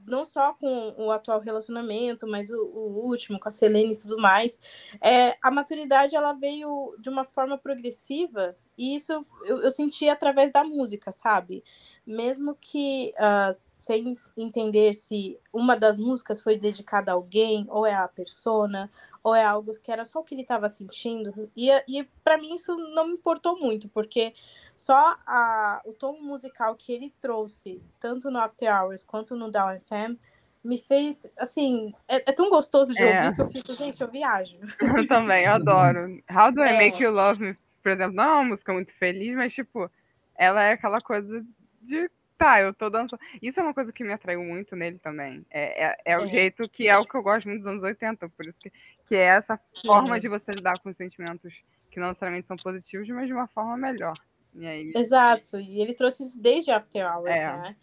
não 0.06 0.24
só 0.24 0.54
com 0.54 0.94
o 0.96 1.10
atual 1.10 1.40
relacionamento, 1.40 2.28
mas 2.28 2.48
o, 2.48 2.62
o 2.62 3.06
último, 3.08 3.40
com 3.40 3.48
a 3.48 3.50
Selene 3.50 3.92
e 3.94 3.98
tudo 3.98 4.16
mais, 4.18 4.60
é, 5.02 5.36
a 5.42 5.50
maturidade 5.50 6.14
ela 6.14 6.32
veio 6.32 6.94
de 7.00 7.08
uma 7.08 7.24
forma 7.24 7.58
progressiva 7.58 8.56
e 8.78 8.94
isso 8.94 9.12
eu, 9.44 9.60
eu 9.60 9.70
senti 9.72 10.08
através 10.08 10.52
da 10.52 10.62
música, 10.62 11.10
sabe? 11.10 11.64
Mesmo 12.06 12.56
que 12.60 13.12
uh, 13.18 13.52
sem 13.82 14.12
entender 14.36 14.94
se 14.94 15.36
uma 15.52 15.76
das 15.76 15.98
músicas 15.98 16.40
foi 16.40 16.56
dedicada 16.56 17.10
a 17.10 17.14
alguém, 17.14 17.66
ou 17.68 17.84
é 17.84 17.92
a 17.92 18.06
persona, 18.06 18.88
ou 19.22 19.34
é 19.34 19.44
algo 19.44 19.72
que 19.82 19.90
era 19.90 20.04
só 20.04 20.20
o 20.20 20.22
que 20.22 20.34
ele 20.34 20.42
estava 20.42 20.68
sentindo. 20.68 21.50
E, 21.56 21.70
e 21.88 22.04
para 22.22 22.38
mim 22.38 22.54
isso 22.54 22.76
não 22.94 23.08
me 23.08 23.14
importou 23.14 23.58
muito, 23.58 23.88
porque 23.88 24.32
só 24.76 25.16
a, 25.26 25.82
o 25.84 25.92
tom 25.92 26.20
musical 26.20 26.76
que 26.76 26.92
ele 26.92 27.12
trouxe, 27.20 27.82
tanto 27.98 28.30
no 28.30 28.38
After 28.38 28.72
Hours 28.72 29.02
quanto 29.02 29.34
no 29.34 29.50
Down 29.50 29.80
FM, 29.80 30.16
me 30.64 30.78
fez, 30.78 31.30
assim, 31.36 31.94
é, 32.06 32.16
é 32.16 32.32
tão 32.32 32.50
gostoso 32.50 32.94
de 32.94 33.02
é. 33.02 33.16
ouvir 33.16 33.34
que 33.34 33.42
eu 33.42 33.48
fico, 33.48 33.74
gente, 33.74 34.00
eu 34.00 34.08
viajo. 34.08 34.58
Eu 34.96 35.06
também, 35.08 35.44
eu 35.44 35.52
adoro. 35.52 36.22
How 36.30 36.52
do 36.52 36.62
I 36.62 36.68
é. 36.68 36.78
make 36.78 37.02
you 37.02 37.10
love 37.10 37.40
me? 37.40 37.56
Por 37.88 37.92
exemplo, 37.92 38.14
não 38.14 38.24
é 38.24 38.32
uma 38.34 38.44
música 38.44 38.72
muito 38.72 38.92
feliz, 38.92 39.34
mas, 39.34 39.54
tipo, 39.54 39.90
ela 40.36 40.62
é 40.62 40.72
aquela 40.72 41.00
coisa 41.00 41.42
de 41.80 42.10
tá, 42.36 42.60
eu 42.60 42.72
tô 42.74 42.90
dançando. 42.90 43.20
Isso 43.40 43.58
é 43.58 43.62
uma 43.62 43.72
coisa 43.72 43.90
que 43.90 44.04
me 44.04 44.12
atraiu 44.12 44.44
muito 44.44 44.76
nele 44.76 44.98
também. 44.98 45.44
É, 45.50 45.86
é, 45.86 45.96
é 46.04 46.18
o 46.18 46.24
é. 46.24 46.28
jeito 46.28 46.68
que 46.68 46.86
é 46.86 46.96
o 46.96 47.04
que 47.04 47.16
eu 47.16 47.22
gosto 47.22 47.48
muito 47.48 47.62
dos 47.62 47.72
anos 47.72 47.82
80, 47.82 48.28
por 48.28 48.46
isso 48.46 48.58
que, 48.60 48.70
que 49.06 49.16
é 49.16 49.24
essa 49.24 49.58
forma 49.84 50.20
de 50.20 50.28
você 50.28 50.52
lidar 50.52 50.78
com 50.80 50.92
sentimentos 50.92 51.52
que 51.90 51.98
não 51.98 52.08
necessariamente 52.08 52.46
são 52.46 52.56
positivos, 52.58 53.08
mas 53.08 53.26
de 53.26 53.32
uma 53.32 53.48
forma 53.48 53.76
melhor. 53.76 54.14
E 54.54 54.66
aí... 54.66 54.92
Exato, 54.94 55.58
e 55.58 55.80
ele 55.80 55.94
trouxe 55.94 56.22
isso 56.22 56.40
desde 56.40 56.70
After 56.70 57.10
Hours, 57.10 57.40
é. 57.40 57.56
né? 57.56 57.76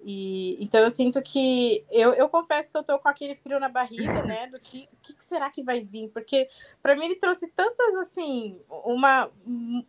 E, 0.00 0.56
então 0.62 0.80
eu 0.80 0.90
sinto 0.90 1.20
que 1.20 1.84
eu, 1.90 2.12
eu 2.14 2.28
confesso 2.28 2.70
que 2.70 2.76
eu 2.76 2.84
tô 2.84 2.98
com 3.00 3.08
aquele 3.08 3.34
frio 3.34 3.58
na 3.58 3.68
barriga, 3.68 4.22
né? 4.22 4.46
Do 4.46 4.60
que, 4.60 4.88
que, 5.02 5.12
que 5.12 5.24
será 5.24 5.50
que 5.50 5.62
vai 5.62 5.80
vir? 5.80 6.08
Porque 6.10 6.48
para 6.80 6.94
mim 6.94 7.06
ele 7.06 7.16
trouxe 7.16 7.48
tantas 7.48 7.94
assim, 7.96 8.60
uma 8.68 9.28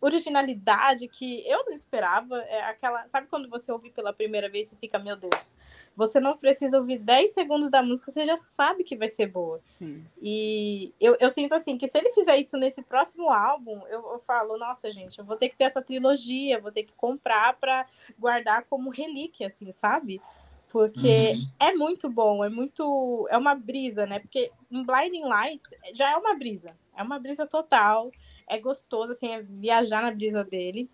originalidade 0.01 1.07
que 1.07 1.47
eu 1.47 1.63
não 1.65 1.73
esperava. 1.73 2.37
É 2.43 2.63
aquela, 2.63 3.07
sabe 3.07 3.27
quando 3.27 3.47
você 3.47 3.71
ouve 3.71 3.91
pela 3.91 4.11
primeira 4.11 4.49
vez 4.49 4.71
e 4.71 4.75
fica, 4.77 4.97
meu 4.97 5.15
Deus, 5.15 5.57
você 5.99 6.17
não 6.17 6.37
precisa 6.37 6.79
ouvir 6.79 6.97
10 6.97 7.33
segundos 7.33 7.69
da 7.69 7.83
música, 7.83 8.09
você 8.09 8.23
já 8.23 8.37
sabe 8.37 8.85
que 8.85 8.95
vai 8.95 9.09
ser 9.09 9.27
boa. 9.27 9.59
Sim. 9.77 10.01
E 10.21 10.93
eu, 10.97 11.17
eu 11.19 11.29
sinto 11.29 11.53
assim 11.53 11.77
que 11.77 11.89
se 11.89 11.97
ele 11.97 12.13
fizer 12.13 12.37
isso 12.37 12.55
nesse 12.55 12.81
próximo 12.81 13.29
álbum, 13.29 13.85
eu, 13.87 14.13
eu 14.13 14.19
falo, 14.19 14.57
nossa, 14.57 14.89
gente, 14.89 15.19
eu 15.19 15.25
vou 15.25 15.35
ter 15.35 15.49
que 15.49 15.57
ter 15.57 15.65
essa 15.65 15.81
trilogia, 15.81 16.61
vou 16.61 16.71
ter 16.71 16.83
que 16.83 16.93
comprar 16.93 17.57
para 17.57 17.85
guardar 18.17 18.63
como 18.69 18.89
relíquia, 18.89 19.47
assim, 19.47 19.73
sabe? 19.73 20.21
Porque 20.69 21.33
uhum. 21.33 21.47
é 21.59 21.73
muito 21.73 22.09
bom, 22.09 22.45
é 22.45 22.49
muito. 22.49 23.27
É 23.29 23.37
uma 23.37 23.55
brisa, 23.55 24.05
né? 24.05 24.19
Porque 24.19 24.51
em 24.71 24.85
Blinding 24.85 25.25
Lights 25.25 25.69
já 25.93 26.11
é 26.11 26.15
uma 26.15 26.33
brisa. 26.35 26.77
É 26.95 27.03
uma 27.03 27.19
brisa 27.19 27.45
total. 27.45 28.09
É 28.47 28.57
gostoso, 28.57 29.11
assim, 29.11 29.27
é 29.31 29.41
viajar 29.41 30.01
na 30.01 30.11
brisa 30.11 30.45
dele. 30.45 30.89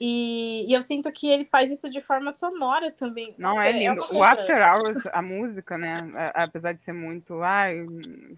E, 0.00 0.66
e, 0.68 0.74
eu 0.74 0.82
sinto 0.82 1.10
que 1.12 1.28
ele 1.28 1.44
faz 1.44 1.70
isso 1.70 1.88
de 1.88 2.00
forma 2.00 2.32
sonora 2.32 2.90
também. 2.90 3.34
Não, 3.38 3.50
Nossa, 3.50 3.66
é 3.66 3.72
lindo. 3.72 4.02
É 4.02 4.14
o 4.14 4.22
After 4.24 4.56
Hours, 4.56 5.04
a 5.12 5.22
música, 5.22 5.78
né? 5.78 5.96
Apesar 6.34 6.72
de 6.72 6.82
ser 6.82 6.92
muito 6.92 7.42
ai, 7.42 7.86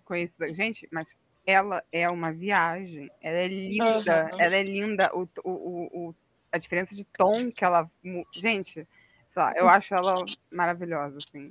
conhecida. 0.04 0.48
Gente, 0.48 0.86
mas 0.92 1.06
ela 1.46 1.82
é 1.90 2.08
uma 2.08 2.32
viagem. 2.32 3.10
Ela 3.22 3.38
é 3.38 3.48
linda. 3.48 4.30
Uhum. 4.32 4.40
Ela 4.40 4.56
é 4.56 4.62
linda. 4.62 5.10
O, 5.14 5.28
o, 5.44 6.08
o, 6.08 6.14
a 6.52 6.58
diferença 6.58 6.94
de 6.94 7.04
tom 7.04 7.50
que 7.50 7.64
ela. 7.64 7.90
Gente, 8.34 8.86
lá, 9.34 9.52
eu 9.56 9.68
acho 9.68 9.94
ela 9.94 10.14
maravilhosa, 10.50 11.18
assim. 11.18 11.50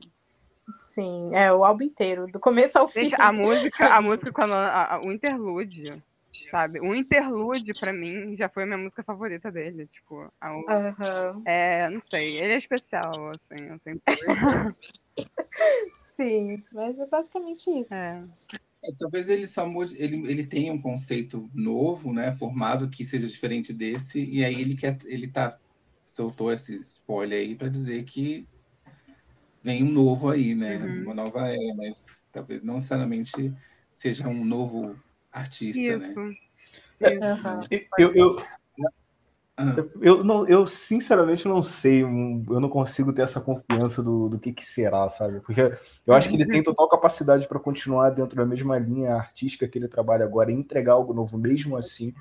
Sim, 0.80 1.30
é 1.34 1.52
o 1.54 1.64
álbum 1.64 1.84
inteiro, 1.84 2.26
do 2.28 2.40
começo 2.40 2.78
ao 2.78 2.88
Gente, 2.88 3.10
fim. 3.10 3.16
A 3.20 3.32
música, 3.32 3.88
a 3.88 4.02
música 4.02 4.32
quando 4.32 4.56
a, 4.56 4.96
a, 4.96 5.02
o 5.02 5.12
interlude 5.12 6.02
sabe? 6.50 6.80
O 6.80 6.94
interlude, 6.94 7.72
para 7.80 7.94
mim, 7.94 8.36
já 8.38 8.50
foi 8.50 8.64
a 8.64 8.66
minha 8.66 8.78
música 8.78 9.04
favorita 9.04 9.52
dele. 9.52 9.88
Tipo, 9.88 10.32
a, 10.40 10.56
uhum. 10.56 11.44
é, 11.46 11.90
não 11.90 12.02
sei, 12.10 12.38
ele 12.38 12.54
é 12.54 12.58
especial, 12.58 13.32
assim, 13.32 13.66
eu 13.66 13.80
sempre. 13.80 14.04
Sim, 15.96 16.64
mas 16.74 17.00
é 17.00 17.08
basicamente 17.08 17.70
isso. 17.72 17.94
É. 17.94 18.24
É, 18.86 18.92
talvez 18.98 19.30
ele 19.30 19.48
só 19.48 19.68
mude, 19.68 19.96
ele, 19.98 20.30
ele 20.30 20.46
tenha 20.46 20.72
um 20.72 20.82
conceito 20.82 21.50
novo, 21.54 22.14
né, 22.14 22.32
formado 22.32 22.90
que 22.90 23.04
seja 23.04 23.28
diferente 23.28 23.74
desse, 23.74 24.24
e 24.24 24.46
aí 24.46 24.62
ele 24.62 24.78
quer, 24.78 24.98
ele 25.06 25.28
tá 25.28 25.58
soltou 26.06 26.52
esse 26.52 26.76
spoiler 26.82 27.40
aí 27.40 27.56
para 27.56 27.68
dizer 27.68 28.04
que 28.04 28.48
vem 29.64 29.84
um 29.84 29.92
novo 29.92 30.30
aí, 30.30 30.54
né, 30.54 30.78
uhum. 30.78 31.04
uma 31.04 31.14
nova 31.16 31.48
era, 31.48 31.76
mas 31.76 32.22
talvez 32.32 32.64
não 32.64 32.76
necessariamente 32.76 33.54
seja 33.92 34.28
um 34.28 34.46
novo 34.46 34.96
artista, 35.36 35.98
né? 35.98 36.08
Isso. 36.10 36.20
né? 36.20 36.36
É, 37.02 37.88
eu, 37.98 38.14
eu, 38.14 38.44
ah. 39.58 39.76
eu, 40.02 40.24
não, 40.24 40.48
eu 40.48 40.66
sinceramente 40.66 41.48
não 41.48 41.62
sei, 41.62 42.04
eu 42.04 42.60
não 42.60 42.70
consigo 42.70 43.14
ter 43.14 43.22
essa 43.22 43.42
confiança 43.42 44.02
do, 44.02 44.30
do 44.30 44.40
que, 44.40 44.54
que 44.54 44.66
será, 44.66 45.08
sabe? 45.10 45.42
Porque 45.42 45.62
eu 46.06 46.14
acho 46.14 46.30
que 46.30 46.36
ele 46.36 46.46
tem 46.46 46.64
total 46.64 46.88
capacidade 46.88 47.48
para 47.48 47.60
continuar 47.60 48.10
dentro 48.12 48.36
da 48.36 48.46
mesma 48.46 48.78
linha 48.78 49.16
artística 49.16 49.68
que 49.68 49.78
ele 49.78 49.88
trabalha 49.88 50.26
agora 50.26 50.52
e 50.52 50.56
entregar 50.56 50.94
algo 50.94 51.14
novo 51.14 51.38
mesmo 51.38 51.78
assim. 51.78 52.14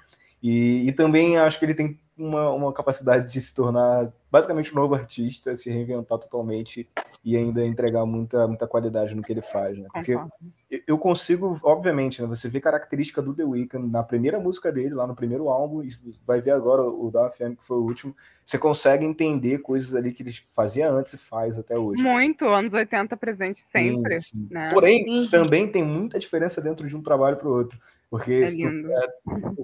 E, 0.44 0.86
e 0.86 0.92
também 0.92 1.38
acho 1.38 1.58
que 1.58 1.64
ele 1.64 1.74
tem 1.74 1.98
uma, 2.18 2.50
uma 2.50 2.70
capacidade 2.70 3.32
de 3.32 3.40
se 3.40 3.54
tornar 3.54 4.12
basicamente 4.30 4.70
um 4.72 4.74
novo 4.74 4.94
artista, 4.94 5.56
se 5.56 5.70
reinventar 5.70 6.18
totalmente 6.18 6.86
e 7.24 7.34
ainda 7.34 7.64
entregar 7.64 8.04
muita, 8.04 8.46
muita 8.46 8.66
qualidade 8.66 9.14
no 9.14 9.22
que 9.22 9.32
ele 9.32 9.40
faz, 9.40 9.78
né? 9.78 9.88
Porque 9.90 10.14
eu 10.86 10.98
consigo, 10.98 11.58
obviamente, 11.62 12.20
né, 12.20 12.28
você 12.28 12.46
vê 12.46 12.60
característica 12.60 13.22
do 13.22 13.32
The 13.32 13.44
Weeknd 13.44 13.90
na 13.90 14.02
primeira 14.02 14.38
música 14.38 14.70
dele, 14.70 14.94
lá 14.94 15.06
no 15.06 15.14
primeiro 15.14 15.48
álbum, 15.48 15.82
e 15.82 15.88
vai 16.26 16.42
ver 16.42 16.50
agora 16.50 16.82
o 16.82 17.10
Da 17.10 17.30
FM, 17.30 17.56
que 17.58 17.64
foi 17.64 17.78
o 17.78 17.82
último, 17.82 18.14
você 18.44 18.58
consegue 18.58 19.06
entender 19.06 19.58
coisas 19.58 19.94
ali 19.94 20.12
que 20.12 20.22
ele 20.22 20.32
fazia 20.54 20.90
antes 20.90 21.14
e 21.14 21.18
faz 21.18 21.58
até 21.58 21.78
hoje. 21.78 22.02
Muito, 22.02 22.44
anos 22.44 22.74
80 22.74 23.16
presente 23.16 23.64
sempre. 23.72 24.20
Sim, 24.20 24.36
sim. 24.36 24.48
Né? 24.50 24.68
Porém, 24.74 25.06
uhum. 25.08 25.30
também 25.30 25.66
tem 25.66 25.82
muita 25.82 26.18
diferença 26.18 26.60
dentro 26.60 26.86
de 26.86 26.94
um 26.94 27.02
trabalho 27.02 27.38
para 27.38 27.48
o 27.48 27.52
outro. 27.52 27.78
Porque 28.14 28.32
é 28.32 28.46
tu, 28.46 28.92
é, 28.92 29.06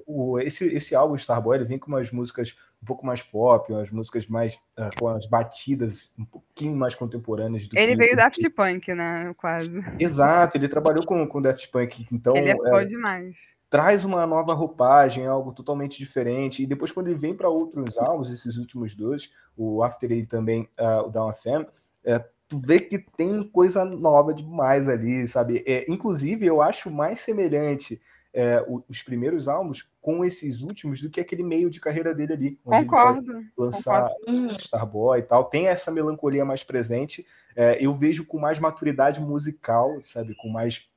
o, 0.04 0.40
esse, 0.40 0.66
esse 0.74 0.92
álbum 0.92 1.14
Starboy 1.14 1.56
ele 1.56 1.66
vem 1.66 1.78
com 1.78 1.86
umas 1.86 2.10
músicas 2.10 2.56
um 2.82 2.84
pouco 2.84 3.06
mais 3.06 3.22
pop, 3.22 3.72
umas 3.72 3.92
músicas 3.92 4.26
mais 4.26 4.56
uh, 4.76 4.90
com 4.98 5.06
as 5.06 5.28
batidas 5.28 6.12
um 6.18 6.24
pouquinho 6.24 6.74
mais 6.74 6.96
contemporâneas. 6.96 7.68
Do 7.68 7.78
ele 7.78 7.92
que, 7.92 7.98
veio 7.98 8.16
Daft 8.16 8.50
Punk, 8.50 8.92
né? 8.92 9.32
Quase. 9.36 9.80
Exato, 10.00 10.56
ele 10.56 10.66
trabalhou 10.66 11.06
com, 11.06 11.24
com 11.28 11.40
Daft 11.40 11.70
Punk, 11.70 12.08
então. 12.10 12.36
Ele 12.36 12.50
é 12.50 12.56
foda 12.56 12.82
é, 12.82 12.86
demais. 12.86 13.36
Traz 13.68 14.04
uma 14.04 14.26
nova 14.26 14.52
roupagem, 14.52 15.28
algo 15.28 15.52
totalmente 15.52 15.96
diferente. 15.96 16.64
E 16.64 16.66
depois, 16.66 16.90
quando 16.90 17.06
ele 17.06 17.20
vem 17.20 17.36
para 17.36 17.48
outros 17.48 17.96
álbuns, 17.98 18.32
esses 18.32 18.56
últimos 18.56 18.96
dois, 18.96 19.32
o 19.56 19.80
After 19.84 20.10
e 20.10 20.26
também 20.26 20.68
uh, 20.76 21.06
o 21.06 21.08
Down 21.08 21.32
FM, 21.32 21.70
é, 22.04 22.18
tu 22.48 22.60
vê 22.60 22.80
que 22.80 22.98
tem 22.98 23.44
coisa 23.44 23.84
nova 23.84 24.34
demais 24.34 24.88
ali, 24.88 25.28
sabe? 25.28 25.62
É, 25.64 25.88
inclusive, 25.88 26.44
eu 26.44 26.60
acho 26.60 26.90
mais 26.90 27.20
semelhante 27.20 28.00
é, 28.32 28.64
os 28.88 29.02
primeiros 29.02 29.48
álbuns 29.48 29.88
com 30.00 30.24
esses 30.24 30.62
últimos 30.62 31.00
do 31.00 31.10
que 31.10 31.20
aquele 31.20 31.42
meio 31.42 31.68
de 31.68 31.80
carreira 31.80 32.14
dele 32.14 32.32
ali. 32.32 32.58
Concordo. 32.64 33.44
lançar 33.56 34.08
concordo. 34.24 34.56
Starboy 34.56 35.18
e 35.18 35.22
tal. 35.22 35.44
Tem 35.44 35.66
essa 35.66 35.90
melancolia 35.90 36.44
mais 36.44 36.62
presente. 36.62 37.26
É, 37.56 37.84
eu 37.84 37.92
vejo 37.92 38.24
com 38.24 38.38
mais 38.38 38.58
maturidade 38.58 39.20
musical, 39.20 40.00
sabe? 40.00 40.34
Com 40.36 40.48
mais 40.48 40.88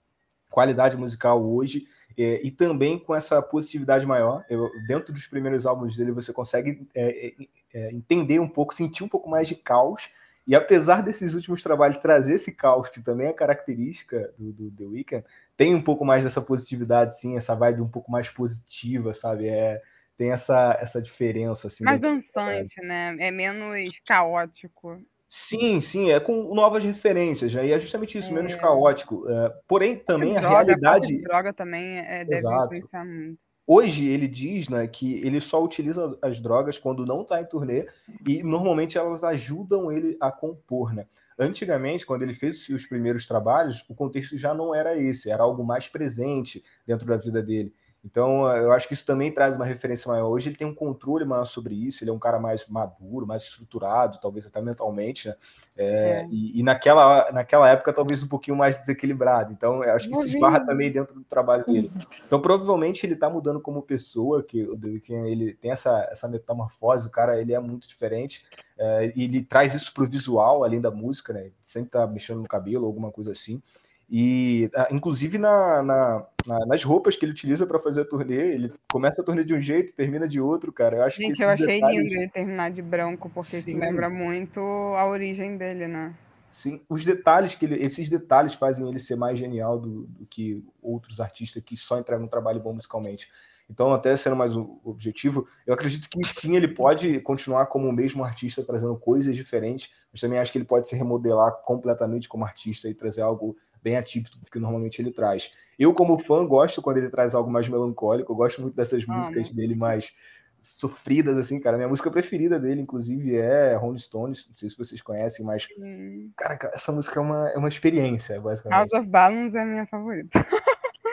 qualidade 0.49 0.95
musical 0.95 1.43
hoje. 1.43 1.87
É, 2.15 2.45
e 2.45 2.51
também 2.51 2.99
com 2.99 3.15
essa 3.15 3.41
positividade 3.41 4.05
maior. 4.05 4.45
Eu, 4.47 4.69
dentro 4.87 5.11
dos 5.11 5.25
primeiros 5.25 5.65
álbuns 5.65 5.95
dele, 5.95 6.11
você 6.11 6.31
consegue 6.31 6.87
é, 6.93 7.27
é, 7.27 7.33
é, 7.73 7.91
entender 7.91 8.39
um 8.39 8.47
pouco, 8.47 8.73
sentir 8.73 9.03
um 9.03 9.09
pouco 9.09 9.27
mais 9.27 9.47
de 9.47 9.55
caos. 9.55 10.09
E 10.45 10.55
apesar 10.55 11.01
desses 11.01 11.33
últimos 11.33 11.63
trabalhos 11.63 11.97
trazer 11.97 12.33
esse 12.35 12.51
caos, 12.51 12.89
que 12.89 13.01
também 13.01 13.27
é 13.27 13.33
característica 13.33 14.33
do, 14.37 14.51
do 14.51 14.71
The 14.71 14.83
Weeknd, 14.83 15.25
tem 15.55 15.73
um 15.73 15.81
pouco 15.81 16.03
mais 16.03 16.23
dessa 16.23 16.41
positividade, 16.41 17.17
sim, 17.17 17.37
essa 17.37 17.55
vibe 17.55 17.81
um 17.81 17.87
pouco 17.87 18.11
mais 18.11 18.29
positiva, 18.29 19.13
sabe? 19.13 19.47
É, 19.47 19.81
tem 20.17 20.31
essa, 20.31 20.77
essa 20.81 21.01
diferença. 21.01 21.67
Assim, 21.67 21.85
mais 21.85 22.01
dançante, 22.01 22.81
né? 22.81 23.15
É 23.19 23.31
menos 23.31 23.89
caótico. 24.05 25.01
Sim, 25.29 25.81
sim, 25.81 26.11
é 26.11 26.19
com 26.19 26.53
novas 26.53 26.83
referências, 26.83 27.55
né? 27.55 27.65
E 27.65 27.71
é 27.71 27.79
justamente 27.79 28.17
isso, 28.17 28.29
é. 28.29 28.33
menos 28.33 28.53
caótico. 28.55 29.27
É, 29.27 29.49
porém, 29.67 29.97
também 29.97 30.37
a, 30.37 30.41
droga, 30.41 30.55
realidade. 30.55 31.17
A 31.17 31.27
droga 31.27 31.53
também 31.53 31.99
é, 31.99 32.25
deve 32.25 32.35
Exato. 32.35 32.65
influenciar 32.75 33.05
muito. 33.05 33.39
Hoje 33.65 34.07
ele 34.07 34.27
diz 34.27 34.67
né, 34.67 34.85
que 34.87 35.25
ele 35.25 35.39
só 35.39 35.63
utiliza 35.63 36.17
as 36.21 36.41
drogas 36.41 36.77
quando 36.77 37.05
não 37.05 37.21
está 37.21 37.39
em 37.39 37.45
turnê 37.45 37.87
e 38.27 38.43
normalmente 38.43 38.97
elas 38.97 39.23
ajudam 39.23 39.89
ele 39.89 40.17
a 40.19 40.29
compor. 40.31 40.93
Né? 40.93 41.07
Antigamente, 41.39 42.05
quando 42.05 42.23
ele 42.23 42.33
fez 42.33 42.67
os 42.67 42.85
primeiros 42.85 43.25
trabalhos, 43.25 43.85
o 43.87 43.95
contexto 43.95 44.37
já 44.37 44.53
não 44.53 44.75
era 44.75 44.97
esse, 44.97 45.31
era 45.31 45.43
algo 45.43 45.63
mais 45.63 45.87
presente 45.87 46.61
dentro 46.85 47.07
da 47.07 47.15
vida 47.15 47.41
dele. 47.41 47.73
Então, 48.05 48.45
eu 48.57 48.73
acho 48.73 48.85
que 48.87 48.93
isso 48.93 49.05
também 49.05 49.31
traz 49.31 49.55
uma 49.55 49.63
referência 49.63 50.11
maior. 50.11 50.27
Hoje 50.29 50.49
ele 50.49 50.57
tem 50.57 50.67
um 50.67 50.75
controle 50.75 51.23
maior 51.23 51.45
sobre 51.45 51.73
isso, 51.73 52.03
ele 52.03 52.11
é 52.11 52.13
um 52.13 52.19
cara 52.19 52.37
mais 52.37 52.67
maduro, 52.67 53.25
mais 53.25 53.43
estruturado, 53.43 54.19
talvez 54.21 54.45
até 54.45 54.61
mentalmente, 54.61 55.29
né? 55.29 55.35
É, 55.77 55.85
é. 55.85 56.27
E, 56.29 56.59
e, 56.59 56.63
naquela, 56.63 57.31
naquela 57.31 57.69
época, 57.69 57.93
talvez 57.93 58.21
um 58.21 58.27
pouquinho 58.27 58.57
mais 58.57 58.75
desequilibrado. 58.75 59.53
Então, 59.53 59.81
eu 59.83 59.93
acho 59.93 60.09
que 60.09 60.15
isso 60.15 60.27
esbarra 60.27 60.59
também 60.65 60.91
dentro 60.91 61.13
do 61.15 61.23
trabalho 61.23 61.65
dele. 61.65 61.89
Então, 62.27 62.41
provavelmente 62.41 63.05
ele 63.05 63.13
está 63.13 63.29
mudando 63.29 63.61
como 63.61 63.81
pessoa, 63.81 64.43
que 64.43 64.61
Weeknd, 64.67 65.29
ele 65.29 65.53
tem 65.53 65.71
essa, 65.71 66.05
essa 66.11 66.27
metamorfose, 66.27 67.07
o 67.07 67.11
cara 67.11 67.39
ele 67.39 67.53
é 67.53 67.59
muito 67.59 67.87
diferente. 67.87 68.45
É, 68.77 69.13
e 69.15 69.23
ele 69.23 69.43
traz 69.43 69.73
isso 69.73 69.93
para 69.93 70.03
o 70.03 70.09
visual, 70.09 70.63
além 70.63 70.81
da 70.81 70.91
música, 70.91 71.31
né? 71.31 71.51
Sempre 71.61 71.87
está 71.87 72.05
mexendo 72.05 72.41
no 72.41 72.47
cabelo, 72.47 72.85
alguma 72.85 73.11
coisa 73.11 73.31
assim. 73.31 73.61
E, 74.09 74.69
ah, 74.75 74.87
inclusive, 74.91 75.37
na, 75.37 75.81
na, 75.81 76.25
na, 76.45 76.65
nas 76.65 76.83
roupas 76.83 77.15
que 77.15 77.25
ele 77.25 77.31
utiliza 77.31 77.65
para 77.65 77.79
fazer 77.79 78.01
a 78.01 78.05
turnê, 78.05 78.53
ele 78.53 78.71
começa 78.91 79.21
a 79.21 79.25
turnê 79.25 79.43
de 79.43 79.53
um 79.53 79.61
jeito, 79.61 79.93
termina 79.93 80.27
de 80.27 80.39
outro, 80.39 80.71
cara. 80.71 80.97
Eu 80.97 81.03
acho 81.03 81.17
Gente, 81.17 81.37
que 81.37 81.43
eu 81.43 81.49
achei 81.49 81.65
detalhes... 81.65 82.11
lindo 82.11 82.21
ele 82.21 82.29
terminar 82.29 82.71
de 82.71 82.81
branco, 82.81 83.29
porque 83.29 83.59
Sim. 83.59 83.71
isso 83.71 83.79
lembra 83.79 84.09
muito 84.09 84.59
a 84.59 85.05
origem 85.05 85.57
dele, 85.57 85.87
né? 85.87 86.13
Sim, 86.51 86.81
os 86.87 87.03
detalhes 87.03 87.55
que 87.55 87.65
ele, 87.65 87.83
esses 87.83 88.07
detalhes 88.07 88.53
fazem 88.53 88.87
ele 88.87 88.99
ser 88.99 89.15
mais 89.15 89.39
genial 89.39 89.79
do, 89.79 90.03
do 90.03 90.25
que 90.27 90.63
outros 90.83 91.19
artistas 91.19 91.63
que 91.65 91.75
só 91.75 91.97
entregam 91.97 92.25
um 92.25 92.29
trabalho 92.29 92.59
bom 92.59 92.73
musicalmente. 92.73 93.27
Então, 93.67 93.91
até 93.91 94.15
sendo 94.15 94.35
mais 94.35 94.55
objetivo, 94.55 95.47
eu 95.65 95.73
acredito 95.73 96.07
que 96.07 96.23
sim, 96.27 96.55
ele 96.55 96.67
pode 96.67 97.19
continuar 97.21 97.65
como 97.65 97.89
o 97.89 97.91
mesmo 97.91 98.23
artista, 98.23 98.63
trazendo 98.63 98.95
coisas 98.95 99.35
diferentes, 99.35 99.89
mas 100.11 100.21
também 100.21 100.37
acho 100.37 100.51
que 100.51 100.59
ele 100.59 100.65
pode 100.65 100.87
se 100.87 100.95
remodelar 100.95 101.51
completamente 101.63 102.29
como 102.29 102.45
artista 102.45 102.87
e 102.87 102.93
trazer 102.93 103.21
algo 103.21 103.57
bem 103.83 103.97
atípico 103.97 104.37
que 104.51 104.59
normalmente 104.59 105.01
ele 105.01 105.11
traz. 105.11 105.51
Eu, 105.77 105.93
como 105.93 106.17
fã, 106.19 106.45
gosto 106.45 106.81
quando 106.81 106.97
ele 106.97 107.09
traz 107.09 107.35
algo 107.35 107.51
mais 107.51 107.67
melancólico, 107.67 108.31
eu 108.31 108.35
gosto 108.35 108.61
muito 108.61 108.75
dessas 108.75 109.03
ah, 109.07 109.13
músicas 109.13 109.49
né? 109.49 109.55
dele 109.55 109.75
mais 109.75 110.13
sofridas, 110.61 111.37
assim, 111.37 111.59
cara. 111.59 111.75
Minha 111.75 111.89
música 111.89 112.09
preferida 112.09 112.57
dele, 112.57 112.81
inclusive, 112.81 113.35
é 113.35 113.75
Rolling 113.75 113.97
Stones. 113.97 114.47
Não 114.47 114.55
sei 114.55 114.69
se 114.69 114.77
vocês 114.77 115.01
conhecem, 115.01 115.45
mas, 115.45 115.67
hum. 115.77 116.31
cara, 116.37 116.57
essa 116.73 116.91
música 116.91 117.19
é 117.19 117.23
uma, 117.23 117.49
é 117.49 117.57
uma 117.57 117.67
experiência, 117.67 118.39
basicamente. 118.39 118.79
House 118.79 118.93
of 118.93 119.07
Balance 119.09 119.57
é 119.57 119.61
a 119.61 119.65
minha 119.65 119.85
favorita. 119.87 120.47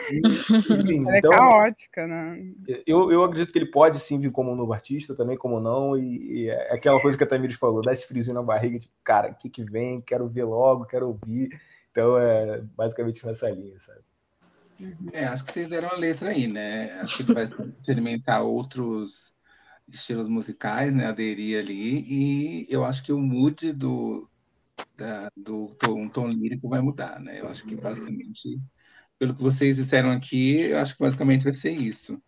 Enfim, 0.09 1.09
é 1.09 1.19
então, 1.19 1.31
caótica, 1.31 2.07
né? 2.07 2.53
Eu, 2.87 3.11
eu 3.11 3.23
acredito 3.23 3.51
que 3.51 3.59
ele 3.59 3.71
pode 3.71 3.99
sim 3.99 4.19
vir 4.19 4.31
como 4.31 4.51
um 4.51 4.55
novo 4.55 4.73
artista, 4.73 5.15
também 5.15 5.37
como 5.37 5.59
não, 5.59 5.97
e, 5.97 6.43
e 6.43 6.49
é 6.49 6.73
aquela 6.73 6.99
coisa 7.01 7.17
que 7.17 7.23
a 7.23 7.27
Tamires 7.27 7.55
falou, 7.55 7.81
dá 7.81 7.93
esse 7.93 8.07
friozinho 8.07 8.35
na 8.35 8.43
barriga, 8.43 8.79
tipo, 8.79 8.93
cara, 9.03 9.31
o 9.31 9.35
que 9.35 9.49
que 9.49 9.63
vem? 9.63 10.01
Quero 10.01 10.27
ver 10.27 10.43
logo, 10.43 10.85
quero 10.85 11.07
ouvir. 11.07 11.49
Então 11.91 12.17
é 12.17 12.61
basicamente 12.75 13.25
nessa 13.25 13.49
linha, 13.49 13.77
sabe? 13.77 14.01
É, 15.13 15.25
acho 15.25 15.45
que 15.45 15.53
vocês 15.53 15.67
deram 15.67 15.89
a 15.89 15.95
letra 15.95 16.29
aí, 16.29 16.47
né? 16.47 16.93
Acho 17.01 17.23
que 17.23 17.33
vai 17.33 17.43
experimentar 17.43 18.41
outros 18.43 19.35
estilos 19.87 20.27
musicais, 20.27 20.95
né? 20.95 21.05
Aderir 21.05 21.59
ali, 21.59 22.05
e 22.07 22.67
eu 22.69 22.83
acho 22.83 23.03
que 23.03 23.11
o 23.11 23.19
mood 23.19 23.73
do, 23.73 24.27
da, 24.97 25.29
do 25.35 25.75
um 25.89 26.09
tom 26.09 26.27
lírico 26.27 26.69
vai 26.69 26.81
mudar, 26.81 27.19
né? 27.19 27.41
Eu 27.41 27.49
acho 27.49 27.63
que 27.63 27.79
basicamente, 27.79 28.59
pelo 29.19 29.35
que 29.35 29.41
vocês 29.41 29.77
disseram 29.77 30.09
aqui, 30.11 30.61
eu 30.61 30.79
acho 30.79 30.95
que 30.95 31.03
basicamente 31.03 31.43
vai 31.43 31.53
ser 31.53 31.71
isso. 31.71 32.21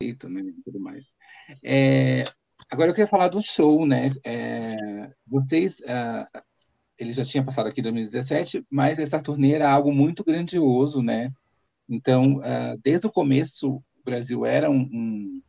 né, 0.00 0.40
e 0.40 0.62
tudo 0.64 0.80
mais. 0.80 1.14
É, 1.62 2.24
agora 2.70 2.90
eu 2.90 2.94
queria 2.94 3.08
falar 3.08 3.28
do 3.28 3.42
show, 3.42 3.86
né? 3.86 4.10
É, 4.24 5.12
vocês, 5.26 5.78
uh, 5.80 6.42
ele 6.98 7.12
já 7.12 7.24
tinha 7.24 7.44
passado 7.44 7.68
aqui 7.68 7.80
em 7.80 7.84
2017, 7.84 8.64
mas 8.70 8.98
essa 8.98 9.22
turnê 9.22 9.52
era 9.52 9.70
algo 9.70 9.92
muito 9.92 10.24
grandioso, 10.24 11.02
né? 11.02 11.30
Então, 11.88 12.38
uh, 12.38 12.78
desde 12.82 13.06
o 13.06 13.12
começo, 13.12 13.76
o 13.76 13.82
Brasil 14.04 14.44
era 14.44 14.70
um, 14.70 14.80
um 14.92 15.42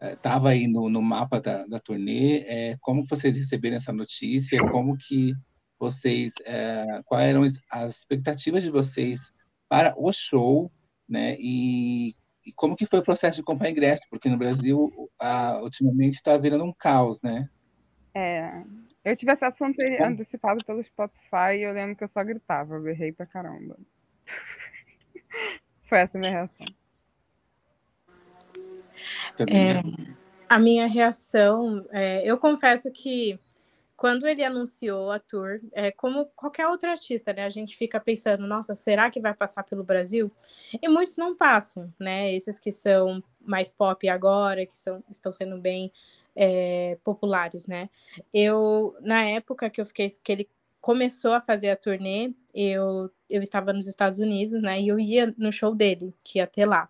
estava 0.00 0.50
aí 0.50 0.68
no, 0.68 0.88
no, 0.88 1.02
mapa 1.02 1.40
da, 1.40 1.66
da 1.66 1.78
turnê. 1.80 2.44
É, 2.46 2.76
como 2.80 3.04
vocês 3.04 3.36
receberam 3.36 3.76
essa 3.76 3.92
notícia? 3.92 4.60
Como 4.70 4.96
que 4.96 5.34
vocês, 5.78 6.32
é, 6.44 6.84
quais 7.04 7.28
eram 7.28 7.44
as 7.70 7.98
expectativas 7.98 8.62
de 8.62 8.70
vocês 8.70 9.32
para 9.68 9.94
o 9.96 10.12
show, 10.12 10.70
né? 11.08 11.36
E, 11.38 12.14
e 12.44 12.52
como 12.54 12.76
que 12.76 12.86
foi 12.86 13.00
o 13.00 13.04
processo 13.04 13.36
de 13.36 13.42
comprar 13.42 13.70
ingresso? 13.70 14.04
Porque 14.10 14.28
no 14.28 14.38
Brasil, 14.38 14.90
ultimamente, 15.62 16.14
está 16.14 16.36
virando 16.36 16.64
um 16.64 16.72
caos, 16.72 17.20
né? 17.22 17.48
É, 18.14 18.62
eu 19.10 19.16
tive 19.16 19.32
acesso 19.32 19.64
antecipado 19.64 20.64
pelo 20.64 20.82
Spotify 20.84 21.56
e 21.56 21.62
eu 21.62 21.72
lembro 21.72 21.96
que 21.96 22.04
eu 22.04 22.08
só 22.08 22.22
gritava, 22.22 22.74
eu 22.74 22.82
berrei 22.82 23.12
pra 23.12 23.26
caramba. 23.26 23.76
foi 25.88 25.98
essa 25.98 26.18
a 26.18 26.20
minha 26.20 26.32
reação. 26.32 26.66
É, 29.48 29.82
a 30.48 30.58
minha 30.58 30.86
reação, 30.86 31.86
é, 31.90 32.28
eu 32.28 32.36
confesso 32.38 32.90
que 32.90 33.38
quando 33.98 34.28
ele 34.28 34.44
anunciou 34.44 35.10
a 35.10 35.18
tour, 35.18 35.60
é, 35.72 35.90
como 35.90 36.26
qualquer 36.26 36.68
outro 36.68 36.88
artista, 36.88 37.32
né, 37.32 37.44
a 37.44 37.50
gente 37.50 37.76
fica 37.76 37.98
pensando, 37.98 38.46
nossa, 38.46 38.74
será 38.74 39.10
que 39.10 39.20
vai 39.20 39.34
passar 39.34 39.64
pelo 39.64 39.82
Brasil? 39.82 40.30
E 40.80 40.88
muitos 40.88 41.16
não 41.16 41.36
passam, 41.36 41.92
né? 41.98 42.32
Esses 42.32 42.60
que 42.60 42.70
são 42.70 43.20
mais 43.40 43.72
pop 43.72 44.08
agora, 44.08 44.64
que 44.64 44.76
são, 44.76 45.02
estão 45.10 45.32
sendo 45.32 45.58
bem 45.58 45.92
é, 46.40 46.96
populares, 47.02 47.66
né? 47.66 47.90
Eu, 48.32 48.94
na 49.00 49.24
época 49.24 49.68
que 49.68 49.80
eu 49.80 49.86
fiquei, 49.86 50.08
que 50.22 50.30
ele 50.30 50.48
começou 50.80 51.32
a 51.32 51.40
fazer 51.40 51.68
a 51.70 51.76
turnê, 51.76 52.32
eu, 52.54 53.10
eu 53.28 53.42
estava 53.42 53.72
nos 53.72 53.88
Estados 53.88 54.20
Unidos, 54.20 54.62
né? 54.62 54.80
E 54.80 54.86
eu 54.86 55.00
ia 55.00 55.34
no 55.36 55.50
show 55.50 55.74
dele, 55.74 56.14
que 56.22 56.38
ia 56.38 56.46
ter 56.46 56.64
lá. 56.64 56.88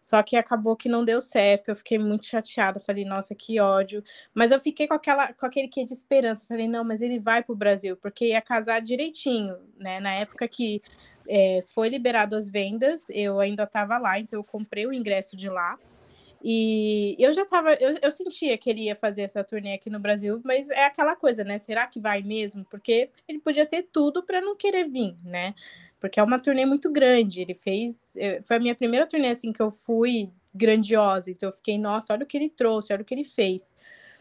Só 0.00 0.22
que 0.22 0.36
acabou 0.36 0.74
que 0.74 0.88
não 0.88 1.04
deu 1.04 1.20
certo. 1.20 1.68
Eu 1.68 1.76
fiquei 1.76 1.98
muito 1.98 2.24
chateada. 2.24 2.80
Falei, 2.80 3.04
nossa, 3.04 3.34
que 3.34 3.60
ódio. 3.60 4.02
Mas 4.32 4.52
eu 4.52 4.60
fiquei 4.60 4.86
com, 4.88 4.94
aquela, 4.94 5.34
com 5.34 5.44
aquele 5.44 5.68
quê 5.68 5.84
de 5.84 5.92
esperança. 5.92 6.46
Falei, 6.46 6.66
não, 6.66 6.82
mas 6.82 7.02
ele 7.02 7.18
vai 7.18 7.42
para 7.42 7.52
o 7.52 7.56
Brasil, 7.56 7.94
porque 7.96 8.28
ia 8.28 8.40
casar 8.40 8.80
direitinho, 8.80 9.54
né? 9.76 10.00
Na 10.00 10.14
época 10.14 10.48
que 10.48 10.80
é, 11.28 11.62
foi 11.74 11.90
liberado 11.90 12.34
as 12.34 12.50
vendas, 12.50 13.10
eu 13.10 13.38
ainda 13.38 13.64
estava 13.64 13.98
lá, 13.98 14.18
então 14.18 14.38
eu 14.38 14.44
comprei 14.44 14.86
o 14.86 14.92
ingresso 14.92 15.36
de 15.36 15.50
lá. 15.50 15.78
E 16.42 17.16
eu 17.18 17.32
já 17.32 17.44
tava, 17.44 17.74
eu, 17.74 17.98
eu 18.00 18.12
sentia 18.12 18.56
que 18.56 18.70
ele 18.70 18.82
ia 18.82 18.94
fazer 18.94 19.22
essa 19.22 19.42
turnê 19.42 19.74
aqui 19.74 19.90
no 19.90 19.98
Brasil, 19.98 20.40
mas 20.44 20.70
é 20.70 20.84
aquela 20.84 21.16
coisa, 21.16 21.42
né? 21.42 21.58
Será 21.58 21.86
que 21.86 22.00
vai 22.00 22.22
mesmo? 22.22 22.64
Porque 22.64 23.10
ele 23.26 23.40
podia 23.40 23.66
ter 23.66 23.88
tudo 23.92 24.22
para 24.22 24.40
não 24.40 24.54
querer 24.54 24.88
vir, 24.88 25.16
né? 25.28 25.54
Porque 25.98 26.20
é 26.20 26.22
uma 26.22 26.38
turnê 26.38 26.64
muito 26.64 26.90
grande. 26.92 27.40
Ele 27.40 27.54
fez. 27.54 28.14
Eh, 28.16 28.40
foi 28.42 28.56
a 28.56 28.60
minha 28.60 28.74
primeira 28.74 29.06
turnê 29.06 29.30
assim 29.30 29.52
que 29.52 29.60
eu 29.60 29.70
fui 29.70 30.30
grandiosa. 30.54 31.30
Então 31.30 31.48
eu 31.48 31.52
fiquei, 31.52 31.76
nossa, 31.76 32.12
olha 32.12 32.22
o 32.22 32.26
que 32.26 32.36
ele 32.36 32.48
trouxe, 32.48 32.92
olha 32.92 33.02
o 33.02 33.04
que 33.04 33.14
ele 33.14 33.24
fez. 33.24 33.74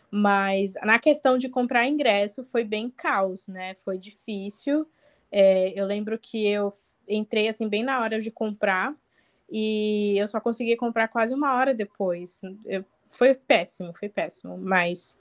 Mas 0.10 0.74
na 0.84 0.98
questão 1.00 1.38
de 1.38 1.50
comprar 1.50 1.88
ingresso 1.88 2.44
foi 2.46 2.64
bem 2.64 2.90
caos, 2.90 3.48
né? 3.48 3.76
Foi 3.76 3.98
difícil. 3.98 4.88
É, 5.32 5.80
eu 5.80 5.86
lembro 5.86 6.18
que 6.18 6.48
eu 6.48 6.74
entrei 7.08 7.48
assim 7.48 7.70
bem 7.70 7.84
na 7.84 8.02
hora 8.02 8.20
de 8.20 8.32
comprar 8.32 8.96
e 9.50 10.16
eu 10.18 10.28
só 10.28 10.40
consegui 10.40 10.76
comprar 10.76 11.08
quase 11.08 11.34
uma 11.34 11.56
hora 11.56 11.74
depois. 11.74 12.42
Eu, 12.66 12.84
foi 13.08 13.34
péssimo, 13.34 13.94
foi 13.98 14.10
péssimo. 14.10 14.58
Mas 14.58 15.18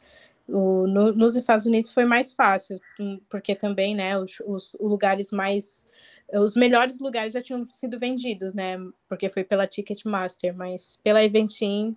o, 0.48 0.86
no, 0.86 1.12
nos 1.12 1.36
Estados 1.36 1.66
Unidos 1.66 1.92
foi 1.92 2.04
mais 2.04 2.32
fácil, 2.32 2.80
hum, 3.00 3.20
porque 3.28 3.54
também, 3.54 3.94
né, 3.94 4.18
os, 4.18 4.40
os, 4.46 4.76
lugares 4.80 5.30
mais. 5.30 5.86
Os 6.32 6.56
melhores 6.56 6.98
lugares 6.98 7.32
já 7.32 7.40
tinham 7.40 7.66
sido 7.68 8.00
vendidos, 8.00 8.52
né? 8.52 8.76
Porque 9.08 9.28
foi 9.28 9.44
pela 9.44 9.66
Ticketmaster, 9.66 10.54
mas 10.56 10.98
pela 11.04 11.22
Eventim. 11.22 11.96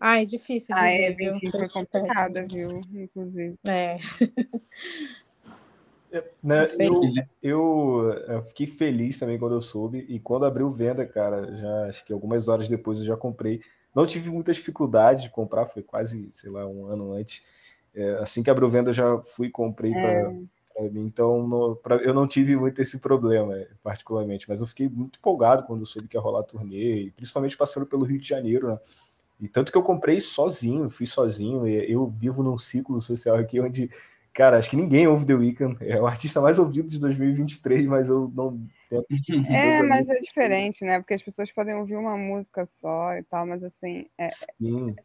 Ai, 0.00 0.24
difícil 0.24 0.74
ah, 0.74 0.86
dizer, 0.86 1.02
é, 1.02 1.12
viu? 1.12 1.50
Foi 1.50 1.68
complicada, 1.68 2.46
viu? 2.46 2.80
Inclusive. 2.94 3.58
É. 3.68 3.98
Né, 6.42 6.64
eu, 6.78 7.00
eu, 7.42 8.12
eu, 8.26 8.42
fiquei 8.42 8.66
feliz 8.66 9.18
também 9.18 9.38
quando 9.38 9.54
eu 9.54 9.60
soube, 9.60 10.04
e 10.08 10.18
quando 10.18 10.44
abriu 10.44 10.70
venda, 10.70 11.06
cara, 11.06 11.56
já 11.56 11.86
acho 11.86 12.04
que 12.04 12.12
algumas 12.12 12.48
horas 12.48 12.68
depois 12.68 12.98
eu 12.98 13.04
já 13.04 13.16
comprei. 13.16 13.60
Não 13.94 14.06
tive 14.06 14.30
muita 14.30 14.52
dificuldade 14.52 15.22
de 15.22 15.30
comprar, 15.30 15.66
foi 15.66 15.82
quase, 15.82 16.28
sei 16.32 16.50
lá, 16.50 16.66
um 16.66 16.86
ano 16.86 17.12
antes. 17.12 17.42
É, 17.94 18.10
assim 18.14 18.42
que 18.42 18.50
abriu 18.50 18.68
venda, 18.68 18.90
eu 18.90 18.94
já 18.94 19.18
fui 19.18 19.48
e 19.48 19.50
comprei 19.50 19.92
é. 19.92 20.22
para 20.22 20.30
mim. 20.30 20.48
Então, 21.04 21.46
no, 21.46 21.76
pra, 21.76 21.96
eu 21.96 22.14
não 22.14 22.26
tive 22.26 22.56
muito 22.56 22.80
esse 22.80 22.98
problema, 22.98 23.54
particularmente, 23.82 24.48
mas 24.48 24.60
eu 24.60 24.66
fiquei 24.66 24.88
muito 24.88 25.18
empolgado 25.18 25.64
quando 25.64 25.80
eu 25.80 25.86
soube 25.86 26.08
que 26.08 26.16
ia 26.16 26.20
rolar 26.20 26.42
turnê, 26.42 27.12
principalmente 27.14 27.56
passando 27.56 27.86
pelo 27.86 28.04
Rio 28.04 28.18
de 28.18 28.28
Janeiro, 28.28 28.68
né? 28.68 28.78
E 29.40 29.48
tanto 29.48 29.72
que 29.72 29.78
eu 29.78 29.82
comprei 29.82 30.20
sozinho, 30.20 30.90
fui 30.90 31.06
sozinho, 31.06 31.66
eu 31.66 32.06
vivo 32.06 32.42
num 32.42 32.58
ciclo 32.58 33.00
social 33.00 33.36
aqui 33.36 33.58
onde 33.58 33.90
Cara, 34.32 34.58
acho 34.58 34.70
que 34.70 34.76
ninguém 34.76 35.06
ouve 35.06 35.26
The 35.26 35.34
Weeknd. 35.34 35.76
É 35.80 36.00
o 36.00 36.06
artista 36.06 36.40
mais 36.40 36.58
ouvido 36.58 36.88
de 36.88 37.00
2023, 37.00 37.86
mas 37.86 38.08
eu 38.08 38.30
não. 38.34 38.60
É, 39.48 39.82
mas 39.82 40.08
é 40.08 40.18
diferente, 40.20 40.84
né? 40.84 40.98
Porque 40.98 41.14
as 41.14 41.22
pessoas 41.22 41.50
podem 41.52 41.74
ouvir 41.74 41.96
uma 41.96 42.16
música 42.16 42.66
só 42.80 43.14
e 43.16 43.22
tal, 43.24 43.46
mas 43.46 43.62
assim, 43.62 44.06
é, 44.18 44.28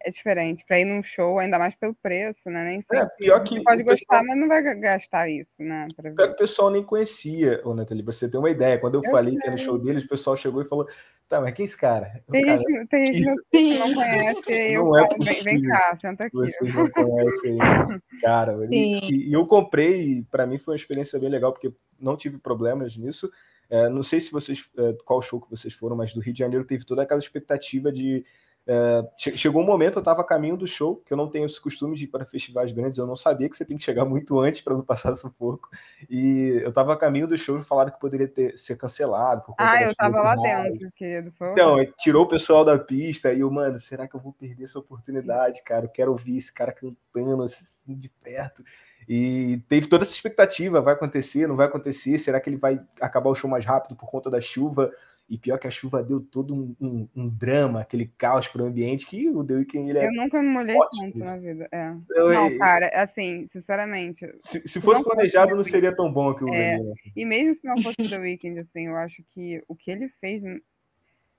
é 0.04 0.12
diferente. 0.12 0.64
Pra 0.68 0.80
ir 0.80 0.86
num 0.86 1.04
show, 1.04 1.40
ainda 1.40 1.60
mais 1.60 1.76
pelo 1.76 1.94
preço, 1.94 2.50
né? 2.50 2.64
Nem 2.64 2.82
sei. 2.82 3.00
É, 3.00 3.06
pior 3.18 3.44
que. 3.44 3.56
Você 3.56 3.64
pode 3.64 3.84
gostar, 3.84 4.06
pessoal... 4.06 4.26
mas 4.26 4.38
não 4.38 4.48
vai 4.48 4.62
gastar 4.80 5.30
isso, 5.30 5.52
né? 5.60 5.88
Pra 5.96 6.10
ver. 6.10 6.16
Pior 6.16 6.28
que 6.28 6.34
o 6.34 6.38
pessoal 6.38 6.70
nem 6.70 6.84
conhecia, 6.84 7.62
ô 7.64 7.74
Nathalie, 7.74 8.04
pra 8.04 8.14
você 8.14 8.30
ter 8.30 8.38
uma 8.38 8.50
ideia. 8.50 8.80
Quando 8.80 8.96
eu, 8.96 9.02
eu 9.04 9.12
falei 9.12 9.34
sei. 9.34 9.42
que 9.42 9.48
era 9.48 9.56
no 9.56 9.62
show 9.62 9.78
deles, 9.78 10.04
o 10.04 10.10
pessoal 10.10 10.36
chegou 10.36 10.62
e 10.62 10.68
falou: 10.68 10.88
Tá, 11.28 11.42
mas 11.42 11.56
quem 11.56 11.64
é 11.64 11.66
esse 11.66 11.78
cara? 11.78 12.24
Tem, 12.30 12.44
cara, 12.44 12.58
gente, 12.58 12.88
tem 12.88 13.14
gente 13.14 13.42
que 13.52 13.74
não 13.80 13.94
conhece. 13.96 14.52
Eu 14.52 14.86
não 14.86 14.96
é 14.96 15.08
falo, 15.08 15.26
vem, 15.26 15.44
vem 15.44 15.62
cá, 15.64 15.98
senta 16.00 16.24
aqui. 16.26 16.38
Vocês 16.38 16.76
não 16.76 16.90
conhecem 16.90 17.58
esse 17.82 18.02
cara. 18.22 18.56
E, 18.70 19.30
e, 19.30 19.34
eu 19.34 19.46
comprei, 19.48 20.20
e 20.20 20.24
para 20.24 20.46
mim 20.46 20.60
foi 20.60 20.74
uma 20.74 20.78
experiência 20.78 21.20
bem 21.20 21.30
legal, 21.30 21.52
porque 21.52 21.70
não 22.00 22.16
tive 22.16 22.38
problemas 22.38 22.96
nisso. 22.96 23.32
É, 23.70 23.90
não 23.90 24.04
sei 24.04 24.20
se 24.20 24.32
vocês, 24.32 24.70
é, 24.78 24.94
qual 25.06 25.22
show 25.22 25.42
que 25.42 25.50
vocês 25.50 25.74
foram, 25.74 25.96
mas 25.96 26.14
do 26.14 26.20
Rio 26.20 26.34
de 26.34 26.40
Janeiro 26.40 26.66
teve 26.66 26.86
toda 26.86 27.04
aquela 27.04 27.20
expectativa 27.20 27.92
de 27.92 28.24
é, 28.68 29.08
chegou 29.18 29.62
um 29.62 29.66
momento, 29.66 29.98
eu 29.98 30.00
estava 30.00 30.22
a 30.22 30.26
caminho 30.26 30.58
do 30.58 30.66
show, 30.66 30.96
que 31.06 31.14
eu 31.14 31.18
não 31.18 31.30
tenho 31.30 31.46
esse 31.46 31.62
costume 31.62 31.96
de 31.96 32.06
ir 32.06 32.08
para 32.08 32.26
festivais 32.26 32.72
grandes, 32.72 32.98
eu 32.98 33.06
não 33.06 33.16
sabia 33.16 33.48
que 33.48 33.56
você 33.56 33.64
tem 33.64 33.78
que 33.78 33.84
chegar 33.84 34.06
muito 34.06 34.40
antes 34.40 34.62
para 34.62 34.74
não 34.74 34.82
passar 34.82 35.14
sufoco. 35.14 35.70
E 36.10 36.62
eu 36.64 36.70
estava 36.70 36.94
a 36.94 36.98
caminho 36.98 37.28
do 37.28 37.38
show 37.38 37.60
e 37.60 37.64
falaram 37.64 37.92
que 37.92 38.00
poderia 38.00 38.28
ter, 38.28 38.58
ser 38.58 38.76
cancelado. 38.76 39.54
ah, 39.60 39.84
eu 39.84 39.90
estava 39.90 40.20
lá 40.20 40.36
dentro, 40.36 40.92
querido. 40.96 41.32
Então, 41.52 41.78
tirou 41.98 42.24
o 42.24 42.28
pessoal 42.28 42.66
da 42.66 42.78
pista 42.80 43.32
e 43.32 43.42
eu, 43.42 43.52
mano, 43.52 43.78
será 43.78 44.08
que 44.08 44.16
eu 44.16 44.20
vou 44.20 44.34
perder 44.34 44.64
essa 44.64 44.80
oportunidade, 44.80 45.64
cara? 45.64 45.86
Eu 45.86 45.90
quero 45.90 46.12
ouvir 46.12 46.38
esse 46.38 46.52
cara 46.52 46.72
cantando 46.72 47.44
assim 47.44 47.96
de 47.96 48.10
perto. 48.10 48.64
E 49.08 49.62
teve 49.68 49.88
toda 49.88 50.04
essa 50.04 50.14
expectativa: 50.14 50.82
vai 50.82 50.94
acontecer, 50.94 51.48
não 51.48 51.56
vai 51.56 51.68
acontecer? 51.68 52.18
Será 52.18 52.40
que 52.40 52.50
ele 52.50 52.58
vai 52.58 52.80
acabar 53.00 53.30
o 53.30 53.36
show 53.36 53.50
mais 53.50 53.66
rápido 53.66 53.96
por 53.96 54.10
conta 54.10 54.30
da 54.30 54.42
chuva? 54.42 54.92
E 55.28 55.40
pior 55.40 55.58
que 55.58 55.66
a 55.66 55.72
chuva 55.72 56.04
deu 56.04 56.22
todo 56.22 56.54
um, 56.54 56.76
um, 56.80 57.10
um 57.16 57.28
drama, 57.28 57.82
aquele 57.82 58.06
caos 58.16 58.48
para 58.48 58.62
o 58.62 58.66
ambiente, 58.68 59.08
que 59.08 59.28
o 59.28 59.44
The 59.44 59.56
Weeknd 59.56 59.90
ele 59.90 60.00
é. 60.00 60.08
Eu 60.08 60.14
nunca 60.14 60.40
me 60.40 60.48
molhei 60.48 60.78
tanto 61.00 61.18
na 61.18 61.38
vida. 61.38 61.68
É. 61.72 61.96
Eu, 62.12 62.30
não, 62.32 62.46
é... 62.46 62.58
cara, 62.58 62.92
assim, 62.94 63.48
sinceramente. 63.52 64.32
Se, 64.38 64.68
se 64.68 64.80
fosse 64.80 65.04
planejado, 65.04 65.50
fosse 65.50 65.58
não 65.58 65.64
seria 65.64 65.96
tão 65.96 66.12
bom 66.12 66.30
aquilo 66.30 66.54
é, 66.54 66.78
né? 66.78 66.94
E 67.16 67.26
mesmo 67.26 67.56
se 67.56 67.66
não 67.66 67.76
fosse 67.82 68.00
o 68.02 68.10
The 68.10 68.20
Weeknd, 68.20 68.60
assim, 68.60 68.86
eu 68.86 68.96
acho 68.98 69.24
que 69.32 69.64
o 69.68 69.76
que 69.76 69.90
ele 69.90 70.10
fez, 70.22 70.44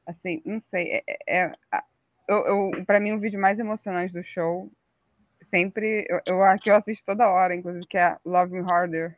assim, 0.04 0.42
não 0.44 0.60
sei, 0.60 0.84
é, 0.88 1.02
é, 1.06 1.52
é 1.72 1.80
eu, 2.28 2.38
eu, 2.38 2.84
para 2.84 2.98
mim 2.98 3.12
o 3.12 3.20
vídeo 3.20 3.40
mais 3.40 3.58
emocionante 3.58 4.12
do 4.12 4.24
show, 4.24 4.68
sempre, 5.50 6.06
eu, 6.08 6.20
eu 6.26 6.42
acho 6.42 6.62
que 6.62 6.70
eu 6.70 6.76
assisto 6.76 7.04
toda 7.04 7.28
hora, 7.28 7.54
inclusive, 7.54 7.86
que 7.86 7.98
é 7.98 8.16
Love 8.24 8.52
Me 8.52 8.60
Harder 8.60 9.16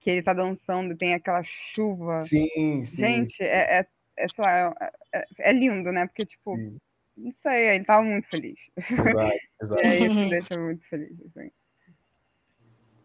que 0.00 0.10
ele 0.10 0.22
tá 0.22 0.32
dançando, 0.32 0.96
tem 0.96 1.14
aquela 1.14 1.42
chuva. 1.42 2.20
Sim, 2.20 2.84
sim. 2.84 2.84
Gente, 2.84 3.42
é, 3.42 3.80
é 3.80 3.86
é, 4.16 4.28
sei 4.28 4.44
lá, 4.44 4.74
é, 4.80 5.18
é, 5.18 5.26
é 5.38 5.52
lindo, 5.52 5.92
né? 5.92 6.06
Porque, 6.06 6.24
tipo, 6.24 6.56
Sim. 6.56 6.78
não 7.16 7.32
sei, 7.42 7.68
ele 7.76 7.84
tava 7.84 8.02
muito 8.02 8.28
feliz. 8.28 8.58
Exato, 8.76 9.38
exato. 9.62 9.86
aí 9.86 10.04
isso 10.04 10.14
me 10.14 10.30
deixa 10.30 10.58
muito 10.58 10.88
feliz, 10.88 11.12
assim. 11.26 11.50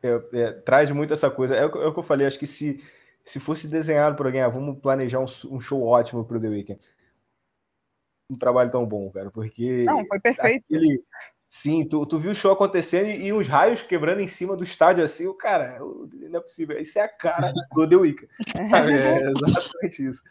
É, 0.03 0.39
é, 0.39 0.51
traz 0.53 0.89
muito 0.91 1.13
essa 1.13 1.29
coisa. 1.29 1.55
É 1.55 1.65
o, 1.65 1.69
é 1.81 1.87
o, 1.87 1.93
que 1.93 1.99
eu 1.99 2.03
falei, 2.03 2.25
acho 2.25 2.39
que 2.39 2.47
se, 2.47 2.83
se 3.23 3.39
fosse 3.39 3.67
desenhado 3.67 4.15
por 4.15 4.25
alguém, 4.25 4.41
ah, 4.41 4.49
vamos 4.49 4.79
planejar 4.79 5.19
um, 5.19 5.25
um 5.51 5.59
show 5.59 5.83
ótimo 5.83 6.25
pro 6.25 6.39
The 6.39 6.47
Weeknd. 6.47 6.79
Um 8.29 8.37
trabalho 8.37 8.71
tão 8.71 8.85
bom, 8.85 9.11
cara, 9.11 9.29
porque. 9.29 9.83
Não, 9.83 10.05
foi 10.05 10.19
perfeito. 10.19 10.63
Aquele, 10.63 11.03
sim, 11.51 11.85
tu, 11.85 12.05
tu 12.05 12.17
viu 12.17 12.31
o 12.31 12.35
show 12.35 12.49
acontecendo 12.49 13.09
e, 13.09 13.25
e 13.25 13.33
os 13.33 13.45
raios 13.49 13.83
quebrando 13.83 14.21
em 14.21 14.27
cima 14.27 14.55
do 14.55 14.63
estádio 14.63 15.03
assim, 15.03 15.27
o 15.27 15.33
cara, 15.33 15.77
não 15.79 16.39
é 16.39 16.41
possível. 16.41 16.79
Isso 16.79 16.97
é 16.97 17.01
a 17.01 17.09
cara 17.09 17.51
do 17.73 17.87
The 17.89 17.95
Weeknd. 17.97 18.29
é 18.55 19.29
exatamente 19.29 20.07
isso. 20.07 20.23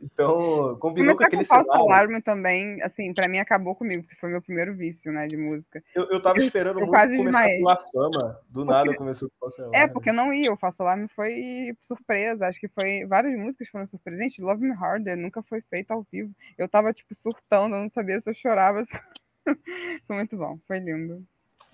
Então, 0.00 0.76
combinou 0.78 1.16
com 1.16 1.24
aquele 1.24 1.42
com 1.42 1.48
falso 1.48 1.72
alarme 1.72 2.22
também, 2.22 2.80
assim, 2.82 3.12
pra 3.12 3.26
mim 3.28 3.38
acabou 3.38 3.74
comigo, 3.74 4.02
porque 4.02 4.20
foi 4.20 4.30
meu 4.30 4.40
primeiro 4.40 4.74
vício, 4.74 5.10
né, 5.10 5.26
de 5.26 5.36
música. 5.36 5.82
Eu, 5.94 6.08
eu 6.10 6.22
tava 6.22 6.38
esperando 6.38 6.78
eu, 6.78 6.86
eu 6.86 6.92
muito 6.92 7.16
começar 7.16 7.46
desmaiei. 7.46 7.62
a 7.66 7.76
fama, 7.76 8.40
do 8.48 8.60
porque... 8.60 8.72
nada 8.72 8.94
começou 8.94 9.28
com 9.30 9.36
falso 9.40 9.62
alarme. 9.62 9.76
É, 9.78 9.88
porque 9.88 10.10
eu 10.10 10.14
não 10.14 10.32
ia, 10.32 10.52
o 10.52 10.56
falso 10.56 10.80
alarme 10.80 11.08
foi 11.16 11.74
surpresa, 11.88 12.46
acho 12.46 12.60
que 12.60 12.68
foi, 12.68 13.04
várias 13.04 13.36
músicas 13.36 13.68
foram 13.68 13.88
surpresas. 13.88 14.20
Gente, 14.20 14.42
Love 14.42 14.62
Me 14.62 14.72
Harder 14.72 15.16
nunca 15.16 15.42
foi 15.42 15.60
feita 15.62 15.92
ao 15.94 16.06
vivo. 16.12 16.30
Eu 16.56 16.68
tava, 16.68 16.92
tipo, 16.92 17.14
surtando, 17.16 17.74
eu 17.74 17.82
não 17.82 17.90
sabia 17.90 18.20
se 18.20 18.30
eu 18.30 18.34
chorava. 18.34 18.84
foi 20.06 20.16
muito 20.16 20.36
bom, 20.36 20.58
foi 20.66 20.78
lindo. 20.78 21.26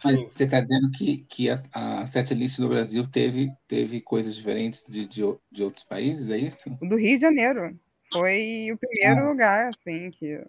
Mas 0.04 0.20
você 0.20 0.44
está 0.44 0.60
dizendo 0.60 0.90
que, 0.92 1.24
que 1.24 1.50
a, 1.50 1.60
a 1.72 2.06
setlist 2.06 2.58
do 2.58 2.68
Brasil 2.68 3.06
teve, 3.08 3.50
teve 3.66 4.00
coisas 4.00 4.36
diferentes 4.36 4.86
de, 4.88 5.06
de, 5.06 5.22
de, 5.50 5.62
outros 5.62 5.84
países, 5.84 6.30
é 6.30 6.38
isso? 6.38 6.70
O 6.80 6.86
do 6.86 6.96
Rio 6.96 7.16
de 7.16 7.22
Janeiro. 7.22 7.78
Foi 8.12 8.70
o 8.72 8.78
primeiro 8.78 9.20
ah. 9.20 9.28
lugar, 9.28 9.68
assim, 9.68 10.10
que. 10.12 10.40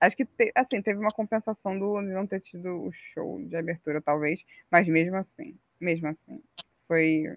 Acho 0.00 0.16
que 0.16 0.26
te, 0.26 0.52
assim, 0.54 0.82
teve 0.82 0.98
uma 0.98 1.10
compensação 1.10 1.78
do, 1.78 2.00
de 2.02 2.08
não 2.08 2.26
ter 2.26 2.40
tido 2.40 2.68
o 2.68 2.92
show 3.14 3.40
de 3.42 3.56
abertura, 3.56 4.02
talvez, 4.02 4.40
mas 4.70 4.86
mesmo 4.86 5.16
assim, 5.16 5.56
mesmo 5.80 6.08
assim, 6.08 6.42
foi. 6.86 7.34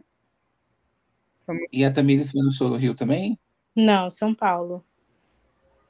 foi 1.45 1.55
muito... 1.55 1.69
E 1.71 1.85
a 1.85 1.93
Tamires 1.93 2.31
foi 2.31 2.41
no 2.41 2.51
show 2.51 2.69
do 2.69 2.75
Rio 2.77 2.95
também? 2.95 3.39
Não, 3.75 4.09
São 4.09 4.33
Paulo. 4.33 4.83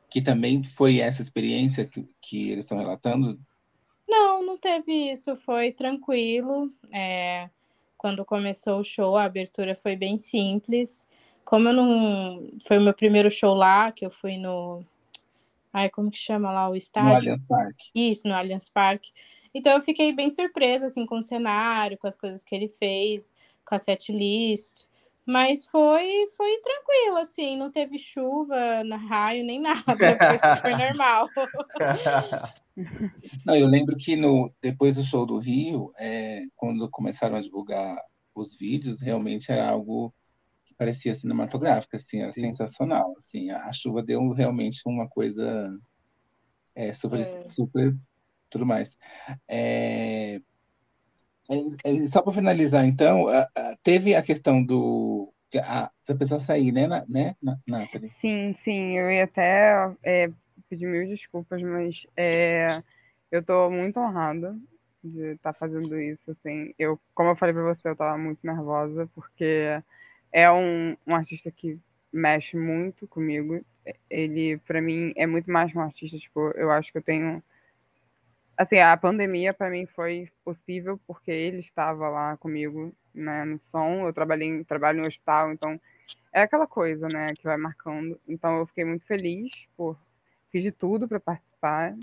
Que 0.09 0.21
também 0.21 0.63
foi 0.63 0.99
essa 0.99 1.21
experiência 1.21 1.85
que, 1.85 2.07
que 2.21 2.51
eles 2.51 2.65
estão 2.65 2.77
relatando 2.77 3.39
não, 4.09 4.43
não 4.43 4.57
teve 4.57 5.11
isso, 5.11 5.35
foi 5.37 5.71
tranquilo. 5.71 6.73
É, 6.91 7.47
quando 7.95 8.25
começou 8.25 8.79
o 8.79 8.83
show, 8.83 9.15
a 9.15 9.25
abertura 9.25 9.75
foi 9.75 9.95
bem 9.95 10.17
simples. 10.17 11.07
Como 11.45 11.69
eu 11.69 11.73
não. 11.73 12.49
Foi 12.67 12.79
o 12.79 12.81
meu 12.81 12.93
primeiro 12.93 13.29
show 13.29 13.53
lá, 13.53 13.91
que 13.91 14.03
eu 14.03 14.09
fui 14.09 14.37
no. 14.37 14.83
Ai, 15.71 15.89
como 15.89 16.09
que 16.09 16.17
chama 16.17 16.51
lá 16.51 16.67
o 16.67 16.75
estádio? 16.75 17.09
No 17.09 17.15
Allianz 17.17 17.43
Parque. 17.43 17.89
Isso, 17.93 18.27
no 18.27 18.33
Allianz 18.33 18.69
Parque. 18.69 19.11
Então 19.53 19.73
eu 19.73 19.81
fiquei 19.81 20.11
bem 20.11 20.31
surpresa, 20.31 20.87
assim, 20.87 21.05
com 21.05 21.19
o 21.19 21.23
cenário, 21.23 21.97
com 21.97 22.07
as 22.07 22.15
coisas 22.15 22.43
que 22.43 22.55
ele 22.55 22.67
fez, 22.67 23.31
com 23.63 23.75
a 23.75 23.79
set 23.79 24.11
list. 24.11 24.85
Mas 25.29 25.67
foi, 25.67 26.25
foi 26.35 26.57
tranquilo, 26.57 27.17
assim, 27.17 27.55
não 27.55 27.69
teve 27.69 27.99
chuva, 27.99 28.81
raio, 29.07 29.45
nem 29.45 29.61
nada, 29.61 29.83
foi, 30.59 30.71
normal. 30.75 31.29
Não, 33.45 33.55
eu 33.55 33.67
lembro 33.67 33.95
que 33.95 34.15
no, 34.15 34.51
depois 34.59 34.95
do 34.95 35.03
show 35.03 35.27
do 35.27 35.37
Rio, 35.37 35.93
é, 35.99 36.45
quando 36.55 36.89
começaram 36.89 37.35
a 37.35 37.41
divulgar 37.41 37.95
os 38.33 38.55
vídeos, 38.55 39.01
realmente 39.01 39.51
era 39.51 39.69
algo 39.69 40.11
que 40.65 40.73
parecia 40.73 41.13
cinematográfico, 41.13 41.95
assim, 41.95 42.21
era 42.21 42.31
Sim. 42.31 42.41
sensacional, 42.41 43.13
assim, 43.15 43.51
a, 43.51 43.65
a, 43.65 43.71
chuva 43.71 44.01
deu 44.01 44.31
realmente 44.31 44.81
uma 44.87 45.07
coisa 45.07 45.77
é, 46.73 46.91
super, 46.91 47.19
é. 47.19 47.49
super, 47.49 47.95
tudo 48.49 48.65
mais. 48.65 48.97
É, 49.47 50.41
só 52.11 52.21
para 52.21 52.33
finalizar, 52.33 52.85
então, 52.85 53.27
teve 53.83 54.15
a 54.15 54.21
questão 54.21 54.63
do. 54.63 55.33
Ah, 55.63 55.89
você 55.99 56.13
precisou 56.13 56.39
sair, 56.39 56.71
né, 56.71 56.87
né, 57.07 57.35
Nathalie? 57.67 58.11
Sim, 58.21 58.55
sim, 58.63 58.97
eu 58.97 59.09
ia 59.09 59.23
até 59.23 59.91
é, 60.03 60.29
pedir 60.69 60.85
mil 60.85 61.07
desculpas, 61.07 61.61
mas 61.61 62.05
é, 62.15 62.83
eu 63.31 63.39
estou 63.41 63.71
muito 63.71 63.99
honrada 63.99 64.55
de 65.03 65.33
estar 65.33 65.53
tá 65.53 65.59
fazendo 65.59 65.99
isso. 65.99 66.31
Assim. 66.31 66.73
Eu, 66.77 66.99
como 67.13 67.29
eu 67.29 67.35
falei 67.35 67.53
para 67.53 67.63
você, 67.63 67.87
eu 67.87 67.93
estava 67.93 68.17
muito 68.17 68.39
nervosa, 68.43 69.09
porque 69.15 69.81
é 70.31 70.51
um, 70.51 70.95
um 71.07 71.15
artista 71.15 71.51
que 71.51 71.79
mexe 72.11 72.57
muito 72.57 73.07
comigo. 73.07 73.63
Ele, 74.09 74.57
para 74.59 74.81
mim, 74.81 75.13
é 75.15 75.25
muito 75.25 75.49
mais 75.51 75.73
um 75.75 75.79
artista. 75.79 76.17
Tipo, 76.17 76.51
eu 76.51 76.71
acho 76.71 76.91
que 76.91 76.97
eu 76.97 77.03
tenho 77.03 77.41
assim, 78.59 78.77
a 78.77 78.97
pandemia 78.97 79.53
para 79.53 79.69
mim 79.69 79.85
foi 79.85 80.29
possível 80.43 80.99
porque 81.07 81.31
ele 81.31 81.61
estava 81.61 82.09
lá 82.09 82.35
comigo, 82.35 82.93
né, 83.15 83.45
no 83.45 83.57
som. 83.71 84.05
Eu 84.05 84.13
trabalhei, 84.13 84.65
trabalho 84.65 84.99
no 84.99 85.07
hospital, 85.07 85.53
então 85.53 85.79
é 86.33 86.41
aquela 86.41 86.67
coisa, 86.67 87.07
né, 87.07 87.33
que 87.35 87.45
vai 87.45 87.55
marcando. 87.55 88.19
Então 88.27 88.59
eu 88.59 88.67
fiquei 88.67 88.83
muito 88.83 89.05
feliz 89.05 89.49
por 89.77 89.97
fiz 90.51 90.61
de 90.61 90.73
tudo 90.73 91.07
para 91.07 91.21
participar. 91.21 91.95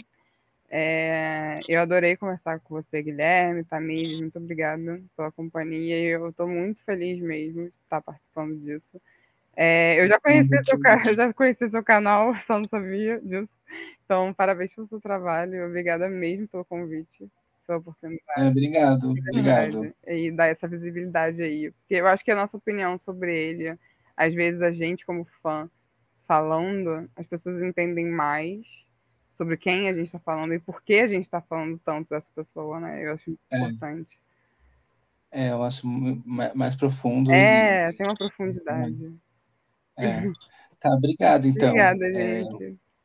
É, 0.71 1.61
eu 1.69 1.81
adorei 1.83 2.17
conversar 2.17 2.59
com 2.61 2.75
você, 2.75 3.03
Guilherme, 3.03 3.63
Tamires, 3.63 4.19
muito 4.19 4.39
obrigada 4.39 5.03
pela 5.15 5.31
companhia. 5.31 6.03
Eu 6.03 6.31
estou 6.31 6.49
muito 6.49 6.83
feliz 6.85 7.21
mesmo 7.21 7.65
de 7.65 7.73
estar 7.85 8.01
participando 8.01 8.57
disso. 8.61 9.01
É, 9.55 10.01
eu 10.03 10.09
já 10.09 10.19
conheci 10.19 10.49
seu, 10.65 10.79
eu 11.07 11.15
já 11.15 11.33
conheci 11.35 11.69
seu 11.69 11.85
canal, 11.85 12.35
só 12.47 12.59
não 12.59 12.65
sabia 12.65 13.21
disso. 13.21 13.49
Então, 14.07 14.33
parabéns 14.33 14.73
pelo 14.73 14.87
seu 14.87 15.01
trabalho, 15.01 15.67
obrigada 15.67 16.09
mesmo 16.09 16.47
pelo 16.47 16.65
convite, 16.65 17.29
pela 17.67 17.81
oportunidade. 17.81 18.41
É, 18.41 18.47
obrigado, 18.47 19.11
obrigado. 19.11 19.93
E 20.07 20.31
dar 20.31 20.47
essa 20.47 20.69
visibilidade 20.69 21.43
aí, 21.43 21.73
porque 21.73 21.97
eu 21.97 22.07
acho 22.07 22.25
que 22.25 22.31
a 22.31 22.37
nossa 22.37 22.57
opinião 22.57 22.97
sobre 23.01 23.37
ele, 23.37 23.77
às 24.17 24.33
vezes 24.33 24.63
a 24.63 24.71
gente 24.71 25.05
como 25.05 25.27
fã 25.43 25.69
falando, 26.27 27.11
as 27.17 27.27
pessoas 27.27 27.61
entendem 27.61 28.07
mais 28.07 28.65
sobre 29.37 29.57
quem 29.57 29.89
a 29.89 29.93
gente 29.93 30.07
está 30.07 30.21
falando 30.21 30.55
e 30.55 30.61
por 30.61 30.81
que 30.83 30.95
a 30.95 31.09
gente 31.09 31.25
está 31.25 31.41
falando 31.41 31.79
tanto 31.85 32.09
dessa 32.09 32.29
pessoa, 32.35 32.79
né? 32.79 33.05
Eu 33.05 33.15
acho 33.15 33.37
é. 33.51 33.59
importante. 33.59 34.19
É, 35.33 35.51
eu 35.51 35.65
acho 35.65 35.85
mais 36.55 36.77
profundo. 36.77 37.33
É, 37.33 37.89
e... 37.89 37.93
tem 37.93 38.07
uma 38.07 38.15
profundidade. 38.15 39.17
É. 39.99 40.23
Tá, 40.79 40.91
obrigado, 40.91 41.47
então. 41.47 41.71
Obrigada, 41.71 42.07
é, 42.07 42.43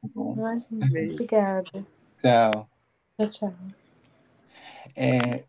É... 0.03 1.14
Obrigada. 1.14 1.88
Tchau. 2.18 2.69
Tchau, 3.18 3.30
tchau. 3.30 3.53
É, 4.95 5.45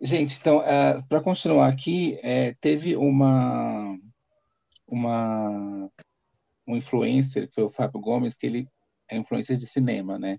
gente, 0.00 0.38
então, 0.38 0.58
uh, 0.58 0.62
é, 0.62 1.02
para 1.08 1.20
continuar 1.20 1.68
aqui, 1.68 2.18
é, 2.22 2.54
teve 2.60 2.96
uma, 2.96 3.98
uma 4.86 5.90
um 6.66 6.76
influencer, 6.76 7.48
que 7.48 7.54
foi 7.54 7.64
o 7.64 7.70
Fábio 7.70 8.00
Gomes, 8.00 8.34
que 8.34 8.46
ele 8.46 8.68
é 9.10 9.16
influencer 9.16 9.56
de 9.56 9.66
cinema, 9.66 10.18
né? 10.18 10.38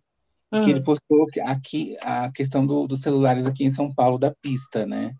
Uhum. 0.51 0.63
Que 0.63 0.69
ele 0.69 0.84
postou 0.84 1.27
aqui 1.45 1.97
a 2.01 2.31
questão 2.31 2.65
do, 2.65 2.88
dos 2.88 3.01
celulares 3.01 3.45
aqui 3.45 3.63
em 3.63 3.72
São 3.72 3.93
Paulo, 3.93 4.18
da 4.18 4.34
pista, 4.41 4.85
né? 4.85 5.13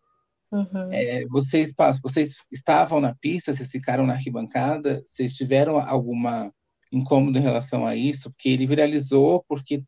Uhum. 0.52 0.92
É, 0.92 1.26
vocês, 1.28 1.74
vocês 2.04 2.36
estavam 2.52 3.00
na 3.00 3.16
pista, 3.16 3.54
vocês 3.54 3.72
ficaram 3.72 4.06
na 4.06 4.14
arquibancada, 4.14 5.02
vocês 5.06 5.34
tiveram 5.34 5.80
alguma 5.80 6.52
incômodo 6.92 7.38
em 7.40 7.42
relação 7.42 7.86
a 7.88 7.96
isso, 7.96 8.32
porque 8.32 8.50
ele 8.50 8.68
viralizou 8.68 9.44
porque 9.48 9.84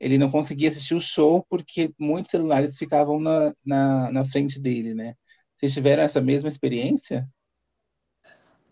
ele 0.00 0.18
não 0.18 0.30
conseguia 0.30 0.68
assistir 0.70 0.94
o 0.94 1.00
show 1.00 1.44
porque 1.50 1.92
muitos 1.98 2.30
celulares 2.30 2.76
ficavam 2.78 3.20
na, 3.20 3.54
na, 3.64 4.12
na 4.12 4.24
frente 4.24 4.60
dele, 4.60 4.94
né? 4.94 5.14
Vocês 5.56 5.74
tiveram 5.74 6.02
essa 6.04 6.20
mesma 6.20 6.48
experiência? 6.50 7.28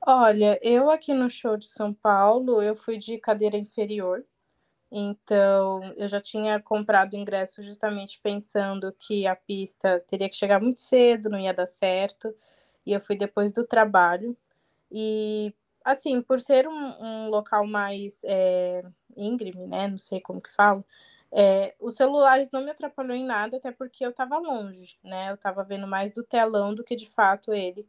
Olha, 0.07 0.59
eu 0.63 0.91
aqui 0.91 1.15
no 1.15 1.31
show 1.31 1.57
de 1.57 1.67
São 1.67 1.93
Paulo, 1.95 2.61
eu 2.63 2.75
fui 2.77 2.99
de 2.99 3.19
cadeira 3.19 3.57
inferior, 3.57 4.25
então 4.91 5.83
eu 5.97 6.09
já 6.09 6.21
tinha 6.21 6.61
comprado 6.61 7.17
ingresso 7.17 7.63
justamente 7.63 8.21
pensando 8.23 8.93
que 9.01 9.27
a 9.27 9.37
pista 9.37 10.01
teria 10.09 10.29
que 10.31 10.37
chegar 10.37 10.61
muito 10.61 10.81
cedo, 10.81 11.31
não 11.31 11.39
ia 11.41 11.55
dar 11.55 11.67
certo, 11.67 12.35
e 12.87 12.93
eu 12.93 13.01
fui 13.01 13.17
depois 13.17 13.53
do 13.53 13.67
trabalho. 13.67 14.37
E 14.93 15.55
assim, 15.85 16.23
por 16.23 16.41
ser 16.41 16.67
um, 16.67 16.73
um 17.01 17.29
local 17.29 17.67
mais 17.67 18.21
é, 18.25 18.83
íngreme, 19.17 19.67
né? 19.67 19.87
Não 19.89 19.99
sei 19.99 20.21
como 20.21 20.41
que 20.41 20.51
falo. 20.51 20.85
É, 21.31 21.75
os 21.81 21.97
celulares 21.97 22.51
não 22.51 22.65
me 22.65 22.71
atrapalhou 22.71 23.17
em 23.17 23.25
nada, 23.25 23.57
até 23.59 23.71
porque 23.71 24.05
eu 24.05 24.11
estava 24.11 24.39
longe, 24.39 24.99
né? 25.05 25.31
Eu 25.31 25.35
estava 25.35 25.63
vendo 25.63 25.87
mais 25.87 26.13
do 26.13 26.23
telão 26.23 26.75
do 26.75 26.85
que 26.85 26.97
de 26.97 27.09
fato 27.09 27.53
ele 27.53 27.87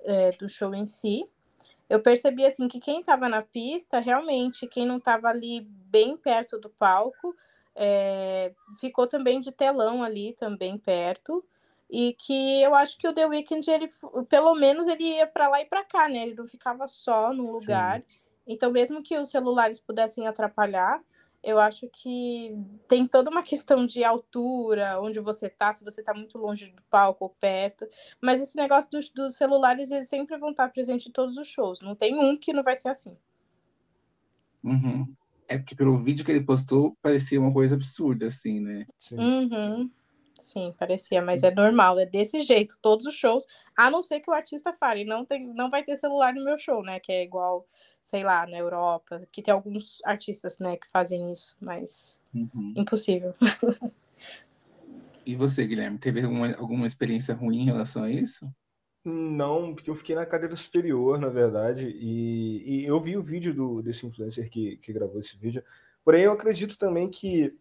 é, 0.00 0.30
do 0.32 0.48
show 0.48 0.74
em 0.74 0.84
si. 0.84 1.24
Eu 1.88 2.02
percebi 2.02 2.44
assim 2.44 2.68
que 2.68 2.80
quem 2.80 3.00
estava 3.00 3.28
na 3.28 3.40
pista, 3.40 3.98
realmente, 3.98 4.66
quem 4.66 4.84
não 4.84 4.98
estava 4.98 5.28
ali 5.28 5.62
bem 5.62 6.16
perto 6.16 6.58
do 6.58 6.68
palco, 6.68 7.34
ficou 8.78 9.06
também 9.06 9.40
de 9.40 9.52
telão 9.52 10.02
ali, 10.02 10.34
também 10.34 10.76
perto 10.76 11.42
e 11.90 12.14
que 12.14 12.62
eu 12.62 12.74
acho 12.74 12.98
que 12.98 13.08
o 13.08 13.12
The 13.12 13.26
Weeknd 13.26 13.70
ele 13.70 13.88
pelo 14.28 14.54
menos 14.54 14.86
ele 14.86 15.04
ia 15.04 15.26
para 15.26 15.48
lá 15.48 15.60
e 15.60 15.64
para 15.64 15.84
cá, 15.84 16.08
né? 16.08 16.18
Ele 16.22 16.34
não 16.34 16.46
ficava 16.46 16.86
só 16.86 17.32
num 17.32 17.50
lugar. 17.50 18.00
Sim. 18.02 18.18
Então, 18.46 18.70
mesmo 18.70 19.02
que 19.02 19.16
os 19.16 19.30
celulares 19.30 19.78
pudessem 19.78 20.26
atrapalhar, 20.26 21.02
eu 21.42 21.58
acho 21.58 21.88
que 21.92 22.56
tem 22.88 23.06
toda 23.06 23.30
uma 23.30 23.42
questão 23.42 23.86
de 23.86 24.02
altura, 24.02 25.00
onde 25.00 25.20
você 25.20 25.48
tá, 25.48 25.72
se 25.72 25.84
você 25.84 26.02
tá 26.02 26.12
muito 26.14 26.38
longe 26.38 26.70
do 26.72 26.82
palco 26.90 27.24
ou 27.24 27.30
perto. 27.30 27.86
Mas 28.20 28.40
esse 28.40 28.56
negócio 28.56 28.90
dos, 28.90 29.10
dos 29.10 29.36
celulares, 29.36 29.90
eles 29.90 30.08
sempre 30.08 30.36
vão 30.38 30.50
estar 30.50 30.68
presentes 30.70 31.06
em 31.06 31.12
todos 31.12 31.36
os 31.36 31.46
shows. 31.46 31.80
Não 31.80 31.94
tem 31.94 32.18
um 32.18 32.36
que 32.36 32.52
não 32.52 32.62
vai 32.62 32.74
ser 32.74 32.88
assim. 32.88 33.16
Uhum. 34.64 35.14
É 35.46 35.56
porque 35.56 35.74
pelo 35.74 35.96
vídeo 35.96 36.24
que 36.24 36.30
ele 36.30 36.44
postou, 36.44 36.96
parecia 37.00 37.40
uma 37.40 37.52
coisa 37.52 37.74
absurda, 37.74 38.26
assim, 38.26 38.60
né? 38.60 38.86
Sim. 38.98 39.18
Uhum. 39.18 39.90
Sim, 40.38 40.74
parecia, 40.78 41.20
mas 41.20 41.42
é 41.42 41.50
normal, 41.50 41.98
é 41.98 42.06
desse 42.06 42.40
jeito, 42.42 42.78
todos 42.80 43.06
os 43.06 43.14
shows, 43.14 43.44
a 43.76 43.90
não 43.90 44.02
ser 44.02 44.20
que 44.20 44.30
o 44.30 44.34
artista 44.34 44.72
fale, 44.72 45.04
não, 45.04 45.24
tem, 45.24 45.46
não 45.52 45.68
vai 45.68 45.82
ter 45.82 45.96
celular 45.96 46.32
no 46.32 46.44
meu 46.44 46.56
show, 46.56 46.82
né? 46.82 47.00
Que 47.00 47.12
é 47.12 47.24
igual 47.24 47.66
sei 48.08 48.24
lá, 48.24 48.46
na 48.46 48.56
Europa, 48.56 49.28
que 49.30 49.42
tem 49.42 49.52
alguns 49.52 49.98
artistas, 50.02 50.58
né, 50.58 50.78
que 50.78 50.88
fazem 50.90 51.30
isso, 51.30 51.56
mas 51.60 52.20
uhum. 52.34 52.74
impossível. 52.76 53.34
E 55.26 55.36
você, 55.36 55.66
Guilherme, 55.66 55.98
teve 55.98 56.22
alguma, 56.22 56.54
alguma 56.54 56.86
experiência 56.86 57.34
ruim 57.34 57.60
em 57.60 57.64
relação 57.66 58.02
a 58.04 58.10
isso? 58.10 58.50
Não, 59.04 59.74
porque 59.74 59.90
eu 59.90 59.94
fiquei 59.94 60.16
na 60.16 60.24
cadeira 60.24 60.56
superior, 60.56 61.18
na 61.18 61.28
verdade, 61.28 61.86
e, 61.86 62.62
e 62.64 62.86
eu 62.86 62.98
vi 62.98 63.14
o 63.14 63.22
vídeo 63.22 63.52
do, 63.52 63.82
desse 63.82 64.06
influencer 64.06 64.48
que, 64.48 64.78
que 64.78 64.90
gravou 64.90 65.20
esse 65.20 65.36
vídeo. 65.36 65.62
Porém, 66.02 66.22
eu 66.22 66.32
acredito 66.32 66.78
também 66.78 67.10
que 67.10 67.54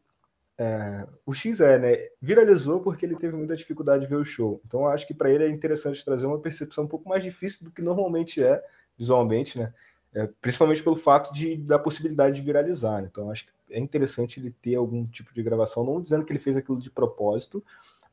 é, 0.57 1.07
o 1.25 1.33
X 1.33 1.61
é, 1.61 1.77
né, 1.77 1.97
viralizou 2.19 2.79
porque 2.79 3.05
ele 3.05 3.15
teve 3.15 3.35
muita 3.35 3.55
dificuldade 3.55 4.03
de 4.03 4.09
ver 4.09 4.15
o 4.15 4.25
show. 4.25 4.59
Então, 4.65 4.87
acho 4.87 5.05
que 5.05 5.13
para 5.13 5.29
ele 5.29 5.43
é 5.43 5.49
interessante 5.49 6.03
trazer 6.03 6.25
uma 6.25 6.39
percepção 6.39 6.85
um 6.85 6.87
pouco 6.87 7.07
mais 7.07 7.23
difícil 7.23 7.63
do 7.63 7.71
que 7.71 7.81
normalmente 7.81 8.43
é, 8.43 8.63
visualmente, 8.97 9.57
né? 9.57 9.73
É, 10.15 10.27
principalmente 10.41 10.81
pelo 10.81 10.95
fato 10.95 11.31
de, 11.31 11.57
da 11.57 11.77
possibilidade 11.77 12.37
de 12.37 12.41
viralizar. 12.41 13.01
Né? 13.01 13.09
Então, 13.11 13.29
acho 13.29 13.45
que 13.45 13.51
é 13.69 13.77
interessante 13.77 14.39
ele 14.39 14.49
ter 14.49 14.75
algum 14.75 15.05
tipo 15.05 15.31
de 15.33 15.43
gravação, 15.43 15.83
não 15.83 16.01
dizendo 16.01 16.25
que 16.25 16.31
ele 16.31 16.39
fez 16.39 16.57
aquilo 16.57 16.79
de 16.79 16.89
propósito, 16.89 17.63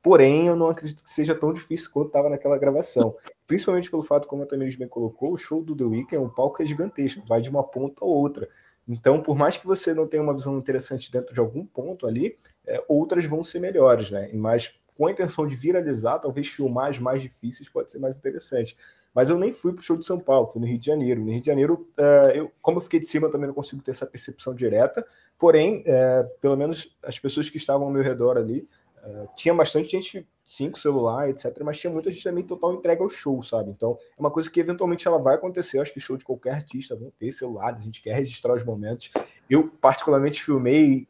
porém, 0.02 0.48
eu 0.48 0.56
não 0.56 0.68
acredito 0.68 1.02
que 1.02 1.10
seja 1.10 1.34
tão 1.34 1.52
difícil 1.52 1.90
quanto 1.90 2.08
estava 2.08 2.28
naquela 2.28 2.58
gravação. 2.58 3.16
Principalmente 3.46 3.90
pelo 3.90 4.02
fato, 4.02 4.28
como 4.28 4.42
a 4.42 4.46
Tamires 4.46 4.76
bem 4.76 4.88
colocou, 4.88 5.32
o 5.32 5.38
show 5.38 5.62
do 5.62 5.74
The 5.74 5.84
Weeknd, 5.84 6.22
o 6.22 6.28
palco 6.28 6.62
é 6.62 6.66
gigantesco, 6.66 7.24
vai 7.26 7.40
de 7.40 7.48
uma 7.48 7.62
ponta 7.62 8.04
a 8.04 8.06
outra. 8.06 8.48
Então, 8.86 9.22
por 9.22 9.36
mais 9.36 9.56
que 9.56 9.66
você 9.66 9.94
não 9.94 10.06
tenha 10.06 10.22
uma 10.22 10.34
visão 10.34 10.58
interessante 10.58 11.10
dentro 11.10 11.32
de 11.32 11.40
algum 11.40 11.64
ponto 11.64 12.06
ali, 12.06 12.36
é, 12.66 12.82
outras 12.88 13.24
vão 13.24 13.42
ser 13.42 13.58
melhores, 13.58 14.10
né? 14.10 14.30
Mas 14.34 14.74
com 14.96 15.06
a 15.06 15.10
intenção 15.10 15.46
de 15.46 15.56
viralizar, 15.56 16.18
talvez 16.18 16.46
filmar 16.48 16.90
as 16.90 16.98
mais 16.98 17.22
difíceis 17.22 17.68
pode 17.68 17.90
ser 17.90 17.98
mais 17.98 18.16
interessante. 18.16 18.76
Mas 19.14 19.30
eu 19.30 19.38
nem 19.38 19.52
fui 19.52 19.72
para 19.72 19.80
o 19.80 19.84
show 19.84 19.96
de 19.96 20.04
São 20.04 20.18
Paulo, 20.18 20.48
fui 20.48 20.60
no 20.60 20.66
Rio 20.66 20.78
de 20.78 20.86
Janeiro. 20.86 21.20
No 21.20 21.30
Rio 21.30 21.40
de 21.40 21.46
Janeiro, 21.46 21.88
uh, 21.98 22.30
eu, 22.34 22.50
como 22.60 22.78
eu 22.78 22.82
fiquei 22.82 22.98
de 22.98 23.06
cima, 23.06 23.26
eu 23.26 23.30
também 23.30 23.46
não 23.46 23.54
consigo 23.54 23.80
ter 23.80 23.92
essa 23.92 24.06
percepção 24.06 24.54
direta. 24.54 25.06
Porém, 25.38 25.82
uh, 25.82 26.28
pelo 26.40 26.56
menos 26.56 26.96
as 27.02 27.18
pessoas 27.18 27.48
que 27.48 27.56
estavam 27.56 27.86
ao 27.86 27.92
meu 27.92 28.02
redor 28.02 28.36
ali, 28.36 28.68
uh, 29.04 29.28
tinha 29.36 29.54
bastante 29.54 29.90
gente, 29.90 30.26
cinco 30.44 30.78
celular, 30.78 31.28
etc. 31.30 31.56
Mas 31.64 31.78
tinha 31.78 31.92
muita 31.92 32.10
gente 32.10 32.24
também 32.24 32.44
total 32.44 32.74
entrega 32.74 33.02
ao 33.02 33.08
show, 33.08 33.42
sabe? 33.42 33.70
Então, 33.70 33.96
é 34.16 34.20
uma 34.20 34.30
coisa 34.30 34.50
que 34.50 34.60
eventualmente 34.60 35.06
ela 35.06 35.18
vai 35.18 35.34
acontecer. 35.34 35.78
Eu 35.78 35.82
acho 35.82 35.92
que 35.92 36.00
show 36.00 36.16
de 36.16 36.24
qualquer 36.24 36.54
artista 36.54 36.94
vão 36.96 37.12
ter 37.18 37.32
celular, 37.32 37.74
a 37.74 37.78
gente 37.78 38.02
quer 38.02 38.14
registrar 38.14 38.54
os 38.54 38.64
momentos. 38.64 39.10
Eu, 39.48 39.68
particularmente, 39.68 40.42
filmei 40.42 41.08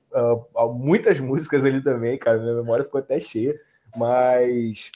muitas 0.74 1.18
músicas 1.20 1.64
ali 1.64 1.82
também, 1.82 2.18
cara. 2.18 2.38
Minha 2.38 2.54
memória 2.54 2.84
ficou 2.84 3.00
até 3.00 3.18
cheia. 3.20 3.58
Mas 3.96 4.90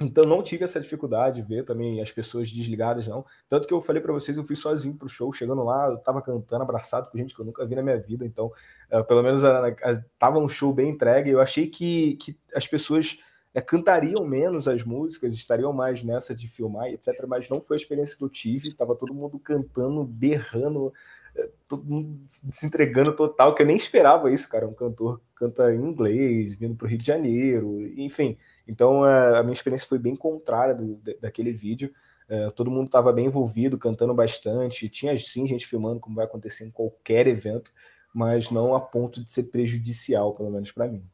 então 0.00 0.24
não 0.24 0.42
tive 0.42 0.64
essa 0.64 0.80
dificuldade 0.80 1.40
de 1.40 1.48
ver 1.48 1.64
também 1.64 2.00
as 2.00 2.10
pessoas 2.10 2.50
desligadas, 2.50 3.06
não. 3.06 3.24
Tanto 3.48 3.68
que 3.68 3.72
eu 3.72 3.80
falei 3.80 4.02
para 4.02 4.12
vocês, 4.12 4.36
eu 4.36 4.44
fui 4.44 4.56
sozinho 4.56 4.96
pro 4.96 5.08
show, 5.08 5.32
chegando 5.32 5.62
lá, 5.62 5.86
eu 5.88 5.98
tava 5.98 6.20
cantando, 6.20 6.62
abraçado 6.62 7.10
com 7.10 7.18
gente 7.18 7.34
que 7.34 7.40
eu 7.40 7.44
nunca 7.44 7.64
vi 7.64 7.76
na 7.76 7.82
minha 7.82 7.98
vida. 7.98 8.24
Então, 8.24 8.52
uh, 8.92 9.04
pelo 9.04 9.22
menos 9.22 9.44
a, 9.44 9.68
a, 9.68 10.02
tava 10.18 10.38
um 10.38 10.48
show 10.48 10.72
bem 10.72 10.90
entregue. 10.90 11.30
Eu 11.30 11.40
achei 11.40 11.68
que, 11.68 12.16
que 12.16 12.36
as 12.54 12.66
pessoas 12.66 13.18
é, 13.54 13.60
cantariam 13.60 14.26
menos 14.26 14.66
as 14.66 14.82
músicas, 14.82 15.34
estariam 15.34 15.72
mais 15.72 16.02
nessa 16.02 16.34
de 16.34 16.48
filmar, 16.48 16.88
etc. 16.88 17.24
Mas 17.28 17.48
não 17.48 17.60
foi 17.60 17.76
a 17.76 17.80
experiência 17.80 18.16
que 18.16 18.24
eu 18.24 18.28
tive. 18.28 18.74
Tava 18.74 18.96
todo 18.96 19.14
mundo 19.14 19.38
cantando, 19.38 20.02
berrando, 20.04 20.92
é, 21.36 21.48
todo 21.68 21.84
mundo 21.84 22.20
se 22.28 22.66
entregando 22.66 23.14
total, 23.14 23.54
que 23.54 23.62
eu 23.62 23.66
nem 23.66 23.76
esperava 23.76 24.32
isso, 24.32 24.48
cara. 24.48 24.66
Um 24.66 24.74
cantor 24.74 25.20
canta 25.36 25.72
em 25.72 25.78
inglês, 25.78 26.54
vindo 26.54 26.74
pro 26.74 26.88
Rio 26.88 26.98
de 26.98 27.06
Janeiro, 27.06 27.80
enfim. 27.96 28.36
Então 28.66 29.04
a 29.04 29.42
minha 29.42 29.54
experiência 29.54 29.88
foi 29.88 29.98
bem 29.98 30.16
contrária 30.16 30.74
do, 30.74 31.00
daquele 31.20 31.52
vídeo. 31.52 31.92
É, 32.28 32.50
todo 32.50 32.70
mundo 32.70 32.86
estava 32.86 33.12
bem 33.12 33.26
envolvido, 33.26 33.78
cantando 33.78 34.14
bastante. 34.14 34.88
Tinha 34.88 35.16
sim 35.16 35.46
gente 35.46 35.66
filmando, 35.66 36.00
como 36.00 36.16
vai 36.16 36.24
acontecer 36.24 36.64
em 36.64 36.70
qualquer 36.70 37.28
evento, 37.28 37.70
mas 38.12 38.50
não 38.50 38.74
a 38.74 38.80
ponto 38.80 39.22
de 39.22 39.30
ser 39.30 39.44
prejudicial, 39.44 40.34
pelo 40.34 40.50
menos 40.50 40.72
para 40.72 40.88
mim. 40.88 41.04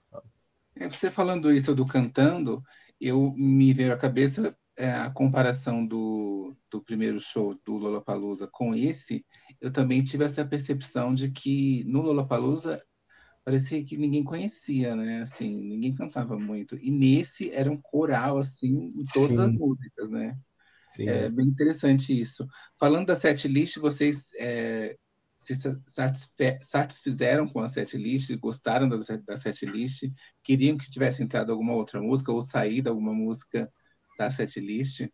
É, 0.80 0.88
você 0.88 1.10
falando 1.10 1.52
isso 1.52 1.74
do 1.74 1.84
cantando, 1.84 2.62
eu 2.98 3.32
me 3.36 3.72
veio 3.72 3.92
à 3.92 3.98
cabeça 3.98 4.56
é, 4.78 4.90
a 4.90 5.10
comparação 5.10 5.86
do, 5.86 6.56
do 6.70 6.82
primeiro 6.82 7.20
show 7.20 7.54
do 7.66 7.74
Lollapalooza 7.76 8.48
com 8.50 8.74
esse. 8.74 9.24
Eu 9.60 9.70
também 9.70 10.02
tive 10.02 10.24
essa 10.24 10.42
percepção 10.42 11.14
de 11.14 11.30
que 11.30 11.84
no 11.84 12.00
Lollapalooza 12.00 12.82
parecia 13.44 13.84
que 13.84 13.98
ninguém 13.98 14.24
conhecia, 14.24 14.96
né? 14.96 15.20
Assim, 15.20 15.60
ninguém 15.60 15.94
cantava 15.94 16.38
muito. 16.38 16.78
E 16.78 16.90
nesse 16.90 17.50
era 17.50 17.70
um 17.70 17.76
coral, 17.76 18.38
assim, 18.38 18.94
em 18.96 19.02
todas 19.12 19.36
Sim. 19.36 19.42
as 19.42 19.52
músicas, 19.52 20.10
né? 20.10 20.34
Sim, 20.88 21.08
é, 21.08 21.24
é, 21.24 21.28
bem 21.28 21.46
interessante 21.46 22.18
isso. 22.18 22.46
Falando 22.78 23.08
da 23.08 23.14
set 23.14 23.46
list, 23.46 23.76
vocês 23.76 24.30
é, 24.38 24.96
se 25.40 25.54
satisfizeram 26.60 27.48
com 27.48 27.60
a 27.60 27.68
set 27.68 27.96
list, 27.96 28.30
gostaram 28.36 28.88
da, 28.88 28.96
da 29.26 29.36
set 29.36 29.64
list, 29.64 30.04
queriam 30.42 30.76
que 30.76 30.90
tivesse 30.90 31.22
entrado 31.22 31.50
alguma 31.50 31.72
outra 31.72 32.00
música 32.00 32.30
ou 32.30 32.42
saído 32.42 32.90
alguma 32.90 33.12
música 33.12 33.72
da 34.18 34.30
set 34.30 34.60
list? 34.60 35.08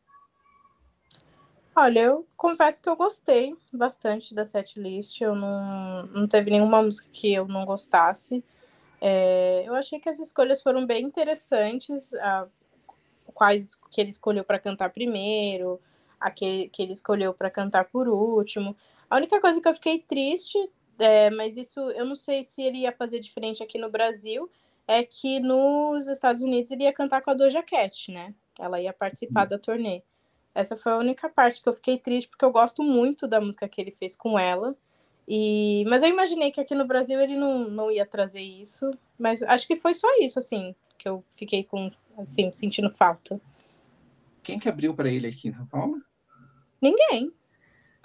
Olha, 1.79 2.01
eu 2.01 2.27
confesso 2.37 2.83
que 2.83 2.89
eu 2.89 2.97
gostei 2.97 3.55
bastante 3.71 4.35
da 4.35 4.47
setlist. 4.47 5.21
Eu 5.21 5.35
não, 5.35 6.07
não 6.07 6.27
teve 6.27 6.51
nenhuma 6.51 6.83
música 6.83 7.07
que 7.13 7.35
eu 7.35 7.47
não 7.47 7.67
gostasse. 7.67 8.43
É, 8.99 9.63
eu 9.67 9.75
achei 9.75 10.01
que 10.01 10.09
as 10.09 10.19
escolhas 10.19 10.63
foram 10.63 10.87
bem 10.87 11.05
interessantes. 11.05 12.15
A, 12.15 12.49
quais 13.35 13.75
que 13.91 14.01
ele 14.01 14.09
escolheu 14.09 14.43
para 14.43 14.59
cantar 14.59 14.89
primeiro, 14.89 15.79
a 16.19 16.31
que, 16.31 16.71
que 16.71 16.83
ele 16.83 16.93
escolheu 16.93 17.35
para 17.35 17.51
cantar 17.51 17.85
por 17.85 18.09
último. 18.09 18.75
A 19.09 19.17
única 19.17 19.41
coisa 19.41 19.61
que 19.61 19.69
eu 19.69 19.75
fiquei 19.75 19.99
triste, 20.01 20.59
é, 20.99 21.31
mas 21.31 21.57
isso 21.57 21.81
eu 21.93 22.05
não 22.05 22.17
sei 22.17 22.43
se 22.43 22.63
ele 22.63 22.79
ia 22.79 22.93
fazer 22.93 23.21
diferente 23.21 23.63
aqui 23.63 23.79
no 23.79 23.91
Brasil, 23.91 24.51
é 24.87 25.03
que 25.03 25.41
nos 25.41 26.09
Estados 26.09 26.43
Unidos 26.43 26.71
ele 26.71 26.85
ia 26.85 26.93
cantar 26.93 27.23
com 27.23 27.31
a 27.31 27.35
Doja 27.35 27.63
Cat, 27.63 28.11
né? 28.11 28.35
Ela 28.59 28.81
ia 28.81 28.93
participar 28.93 29.43
uhum. 29.43 29.49
da 29.49 29.59
turnê. 29.59 30.03
Essa 30.55 30.77
foi 30.77 30.93
a 30.93 30.99
única 30.99 31.29
parte 31.29 31.63
que 31.63 31.69
eu 31.69 31.75
fiquei 31.75 31.99
triste, 31.99 32.29
porque 32.29 32.45
eu 32.45 32.51
gosto 32.51 32.83
muito 32.83 33.27
da 33.27 33.41
música 33.41 33.69
que 33.69 33.81
ele 33.81 33.91
fez 33.91 34.17
com 34.17 34.39
ela. 34.39 34.75
E... 35.29 35.85
Mas 35.89 36.03
eu 36.03 36.09
imaginei 36.09 36.51
que 36.51 36.61
aqui 36.61 36.75
no 36.75 36.87
Brasil 36.87 37.21
ele 37.21 37.37
não, 37.37 37.69
não 37.69 37.91
ia 37.91 38.07
trazer 38.07 38.41
isso. 38.41 38.91
Mas 39.19 39.43
acho 39.43 39.67
que 39.67 39.77
foi 39.77 39.93
só 39.93 40.09
isso, 40.19 40.39
assim, 40.39 40.75
que 40.97 41.09
eu 41.09 41.23
fiquei 41.33 41.63
com, 41.63 41.91
assim, 42.17 42.51
sentindo 42.53 42.91
falta. 42.91 43.41
Quem 44.43 44.59
que 44.59 44.69
abriu 44.69 44.95
para 44.95 45.11
ele 45.11 45.27
aqui 45.27 45.49
em 45.49 45.53
São 45.53 45.67
Paulo? 45.67 46.01
Ninguém. 46.81 47.33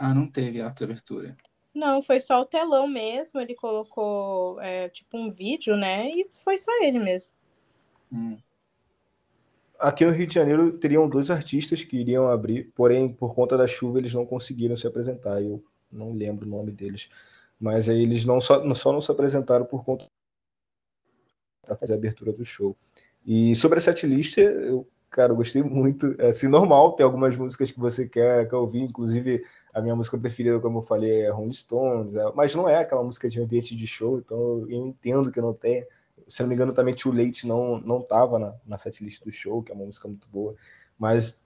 Ah, 0.03 0.15
não 0.15 0.25
teve 0.25 0.59
a 0.59 0.65
abertura. 0.65 1.37
Não, 1.71 2.01
foi 2.01 2.19
só 2.19 2.41
o 2.41 2.45
telão 2.45 2.87
mesmo. 2.87 3.39
Ele 3.39 3.53
colocou, 3.53 4.59
é, 4.59 4.89
tipo, 4.89 5.15
um 5.15 5.31
vídeo, 5.31 5.77
né? 5.77 6.09
E 6.09 6.27
foi 6.43 6.57
só 6.57 6.71
ele 6.81 6.97
mesmo. 6.97 7.31
Hum. 8.11 8.35
Aqui 9.79 10.03
no 10.03 10.11
Rio 10.11 10.25
de 10.25 10.33
Janeiro 10.33 10.75
teriam 10.79 11.07
dois 11.07 11.29
artistas 11.29 11.83
que 11.83 11.97
iriam 11.97 12.27
abrir, 12.27 12.71
porém, 12.75 13.13
por 13.13 13.35
conta 13.35 13.55
da 13.55 13.67
chuva, 13.67 13.99
eles 13.99 14.11
não 14.11 14.25
conseguiram 14.25 14.75
se 14.75 14.87
apresentar. 14.87 15.39
Eu 15.39 15.63
não 15.91 16.13
lembro 16.13 16.47
o 16.47 16.49
nome 16.49 16.71
deles. 16.71 17.07
Mas 17.59 17.87
aí 17.87 18.01
eles 18.01 18.25
não 18.25 18.41
só, 18.41 18.65
não 18.65 18.73
só 18.73 18.91
não 18.91 19.01
se 19.01 19.11
apresentaram 19.11 19.65
por 19.65 19.85
conta 19.85 20.07
para 21.61 21.75
fazer 21.75 21.93
a 21.93 21.95
abertura 21.95 22.33
do 22.33 22.43
show. 22.43 22.75
E 23.23 23.55
sobre 23.55 23.77
a 23.77 23.81
setlist, 23.81 24.35
eu, 24.37 24.87
cara, 25.11 25.31
eu 25.31 25.35
gostei 25.35 25.61
muito. 25.61 26.15
É 26.17 26.29
assim, 26.29 26.47
normal, 26.47 26.93
tem 26.93 27.03
algumas 27.03 27.37
músicas 27.37 27.69
que 27.69 27.79
você 27.79 28.07
quer, 28.07 28.49
quer 28.49 28.55
ouvir, 28.55 28.81
inclusive 28.81 29.45
a 29.73 29.81
minha 29.81 29.95
música 29.95 30.17
preferida, 30.17 30.59
como 30.59 30.79
eu 30.79 30.83
falei, 30.83 31.21
é 31.21 31.29
Rolling 31.29 31.53
Stones, 31.53 32.15
é, 32.15 32.23
mas 32.35 32.55
não 32.55 32.67
é 32.67 32.79
aquela 32.79 33.03
música 33.03 33.29
de 33.29 33.39
ambiente 33.39 33.75
de 33.75 33.85
show, 33.87 34.17
então 34.17 34.37
eu 34.37 34.71
entendo 34.71 35.31
que 35.31 35.39
não 35.39 35.53
tenha 35.53 35.85
se 36.31 36.41
não 36.41 36.47
me 36.47 36.55
engano, 36.55 36.73
também 36.73 36.95
Too 36.95 37.11
Late 37.11 37.45
não, 37.45 37.79
não 37.81 38.01
tava 38.01 38.39
na, 38.39 38.53
na 38.65 38.77
setlist 38.77 39.21
do 39.23 39.31
show, 39.31 39.61
que 39.61 39.71
é 39.71 39.75
uma 39.75 39.85
música 39.85 40.07
muito 40.07 40.29
boa. 40.29 40.55
Mas 40.97 41.37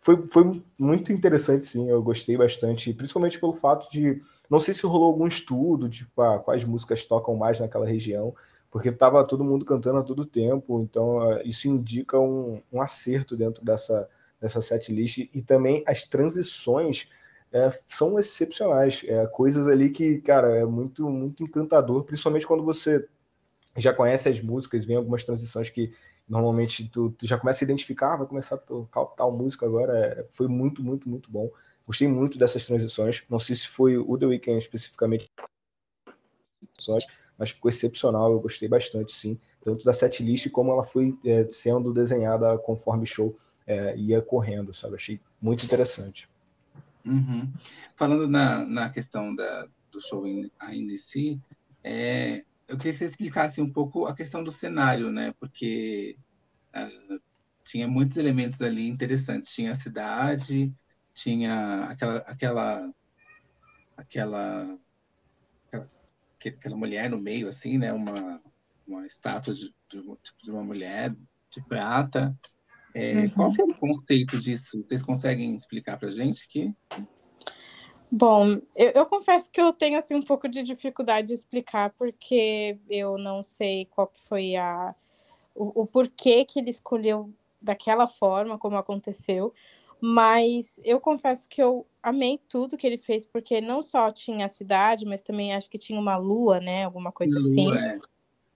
foi, 0.00 0.26
foi 0.28 0.62
muito 0.78 1.12
interessante, 1.12 1.66
sim. 1.66 1.90
Eu 1.90 2.02
gostei 2.02 2.34
bastante, 2.36 2.94
principalmente 2.94 3.38
pelo 3.38 3.52
fato 3.52 3.90
de. 3.90 4.22
Não 4.48 4.58
sei 4.58 4.72
se 4.72 4.86
rolou 4.86 5.08
algum 5.08 5.26
estudo, 5.26 5.90
tipo, 5.90 6.22
ah, 6.22 6.38
quais 6.38 6.64
músicas 6.64 7.04
tocam 7.04 7.36
mais 7.36 7.60
naquela 7.60 7.86
região, 7.86 8.34
porque 8.70 8.92
tava 8.92 9.26
todo 9.26 9.44
mundo 9.44 9.64
cantando 9.64 9.98
a 9.98 10.02
todo 10.02 10.26
tempo, 10.26 10.80
então 10.82 11.20
ah, 11.22 11.42
isso 11.44 11.68
indica 11.68 12.18
um, 12.18 12.62
um 12.72 12.80
acerto 12.80 13.36
dentro 13.36 13.64
dessa, 13.64 14.08
dessa 14.40 14.60
setlist. 14.60 15.18
E 15.32 15.42
também 15.42 15.82
as 15.86 16.04
transições. 16.06 17.08
É, 17.50 17.70
são 17.86 18.18
excepcionais, 18.18 19.02
é, 19.06 19.26
coisas 19.28 19.66
ali 19.68 19.88
que, 19.88 20.20
cara, 20.20 20.54
é 20.54 20.66
muito, 20.66 21.08
muito 21.08 21.42
encantador, 21.42 22.04
principalmente 22.04 22.46
quando 22.46 22.62
você 22.62 23.08
já 23.74 23.90
conhece 23.92 24.28
as 24.28 24.38
músicas, 24.40 24.84
vem 24.84 24.96
algumas 24.96 25.24
transições 25.24 25.70
que 25.70 25.90
normalmente 26.28 26.88
tu, 26.88 27.10
tu 27.10 27.26
já 27.26 27.38
começa 27.38 27.64
a 27.64 27.66
identificar, 27.66 28.14
ah, 28.14 28.16
vai 28.18 28.26
começar 28.26 28.56
a 28.56 28.58
tocar 28.58 29.06
tal 29.06 29.32
música 29.32 29.64
agora. 29.64 29.96
É, 29.96 30.26
foi 30.30 30.46
muito, 30.46 30.82
muito, 30.82 31.08
muito 31.08 31.30
bom. 31.30 31.50
Gostei 31.86 32.06
muito 32.06 32.38
dessas 32.38 32.66
transições. 32.66 33.24
Não 33.30 33.38
sei 33.38 33.56
se 33.56 33.66
foi 33.66 33.96
o 33.96 34.18
The 34.18 34.26
Weeknd 34.26 34.58
especificamente, 34.58 35.30
mas 37.38 37.50
ficou 37.50 37.68
excepcional. 37.68 38.32
Eu 38.32 38.40
gostei 38.40 38.68
bastante, 38.68 39.12
sim. 39.12 39.38
Tanto 39.62 39.84
da 39.84 39.92
setlist 39.92 40.50
como 40.50 40.72
ela 40.72 40.84
foi 40.84 41.16
é, 41.24 41.46
sendo 41.50 41.92
desenhada 41.92 42.58
conforme 42.58 43.04
o 43.04 43.06
show 43.06 43.36
é, 43.66 43.96
ia 43.96 44.20
correndo, 44.20 44.74
sabe? 44.74 44.96
Achei 44.96 45.20
muito 45.40 45.64
interessante. 45.64 46.28
Uhum. 47.04 47.50
Falando 47.96 48.26
na, 48.26 48.64
na 48.64 48.90
questão 48.90 49.34
da, 49.34 49.66
do 49.92 50.00
show 50.00 50.24
ainda 50.24 50.92
em 50.92 50.96
si, 50.96 51.40
é, 51.82 52.42
eu 52.66 52.76
queria 52.76 52.92
que 52.92 52.98
você 52.98 53.06
explicasse 53.06 53.60
um 53.60 53.70
pouco 53.70 54.06
a 54.06 54.14
questão 54.14 54.44
do 54.44 54.52
cenário, 54.52 55.10
né? 55.10 55.32
Porque 55.40 56.16
uh, 56.74 57.20
tinha 57.64 57.88
muitos 57.88 58.16
elementos 58.18 58.60
ali 58.60 58.86
interessantes. 58.88 59.54
Tinha 59.54 59.72
a 59.72 59.74
cidade, 59.74 60.72
tinha 61.14 61.84
aquela 61.84 62.18
aquela 62.18 62.94
aquela 63.96 64.78
aquela 66.46 66.76
mulher 66.76 67.10
no 67.10 67.18
meio 67.18 67.48
assim, 67.48 67.78
né? 67.78 67.92
Uma 67.92 68.40
uma 68.88 69.06
estátua 69.06 69.54
de, 69.54 69.72
de 69.90 70.50
uma 70.50 70.64
mulher 70.64 71.14
de 71.50 71.62
prata. 71.68 72.36
É, 72.94 73.14
uhum. 73.14 73.30
Qual 73.30 73.52
que 73.52 73.60
é 73.60 73.64
o 73.64 73.74
conceito 73.74 74.38
disso? 74.38 74.82
Vocês 74.82 75.02
conseguem 75.02 75.54
explicar 75.54 75.98
para 75.98 76.08
a 76.08 76.12
gente 76.12 76.44
aqui? 76.44 76.74
Bom, 78.10 78.58
eu, 78.74 78.90
eu, 78.94 79.06
confesso 79.06 79.50
que 79.50 79.60
eu 79.60 79.70
tenho 79.72 79.98
assim 79.98 80.14
um 80.14 80.22
pouco 80.22 80.48
de 80.48 80.62
dificuldade 80.62 81.28
de 81.28 81.34
explicar 81.34 81.90
porque 81.90 82.78
eu 82.88 83.18
não 83.18 83.42
sei 83.42 83.84
qual 83.84 84.10
foi 84.14 84.56
a 84.56 84.94
o, 85.54 85.82
o 85.82 85.86
porquê 85.86 86.44
que 86.46 86.58
ele 86.58 86.70
escolheu 86.70 87.30
daquela 87.60 88.06
forma 88.06 88.56
como 88.56 88.76
aconteceu, 88.76 89.52
mas 90.00 90.80
eu 90.84 91.00
confesso 91.00 91.48
que 91.48 91.62
eu 91.62 91.86
amei 92.02 92.40
tudo 92.48 92.76
que 92.76 92.86
ele 92.86 92.98
fez 92.98 93.26
porque 93.26 93.60
não 93.60 93.82
só 93.82 94.10
tinha 94.10 94.46
a 94.46 94.48
cidade, 94.48 95.04
mas 95.04 95.20
também 95.20 95.54
acho 95.54 95.68
que 95.68 95.78
tinha 95.78 96.00
uma 96.00 96.16
lua, 96.16 96.60
né, 96.60 96.84
alguma 96.84 97.12
coisa 97.12 97.38
lua, 97.38 97.48
assim. 97.48 97.76
É. 97.76 97.98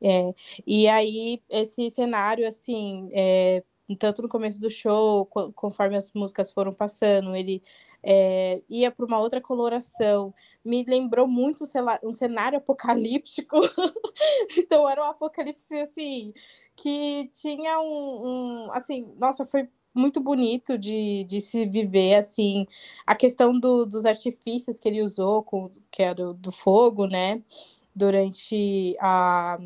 É, 0.04 0.34
e 0.66 0.88
aí, 0.88 1.40
esse 1.48 1.88
cenário, 1.90 2.46
assim, 2.46 3.08
é, 3.12 3.62
tanto 3.98 4.20
no 4.20 4.28
começo 4.28 4.60
do 4.60 4.68
show, 4.68 5.26
conforme 5.54 5.96
as 5.96 6.10
músicas 6.12 6.50
foram 6.50 6.74
passando, 6.74 7.36
ele 7.36 7.62
é, 8.02 8.60
ia 8.68 8.90
para 8.90 9.06
uma 9.06 9.20
outra 9.20 9.40
coloração. 9.40 10.34
Me 10.64 10.84
lembrou 10.84 11.28
muito 11.28 11.64
lá, 11.76 12.00
um 12.02 12.12
cenário 12.12 12.58
apocalíptico. 12.58 13.60
então, 14.56 14.88
era 14.88 15.02
um 15.02 15.10
apocalipse, 15.10 15.74
assim, 15.80 16.32
que 16.74 17.30
tinha 17.32 17.80
um, 17.80 18.66
um 18.66 18.72
assim, 18.72 19.12
nossa, 19.16 19.46
foi 19.46 19.68
muito 19.94 20.20
bonito 20.20 20.78
de, 20.78 21.24
de 21.24 21.40
se 21.40 21.66
viver 21.66 22.14
assim 22.14 22.66
a 23.06 23.14
questão 23.14 23.58
do, 23.58 23.84
dos 23.84 24.06
artifícios 24.06 24.78
que 24.78 24.88
ele 24.88 25.02
usou 25.02 25.42
com 25.42 25.70
que 25.90 26.02
era 26.02 26.14
do, 26.14 26.34
do 26.34 26.52
fogo 26.52 27.06
né 27.06 27.42
durante 27.94 28.96
a 29.00 29.58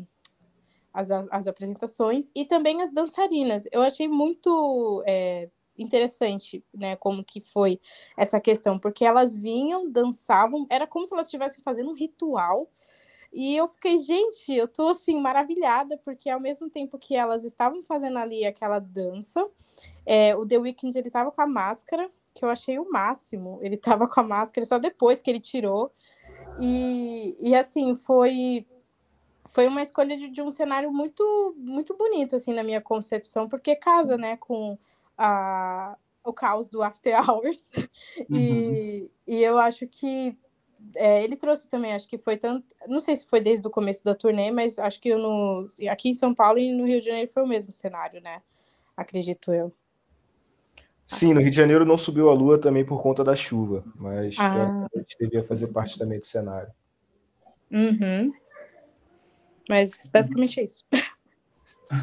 as, 0.97 1.11
as 1.11 1.47
apresentações 1.47 2.31
e 2.33 2.43
também 2.43 2.81
as 2.81 2.91
dançarinas. 2.91 3.67
Eu 3.71 3.83
achei 3.83 4.07
muito 4.07 5.03
é, 5.05 5.47
interessante, 5.77 6.63
né, 6.73 6.95
como 6.95 7.23
que 7.23 7.39
foi 7.39 7.79
essa 8.17 8.39
questão, 8.39 8.79
porque 8.79 9.05
elas 9.05 9.35
vinham, 9.35 9.91
dançavam, 9.91 10.65
era 10.71 10.87
como 10.87 11.05
se 11.05 11.13
elas 11.13 11.27
estivessem 11.27 11.61
fazendo 11.63 11.91
um 11.91 11.93
ritual. 11.93 12.67
E 13.33 13.55
eu 13.55 13.67
fiquei, 13.67 13.97
gente, 13.97 14.53
eu 14.53 14.67
tô 14.67 14.89
assim 14.89 15.19
maravilhada, 15.19 15.97
porque 15.97 16.29
ao 16.29 16.39
mesmo 16.39 16.69
tempo 16.69 16.97
que 16.97 17.15
elas 17.15 17.43
estavam 17.43 17.83
fazendo 17.83 18.17
ali 18.17 18.45
aquela 18.45 18.79
dança, 18.79 19.47
é, 20.05 20.35
o 20.35 20.45
The 20.45 20.57
Weeknd 20.57 20.97
ele 20.97 21.09
tava 21.09 21.31
com 21.31 21.41
a 21.41 21.47
máscara, 21.47 22.09
que 22.33 22.45
eu 22.45 22.49
achei 22.49 22.79
o 22.79 22.89
máximo. 22.89 23.59
Ele 23.61 23.77
tava 23.77 24.07
com 24.07 24.19
a 24.19 24.23
máscara 24.23 24.65
só 24.65 24.77
depois 24.77 25.21
que 25.21 25.29
ele 25.29 25.39
tirou. 25.39 25.91
E, 26.59 27.37
e 27.39 27.55
assim, 27.55 27.95
foi 27.95 28.65
foi 29.49 29.65
uma 29.67 29.81
escolha 29.81 30.17
de, 30.17 30.27
de, 30.27 30.41
um 30.41 30.51
cenário 30.51 30.91
muito 30.91 31.55
muito 31.57 31.95
bonito 31.95 32.35
assim 32.35 32.53
na 32.53 32.63
minha 32.63 32.81
concepção 32.81 33.47
porque 33.47 33.77
casa 33.77 34.17
né 34.17 34.35
com 34.35 34.77
a, 35.17 35.95
o 36.21 36.33
caos 36.33 36.67
do 36.67 36.83
After 36.83 37.15
Hours 37.29 37.71
uhum. 38.29 38.35
e, 38.35 39.11
e 39.25 39.41
eu 39.41 39.57
acho 39.57 39.87
que 39.87 40.37
é, 40.95 41.23
ele 41.23 41.35
trouxe 41.35 41.67
também 41.67 41.93
acho 41.93 42.07
que 42.07 42.17
foi 42.17 42.37
tanto 42.37 42.75
não 42.87 42.99
sei 42.99 43.15
se 43.15 43.27
foi 43.27 43.41
desde 43.41 43.67
o 43.67 43.71
começo 43.71 44.03
da 44.03 44.15
turnê 44.15 44.51
mas 44.51 44.79
acho 44.79 44.99
que 44.99 45.13
no 45.15 45.67
aqui 45.89 46.09
em 46.09 46.13
São 46.13 46.33
Paulo 46.33 46.59
e 46.59 46.75
no 46.75 46.85
Rio 46.85 46.99
de 46.99 47.05
Janeiro 47.05 47.29
foi 47.31 47.43
o 47.43 47.47
mesmo 47.47 47.71
cenário 47.71 48.21
né 48.21 48.41
acredito 48.95 49.51
eu 49.51 49.73
Sim, 51.07 51.33
no 51.33 51.39
Rio 51.39 51.49
de 51.49 51.55
Janeiro 51.55 51.85
não 51.85 51.97
subiu 51.97 52.29
a 52.29 52.33
lua 52.33 52.59
também 52.59 52.83
por 52.83 53.01
conta 53.01 53.23
da 53.23 53.33
chuva, 53.33 53.81
mas 53.95 54.35
ah. 54.37 54.85
a 54.93 54.99
gente 54.99 55.15
devia 55.17 55.41
fazer 55.41 55.67
parte 55.67 55.97
também 55.97 56.19
do 56.19 56.25
cenário. 56.25 56.69
Uhum. 57.71 58.33
Mas 59.69 59.97
basicamente 60.11 60.59
é 60.59 60.63
isso. 60.63 60.85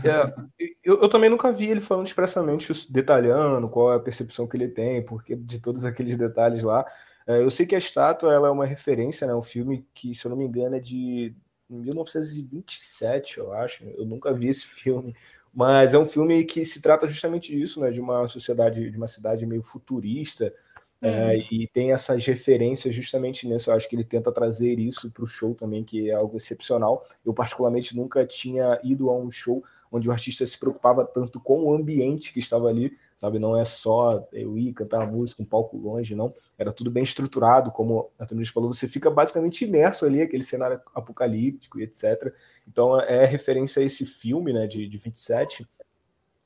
É, 0.03 0.35
eu, 0.83 1.03
eu, 1.03 1.09
também 1.11 1.29
nunca 1.29 1.53
vi 1.53 1.69
ele 1.69 1.81
falando 1.81 2.07
expressamente, 2.07 2.73
detalhando 2.91 3.69
qual 3.69 3.93
é 3.93 3.97
a 3.97 4.01
percepção 4.01 4.47
que 4.47 4.57
ele 4.57 4.69
tem, 4.69 5.05
porque 5.05 5.37
de 5.37 5.61
todos 5.61 5.85
aqueles 5.85 6.17
detalhes 6.17 6.65
lá. 6.65 6.87
É, 7.27 7.39
eu 7.41 7.51
sei 7.51 7.67
que 7.67 7.75
a 7.75 7.79
estátua 7.79 8.33
ela 8.33 8.49
é 8.49 8.51
uma 8.51 8.67
referência, 8.67 9.27
né? 9.27 9.35
Um 9.35 9.43
filme 9.43 9.87
que, 9.95 10.15
se 10.15 10.27
eu 10.27 10.31
não 10.31 10.37
me 10.37 10.45
engano, 10.45 10.77
é 10.77 10.81
de 10.81 11.35
1927, 11.69 13.39
eu 13.39 13.53
acho. 13.53 13.85
Eu 13.85 14.05
nunca 14.05 14.33
vi 14.33 14.49
esse 14.49 14.67
filme, 14.67 15.15
mas 15.53 15.95
é 15.95 15.99
um 15.99 16.05
filme 16.05 16.45
que 16.45 16.65
se 16.65 16.81
trata 16.81 17.09
justamente 17.09 17.55
disso, 17.57 17.81
né? 17.81 17.91
De 17.91 18.01
uma 18.01 18.29
sociedade, 18.29 18.91
de 18.91 18.97
uma 18.97 19.07
cidade 19.07 19.47
meio 19.47 19.63
futurista, 19.63 20.53
é, 21.01 21.35
uhum. 21.35 21.45
e 21.51 21.67
tem 21.67 21.93
essas 21.93 22.25
referências 22.27 22.95
justamente 22.95 23.47
nisso. 23.47 23.71
Eu 23.71 23.75
acho 23.75 23.89
que 23.89 23.95
ele 23.95 24.05
tenta 24.05 24.33
trazer 24.33 24.79
isso 24.79 25.11
para 25.11 25.25
o 25.25 25.27
show 25.27 25.55
também, 25.55 25.85
que 25.85 26.11
é 26.11 26.15
algo 26.15 26.37
excepcional. 26.37 27.05
Eu, 27.25 27.35
particularmente, 27.35 27.97
nunca 27.97 28.27
tinha 28.27 28.81
ido 28.83 29.11
a 29.11 29.17
um 29.17 29.31
show 29.31 29.63
onde 29.93 30.09
o 30.09 30.13
artista 30.13 30.45
se 30.45 30.59
preocupava 30.59 31.05
tanto 31.05 31.39
com 31.41 31.65
o 31.65 31.75
ambiente 31.75 32.33
que 32.33 32.41
estava 32.41 32.69
ali, 32.69 32.97
sabe? 33.17 33.39
Não 33.39 33.57
é 33.57 33.65
só 33.65 34.27
eu 34.33 34.59
ir 34.59 34.73
cantar 34.73 35.03
a 35.03 35.07
música, 35.07 35.43
um 35.43 35.47
palco 35.47 35.77
longe, 35.77 36.15
não. 36.15 36.33
Era 36.59 36.73
tudo 36.73 36.91
bem 36.91 37.03
estruturado, 37.03 37.71
como 37.71 38.11
a 38.19 38.27
Tamiris 38.27 38.51
falou, 38.51 38.73
você 38.73 38.89
fica 38.89 39.11
basicamente 39.11 39.65
imerso 39.65 40.05
ali, 40.05 40.23
aquele 40.23 40.43
cenário 40.43 40.81
apocalíptico 40.95 41.79
e 41.79 41.83
etc. 41.85 42.35
Então, 42.67 43.01
é 43.01 43.25
referência 43.25 43.83
a 43.83 43.85
esse 43.85 44.05
filme, 44.05 44.53
né, 44.53 44.67
de, 44.67 44.89
de 44.89 44.99
27, 44.99 45.67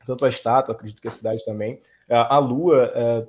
tanto 0.07 0.25
a 0.25 0.29
estátua, 0.29 0.75
acredito 0.75 1.03
que 1.03 1.09
a 1.09 1.11
cidade 1.11 1.45
também. 1.45 1.81
A, 2.09 2.39
lua. 2.39 2.93
É, 2.95 3.29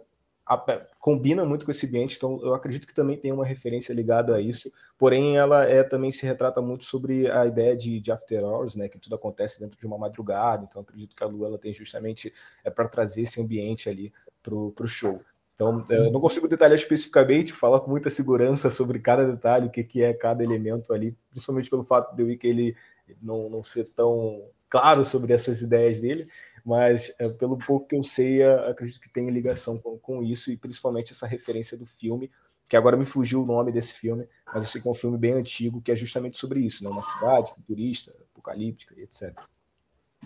combina 0.99 1.45
muito 1.45 1.65
com 1.65 1.71
esse 1.71 1.87
ambiente, 1.87 2.17
então 2.17 2.39
eu 2.43 2.53
acredito 2.53 2.85
que 2.85 2.93
também 2.93 3.17
tem 3.17 3.31
uma 3.31 3.45
referência 3.45 3.93
ligada 3.93 4.35
a 4.35 4.41
isso, 4.41 4.71
porém 4.97 5.37
ela 5.37 5.63
é 5.63 5.81
também 5.81 6.11
se 6.11 6.25
retrata 6.25 6.61
muito 6.61 6.83
sobre 6.83 7.31
a 7.31 7.45
ideia 7.45 7.75
de, 7.75 8.01
de 8.01 8.11
after 8.11 8.43
hours, 8.43 8.75
né, 8.75 8.89
que 8.89 8.99
tudo 8.99 9.15
acontece 9.15 9.59
dentro 9.59 9.79
de 9.79 9.87
uma 9.87 9.97
madrugada, 9.97 10.67
então 10.69 10.81
acredito 10.81 11.15
que 11.15 11.23
a 11.23 11.27
Lua 11.27 11.47
ela 11.47 11.57
tem 11.57 11.73
justamente 11.73 12.33
é 12.65 12.69
para 12.69 12.87
trazer 12.87 13.21
esse 13.21 13.41
ambiente 13.41 13.87
ali 13.87 14.13
pro, 14.43 14.71
pro 14.73 14.87
show. 14.87 15.21
Então, 15.55 15.83
eu 15.89 16.09
não 16.09 16.21
consigo 16.21 16.47
detalhar 16.47 16.75
especificamente, 16.75 17.51
falar 17.51 17.81
com 17.81 17.91
muita 17.91 18.09
segurança 18.09 18.71
sobre 18.71 18.97
cada 18.97 19.25
detalhe, 19.25 19.67
o 19.67 19.69
que, 19.69 19.83
que 19.83 20.01
é 20.01 20.13
cada 20.13 20.41
elemento 20.41 20.93
ali, 20.93 21.13
principalmente 21.29 21.69
pelo 21.69 21.83
fato 21.83 22.15
de 22.15 22.23
eu 22.23 22.37
que 22.37 22.47
ele 22.47 22.77
não, 23.21 23.49
não 23.49 23.61
ser 23.61 23.89
tão 23.93 24.41
claro 24.69 25.03
sobre 25.03 25.33
essas 25.33 25.61
ideias 25.61 25.99
dele, 25.99 26.29
mas 26.65 27.13
é, 27.19 27.29
pelo 27.29 27.57
pouco 27.57 27.87
que 27.87 27.95
eu 27.95 28.03
sei, 28.03 28.41
é, 28.41 28.69
acredito 28.69 28.99
que 28.99 29.09
tem 29.09 29.29
ligação 29.29 29.77
com, 29.77 29.97
com, 29.97 30.23
isso 30.23 30.51
e 30.51 30.57
principalmente 30.57 31.11
essa 31.11 31.27
referência 31.27 31.77
do 31.77 31.85
filme, 31.85 32.29
que 32.67 32.77
agora 32.77 32.95
me 32.95 33.05
fugiu 33.05 33.41
o 33.41 33.45
nome 33.45 33.71
desse 33.71 33.93
filme, 33.93 34.27
mas 34.45 34.63
eu 34.63 34.69
sei 34.69 34.81
que 34.81 34.87
é 34.87 34.91
um 34.91 34.95
filme 34.95 35.17
bem 35.17 35.33
antigo 35.33 35.81
que 35.81 35.91
é 35.91 35.95
justamente 35.95 36.37
sobre 36.37 36.59
isso, 36.59 36.83
né? 36.83 36.89
Uma 36.89 37.01
cidade 37.01 37.53
futurista, 37.53 38.13
apocalíptica 38.31 38.93
e 38.97 39.03
etc. 39.03 39.35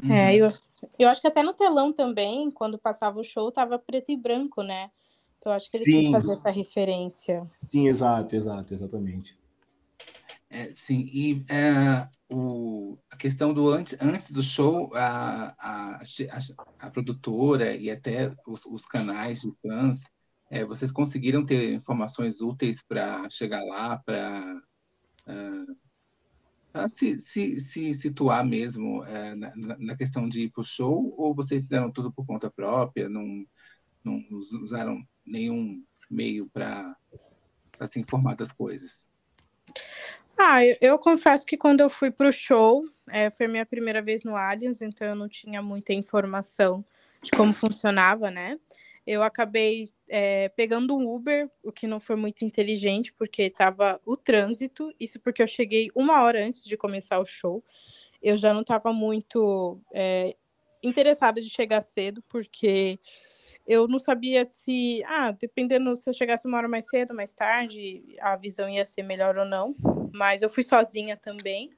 É, 0.10 0.36
eu, 0.36 0.52
eu 1.00 1.10
acho 1.10 1.22
que 1.22 1.28
até 1.28 1.44
no 1.44 1.54
telão 1.54 1.94
também, 1.94 2.52
quando 2.52 2.78
passava 2.78 3.20
o 3.20 3.24
show, 3.24 3.52
tava 3.52 3.80
preto 3.80 4.12
e 4.12 4.18
branco, 4.18 4.62
né? 4.62 4.92
Então 5.38 5.52
acho 5.54 5.70
que 5.70 5.78
ele 5.78 5.84
Sim. 5.84 6.00
quis 6.00 6.12
fazer 6.12 6.32
essa 6.32 6.50
referência. 6.50 7.50
Sim, 7.58 7.88
exato, 7.88 8.36
exato, 8.36 8.74
exatamente. 8.74 9.38
É, 10.54 10.72
sim, 10.72 11.10
e 11.12 11.44
é, 11.50 12.08
o, 12.32 12.96
a 13.10 13.18
questão 13.18 13.52
do 13.56 13.70
antes, 13.70 13.98
antes 14.00 14.32
do 14.32 14.44
show, 14.44 14.92
a, 14.94 15.48
a, 15.58 16.00
a, 16.80 16.92
produtora 16.92 17.76
e 17.76 17.90
até 17.90 18.32
os, 18.46 18.64
os, 18.68 18.86
canais 18.86 19.42
de 19.42 19.52
fãs, 19.60 20.04
é, 20.52 20.64
vocês 20.64 20.92
conseguiram 20.92 21.44
ter 21.44 21.74
informações 21.74 22.40
úteis 22.40 22.84
para 22.84 23.28
chegar 23.32 23.64
lá, 23.64 23.98
para 23.98 24.62
uh, 25.28 26.88
se, 26.88 27.20
se, 27.20 27.60
se, 27.60 27.92
situar 27.96 28.46
mesmo 28.46 29.02
uh, 29.02 29.36
na, 29.36 29.56
na, 29.80 29.98
questão 29.98 30.30
de 30.30 30.42
ir 30.42 30.52
para 30.52 30.62
o 30.62 30.64
show, 30.64 31.16
ou 31.18 31.34
vocês 31.34 31.64
fizeram 31.64 31.92
tudo 31.92 32.14
por 32.14 32.28
conta 32.28 32.52
própria, 32.52 33.10
não, 33.10 33.44
não 34.04 34.24
usaram 34.62 35.04
nenhum 35.26 35.84
meio 36.12 36.48
para 36.48 36.96
se 37.88 38.00
informar 38.00 38.36
das 38.36 38.52
coisas? 38.52 39.12
Ah, 40.46 40.62
eu, 40.66 40.76
eu, 40.82 41.00
confesso 41.00 41.46
que 41.46 41.56
quando 41.56 41.80
eu 41.80 41.90
fui 41.90 42.12
para 42.12 42.28
o 42.28 42.32
show, 42.32 42.84
é, 43.10 43.30
foi 43.30 43.48
minha 43.48 43.66
primeira 43.66 44.02
vez 44.02 44.26
no 44.26 44.36
Allianz, 44.36 44.82
então 44.82 45.08
eu 45.08 45.16
não 45.16 45.30
tinha 45.30 45.62
muita 45.62 45.94
informação 45.94 46.84
de 47.22 47.32
como 47.32 47.54
funcionava, 47.54 48.30
né? 48.30 48.60
Eu 49.08 49.24
acabei 49.24 49.86
é, 50.10 50.50
pegando 50.50 50.98
um 50.98 51.16
Uber, 51.16 51.50
o 51.64 51.72
que 51.72 51.88
não 51.88 51.98
foi 51.98 52.18
muito 52.18 52.44
inteligente, 52.44 53.14
porque 53.14 53.44
estava 53.44 54.02
o 54.06 54.18
trânsito, 54.18 54.94
isso 55.00 55.18
porque 55.18 55.42
eu 55.42 55.48
cheguei 55.48 55.90
uma 55.96 56.22
hora 56.22 56.46
antes 56.46 56.66
de 56.66 56.76
começar 56.76 57.20
o 57.20 57.26
show. 57.26 57.64
Eu 58.22 58.36
já 58.36 58.54
não 58.54 58.62
estava 58.62 58.92
muito 58.92 59.80
é, 59.94 60.36
interessada 60.84 61.40
de 61.40 61.50
chegar 61.50 61.80
cedo, 61.82 62.22
porque 62.28 63.00
eu 63.66 63.88
não 63.88 63.98
sabia 63.98 64.46
se, 64.50 65.02
ah, 65.06 65.32
dependendo 65.32 65.96
se 65.96 66.10
eu 66.10 66.14
chegasse 66.14 66.46
uma 66.46 66.58
hora 66.58 66.68
mais 66.68 66.90
cedo, 66.90 67.14
mais 67.14 67.34
tarde, 67.34 68.04
a 68.20 68.36
visão 68.36 68.68
ia 68.68 68.86
ser 68.86 69.04
melhor 69.04 69.38
ou 69.38 69.46
não. 69.46 70.03
Mas 70.14 70.42
eu 70.42 70.50
fui 70.50 70.64
sozinha 70.64 71.18
também. 71.18 71.72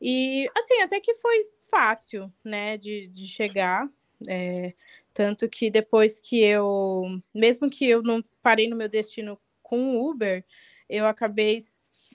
E, 0.00 0.48
assim, 0.56 0.80
até 0.82 1.00
que 1.00 1.14
foi 1.14 1.44
fácil, 1.70 2.32
né, 2.42 2.76
de, 2.76 3.08
de 3.08 3.26
chegar. 3.26 3.88
É, 4.28 4.72
tanto 5.12 5.48
que 5.48 5.70
depois 5.70 6.20
que 6.20 6.40
eu, 6.40 7.20
mesmo 7.34 7.68
que 7.68 7.86
eu 7.86 8.02
não 8.02 8.22
parei 8.42 8.68
no 8.68 8.76
meu 8.76 8.88
destino 8.88 9.38
com 9.62 9.96
o 9.96 10.10
Uber, 10.10 10.44
eu 10.88 11.06
acabei 11.06 11.58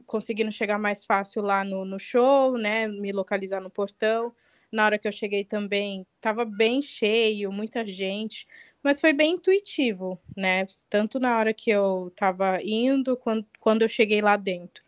conseguindo 0.05 0.51
chegar 0.51 0.79
mais 0.79 1.05
fácil 1.05 1.41
lá 1.41 1.63
no, 1.63 1.85
no 1.85 1.99
show, 1.99 2.57
né, 2.57 2.87
me 2.87 3.11
localizar 3.11 3.61
no 3.61 3.69
portão. 3.69 4.33
Na 4.71 4.85
hora 4.85 4.99
que 4.99 5.07
eu 5.07 5.11
cheguei 5.11 5.43
também, 5.43 6.05
estava 6.15 6.45
bem 6.45 6.81
cheio, 6.81 7.51
muita 7.51 7.85
gente, 7.85 8.47
mas 8.83 9.01
foi 9.01 9.13
bem 9.13 9.33
intuitivo, 9.33 10.19
né? 10.37 10.67
Tanto 10.89 11.19
na 11.19 11.37
hora 11.37 11.53
que 11.53 11.71
eu 11.71 12.09
estava 12.09 12.59
indo, 12.63 13.17
quando, 13.17 13.45
quando 13.59 13.81
eu 13.81 13.87
cheguei 13.87 14.21
lá 14.21 14.37
dentro. 14.37 14.83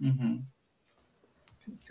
Uhum. 0.00 0.42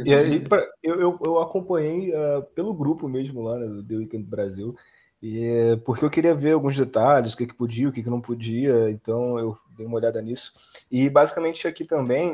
E 0.03 0.13
aí, 0.13 0.39
pra, 0.39 0.65
eu, 0.81 0.99
eu, 0.99 1.19
eu, 1.23 1.39
acompanhei 1.39 2.11
uh, 2.11 2.41
pelo 2.55 2.73
grupo 2.73 3.07
mesmo 3.07 3.41
lá 3.41 3.59
né, 3.59 3.67
do 3.67 3.83
The 3.83 3.95
Weekend 3.95 4.23
Brasil, 4.23 4.75
e, 5.21 5.77
porque 5.85 6.05
eu 6.05 6.09
queria 6.09 6.33
ver 6.35 6.53
alguns 6.53 6.77
detalhes, 6.77 7.33
o 7.33 7.37
que, 7.37 7.47
que 7.47 7.53
podia, 7.53 7.89
o 7.89 7.91
que, 7.91 8.03
que 8.03 8.09
não 8.09 8.21
podia, 8.21 8.89
então 8.89 9.37
eu 9.39 9.57
dei 9.75 9.85
uma 9.85 9.97
olhada 9.97 10.21
nisso. 10.21 10.53
E 10.91 11.09
basicamente 11.09 11.67
aqui 11.67 11.85
também, 11.85 12.33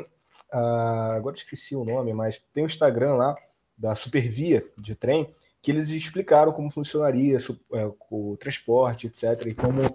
uh, 0.52 1.12
agora 1.12 1.36
esqueci 1.36 1.74
o 1.74 1.84
nome, 1.84 2.12
mas 2.12 2.42
tem 2.52 2.64
o 2.64 2.66
Instagram 2.66 3.14
lá 3.14 3.34
da 3.76 3.94
Supervia 3.94 4.64
de 4.78 4.94
trem, 4.94 5.34
que 5.60 5.70
eles 5.70 5.88
explicaram 5.88 6.52
como 6.52 6.70
funcionaria 6.70 7.36
é, 7.72 7.90
o 8.10 8.36
transporte, 8.38 9.06
etc. 9.06 9.46
E 9.46 9.54
como 9.54 9.80
é, 9.82 9.90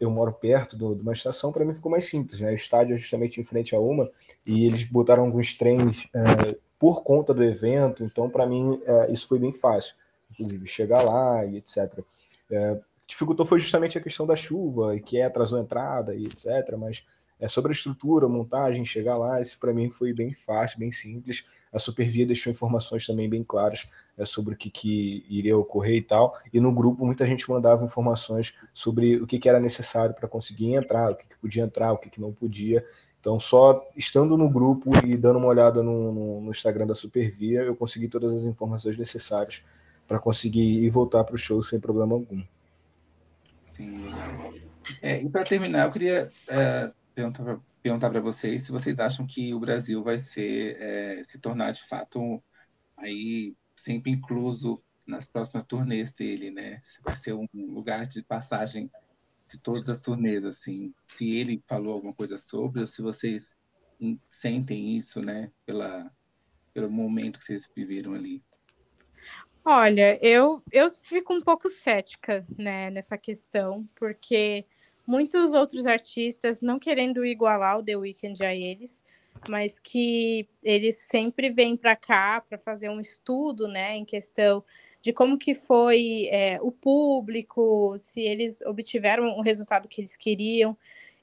eu 0.00 0.10
moro 0.10 0.32
perto 0.32 0.76
do, 0.76 0.94
de 0.94 1.02
uma 1.02 1.12
estação, 1.12 1.52
para 1.52 1.64
mim 1.64 1.74
ficou 1.74 1.90
mais 1.90 2.06
simples. 2.06 2.40
Né? 2.40 2.50
O 2.50 2.54
estádio 2.54 2.94
é 2.94 2.98
justamente 2.98 3.40
em 3.40 3.44
frente 3.44 3.74
a 3.74 3.78
uma, 3.80 4.10
e 4.44 4.66
eles 4.66 4.82
botaram 4.82 5.24
alguns 5.24 5.54
trens 5.54 6.06
é, 6.14 6.56
por 6.78 7.02
conta 7.02 7.32
do 7.32 7.44
evento, 7.44 8.02
então 8.02 8.28
para 8.28 8.46
mim 8.46 8.80
é, 8.84 9.12
isso 9.12 9.28
foi 9.28 9.38
bem 9.38 9.52
fácil, 9.52 9.94
inclusive 10.32 10.66
chegar 10.66 11.02
lá 11.02 11.44
e 11.44 11.56
etc. 11.58 12.02
É, 12.50 12.80
dificultou 13.06 13.44
foi 13.44 13.60
justamente 13.60 13.98
a 13.98 14.00
questão 14.00 14.26
da 14.26 14.34
chuva, 14.34 14.96
e 14.96 15.00
que 15.00 15.18
é, 15.18 15.24
atrasou 15.24 15.58
a 15.58 15.62
entrada 15.62 16.14
e 16.14 16.24
etc. 16.24 16.74
Mas 16.78 17.04
é, 17.40 17.48
sobre 17.48 17.72
a 17.72 17.74
estrutura, 17.74 18.28
montagem, 18.28 18.84
chegar 18.84 19.16
lá, 19.16 19.40
isso 19.40 19.58
para 19.58 19.72
mim 19.72 19.88
foi 19.88 20.12
bem 20.12 20.34
fácil, 20.34 20.78
bem 20.78 20.92
simples. 20.92 21.46
A 21.72 21.78
Supervia 21.78 22.26
deixou 22.26 22.50
informações 22.50 23.06
também 23.06 23.28
bem 23.30 23.42
claras 23.42 23.88
é, 24.18 24.26
sobre 24.26 24.54
o 24.54 24.56
que, 24.56 24.68
que, 24.68 25.24
iria 25.28 25.56
ocorrer 25.56 25.96
e 25.96 26.02
tal. 26.02 26.38
E 26.52 26.60
no 26.60 26.72
grupo 26.72 27.06
muita 27.06 27.26
gente 27.26 27.48
mandava 27.48 27.84
informações 27.84 28.54
sobre 28.74 29.16
o 29.16 29.26
que, 29.26 29.38
que 29.38 29.48
era 29.48 29.58
necessário 29.58 30.14
para 30.14 30.28
conseguir 30.28 30.74
entrar, 30.74 31.12
o 31.12 31.16
que, 31.16 31.26
que 31.26 31.38
podia 31.38 31.62
entrar, 31.64 31.92
o 31.92 31.98
que, 31.98 32.10
que 32.10 32.20
não 32.20 32.30
podia. 32.30 32.84
Então, 33.18 33.40
só 33.40 33.88
estando 33.96 34.36
no 34.36 34.48
grupo 34.48 34.92
e 35.04 35.16
dando 35.16 35.38
uma 35.38 35.48
olhada 35.48 35.82
no, 35.82 36.12
no, 36.12 36.40
no 36.42 36.50
Instagram 36.50 36.86
da 36.86 36.94
Supervia, 36.94 37.62
eu 37.62 37.74
consegui 37.74 38.08
todas 38.08 38.34
as 38.34 38.44
informações 38.44 38.96
necessárias 38.96 39.62
para 40.06 40.18
conseguir 40.18 40.84
ir 40.84 40.90
voltar 40.90 41.24
para 41.24 41.34
o 41.34 41.38
show 41.38 41.62
sem 41.62 41.78
problema 41.78 42.14
algum. 42.14 42.42
Sim, 43.62 44.04
legal. 44.04 44.52
É, 45.00 45.22
e 45.22 45.28
para 45.28 45.44
terminar, 45.44 45.86
eu 45.86 45.92
queria 45.92 46.30
é, 46.48 46.90
perguntar 47.20 47.60
perguntar 47.82 48.10
para 48.10 48.20
vocês 48.20 48.64
se 48.64 48.72
vocês 48.72 49.00
acham 49.00 49.26
que 49.26 49.54
o 49.54 49.60
Brasil 49.60 50.02
vai 50.02 50.18
ser 50.18 50.76
é, 50.80 51.24
se 51.24 51.38
tornar 51.38 51.72
de 51.72 51.82
fato 51.86 52.42
aí 52.96 53.54
sempre 53.74 54.10
incluso 54.10 54.82
nas 55.06 55.28
próximas 55.28 55.64
turnês 55.64 56.12
dele, 56.12 56.50
né? 56.50 56.80
Se 56.84 57.02
vai 57.02 57.16
ser 57.16 57.34
um 57.34 57.48
lugar 57.52 58.06
de 58.06 58.22
passagem 58.22 58.90
de 59.48 59.58
todas 59.58 59.88
as 59.88 60.00
turnês, 60.00 60.44
assim. 60.44 60.94
Se 61.08 61.28
ele 61.30 61.62
falou 61.66 61.94
alguma 61.94 62.14
coisa 62.14 62.36
sobre, 62.36 62.80
ou 62.80 62.86
se 62.86 63.02
vocês 63.02 63.56
sentem 64.28 64.96
isso, 64.96 65.20
né? 65.20 65.50
Pela, 65.66 66.10
pelo 66.72 66.90
momento 66.90 67.38
que 67.40 67.46
vocês 67.46 67.68
viveram 67.74 68.14
ali. 68.14 68.42
Olha, 69.64 70.18
eu, 70.24 70.62
eu 70.70 70.88
fico 70.90 71.34
um 71.34 71.40
pouco 71.40 71.68
cética, 71.68 72.46
né, 72.56 72.90
nessa 72.90 73.18
questão, 73.18 73.86
porque 73.94 74.64
muitos 75.10 75.54
outros 75.54 75.88
artistas, 75.88 76.62
não 76.62 76.78
querendo 76.78 77.26
igualar 77.26 77.80
o 77.80 77.82
The 77.82 77.96
Weeknd 77.96 78.44
a 78.44 78.54
eles, 78.54 79.04
mas 79.48 79.80
que 79.80 80.48
eles 80.62 80.98
sempre 80.98 81.50
vêm 81.50 81.76
para 81.76 81.96
cá 81.96 82.40
para 82.48 82.56
fazer 82.56 82.88
um 82.88 83.00
estudo, 83.00 83.66
né, 83.66 83.96
em 83.96 84.04
questão 84.04 84.62
de 85.02 85.12
como 85.12 85.36
que 85.36 85.52
foi 85.52 86.28
é, 86.30 86.60
o 86.62 86.70
público, 86.70 87.96
se 87.98 88.20
eles 88.20 88.62
obtiveram 88.62 89.24
o 89.36 89.42
resultado 89.42 89.88
que 89.88 90.00
eles 90.00 90.16
queriam. 90.16 90.76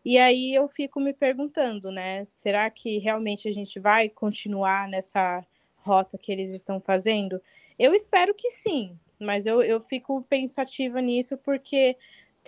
E 0.04 0.18
aí 0.18 0.54
eu 0.54 0.68
fico 0.68 1.00
me 1.00 1.14
perguntando, 1.14 1.90
né, 1.90 2.26
será 2.26 2.70
que 2.70 2.98
realmente 2.98 3.48
a 3.48 3.54
gente 3.54 3.80
vai 3.80 4.10
continuar 4.10 4.90
nessa 4.90 5.46
rota 5.78 6.18
que 6.18 6.30
eles 6.30 6.50
estão 6.50 6.82
fazendo? 6.82 7.42
Eu 7.80 7.96
espero 7.96 8.34
que 8.34 8.50
sim, 8.50 9.00
mas 9.18 9.46
eu, 9.46 9.62
eu 9.62 9.80
fico 9.80 10.22
pensativa 10.24 11.00
nisso 11.00 11.38
porque 11.38 11.96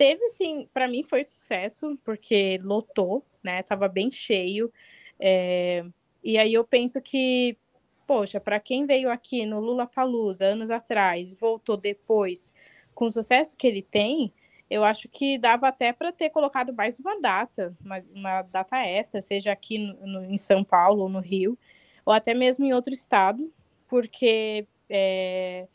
teve, 0.00 0.26
sim, 0.30 0.66
para 0.72 0.88
mim 0.88 1.02
foi 1.02 1.22
sucesso, 1.22 1.94
porque 2.02 2.58
lotou, 2.62 3.22
né? 3.42 3.62
Tava 3.62 3.86
bem 3.86 4.10
cheio. 4.10 4.72
É... 5.20 5.84
E 6.24 6.38
aí 6.38 6.54
eu 6.54 6.64
penso 6.64 7.02
que, 7.02 7.58
poxa, 8.06 8.40
para 8.40 8.58
quem 8.58 8.86
veio 8.86 9.10
aqui 9.10 9.44
no 9.44 9.60
Lula 9.60 9.86
Palusa 9.86 10.46
anos 10.46 10.70
atrás, 10.70 11.34
voltou 11.34 11.76
depois, 11.76 12.50
com 12.94 13.04
o 13.06 13.10
sucesso 13.10 13.54
que 13.58 13.66
ele 13.66 13.82
tem, 13.82 14.32
eu 14.70 14.84
acho 14.84 15.06
que 15.06 15.36
dava 15.36 15.68
até 15.68 15.92
para 15.92 16.10
ter 16.10 16.30
colocado 16.30 16.72
mais 16.72 16.98
uma 16.98 17.20
data, 17.20 17.76
uma, 17.84 18.02
uma 18.14 18.42
data 18.42 18.78
extra, 18.78 19.20
seja 19.20 19.52
aqui 19.52 19.76
no, 19.76 20.06
no, 20.06 20.24
em 20.24 20.38
São 20.38 20.64
Paulo 20.64 21.02
ou 21.02 21.08
no 21.10 21.20
Rio, 21.20 21.58
ou 22.06 22.14
até 22.14 22.32
mesmo 22.32 22.64
em 22.64 22.72
outro 22.72 22.94
estado, 22.94 23.52
porque 23.86 24.66
é, 24.88 25.68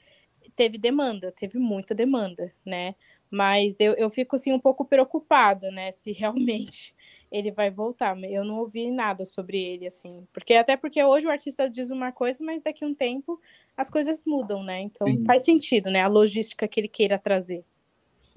teve 0.55 0.79
demanda, 0.79 1.31
teve 1.31 1.59
muita 1.59 1.93
demanda, 1.93 2.51
né? 2.65 2.95
Mas 3.35 3.81
eu, 3.81 3.91
eu 3.95 4.09
fico 4.09 4.37
assim 4.37 4.53
um 4.53 4.59
pouco 4.59 4.85
preocupada, 4.85 5.69
né? 5.69 5.91
Se 5.91 6.13
realmente 6.13 6.95
ele 7.29 7.51
vai 7.51 7.69
voltar. 7.69 8.17
Eu 8.23 8.45
não 8.45 8.59
ouvi 8.59 8.89
nada 8.89 9.25
sobre 9.25 9.61
ele, 9.61 9.85
assim. 9.85 10.25
Porque 10.31 10.53
até 10.53 10.77
porque 10.77 11.03
hoje 11.03 11.27
o 11.27 11.29
artista 11.29 11.69
diz 11.69 11.91
uma 11.91 12.13
coisa, 12.13 12.41
mas 12.41 12.61
daqui 12.61 12.85
a 12.85 12.87
um 12.87 12.95
tempo 12.95 13.37
as 13.75 13.89
coisas 13.89 14.23
mudam, 14.25 14.63
né? 14.63 14.79
Então 14.79 15.05
Sim. 15.05 15.25
faz 15.25 15.43
sentido, 15.43 15.91
né? 15.91 16.01
A 16.01 16.07
logística 16.07 16.65
que 16.65 16.79
ele 16.79 16.87
queira 16.87 17.19
trazer. 17.19 17.65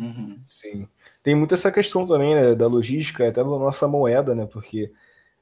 Uhum. 0.01 0.41
Sim. 0.49 0.89
Tem 1.23 1.33
muito 1.33 1.55
essa 1.55 1.71
questão 1.71 2.05
também, 2.05 2.35
né? 2.35 2.57
Da 2.57 2.67
logística, 2.67 3.29
até 3.29 3.45
da 3.45 3.49
nossa 3.49 3.87
moeda, 3.87 4.35
né? 4.35 4.47
Porque 4.47 4.91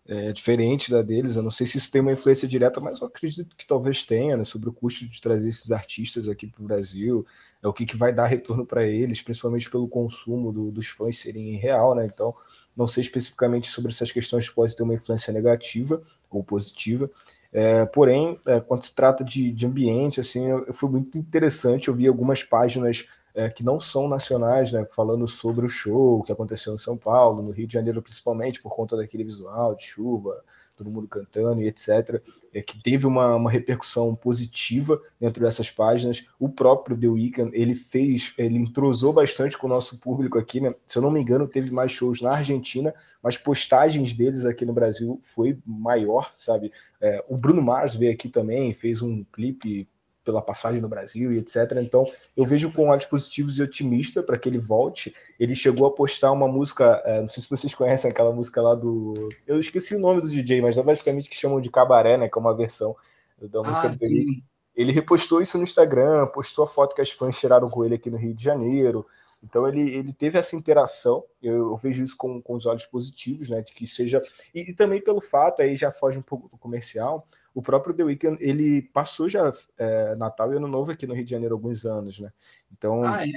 é 0.09 0.33
diferente 0.33 0.91
da 0.91 1.03
deles. 1.03 1.37
Eu 1.37 1.43
não 1.43 1.51
sei 1.51 1.66
se 1.66 1.78
isso 1.78 1.91
tem 1.91 2.01
uma 2.01 2.12
influência 2.12 2.47
direta, 2.47 2.81
mas 2.81 3.01
eu 3.01 3.07
acredito 3.07 3.57
que 3.57 3.66
talvez 3.66 4.05
tenha, 4.05 4.37
né, 4.37 4.45
sobre 4.45 4.69
o 4.69 4.73
custo 4.73 5.09
de 5.09 5.20
trazer 5.20 5.49
esses 5.49 5.73
artistas 5.73 6.28
aqui 6.28 6.47
para 6.47 6.62
o 6.62 6.65
Brasil, 6.65 7.27
é 7.67 7.69
o 7.69 7.73
que, 7.73 7.85
que 7.85 7.97
vai 7.97 8.13
dar 8.13 8.27
retorno 8.27 8.65
para 8.65 8.85
eles, 8.85 9.21
principalmente 9.21 9.69
pelo 9.69 9.89
consumo 9.89 10.53
do, 10.53 10.71
dos 10.71 10.87
fãs 10.87 11.19
serem 11.19 11.57
real, 11.57 11.95
né? 11.97 12.07
Então, 12.07 12.33
não 12.77 12.87
sei 12.87 13.01
especificamente 13.01 13.69
sobre 13.69 13.91
essas 13.91 14.13
questões 14.13 14.49
que 14.49 14.55
podem 14.55 14.77
ter 14.77 14.83
uma 14.85 14.95
influência 14.95 15.33
negativa 15.33 16.01
ou 16.31 16.45
positiva. 16.45 17.11
É, 17.53 17.85
porém, 17.87 18.39
é, 18.47 18.61
quando 18.61 18.85
se 18.85 18.95
trata 18.95 19.25
de, 19.25 19.51
de 19.51 19.67
ambiente, 19.67 20.21
assim, 20.21 20.47
eu, 20.47 20.65
eu, 20.67 20.75
foi 20.75 20.89
muito 20.89 21.19
interessante. 21.19 21.89
Eu 21.89 21.95
vi 21.95 22.07
algumas 22.07 22.45
páginas 22.45 23.05
é, 23.35 23.49
que 23.51 23.65
não 23.65 23.81
são 23.81 24.09
nacionais, 24.09 24.71
né, 24.71 24.87
falando 24.95 25.27
sobre 25.27 25.67
o 25.67 25.69
show 25.69 26.23
que 26.23 26.31
aconteceu 26.31 26.73
em 26.75 26.79
São 26.79 26.97
Paulo, 26.97 27.43
no 27.43 27.51
Rio 27.51 27.67
de 27.67 27.75
Janeiro 27.75 28.01
principalmente, 28.01 28.63
por 28.63 28.71
conta 28.71 28.97
daquele 28.97 29.25
visual 29.25 29.75
de 29.75 29.85
chuva, 29.85 30.41
todo 30.77 30.90
mundo 30.90 31.09
cantando 31.09 31.62
e 31.62 31.66
etc., 31.66 32.23
é, 32.53 32.62
que 32.62 32.81
teve 32.81 33.07
uma, 33.07 33.35
uma 33.35 33.51
repercussão 33.51 34.15
positiva 34.15 35.01
dentro 35.20 35.43
dessas 35.43 35.70
páginas. 35.70 36.27
O 36.39 36.48
próprio 36.48 36.98
The 36.98 37.09
Weeknd, 37.09 37.51
ele 37.53 37.74
fez, 37.74 38.32
ele 38.39 38.57
entrosou 38.57 39.12
bastante 39.12 39.59
com 39.59 39.66
o 39.66 39.70
nosso 39.70 39.98
público 39.98 40.39
aqui, 40.39 40.61
né? 40.61 40.74
Se 40.86 40.98
eu 40.98 41.03
não 41.03 41.11
me 41.11 41.20
engano, 41.20 41.48
teve 41.48 41.70
mais 41.70 41.93
shows 41.93 42.20
na 42.20 42.32
Argentina, 42.32 42.94
mas 43.23 43.36
postagens 43.36 44.15
deles 44.15 44.44
aqui 44.44 44.65
no 44.65 44.73
Brasil 44.73 45.19
foi 45.23 45.59
maior, 45.66 46.31
sabe? 46.35 46.73
É, 47.01 47.24
o 47.28 47.36
Bruno 47.36 47.62
Mars 47.62 47.94
veio 47.97 48.12
aqui 48.12 48.28
também, 48.28 48.73
fez 48.73 49.03
um 49.03 49.24
clipe 49.24 49.89
pela 50.27 50.43
passagem 50.43 50.81
no 50.81 50.89
Brasil 50.89 51.32
e 51.32 51.39
etc. 51.39 51.78
Então, 51.81 52.05
eu 52.36 52.44
vejo 52.44 52.70
com 52.73 52.89
olhos 52.89 53.07
positivos 53.07 53.59
e 53.59 53.62
otimista 53.62 54.23
para 54.24 54.36
que 54.36 54.48
ele 54.48 54.59
volte. 54.59 55.15
Ele 55.39 55.55
chegou 55.55 55.86
a 55.86 55.93
postar 55.93 56.32
uma 56.32 56.48
música, 56.48 57.01
é, 57.07 57.20
não 57.20 57.28
sei 57.28 57.43
se 57.43 57.48
vocês 57.48 57.73
conhecem 57.74 58.11
aquela 58.11 58.32
música 58.32 58.61
lá 58.61 58.74
do. 58.74 59.28
Eu 59.47 59.61
esqueci 59.61 59.94
o 59.94 60.01
nome 60.01 60.20
do 60.20 60.28
DJ, 60.28 60.61
mas 60.61 60.77
é 60.77 60.82
basicamente 60.82 61.31
que 61.31 61.36
chamam 61.36 61.61
de 61.61 61.70
Cabaré, 61.70 62.19
né? 62.19 62.28
Que 62.28 62.36
é 62.36 62.40
uma 62.40 62.55
versão 62.55 62.94
da 63.40 63.62
música 63.62 63.86
ah, 63.86 63.94
dele. 63.94 64.43
Ele 64.74 64.93
repostou 64.93 65.40
isso 65.40 65.57
no 65.57 65.62
Instagram, 65.62 66.27
postou 66.27 66.65
a 66.65 66.66
foto 66.66 66.94
que 66.94 67.01
as 67.01 67.11
fãs 67.11 67.39
tiraram 67.39 67.70
com 67.70 67.85
ele 67.85 67.94
aqui 67.94 68.11
no 68.11 68.19
Rio 68.19 68.35
de 68.35 68.43
Janeiro. 68.43 69.07
Então 69.43 69.66
ele, 69.69 69.94
ele 69.94 70.12
teve 70.12 70.39
essa 70.39 70.57
interação, 70.57 71.23
eu, 71.40 71.70
eu 71.70 71.77
vejo 71.77 72.03
isso 72.03 72.16
com, 72.16 72.43
com 72.43 72.55
os 72.55 72.66
olhos 72.66 72.85
positivos, 72.85 73.48
né? 73.48 73.62
De 73.62 73.73
que 73.73 73.86
seja. 73.86 74.20
E, 74.53 74.70
e, 74.70 74.74
também 74.74 75.01
pelo 75.01 75.20
fato, 75.20 75.62
aí 75.62 75.77
já 75.77 75.93
foge 75.93 76.19
um 76.19 76.23
pouco 76.23 76.48
do 76.48 76.59
comercial, 76.59 77.24
o 77.57 77.62
próprio 77.62 77.95
The 77.95 78.05
Weeknd, 78.05 78.37
ele 78.39 78.83
passou 78.83 79.31
já 79.31 79.51
é, 79.78 80.15
Natal 80.16 80.53
e 80.53 80.57
Ano 80.59 80.69
Novo 80.69 80.91
aqui 80.91 81.07
no 81.07 81.15
Rio 81.15 81.24
de 81.24 81.31
Janeiro 81.31 81.55
há 81.55 81.57
alguns 81.57 81.87
anos, 81.87 82.20
né? 82.20 82.31
Então. 82.70 83.03
Ah, 83.03 83.27
é? 83.27 83.31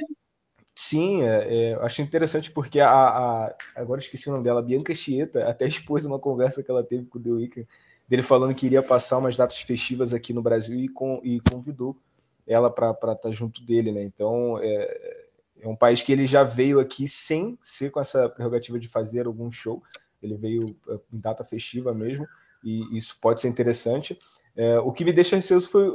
Sim, 0.75 1.23
é, 1.23 1.71
é, 1.71 1.73
acho 1.81 2.01
interessante 2.01 2.51
porque 2.51 2.81
a, 2.81 2.89
a, 2.89 3.55
agora 3.77 4.01
esqueci 4.01 4.27
o 4.27 4.33
nome 4.33 4.43
dela, 4.43 4.61
Bianca 4.61 4.93
Chieta, 4.93 5.47
até 5.47 5.65
expôs 5.65 6.03
uma 6.03 6.19
conversa 6.19 6.61
que 6.61 6.69
ela 6.69 6.83
teve 6.83 7.05
com 7.05 7.17
o 7.17 7.21
The 7.21 7.29
Weeknd, 7.29 7.67
dele 8.09 8.21
falando 8.21 8.53
que 8.53 8.65
iria 8.65 8.83
passar 8.83 9.19
umas 9.19 9.37
datas 9.37 9.59
festivas 9.59 10.13
aqui 10.13 10.33
no 10.33 10.41
Brasil 10.41 10.77
e, 10.77 10.89
com, 10.89 11.21
e 11.23 11.39
convidou 11.39 11.97
ela 12.45 12.69
para 12.69 12.91
estar 12.91 13.15
tá 13.15 13.31
junto 13.31 13.63
dele, 13.63 13.93
né? 13.93 14.03
Então 14.03 14.59
é, 14.61 15.27
é 15.61 15.67
um 15.67 15.77
país 15.77 16.03
que 16.03 16.11
ele 16.11 16.25
já 16.25 16.43
veio 16.43 16.81
aqui 16.81 17.07
sem 17.07 17.57
ser 17.63 17.89
com 17.89 18.01
essa 18.01 18.27
prerrogativa 18.27 18.77
de 18.77 18.89
fazer 18.89 19.27
algum 19.27 19.49
show, 19.49 19.81
ele 20.21 20.35
veio 20.35 20.75
é, 20.89 20.99
em 21.13 21.19
data 21.19 21.45
festiva 21.45 21.93
mesmo, 21.93 22.27
e 22.63 22.97
isso 22.97 23.17
pode 23.21 23.41
ser 23.41 23.47
interessante. 23.47 24.17
É, 24.55 24.77
o 24.79 24.91
que 24.91 25.05
me 25.05 25.13
deixa 25.13 25.35
ansioso 25.35 25.69
foi 25.69 25.87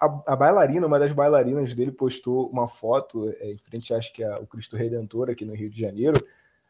a, 0.00 0.06
a, 0.26 0.36
bailarina, 0.36 0.86
uma 0.86 0.98
das 0.98 1.12
bailarinas 1.12 1.74
dele 1.74 1.92
postou 1.92 2.48
uma 2.48 2.66
foto 2.66 3.32
é, 3.38 3.52
em 3.52 3.58
frente, 3.58 3.94
acho 3.94 4.12
que 4.12 4.24
a, 4.24 4.38
o 4.38 4.46
Cristo 4.46 4.76
Redentor 4.76 5.30
aqui 5.30 5.44
no 5.44 5.54
Rio 5.54 5.70
de 5.70 5.78
Janeiro, 5.78 6.18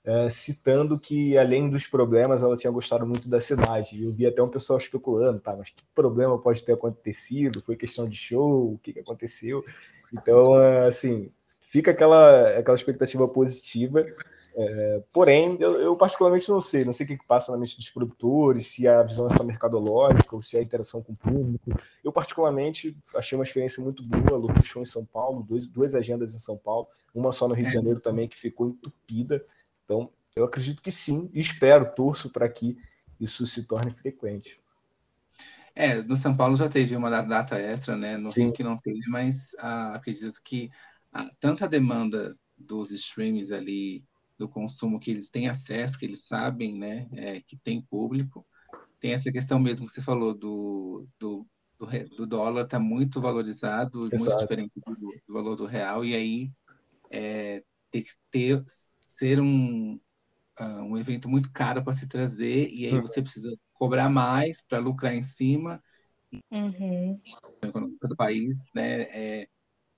é, 0.05 0.29
citando 0.31 0.99
que 0.99 1.37
além 1.39 1.69
dos 1.71 1.87
problemas 1.87 2.43
ela 2.43 2.57
tinha 2.57 2.71
gostado 2.71 3.07
muito 3.07 3.29
da 3.29 3.41
cidade. 3.41 3.97
E 3.97 4.05
eu 4.05 4.11
vi 4.11 4.27
até 4.27 4.43
um 4.43 4.49
pessoal 4.49 4.79
especulando, 4.79 5.41
tá? 5.41 5.57
Mas 5.57 5.71
que 5.71 5.83
problema 5.95 6.39
pode 6.39 6.65
ter 6.65 6.73
acontecido? 6.73 7.63
Foi 7.63 7.77
questão 7.77 8.09
de 8.09 8.17
show? 8.17 8.75
O 8.75 8.79
que, 8.79 8.93
que 8.93 9.01
aconteceu? 9.01 9.63
Então, 10.13 10.61
é, 10.61 10.87
assim, 10.87 11.31
fica 11.61 11.91
aquela, 11.91 12.59
aquela 12.59 12.77
expectativa 12.77 13.29
positiva. 13.29 14.07
É, 14.55 15.03
porém, 15.13 15.57
eu, 15.61 15.81
eu, 15.81 15.97
particularmente 15.97 16.49
não 16.49 16.61
sei, 16.61 16.85
não 16.85 16.93
sei 16.93 17.05
o 17.05 17.09
que, 17.09 17.19
que, 17.19 17.27
passa 17.27 17.53
na 17.53 17.59
mente 17.59 17.77
dos 17.77 17.91
produtores, 17.91 18.67
se 18.67 18.89
a 18.89 19.03
visão 19.03 19.27
é 19.27 19.37
só 19.37 19.45
mercadológica 19.45 20.35
ou 20.35 20.43
se 20.43 20.57
é 20.57 20.61
a 20.61 20.63
interação 20.63 21.03
com 21.03 21.13
o 21.13 21.17
público. 21.17 21.71
Eu, 22.03 22.13
particularmente, 22.13 22.97
achei 23.15 23.39
uma 23.39 23.45
experiência 23.45 23.83
muito 23.83 24.03
boa. 24.03 24.39
Lucas 24.39 24.67
show 24.67 24.83
em 24.83 24.87
São 24.87 25.05
Paulo, 25.05 25.43
dois, 25.43 25.67
duas 25.67 25.95
agendas 25.95 26.35
em 26.35 26.39
São 26.39 26.57
Paulo, 26.57 26.89
uma 27.15 27.33
só 27.33 27.47
no 27.47 27.55
Rio 27.55 27.67
de 27.67 27.73
é, 27.73 27.75
Janeiro 27.75 28.01
também, 28.01 28.27
que 28.27 28.37
ficou 28.37 28.69
entupida. 28.69 29.45
Então, 29.85 30.11
eu 30.35 30.45
acredito 30.45 30.83
que 30.83 30.91
sim, 30.91 31.31
e 31.33 31.41
espero, 31.41 31.95
torço 31.95 32.31
para 32.31 32.49
que 32.49 32.77
isso 33.21 33.47
se 33.47 33.65
torne 33.65 33.93
frequente. 33.93 34.61
É, 35.75 36.03
no 36.03 36.17
São 36.17 36.37
Paulo 36.37 36.57
já 36.57 36.69
teve 36.69 36.97
uma 36.97 37.09
data 37.23 37.57
extra, 37.57 37.97
né? 37.97 38.17
No 38.17 38.29
Sim. 38.29 38.47
Rio 38.47 38.53
que 38.53 38.65
não 38.65 38.77
teve, 38.77 39.01
mas 39.09 39.55
ah, 39.61 39.95
acredito 39.95 40.41
que 40.43 40.71
ah, 41.13 41.31
tanto 41.39 41.65
a 41.65 41.69
demanda 41.69 42.37
dos 42.57 42.91
streams 42.91 43.53
ali 43.53 44.05
do 44.39 44.49
consumo 44.49 45.01
que 45.01 45.11
eles 45.11 45.29
têm 45.29 45.49
acesso, 45.49 45.99
que 45.99 46.07
eles 46.07 46.27
sabem, 46.27 46.79
né, 46.79 47.09
é, 47.13 47.41
que 47.41 47.57
tem 47.57 47.83
público. 47.83 48.47
Tem 49.01 49.13
essa 49.13 49.33
questão 49.33 49.59
mesmo 49.59 49.87
que 49.87 49.93
você 49.93 50.01
falou 50.01 50.33
do, 50.33 51.07
do, 51.19 51.47
do, 51.79 51.87
do 52.17 52.27
dólar 52.27 52.65
está 52.65 52.79
muito 52.79 53.21
valorizado, 53.21 54.07
Exato. 54.07 54.31
muito 54.31 54.39
diferente 54.39 54.81
do, 54.81 54.95
do, 54.95 55.33
valor 55.35 55.57
do 55.57 55.67
real, 55.67 56.05
e 56.05 56.15
aí 56.15 56.53
é, 57.11 57.63
tem 57.91 58.03
que 58.03 58.11
ter, 58.31 58.63
ser 59.05 59.41
um, 59.41 60.01
uh, 60.61 60.83
um 60.83 60.97
evento 60.97 61.29
muito 61.29 61.53
caro 61.53 61.83
para 61.83 61.93
se 61.93 62.07
trazer, 62.07 62.71
e 62.71 62.87
aí 62.87 62.95
uhum. 62.95 63.03
você 63.03 63.21
precisa 63.21 63.55
cobrar 63.73 64.09
mais 64.09 64.63
para 64.63 64.79
lucrar 64.79 65.15
em 65.15 65.23
cima. 65.23 65.83
Uhum. 66.51 67.19
do 68.03 68.15
país, 68.15 68.69
né, 68.75 69.03
é, 69.03 69.49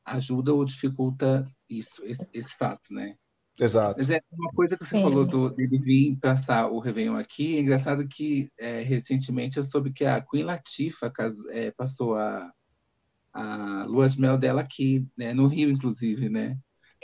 ajuda 0.04 0.54
ou 0.54 0.64
dificulta 0.64 1.44
isso, 1.68 2.04
esse, 2.04 2.28
esse 2.32 2.56
fato, 2.56 2.94
né? 2.94 3.16
Exato. 3.60 3.96
Mas 3.98 4.10
é 4.10 4.20
uma 4.32 4.50
coisa 4.52 4.76
que 4.76 4.84
você 4.84 4.96
Sim. 4.96 5.02
falou 5.02 5.26
do, 5.26 5.50
dele 5.50 5.78
vir 5.78 6.16
passar 6.16 6.68
o 6.68 6.78
Réveillon 6.78 7.16
aqui. 7.16 7.56
É 7.56 7.60
engraçado 7.60 8.08
que 8.08 8.50
é, 8.58 8.80
recentemente 8.80 9.58
eu 9.58 9.64
soube 9.64 9.92
que 9.92 10.04
a 10.04 10.20
Queen 10.20 10.44
Latifah 10.44 11.12
é, 11.50 11.70
passou 11.72 12.16
a, 12.16 12.50
a 13.34 13.84
lua 13.84 14.08
de 14.08 14.20
mel 14.20 14.38
dela 14.38 14.62
aqui, 14.62 15.06
né, 15.16 15.34
no 15.34 15.46
Rio, 15.46 15.70
inclusive, 15.70 16.28
né? 16.28 16.56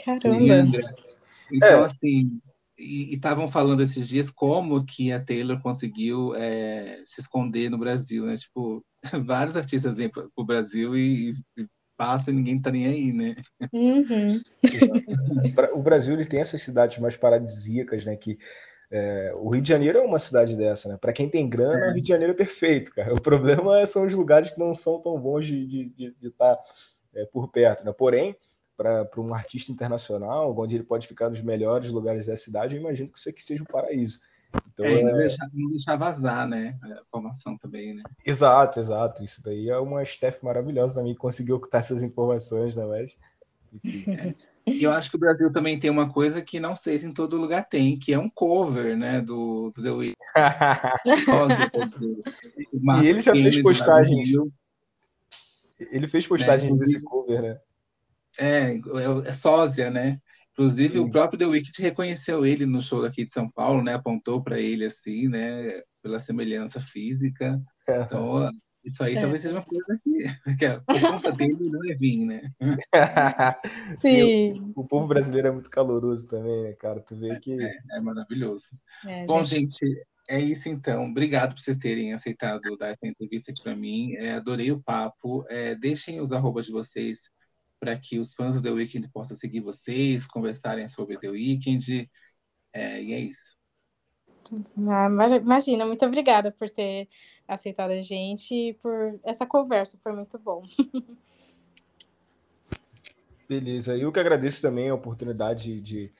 Caramba! 0.03 0.79
Então, 1.51 1.81
é. 1.81 1.85
assim, 1.85 2.41
e 2.77 3.13
estavam 3.13 3.47
falando 3.47 3.81
esses 3.81 4.07
dias 4.07 4.29
como 4.29 4.85
que 4.85 5.11
a 5.11 5.23
Taylor 5.23 5.61
conseguiu 5.61 6.35
é, 6.35 7.01
se 7.05 7.21
esconder 7.21 7.69
no 7.69 7.77
Brasil, 7.77 8.25
né? 8.25 8.37
Tipo, 8.37 8.85
vários 9.25 9.55
artistas 9.55 9.97
vêm 9.97 10.09
para 10.09 10.27
o 10.35 10.45
Brasil 10.45 10.95
e, 10.97 11.33
e 11.57 11.67
passa 11.97 12.29
e 12.29 12.33
ninguém 12.33 12.61
tá 12.61 12.71
nem 12.71 12.85
aí, 12.85 13.11
né? 13.11 13.35
Uhum. 13.73 14.39
o 15.73 15.81
Brasil 15.81 16.13
ele 16.13 16.25
tem 16.25 16.39
essas 16.39 16.61
cidades 16.61 16.99
mais 16.99 17.17
paradisíacas, 17.17 18.05
né? 18.05 18.15
Que 18.15 18.37
é, 18.89 19.33
o 19.35 19.49
Rio 19.49 19.61
de 19.61 19.67
Janeiro 19.67 19.97
é 19.97 20.01
uma 20.01 20.19
cidade 20.19 20.55
dessa, 20.55 20.87
né? 20.87 20.97
Para 20.99 21.11
quem 21.11 21.27
tem 21.27 21.49
grana, 21.49 21.85
é. 21.85 21.89
o 21.89 21.93
Rio 21.93 22.03
de 22.03 22.07
Janeiro 22.07 22.33
é 22.33 22.35
perfeito, 22.35 22.93
cara. 22.93 23.13
O 23.13 23.21
problema 23.21 23.85
são 23.85 24.05
os 24.05 24.13
lugares 24.13 24.51
que 24.51 24.59
não 24.59 24.73
são 24.73 25.01
tão 25.01 25.19
bons 25.19 25.47
de 25.47 25.91
estar 26.21 26.55
tá, 26.55 26.63
é, 27.15 27.25
por 27.25 27.49
perto, 27.49 27.83
né? 27.83 27.91
Porém, 27.91 28.37
para 28.77 29.09
um 29.17 29.33
artista 29.33 29.71
internacional, 29.71 30.55
onde 30.57 30.75
ele 30.75 30.83
pode 30.83 31.07
ficar 31.07 31.29
nos 31.29 31.41
melhores 31.41 31.89
lugares 31.89 32.27
da 32.27 32.37
cidade, 32.37 32.75
eu 32.75 32.81
imagino 32.81 33.09
que 33.09 33.17
isso 33.17 33.29
aqui 33.29 33.41
seja 33.41 33.63
um 33.63 33.65
paraíso. 33.65 34.19
Então, 34.67 34.85
é, 34.85 35.03
não, 35.03 35.09
é... 35.09 35.17
Deixar, 35.17 35.49
não 35.53 35.69
deixar 35.69 35.95
vazar, 35.95 36.47
né? 36.47 36.77
A 36.83 37.01
informação 37.01 37.57
também, 37.57 37.95
né? 37.95 38.03
Exato, 38.25 38.79
exato. 38.79 39.23
Isso 39.23 39.41
daí 39.43 39.69
é 39.69 39.77
uma 39.77 40.03
staff 40.03 40.43
maravilhosa 40.43 40.95
também, 40.95 41.15
conseguiu 41.15 41.55
ocultar 41.55 41.79
essas 41.79 42.01
informações, 42.01 42.75
né? 42.75 42.85
Mas, 42.85 43.15
é. 44.07 44.33
E 44.67 44.83
eu 44.83 44.91
acho 44.91 45.09
que 45.09 45.15
o 45.15 45.19
Brasil 45.19 45.49
também 45.49 45.79
tem 45.79 45.89
uma 45.89 46.11
coisa 46.11 46.41
que 46.41 46.59
não 46.59 46.75
sei 46.75 46.99
se 46.99 47.05
em 47.05 47.13
todo 47.13 47.37
lugar 47.37 47.69
tem, 47.69 47.97
que 47.97 48.13
é 48.13 48.19
um 48.19 48.29
cover, 48.29 48.97
né, 48.97 49.21
do, 49.21 49.71
do 49.71 49.81
The 49.81 49.91
Weeknd. 49.91 50.17
e 53.01 53.07
ele 53.07 53.21
já 53.21 53.31
fez 53.31 53.61
postagens. 53.61 54.29
Ele 55.79 56.07
fez 56.07 56.27
postagens 56.27 56.77
né? 56.77 56.83
desse 56.83 57.01
cover, 57.01 57.41
né? 57.41 57.57
É, 58.37 58.73
é, 58.73 58.79
é 59.27 59.31
sósia, 59.31 59.89
né? 59.89 60.19
Inclusive, 60.57 60.93
Sim. 60.93 60.99
o 60.99 61.11
próprio 61.11 61.37
The 61.37 61.45
Wicked 61.45 61.79
reconheceu 61.79 62.43
ele 62.43 62.65
no 62.65 62.81
show 62.81 63.03
daqui 63.03 63.23
de 63.23 63.29
São 63.29 63.47
Paulo, 63.47 63.83
né? 63.83 63.93
Apontou 63.93 64.41
para 64.41 64.59
ele 64.59 64.85
assim, 64.85 65.27
né? 65.27 65.83
Pela 66.01 66.19
semelhança 66.19 66.81
física. 66.81 67.61
É. 67.87 68.01
Então, 68.01 68.49
isso 68.83 69.03
aí 69.03 69.15
é. 69.15 69.21
talvez 69.21 69.43
seja 69.43 69.53
uma 69.53 69.63
coisa 69.63 69.99
que, 70.01 70.55
que 70.57 70.65
é, 70.65 70.79
por 70.79 70.99
conta 70.99 71.31
dele 71.31 71.57
não 71.59 71.79
é 71.87 71.93
vir, 71.93 72.25
né? 72.25 72.41
Sim. 73.97 74.55
Sim 74.55 74.73
o, 74.75 74.81
o, 74.81 74.87
povo 74.87 75.07
brasileiro 75.07 75.49
é 75.49 75.51
muito 75.51 75.69
caloroso 75.69 76.27
também, 76.27 76.63
né, 76.63 76.73
cara? 76.73 77.01
Tu 77.01 77.15
vê 77.15 77.39
que. 77.39 77.53
É, 77.53 77.77
é 77.91 78.01
maravilhoso. 78.01 78.65
É, 79.05 79.25
Bom, 79.25 79.43
gente... 79.43 79.77
gente... 79.79 80.07
é 80.27 80.39
isso 80.39 80.69
então. 80.69 81.05
Obrigado 81.05 81.53
por 81.53 81.61
vocês 81.61 81.77
terem 81.77 82.13
aceitado 82.13 82.75
dar 82.79 82.87
essa 82.87 83.05
entrevista 83.05 83.51
aqui 83.51 83.61
para 83.61 83.75
mim. 83.75 84.15
É, 84.15 84.31
adorei 84.31 84.71
o 84.71 84.81
papo. 84.81 85.45
deixem 85.79 86.19
os 86.19 86.31
arrobas 86.31 86.65
de 86.65 86.71
vocês 86.71 87.29
para 87.79 87.97
que 87.97 88.19
os 88.19 88.33
fãs 88.33 88.55
do 88.55 88.63
The 88.63 88.71
Weeknd 88.71 89.09
possam 89.09 89.35
seguir 89.35 89.61
vocês, 89.61 90.25
conversarem 90.25 90.87
sobre 90.87 91.17
The 91.17 91.29
Weeknd. 91.29 92.09
É, 92.73 93.01
e 93.01 93.13
é 93.13 93.19
isso. 93.19 93.57
Ah, 94.77 95.07
imagina, 95.35 95.85
muito 95.85 96.05
obrigada 96.05 96.51
por 96.51 96.69
ter 96.69 97.09
aceitado 97.47 97.91
a 97.91 98.01
gente 98.01 98.53
e 98.53 98.73
por 98.75 99.19
essa 99.23 99.45
conversa, 99.45 99.99
foi 100.01 100.13
muito 100.13 100.37
bom. 100.39 100.63
Beleza, 103.47 103.95
eu 103.95 104.11
que 104.11 104.19
agradeço 104.19 104.61
também 104.61 104.89
a 104.89 104.93
oportunidade 104.93 105.79
de, 105.79 106.11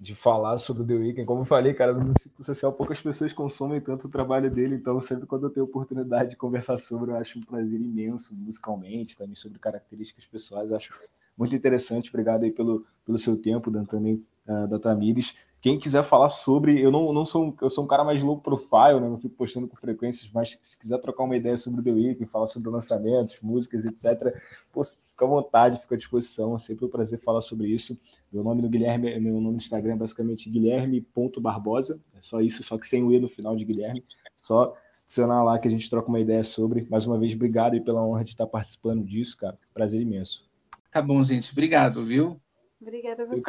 de 0.00 0.14
falar 0.14 0.56
sobre 0.56 0.82
o 0.82 0.86
The 0.86 0.94
Weeknd. 0.94 1.26
Como 1.26 1.42
eu 1.42 1.44
falei, 1.44 1.74
cara, 1.74 1.92
no 1.92 2.18
ciclo 2.18 2.42
social 2.42 2.72
poucas 2.72 3.02
pessoas 3.02 3.34
consomem 3.34 3.82
tanto 3.82 4.06
o 4.06 4.10
trabalho 4.10 4.50
dele, 4.50 4.76
então 4.76 4.98
sempre 4.98 5.26
quando 5.26 5.44
eu 5.44 5.50
tenho 5.50 5.66
oportunidade 5.66 6.30
de 6.30 6.36
conversar 6.36 6.78
sobre, 6.78 7.10
eu 7.10 7.16
acho 7.16 7.38
um 7.38 7.42
prazer 7.42 7.78
imenso 7.78 8.34
musicalmente, 8.34 9.14
também 9.14 9.34
sobre 9.34 9.58
características 9.58 10.26
pessoais, 10.26 10.72
acho 10.72 10.94
muito 11.36 11.54
interessante. 11.54 12.08
Obrigado 12.10 12.44
aí 12.44 12.50
pelo, 12.50 12.86
pelo 13.04 13.18
seu 13.18 13.36
tempo, 13.36 13.70
Dan, 13.70 13.84
também 13.84 14.24
uh, 14.46 14.66
da 14.66 14.78
Tamires. 14.78 15.34
Quem 15.60 15.78
quiser 15.78 16.02
falar 16.02 16.30
sobre, 16.30 16.80
eu 16.80 16.90
não, 16.90 17.12
não 17.12 17.26
sou 17.26 17.44
um, 17.44 17.54
eu 17.60 17.68
sou 17.68 17.84
um 17.84 17.86
cara 17.86 18.02
mais 18.02 18.22
low 18.22 18.38
profile, 18.38 18.98
né? 18.98 19.08
Não 19.08 19.18
fico 19.18 19.34
postando 19.34 19.68
com 19.68 19.76
frequências, 19.76 20.30
mas 20.32 20.58
se 20.62 20.78
quiser 20.78 20.98
trocar 20.98 21.24
uma 21.24 21.36
ideia 21.36 21.56
sobre 21.56 21.80
o 21.80 21.84
The 21.84 21.90
Weeknd, 21.90 22.26
falar 22.30 22.46
sobre 22.46 22.70
lançamentos, 22.70 23.38
músicas, 23.42 23.84
etc., 23.84 24.34
pô, 24.72 24.82
fica 24.82 25.24
à 25.24 25.28
vontade, 25.28 25.78
fica 25.78 25.94
à 25.94 25.98
disposição. 25.98 26.54
É 26.54 26.58
sempre 26.58 26.86
um 26.86 26.88
prazer 26.88 27.20
falar 27.20 27.42
sobre 27.42 27.68
isso. 27.68 27.98
Meu 28.32 28.42
nome 28.42 28.62
no 28.62 28.70
Guilherme, 28.70 29.20
meu 29.20 29.34
nome 29.34 29.50
no 29.50 29.56
Instagram 29.56 29.92
é 29.92 29.96
basicamente 29.96 30.48
guilherme.barbosa. 30.48 32.02
É 32.16 32.22
só 32.22 32.40
isso, 32.40 32.62
só 32.62 32.78
que 32.78 32.86
sem 32.86 33.02
o 33.02 33.12
E 33.12 33.20
no 33.20 33.28
final 33.28 33.54
de 33.54 33.66
Guilherme. 33.66 34.02
Só 34.36 34.74
adicionar 35.04 35.42
lá 35.42 35.58
que 35.58 35.68
a 35.68 35.70
gente 35.70 35.90
troca 35.90 36.08
uma 36.08 36.20
ideia 36.20 36.42
sobre. 36.42 36.86
Mais 36.88 37.06
uma 37.06 37.18
vez, 37.18 37.34
obrigado 37.34 37.74
aí 37.74 37.80
pela 37.80 38.02
honra 38.02 38.24
de 38.24 38.30
estar 38.30 38.46
participando 38.46 39.04
disso, 39.04 39.36
cara. 39.36 39.58
Prazer 39.74 40.00
imenso. 40.00 40.48
Tá 40.90 41.02
bom, 41.02 41.22
gente. 41.22 41.52
Obrigado, 41.52 42.02
viu? 42.02 42.40
Obrigada 42.80 43.24
a 43.24 43.26
você. 43.26 43.42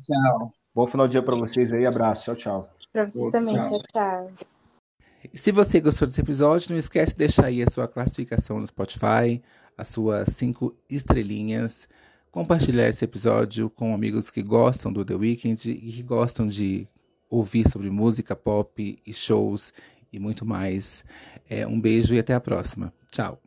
Tchau. 0.00 0.52
Bom 0.74 0.86
final 0.86 1.06
de 1.06 1.12
dia 1.12 1.22
para 1.22 1.36
vocês 1.36 1.72
aí. 1.72 1.86
Abraço. 1.86 2.24
Tchau, 2.24 2.36
tchau. 2.36 2.70
Para 2.92 3.04
vocês 3.04 3.30
também. 3.30 3.54
Tchau, 3.54 3.82
tchau. 3.92 4.32
E 5.32 5.36
se 5.36 5.50
você 5.50 5.80
gostou 5.80 6.06
desse 6.06 6.20
episódio, 6.20 6.70
não 6.70 6.78
esquece 6.78 7.12
de 7.12 7.18
deixar 7.18 7.46
aí 7.46 7.62
a 7.62 7.68
sua 7.68 7.88
classificação 7.88 8.60
no 8.60 8.66
Spotify, 8.66 9.42
as 9.76 9.88
suas 9.88 10.28
cinco 10.28 10.74
estrelinhas, 10.88 11.88
compartilhar 12.30 12.88
esse 12.88 13.04
episódio 13.04 13.68
com 13.68 13.92
amigos 13.92 14.30
que 14.30 14.42
gostam 14.42 14.92
do 14.92 15.04
The 15.04 15.14
Weeknd 15.14 15.70
e 15.70 15.92
que 15.92 16.02
gostam 16.02 16.46
de 16.46 16.88
ouvir 17.28 17.68
sobre 17.68 17.90
música 17.90 18.34
pop 18.34 18.98
e 19.04 19.12
shows 19.12 19.72
e 20.12 20.18
muito 20.18 20.46
mais. 20.46 21.04
É, 21.48 21.66
um 21.66 21.80
beijo 21.80 22.14
e 22.14 22.18
até 22.18 22.34
a 22.34 22.40
próxima. 22.40 22.92
Tchau. 23.10 23.40